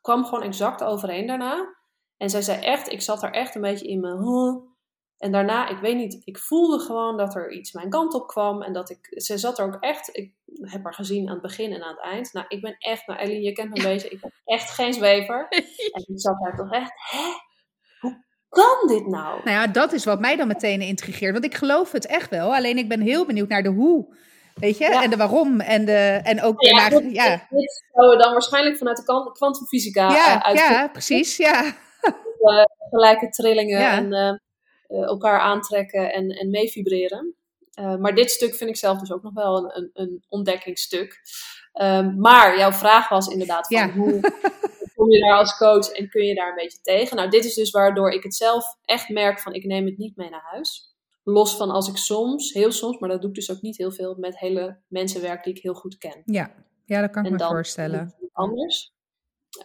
kwam 0.00 0.24
gewoon 0.24 0.44
exact 0.44 0.84
overeen 0.84 1.26
daarna. 1.26 1.76
En 2.16 2.30
zij 2.30 2.42
zei 2.42 2.60
echt, 2.60 2.92
ik 2.92 3.02
zat 3.02 3.22
er 3.22 3.32
echt 3.32 3.54
een 3.54 3.60
beetje 3.60 3.88
in 3.88 4.00
mijn... 4.00 4.18
En 5.18 5.32
daarna, 5.32 5.68
ik 5.68 5.78
weet 5.78 5.96
niet, 5.96 6.22
ik 6.24 6.38
voelde 6.38 6.78
gewoon 6.78 7.16
dat 7.16 7.34
er 7.34 7.52
iets 7.52 7.72
mijn 7.72 7.90
kant 7.90 8.14
op 8.14 8.26
kwam. 8.26 8.62
En 8.62 8.72
dat 8.72 8.90
ik, 8.90 8.98
ze 9.10 9.38
zat 9.38 9.58
er 9.58 9.64
ook 9.64 9.76
echt, 9.80 10.16
ik 10.16 10.32
heb 10.60 10.84
haar 10.84 10.94
gezien 10.94 11.26
aan 11.26 11.32
het 11.32 11.42
begin 11.42 11.72
en 11.72 11.82
aan 11.82 11.94
het 11.94 12.04
eind. 12.04 12.32
Nou, 12.32 12.46
ik 12.48 12.60
ben 12.60 12.76
echt, 12.78 13.06
nou 13.06 13.20
Ellie, 13.20 13.42
je 13.42 13.52
kent 13.52 13.70
me 13.70 13.76
een 13.76 13.82
beetje, 13.82 14.08
ik 14.08 14.20
ben 14.20 14.32
echt 14.44 14.70
geen 14.70 14.92
zwever. 14.92 15.46
En 15.94 16.04
ik 16.06 16.20
zat 16.20 16.38
daar 16.42 16.56
toch 16.56 16.72
echt, 16.72 16.92
hè? 17.10 17.18
Hoe 18.00 18.24
kan 18.48 18.88
dit 18.88 19.06
nou? 19.06 19.40
Nou 19.44 19.50
ja, 19.50 19.66
dat 19.66 19.92
is 19.92 20.04
wat 20.04 20.20
mij 20.20 20.36
dan 20.36 20.46
meteen 20.46 20.80
intrigeert. 20.80 21.32
Want 21.32 21.44
ik 21.44 21.54
geloof 21.54 21.92
het 21.92 22.06
echt 22.06 22.30
wel, 22.30 22.54
alleen 22.54 22.78
ik 22.78 22.88
ben 22.88 23.00
heel 23.00 23.26
benieuwd 23.26 23.48
naar 23.48 23.62
de 23.62 23.68
hoe. 23.68 24.16
Weet 24.54 24.78
je? 24.78 24.86
En 24.86 25.10
de 25.10 25.16
waarom. 25.16 25.60
En, 25.60 25.84
de, 25.84 26.20
en 26.22 26.42
ook 26.42 26.62
ja, 26.62 26.76
naar, 26.76 26.90
dit, 26.90 27.12
ja. 27.12 27.46
dit 27.50 27.84
zouden 27.92 28.16
we 28.16 28.22
dan 28.22 28.32
waarschijnlijk 28.32 28.76
vanuit 28.76 28.96
de 28.96 29.32
kwantumfysica 29.32 30.10
ja, 30.10 30.50
uh, 30.50 30.54
Ja, 30.54 30.88
precies, 30.88 31.36
ja. 31.36 31.64
Uh, 31.64 32.64
gelijke 32.90 33.28
trillingen 33.28 33.90
en... 33.90 34.12
Uh, 34.12 34.46
elkaar 34.88 35.40
aantrekken 35.40 36.12
en, 36.12 36.30
en 36.30 36.50
mee 36.50 36.70
vibreren. 36.70 37.34
Uh, 37.80 37.96
maar 37.96 38.14
dit 38.14 38.30
stuk 38.30 38.54
vind 38.54 38.70
ik 38.70 38.76
zelf 38.76 38.98
dus 38.98 39.12
ook 39.12 39.22
nog 39.22 39.34
wel 39.34 39.56
een, 39.56 39.70
een, 39.74 39.90
een 39.92 40.24
ontdekkingsstuk. 40.28 41.20
Um, 41.82 42.20
maar 42.20 42.58
jouw 42.58 42.72
vraag 42.72 43.08
was 43.08 43.26
inderdaad 43.26 43.66
van 43.66 43.76
ja. 43.76 43.92
hoe 43.92 44.20
kom 44.96 45.10
je 45.10 45.20
daar 45.20 45.38
als 45.38 45.56
coach 45.56 45.88
en 45.88 46.08
kun 46.08 46.24
je 46.24 46.34
daar 46.34 46.48
een 46.48 46.54
beetje 46.54 46.80
tegen? 46.82 47.16
Nou, 47.16 47.30
dit 47.30 47.44
is 47.44 47.54
dus 47.54 47.70
waardoor 47.70 48.10
ik 48.10 48.22
het 48.22 48.34
zelf 48.34 48.64
echt 48.84 49.08
merk 49.08 49.40
van 49.40 49.52
ik 49.52 49.64
neem 49.64 49.86
het 49.86 49.98
niet 49.98 50.16
mee 50.16 50.30
naar 50.30 50.48
huis. 50.50 50.96
Los 51.22 51.56
van 51.56 51.70
als 51.70 51.88
ik 51.88 51.96
soms, 51.96 52.52
heel 52.52 52.72
soms, 52.72 52.98
maar 52.98 53.08
dat 53.08 53.20
doe 53.20 53.30
ik 53.30 53.36
dus 53.36 53.50
ook 53.50 53.60
niet 53.60 53.76
heel 53.76 53.92
veel, 53.92 54.16
met 54.18 54.38
hele 54.38 54.78
mensen 54.86 55.22
werk 55.22 55.44
die 55.44 55.54
ik 55.54 55.62
heel 55.62 55.74
goed 55.74 55.98
ken. 55.98 56.22
Ja, 56.24 56.54
ja 56.84 57.00
dat 57.00 57.10
kan 57.10 57.24
ik 57.24 57.30
en 57.30 57.36
me 57.36 57.44
voorstellen. 57.44 58.14
Anders. 58.32 58.92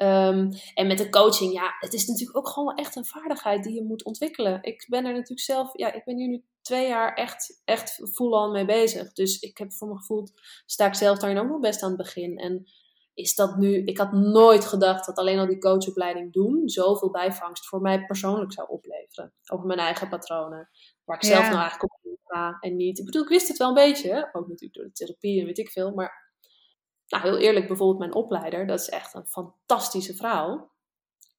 Um, 0.02 0.50
en 0.74 0.88
met 0.88 0.98
de 0.98 1.10
coaching, 1.10 1.54
ja, 1.54 1.76
het 1.80 1.94
is 1.94 2.06
natuurlijk 2.06 2.38
ook 2.38 2.50
gewoon 2.50 2.76
echt 2.76 2.96
een 2.96 3.06
vaardigheid 3.06 3.64
die 3.64 3.74
je 3.74 3.84
moet 3.84 4.04
ontwikkelen. 4.04 4.64
Ik 4.64 4.86
ben 4.90 5.06
er 5.06 5.12
natuurlijk 5.12 5.40
zelf, 5.40 5.78
ja, 5.78 5.94
ik 5.94 6.04
ben 6.04 6.18
hier 6.18 6.28
nu 6.28 6.44
twee 6.62 6.88
jaar 6.88 7.14
echt, 7.14 7.62
echt 7.66 8.02
full-on 8.14 8.52
mee 8.52 8.66
bezig. 8.66 9.14
Dus 9.14 9.40
ik 9.40 9.58
heb 9.58 9.74
voor 9.74 9.88
me 9.88 9.98
gevoeld, 9.98 10.32
sta 10.66 10.86
ik 10.86 10.96
zelf 10.96 11.20
daarin 11.20 11.40
ook 11.40 11.50
nog 11.50 11.60
best 11.60 11.82
aan 11.82 11.90
het 11.90 11.98
begin. 11.98 12.38
En 12.38 12.64
is 13.14 13.36
dat 13.36 13.58
nu, 13.58 13.84
ik 13.86 13.98
had 13.98 14.12
nooit 14.12 14.66
gedacht 14.66 15.06
dat 15.06 15.18
alleen 15.18 15.40
al 15.40 15.48
die 15.48 15.60
coachopleiding 15.60 16.34
doen 16.34 16.70
zoveel 16.70 17.12
bijvangst 17.12 17.68
voor 17.68 17.82
mij 17.82 18.06
persoonlijk 18.06 18.54
zou 18.54 18.68
opleveren. 18.70 19.34
Over 19.52 19.66
mijn 19.66 19.80
eigen 19.80 20.10
patronen. 20.10 20.70
Waar 21.04 21.18
ik 21.18 21.24
zelf 21.24 21.44
nou 21.44 21.60
eigenlijk 21.60 21.84
op 21.84 22.02
ga 22.24 22.58
en 22.60 22.76
niet. 22.76 23.00
Ik 23.00 23.06
bedoel, 23.06 23.22
ik 23.22 23.30
wist 23.30 23.48
het 23.48 23.58
wel 23.58 23.68
een 23.68 23.74
beetje, 23.74 24.30
ook 24.32 24.48
natuurlijk 24.48 24.74
door 24.74 24.86
de 24.86 24.92
therapie 24.92 25.40
en 25.40 25.46
weet 25.46 25.58
ik 25.58 25.70
veel, 25.70 25.92
maar 25.92 26.23
nou, 27.08 27.24
heel 27.24 27.38
eerlijk, 27.38 27.68
bijvoorbeeld 27.68 28.00
mijn 28.00 28.14
opleider, 28.14 28.68
dat 28.68 28.80
is 28.80 28.90
echt 28.90 29.14
een 29.14 29.28
fantastische 29.28 30.16
vrouw. 30.16 30.72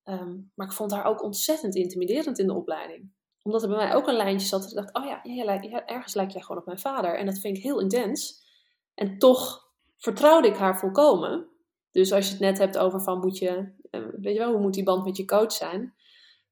Um, 0.04 0.52
maar 0.54 0.66
ik 0.66 0.72
vond 0.72 0.90
haar 0.90 1.04
ook 1.04 1.22
ontzettend 1.22 1.74
intimiderend 1.74 2.38
in 2.38 2.46
de 2.46 2.54
opleiding. 2.54 3.12
Omdat 3.42 3.62
er 3.62 3.68
bij 3.68 3.76
mij 3.76 3.94
ook 3.94 4.08
een 4.08 4.16
lijntje 4.16 4.46
zat. 4.46 4.60
Dat 4.60 4.70
ik 4.70 4.76
dacht, 4.76 4.94
oh 4.94 5.04
ja, 5.04 5.20
ja, 5.22 5.60
ja, 5.62 5.86
ergens 5.86 6.14
lijkt 6.14 6.32
jij 6.32 6.42
gewoon 6.42 6.60
op 6.60 6.66
mijn 6.66 6.78
vader. 6.78 7.18
En 7.18 7.26
dat 7.26 7.38
vind 7.38 7.56
ik 7.56 7.62
heel 7.62 7.80
intens. 7.80 8.46
En 8.94 9.18
toch 9.18 9.72
vertrouwde 9.96 10.48
ik 10.48 10.56
haar 10.56 10.78
volkomen. 10.78 11.48
Dus 11.90 12.12
als 12.12 12.24
je 12.26 12.30
het 12.30 12.40
net 12.40 12.58
hebt 12.58 12.78
over 12.78 13.02
van 13.02 13.18
moet 13.18 13.38
je, 13.38 13.72
uh, 13.90 14.06
weet 14.20 14.32
je 14.32 14.38
wel, 14.38 14.52
hoe 14.52 14.60
moet 14.60 14.74
die 14.74 14.84
band 14.84 15.04
met 15.04 15.16
je 15.16 15.24
coach 15.24 15.52
zijn? 15.52 15.94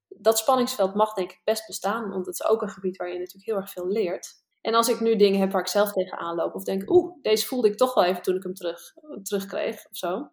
Dat 0.08 0.38
spanningsveld 0.38 0.94
mag 0.94 1.12
denk 1.12 1.30
ik 1.30 1.40
best 1.44 1.66
bestaan. 1.66 2.10
Want 2.10 2.26
het 2.26 2.34
is 2.34 2.46
ook 2.46 2.62
een 2.62 2.68
gebied 2.68 2.96
waar 2.96 3.08
je 3.08 3.18
natuurlijk 3.18 3.46
heel 3.46 3.56
erg 3.56 3.70
veel 3.70 3.86
leert. 3.86 4.41
En 4.62 4.74
als 4.74 4.88
ik 4.88 5.00
nu 5.00 5.16
dingen 5.16 5.40
heb 5.40 5.52
waar 5.52 5.60
ik 5.60 5.68
zelf 5.68 5.92
tegenaan 5.92 6.34
loop, 6.34 6.54
of 6.54 6.64
denk, 6.64 6.90
oeh, 6.90 7.14
deze 7.22 7.46
voelde 7.46 7.68
ik 7.68 7.76
toch 7.76 7.94
wel 7.94 8.04
even 8.04 8.22
toen 8.22 8.36
ik 8.36 8.42
hem 8.42 8.54
terug, 8.54 8.92
terugkreeg 9.22 9.86
of 9.90 9.96
zo, 9.96 10.30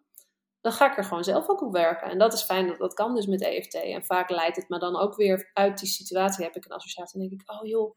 dan 0.60 0.72
ga 0.72 0.90
ik 0.90 0.96
er 0.96 1.04
gewoon 1.04 1.24
zelf 1.24 1.48
ook 1.48 1.62
op 1.62 1.72
werken. 1.72 2.10
En 2.10 2.18
dat 2.18 2.32
is 2.32 2.42
fijn, 2.42 2.66
dat, 2.66 2.78
dat 2.78 2.94
kan 2.94 3.14
dus 3.14 3.26
met 3.26 3.42
EFT. 3.42 3.74
En 3.74 4.04
vaak 4.04 4.30
leidt 4.30 4.56
het 4.56 4.68
me 4.68 4.78
dan 4.78 4.96
ook 4.96 5.16
weer 5.16 5.50
uit 5.52 5.78
die 5.78 5.88
situatie, 5.88 6.44
heb 6.44 6.56
ik 6.56 6.64
een 6.64 6.76
associatie 6.76 7.20
en 7.20 7.28
denk 7.28 7.40
ik, 7.40 7.50
oh 7.50 7.66
joh, 7.66 7.96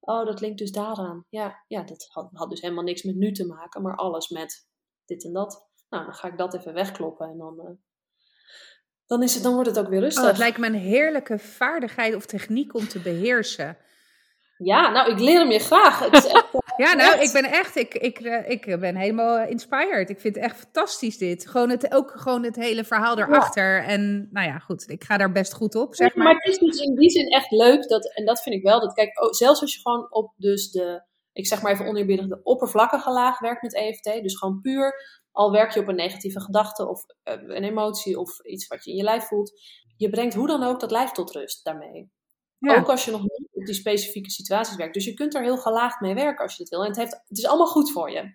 oh, 0.00 0.26
dat 0.26 0.40
linkt 0.40 0.58
dus 0.58 0.72
daaraan. 0.72 1.26
Ja, 1.28 1.64
ja 1.66 1.82
dat 1.82 2.08
had, 2.12 2.28
had 2.32 2.50
dus 2.50 2.60
helemaal 2.60 2.84
niks 2.84 3.02
met 3.02 3.16
nu 3.16 3.32
te 3.32 3.46
maken, 3.46 3.82
maar 3.82 3.96
alles 3.96 4.28
met 4.28 4.68
dit 5.04 5.24
en 5.24 5.32
dat. 5.32 5.66
Nou, 5.88 6.04
dan 6.04 6.14
ga 6.14 6.28
ik 6.28 6.38
dat 6.38 6.54
even 6.54 6.74
wegkloppen 6.74 7.28
en 7.28 7.38
dan, 7.38 7.54
uh, 7.58 7.76
dan, 9.06 9.22
is 9.22 9.34
het, 9.34 9.42
dan 9.42 9.54
wordt 9.54 9.68
het 9.68 9.78
ook 9.78 9.88
weer 9.88 10.00
rustig. 10.00 10.22
Oh, 10.22 10.28
het 10.28 10.38
lijkt 10.38 10.58
me 10.58 10.66
een 10.66 10.74
heerlijke 10.74 11.38
vaardigheid 11.38 12.14
of 12.14 12.26
techniek 12.26 12.74
om 12.74 12.88
te 12.88 12.98
beheersen. 13.00 13.76
Ja, 14.58 14.90
nou, 14.90 15.10
ik 15.10 15.18
leer 15.18 15.38
hem 15.38 15.50
je 15.50 15.58
graag. 15.58 15.98
Het 15.98 16.12
is 16.12 16.26
echt, 16.26 16.54
uh, 16.54 16.60
ja, 16.86 16.94
nou, 16.94 17.20
ik 17.20 17.32
ben 17.32 17.44
echt, 17.44 17.76
ik, 17.76 17.94
ik, 17.94 18.20
uh, 18.20 18.48
ik 18.50 18.80
ben 18.80 18.96
helemaal 18.96 19.46
inspired. 19.46 20.10
Ik 20.10 20.20
vind 20.20 20.34
het 20.34 20.44
echt 20.44 20.56
fantastisch 20.56 21.18
dit. 21.18 21.48
Gewoon 21.48 21.70
het, 21.70 21.94
ook 21.94 22.10
gewoon 22.10 22.44
het 22.44 22.56
hele 22.56 22.84
verhaal 22.84 23.18
erachter. 23.18 23.76
Ja. 23.76 23.86
En 23.86 24.28
nou 24.30 24.46
ja, 24.46 24.58
goed, 24.58 24.88
ik 24.88 25.04
ga 25.04 25.16
daar 25.16 25.32
best 25.32 25.52
goed 25.52 25.74
op, 25.74 25.94
zeg 25.94 26.14
maar. 26.14 26.24
Maar 26.24 26.34
het 26.34 26.46
is 26.46 26.58
dus 26.58 26.80
in 26.80 26.94
die 26.94 27.10
zin 27.10 27.28
echt 27.28 27.50
leuk, 27.50 27.88
dat, 27.88 28.14
en 28.14 28.24
dat 28.24 28.42
vind 28.42 28.54
ik 28.54 28.62
wel, 28.62 28.80
dat 28.80 28.92
kijk, 28.92 29.22
oh, 29.22 29.32
zelfs 29.32 29.60
als 29.60 29.74
je 29.74 29.80
gewoon 29.80 30.06
op 30.10 30.32
dus 30.36 30.70
de, 30.70 31.02
ik 31.32 31.46
zeg 31.46 31.62
maar 31.62 31.72
even 31.72 31.86
oneerbiedig, 31.86 32.26
de 32.26 32.40
oppervlakkige 32.42 33.10
laag 33.10 33.38
werkt 33.38 33.62
met 33.62 33.74
EFT, 33.74 34.22
dus 34.22 34.38
gewoon 34.38 34.60
puur, 34.60 34.94
al 35.32 35.52
werk 35.52 35.70
je 35.70 35.80
op 35.80 35.88
een 35.88 35.94
negatieve 35.94 36.40
gedachte 36.40 36.88
of 36.88 37.02
uh, 37.04 37.34
een 37.56 37.64
emotie 37.64 38.18
of 38.18 38.44
iets 38.44 38.66
wat 38.66 38.84
je 38.84 38.90
in 38.90 38.96
je 38.96 39.02
lijf 39.02 39.24
voelt, 39.24 39.60
je 39.96 40.10
brengt 40.10 40.34
hoe 40.34 40.46
dan 40.46 40.62
ook 40.62 40.80
dat 40.80 40.90
lijf 40.90 41.10
tot 41.10 41.30
rust 41.30 41.64
daarmee. 41.64 42.10
Ja. 42.58 42.76
Ook 42.76 42.88
als 42.88 43.04
je 43.04 43.10
nog 43.10 43.20
niet 43.20 43.48
op 43.52 43.64
die 43.64 43.74
specifieke 43.74 44.30
situaties 44.30 44.76
werkt. 44.76 44.94
Dus 44.94 45.04
je 45.04 45.14
kunt 45.14 45.34
er 45.34 45.42
heel 45.42 45.56
gelaagd 45.56 46.00
mee 46.00 46.14
werken 46.14 46.42
als 46.42 46.52
je 46.52 46.58
dat 46.58 46.68
wil. 46.68 46.82
En 46.82 46.88
het, 46.88 46.96
heeft, 46.96 47.22
het 47.28 47.38
is 47.38 47.46
allemaal 47.46 47.66
goed 47.66 47.92
voor 47.92 48.10
je. 48.10 48.34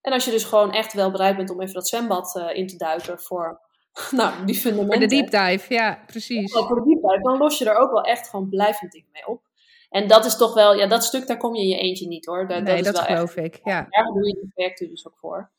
En 0.00 0.12
als 0.12 0.24
je 0.24 0.30
dus 0.30 0.44
gewoon 0.44 0.72
echt 0.72 0.92
wel 0.92 1.10
bereid 1.10 1.36
bent 1.36 1.50
om 1.50 1.60
even 1.60 1.74
dat 1.74 1.88
zwembad 1.88 2.36
eh, 2.36 2.56
in 2.56 2.66
te 2.66 2.76
duiken 2.76 3.20
voor 3.20 3.60
nou, 4.10 4.44
die 4.44 4.54
fundamenten. 4.54 4.98
Voor 4.98 5.08
de 5.08 5.30
deep 5.30 5.30
dive, 5.30 5.74
ja, 5.74 6.02
precies. 6.06 6.52
Ja, 6.52 6.66
voor 6.66 6.76
de 6.76 6.84
deep 6.84 7.02
dive, 7.02 7.22
dan 7.22 7.38
los 7.38 7.58
je 7.58 7.70
er 7.70 7.76
ook 7.76 7.90
wel 7.90 8.02
echt 8.02 8.28
gewoon 8.28 8.48
blijvend 8.48 8.92
dingen 8.92 9.08
mee 9.12 9.26
op. 9.26 9.42
En 9.88 10.08
dat 10.08 10.24
is 10.24 10.36
toch 10.36 10.54
wel, 10.54 10.74
ja, 10.74 10.86
dat 10.86 11.04
stuk 11.04 11.26
daar 11.26 11.36
kom 11.36 11.54
je 11.54 11.62
in 11.62 11.68
je 11.68 11.78
eentje 11.78 12.06
niet 12.06 12.26
hoor. 12.26 12.48
Dat, 12.48 12.62
nee, 12.62 12.82
dat, 12.82 12.84
dat, 12.84 12.94
is 12.94 13.00
wel 13.00 13.16
geloof 13.16 13.36
echt, 13.36 13.46
ik, 13.46 13.60
ja. 13.64 13.86
Daar 13.90 14.04
doe 14.04 14.26
je 14.26 14.48
projecten 14.54 14.88
dus 14.88 15.06
ook 15.06 15.18
voor. 15.18 15.50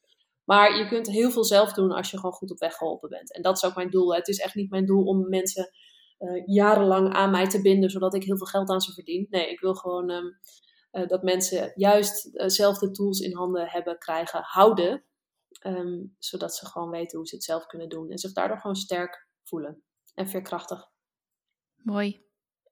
Maar 0.43 0.77
je 0.77 0.87
kunt 0.87 1.07
heel 1.07 1.31
veel 1.31 1.43
zelf 1.43 1.73
doen 1.73 1.91
als 1.91 2.11
je 2.11 2.17
gewoon 2.17 2.35
goed 2.35 2.51
op 2.51 2.59
weg 2.59 2.75
geholpen 2.75 3.09
bent. 3.09 3.33
En 3.33 3.41
dat 3.41 3.55
is 3.55 3.65
ook 3.65 3.75
mijn 3.75 3.89
doel. 3.89 4.15
Het 4.15 4.27
is 4.27 4.39
echt 4.39 4.55
niet 4.55 4.69
mijn 4.69 4.85
doel 4.85 5.03
om 5.05 5.29
mensen 5.29 5.69
uh, 6.19 6.43
jarenlang 6.45 7.13
aan 7.13 7.31
mij 7.31 7.47
te 7.47 7.61
binden, 7.61 7.89
zodat 7.89 8.13
ik 8.13 8.23
heel 8.23 8.37
veel 8.37 8.45
geld 8.45 8.69
aan 8.69 8.81
ze 8.81 8.93
verdien. 8.93 9.27
Nee, 9.29 9.49
ik 9.49 9.59
wil 9.59 9.73
gewoon 9.73 10.09
um, 10.09 10.37
uh, 10.91 11.07
dat 11.07 11.23
mensen 11.23 11.71
juist 11.75 12.35
uh, 12.35 12.47
zelf 12.47 12.77
de 12.77 12.91
tools 12.91 13.19
in 13.19 13.35
handen 13.35 13.67
hebben, 13.67 13.97
krijgen, 13.97 14.41
houden. 14.43 15.03
Um, 15.65 16.15
zodat 16.19 16.55
ze 16.55 16.65
gewoon 16.65 16.89
weten 16.89 17.17
hoe 17.17 17.27
ze 17.27 17.35
het 17.35 17.43
zelf 17.43 17.65
kunnen 17.65 17.89
doen. 17.89 18.09
En 18.09 18.17
zich 18.17 18.33
daardoor 18.33 18.59
gewoon 18.59 18.75
sterk 18.75 19.27
voelen. 19.43 19.83
En 20.13 20.27
veerkrachtig. 20.27 20.91
Mooi. 21.75 22.23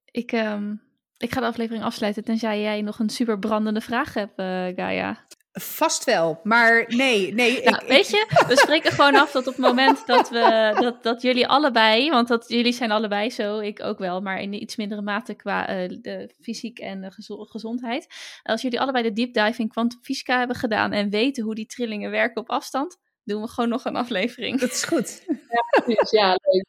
Ik, 0.06 0.32
um, 0.32 0.82
ik 1.18 1.32
ga 1.32 1.40
de 1.40 1.46
aflevering 1.46 1.84
afsluiten 1.84 2.24
tenzij 2.24 2.62
jij 2.62 2.82
nog 2.82 3.00
een 3.00 3.10
super 3.10 3.40
brandende 3.40 3.82
vraag 3.82 4.14
hebt, 4.14 4.34
Gaia. 4.80 5.26
Vast 5.60 6.04
wel, 6.04 6.40
maar 6.44 6.86
nee, 6.88 7.34
nee. 7.34 7.64
Nou, 7.64 7.76
ik, 7.76 7.88
weet 7.88 8.10
je, 8.10 8.44
we 8.48 8.58
spreken 8.58 8.92
gewoon 8.92 9.16
af 9.16 9.32
dat 9.32 9.48
op 9.48 9.54
het 9.54 9.66
moment 9.66 10.08
dat, 10.08 10.30
we, 10.30 10.76
dat, 10.80 11.04
dat 11.04 11.22
jullie 11.22 11.48
allebei, 11.48 12.10
want 12.10 12.28
dat, 12.28 12.46
jullie 12.48 12.74
zijn 12.74 12.92
allebei 12.92 13.30
zo, 13.30 13.60
ik 13.60 13.84
ook 13.84 13.98
wel, 13.98 14.22
maar 14.22 14.42
in 14.42 14.54
iets 14.54 14.76
mindere 14.76 15.02
mate 15.02 15.34
qua 15.34 15.70
uh, 15.70 15.98
de 16.02 16.34
fysiek 16.42 16.80
en 16.80 17.14
gezondheid. 17.28 18.08
Als 18.44 18.62
jullie 18.62 18.80
allebei 18.80 19.04
de 19.04 19.14
deep 19.14 19.34
dive 19.34 19.62
in 19.62 19.70
kwantumfysica 19.70 20.38
hebben 20.38 20.56
gedaan 20.56 20.92
en 20.92 21.10
weten 21.10 21.44
hoe 21.44 21.56
die 21.56 21.66
trillingen 21.66 22.12
werken 22.12 22.42
op 22.42 22.50
afstand, 22.50 22.98
doen 23.24 23.42
we 23.42 23.48
gewoon 23.48 23.70
nog 23.70 23.86
een 23.86 23.96
aflevering. 23.96 24.60
Dat 24.60 24.72
is 24.72 24.84
goed. 24.84 25.24
Ja, 25.28 25.82
precies. 25.84 26.12
Ja, 26.12 26.30
leuk. 26.30 26.66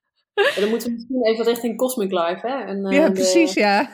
En 0.54 0.60
dan 0.60 0.70
moeten 0.70 0.88
we 0.88 0.94
misschien 0.94 1.24
even 1.24 1.44
richting 1.44 1.76
Cosmic 1.76 2.10
Live, 2.12 2.46
hè? 2.46 2.64
En, 2.64 2.86
uh, 2.86 2.92
ja, 2.92 3.10
precies, 3.10 3.52
de... 3.52 3.60
ja. 3.60 3.90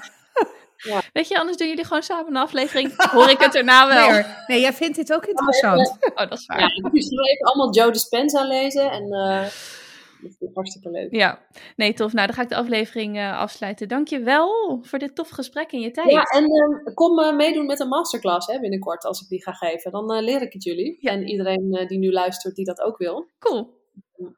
Ja. 0.82 1.00
Weet 1.12 1.28
je, 1.28 1.38
anders 1.38 1.56
doen 1.56 1.68
jullie 1.68 1.84
gewoon 1.84 2.02
samen 2.02 2.26
een 2.26 2.42
aflevering. 2.42 3.10
Hoor 3.10 3.28
ik 3.28 3.38
het 3.38 3.54
erna 3.54 3.88
wel. 3.88 4.10
Nee, 4.10 4.24
nee 4.46 4.60
jij 4.60 4.72
vindt 4.72 4.96
dit 4.96 5.12
ook 5.12 5.26
interessant. 5.26 5.96
Oh, 6.00 6.28
dat 6.28 6.38
is 6.38 6.46
waar. 6.46 6.60
Ja, 6.60 6.90
dus 6.90 7.10
even 7.10 7.46
allemaal 7.46 7.74
Joe 7.74 7.92
Dispenza 7.92 8.46
lezen. 8.46 8.90
En 8.90 9.02
uh, 9.02 9.42
dat 10.20 10.36
is 10.38 10.48
hartstikke 10.54 10.90
leuk. 10.90 11.14
Ja, 11.14 11.38
nee, 11.76 11.92
tof. 11.92 12.12
Nou, 12.12 12.26
dan 12.26 12.36
ga 12.36 12.42
ik 12.42 12.48
de 12.48 12.56
aflevering 12.56 13.16
uh, 13.16 13.38
afsluiten. 13.38 13.88
Dank 13.88 14.08
je 14.08 14.20
wel 14.20 14.78
voor 14.82 14.98
dit 14.98 15.14
tof 15.14 15.28
gesprek 15.28 15.72
in 15.72 15.80
je 15.80 15.90
tijd. 15.90 16.10
Ja, 16.10 16.22
en 16.22 16.44
uh, 16.44 16.94
kom 16.94 17.18
uh, 17.18 17.36
meedoen 17.36 17.66
met 17.66 17.80
een 17.80 17.88
masterclass 17.88 18.46
hè, 18.46 18.60
binnenkort 18.60 19.04
als 19.04 19.20
ik 19.22 19.28
die 19.28 19.42
ga 19.42 19.52
geven. 19.52 19.90
Dan 19.90 20.22
leer 20.22 20.42
ik 20.42 20.52
het 20.52 20.64
jullie. 20.64 20.96
Ja. 21.00 21.10
En 21.10 21.28
iedereen 21.28 21.84
die 21.88 21.98
nu 21.98 22.12
luistert 22.12 22.54
die 22.54 22.64
dat 22.64 22.80
ook 22.80 22.98
wil. 22.98 23.28
Cool. 23.38 23.78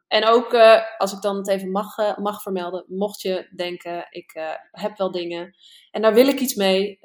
En 0.09 0.25
ook, 0.25 0.53
uh, 0.53 0.81
als 0.99 1.13
ik 1.13 1.21
dan 1.21 1.37
het 1.37 1.49
even 1.49 1.71
mag, 1.71 1.99
uh, 1.99 2.19
mag 2.19 2.43
vermelden, 2.43 2.85
mocht 2.89 3.21
je 3.21 3.49
denken, 3.57 4.07
ik 4.11 4.35
uh, 4.35 4.51
heb 4.71 4.97
wel 4.97 5.11
dingen 5.11 5.57
en 5.91 6.03
daar 6.03 6.15
wil 6.15 6.27
ik 6.27 6.41
iets 6.41 6.55
mee, 6.55 6.99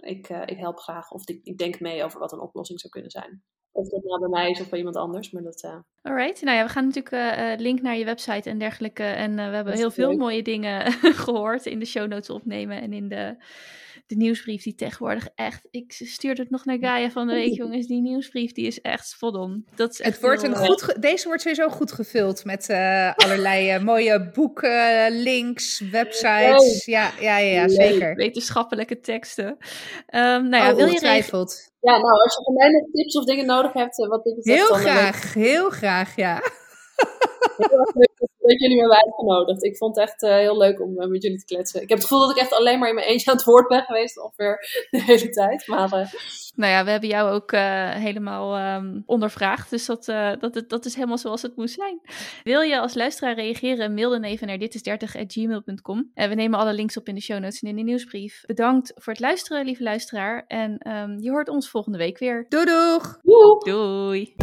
ik, 0.00 0.28
ik 0.28 0.58
help 0.58 0.78
graag 0.78 1.10
of 1.10 1.28
ik, 1.28 1.40
ik, 1.42 1.58
denk 1.58 1.80
mee 1.80 2.04
over 2.04 2.20
wat 2.20 2.32
een 2.32 2.40
oplossing 2.40 2.80
zou 2.80 2.92
kunnen 2.92 3.10
zijn. 3.10 3.42
Of 3.72 3.88
dat 3.88 4.02
nou 4.02 4.20
bij 4.20 4.28
mij 4.28 4.50
is 4.50 4.60
of 4.60 4.68
bij 4.68 4.78
iemand 4.78 4.96
anders, 4.96 5.30
maar 5.30 5.42
dat... 5.42 5.82
Alright, 6.02 6.42
nou 6.42 6.56
ja, 6.56 6.64
we 6.64 6.70
gaan 6.70 6.86
natuurlijk 6.86 7.60
link 7.60 7.80
naar 7.80 7.96
je 7.96 8.04
website 8.04 8.50
en 8.50 8.58
dergelijke 8.58 9.02
en 9.02 9.34
we 9.34 9.40
hebben 9.42 9.74
heel 9.74 9.90
veel 9.90 10.08
leuk. 10.08 10.18
mooie 10.18 10.42
dingen 10.42 10.92
gehoord 11.24 11.66
in 11.66 11.78
de 11.78 11.84
show 11.84 12.08
notes 12.08 12.30
opnemen 12.30 12.80
en 12.80 12.92
in 12.92 13.08
de 13.08 13.36
de 14.10 14.16
nieuwsbrief 14.16 14.62
die 14.62 14.74
tegenwoordig 14.74 15.28
echt... 15.34 15.68
Ik 15.70 15.92
stuurde 15.92 16.42
het 16.42 16.50
nog 16.50 16.64
naar 16.64 16.78
Gaia 16.80 17.10
van 17.10 17.26
de 17.26 17.32
week, 17.32 17.54
jongens. 17.56 17.86
Die 17.86 18.00
nieuwsbrief 18.00 18.52
die 18.52 18.66
is 18.66 18.80
echt 18.80 19.16
on. 19.20 19.66
Dat 19.74 19.90
is 19.90 20.02
het 20.02 20.20
wordt 20.20 20.42
een 20.42 20.56
goed 20.56 20.82
ge- 20.82 20.98
deze 20.98 21.26
wordt 21.26 21.42
sowieso 21.42 21.68
goed 21.68 21.92
gevuld 21.92 22.44
met 22.44 22.68
uh, 22.68 23.12
allerlei 23.14 23.74
uh, 23.74 23.82
mooie 23.82 24.30
boeken, 24.30 25.10
links, 25.22 25.80
websites. 25.90 26.84
Ja, 26.84 27.10
ja, 27.20 27.38
ja, 27.38 27.62
ja 27.62 27.68
zeker. 27.68 28.14
Wetenschappelijke 28.14 29.00
teksten. 29.00 29.46
Um, 29.46 29.58
nou 30.48 30.50
ja, 30.50 30.70
oh, 30.70 30.76
wil 30.76 30.78
je 30.78 30.84
ongetwijfeld. 30.84 31.70
Ja, 31.80 31.92
nou, 31.92 32.22
als 32.22 32.36
je 32.36 32.42
van 32.44 32.54
mij 32.54 32.68
nog 32.68 32.90
tips 32.92 33.16
of 33.16 33.24
dingen 33.24 33.46
nodig 33.46 33.72
hebt, 33.72 33.96
wat 33.96 34.24
dit 34.24 34.34
betreft, 34.34 34.68
Heel 34.68 34.76
graag, 34.76 35.34
heel 35.34 35.70
graag, 35.70 36.16
ja. 36.16 36.42
Heel 37.56 37.78
erg 37.78 37.94
leuk 37.94 38.18
dat 38.18 38.60
jullie 38.60 38.76
me 38.76 38.80
hebben 38.80 39.04
uitgenodigd. 39.04 39.64
Ik 39.64 39.76
vond 39.76 39.96
het 39.96 40.08
echt 40.08 40.22
uh, 40.22 40.30
heel 40.30 40.58
leuk 40.58 40.80
om 40.80 41.00
uh, 41.00 41.06
met 41.06 41.22
jullie 41.22 41.38
te 41.38 41.44
kletsen. 41.44 41.82
Ik 41.82 41.88
heb 41.88 41.98
het 41.98 42.06
gevoel 42.06 42.26
dat 42.26 42.36
ik 42.36 42.42
echt 42.42 42.52
alleen 42.52 42.78
maar 42.78 42.88
in 42.88 42.94
mijn 42.94 43.06
eentje 43.06 43.30
aan 43.30 43.36
het 43.36 43.44
woord 43.44 43.68
ben 43.68 43.82
geweest, 43.82 44.22
ongeveer 44.22 44.58
de 44.90 45.02
hele 45.02 45.28
tijd. 45.28 45.66
Maar, 45.66 45.92
uh... 45.92 46.12
Nou 46.56 46.72
ja, 46.72 46.84
we 46.84 46.90
hebben 46.90 47.08
jou 47.08 47.30
ook 47.30 47.50
helemaal 48.00 48.76
um, 48.76 49.02
ondervraagd, 49.06 49.70
dus 49.70 49.86
dat, 49.86 50.04
dat, 50.40 50.64
dat 50.68 50.84
is 50.84 50.94
helemaal 50.94 51.18
zoals 51.18 51.42
het 51.42 51.56
moest 51.56 51.74
zijn. 51.74 52.00
Wil 52.42 52.60
je 52.60 52.80
als 52.80 52.94
luisteraar 52.94 53.34
reageren, 53.34 53.94
mail 53.94 54.10
dan 54.10 54.24
even 54.24 54.46
naar 54.46 54.58
ditis30.gmail.com. 54.58 56.10
En 56.14 56.28
we 56.28 56.34
nemen 56.34 56.58
alle 56.58 56.72
links 56.72 56.96
op 56.96 57.08
in 57.08 57.14
de 57.14 57.20
show 57.20 57.38
notes 57.38 57.62
en 57.62 57.68
in 57.68 57.76
de 57.76 57.82
nieuwsbrief. 57.82 58.42
Bedankt 58.46 58.92
voor 58.94 59.12
het 59.12 59.22
luisteren, 59.22 59.64
lieve 59.64 59.82
luisteraar. 59.82 60.44
En 60.46 60.88
um, 60.88 61.18
je 61.18 61.30
hoort 61.30 61.48
ons 61.48 61.70
volgende 61.70 61.98
week 61.98 62.18
weer. 62.18 62.46
Doei 62.48 62.64
doeg! 62.64 63.18
Doei! 63.22 63.58
Doei! 63.64 64.34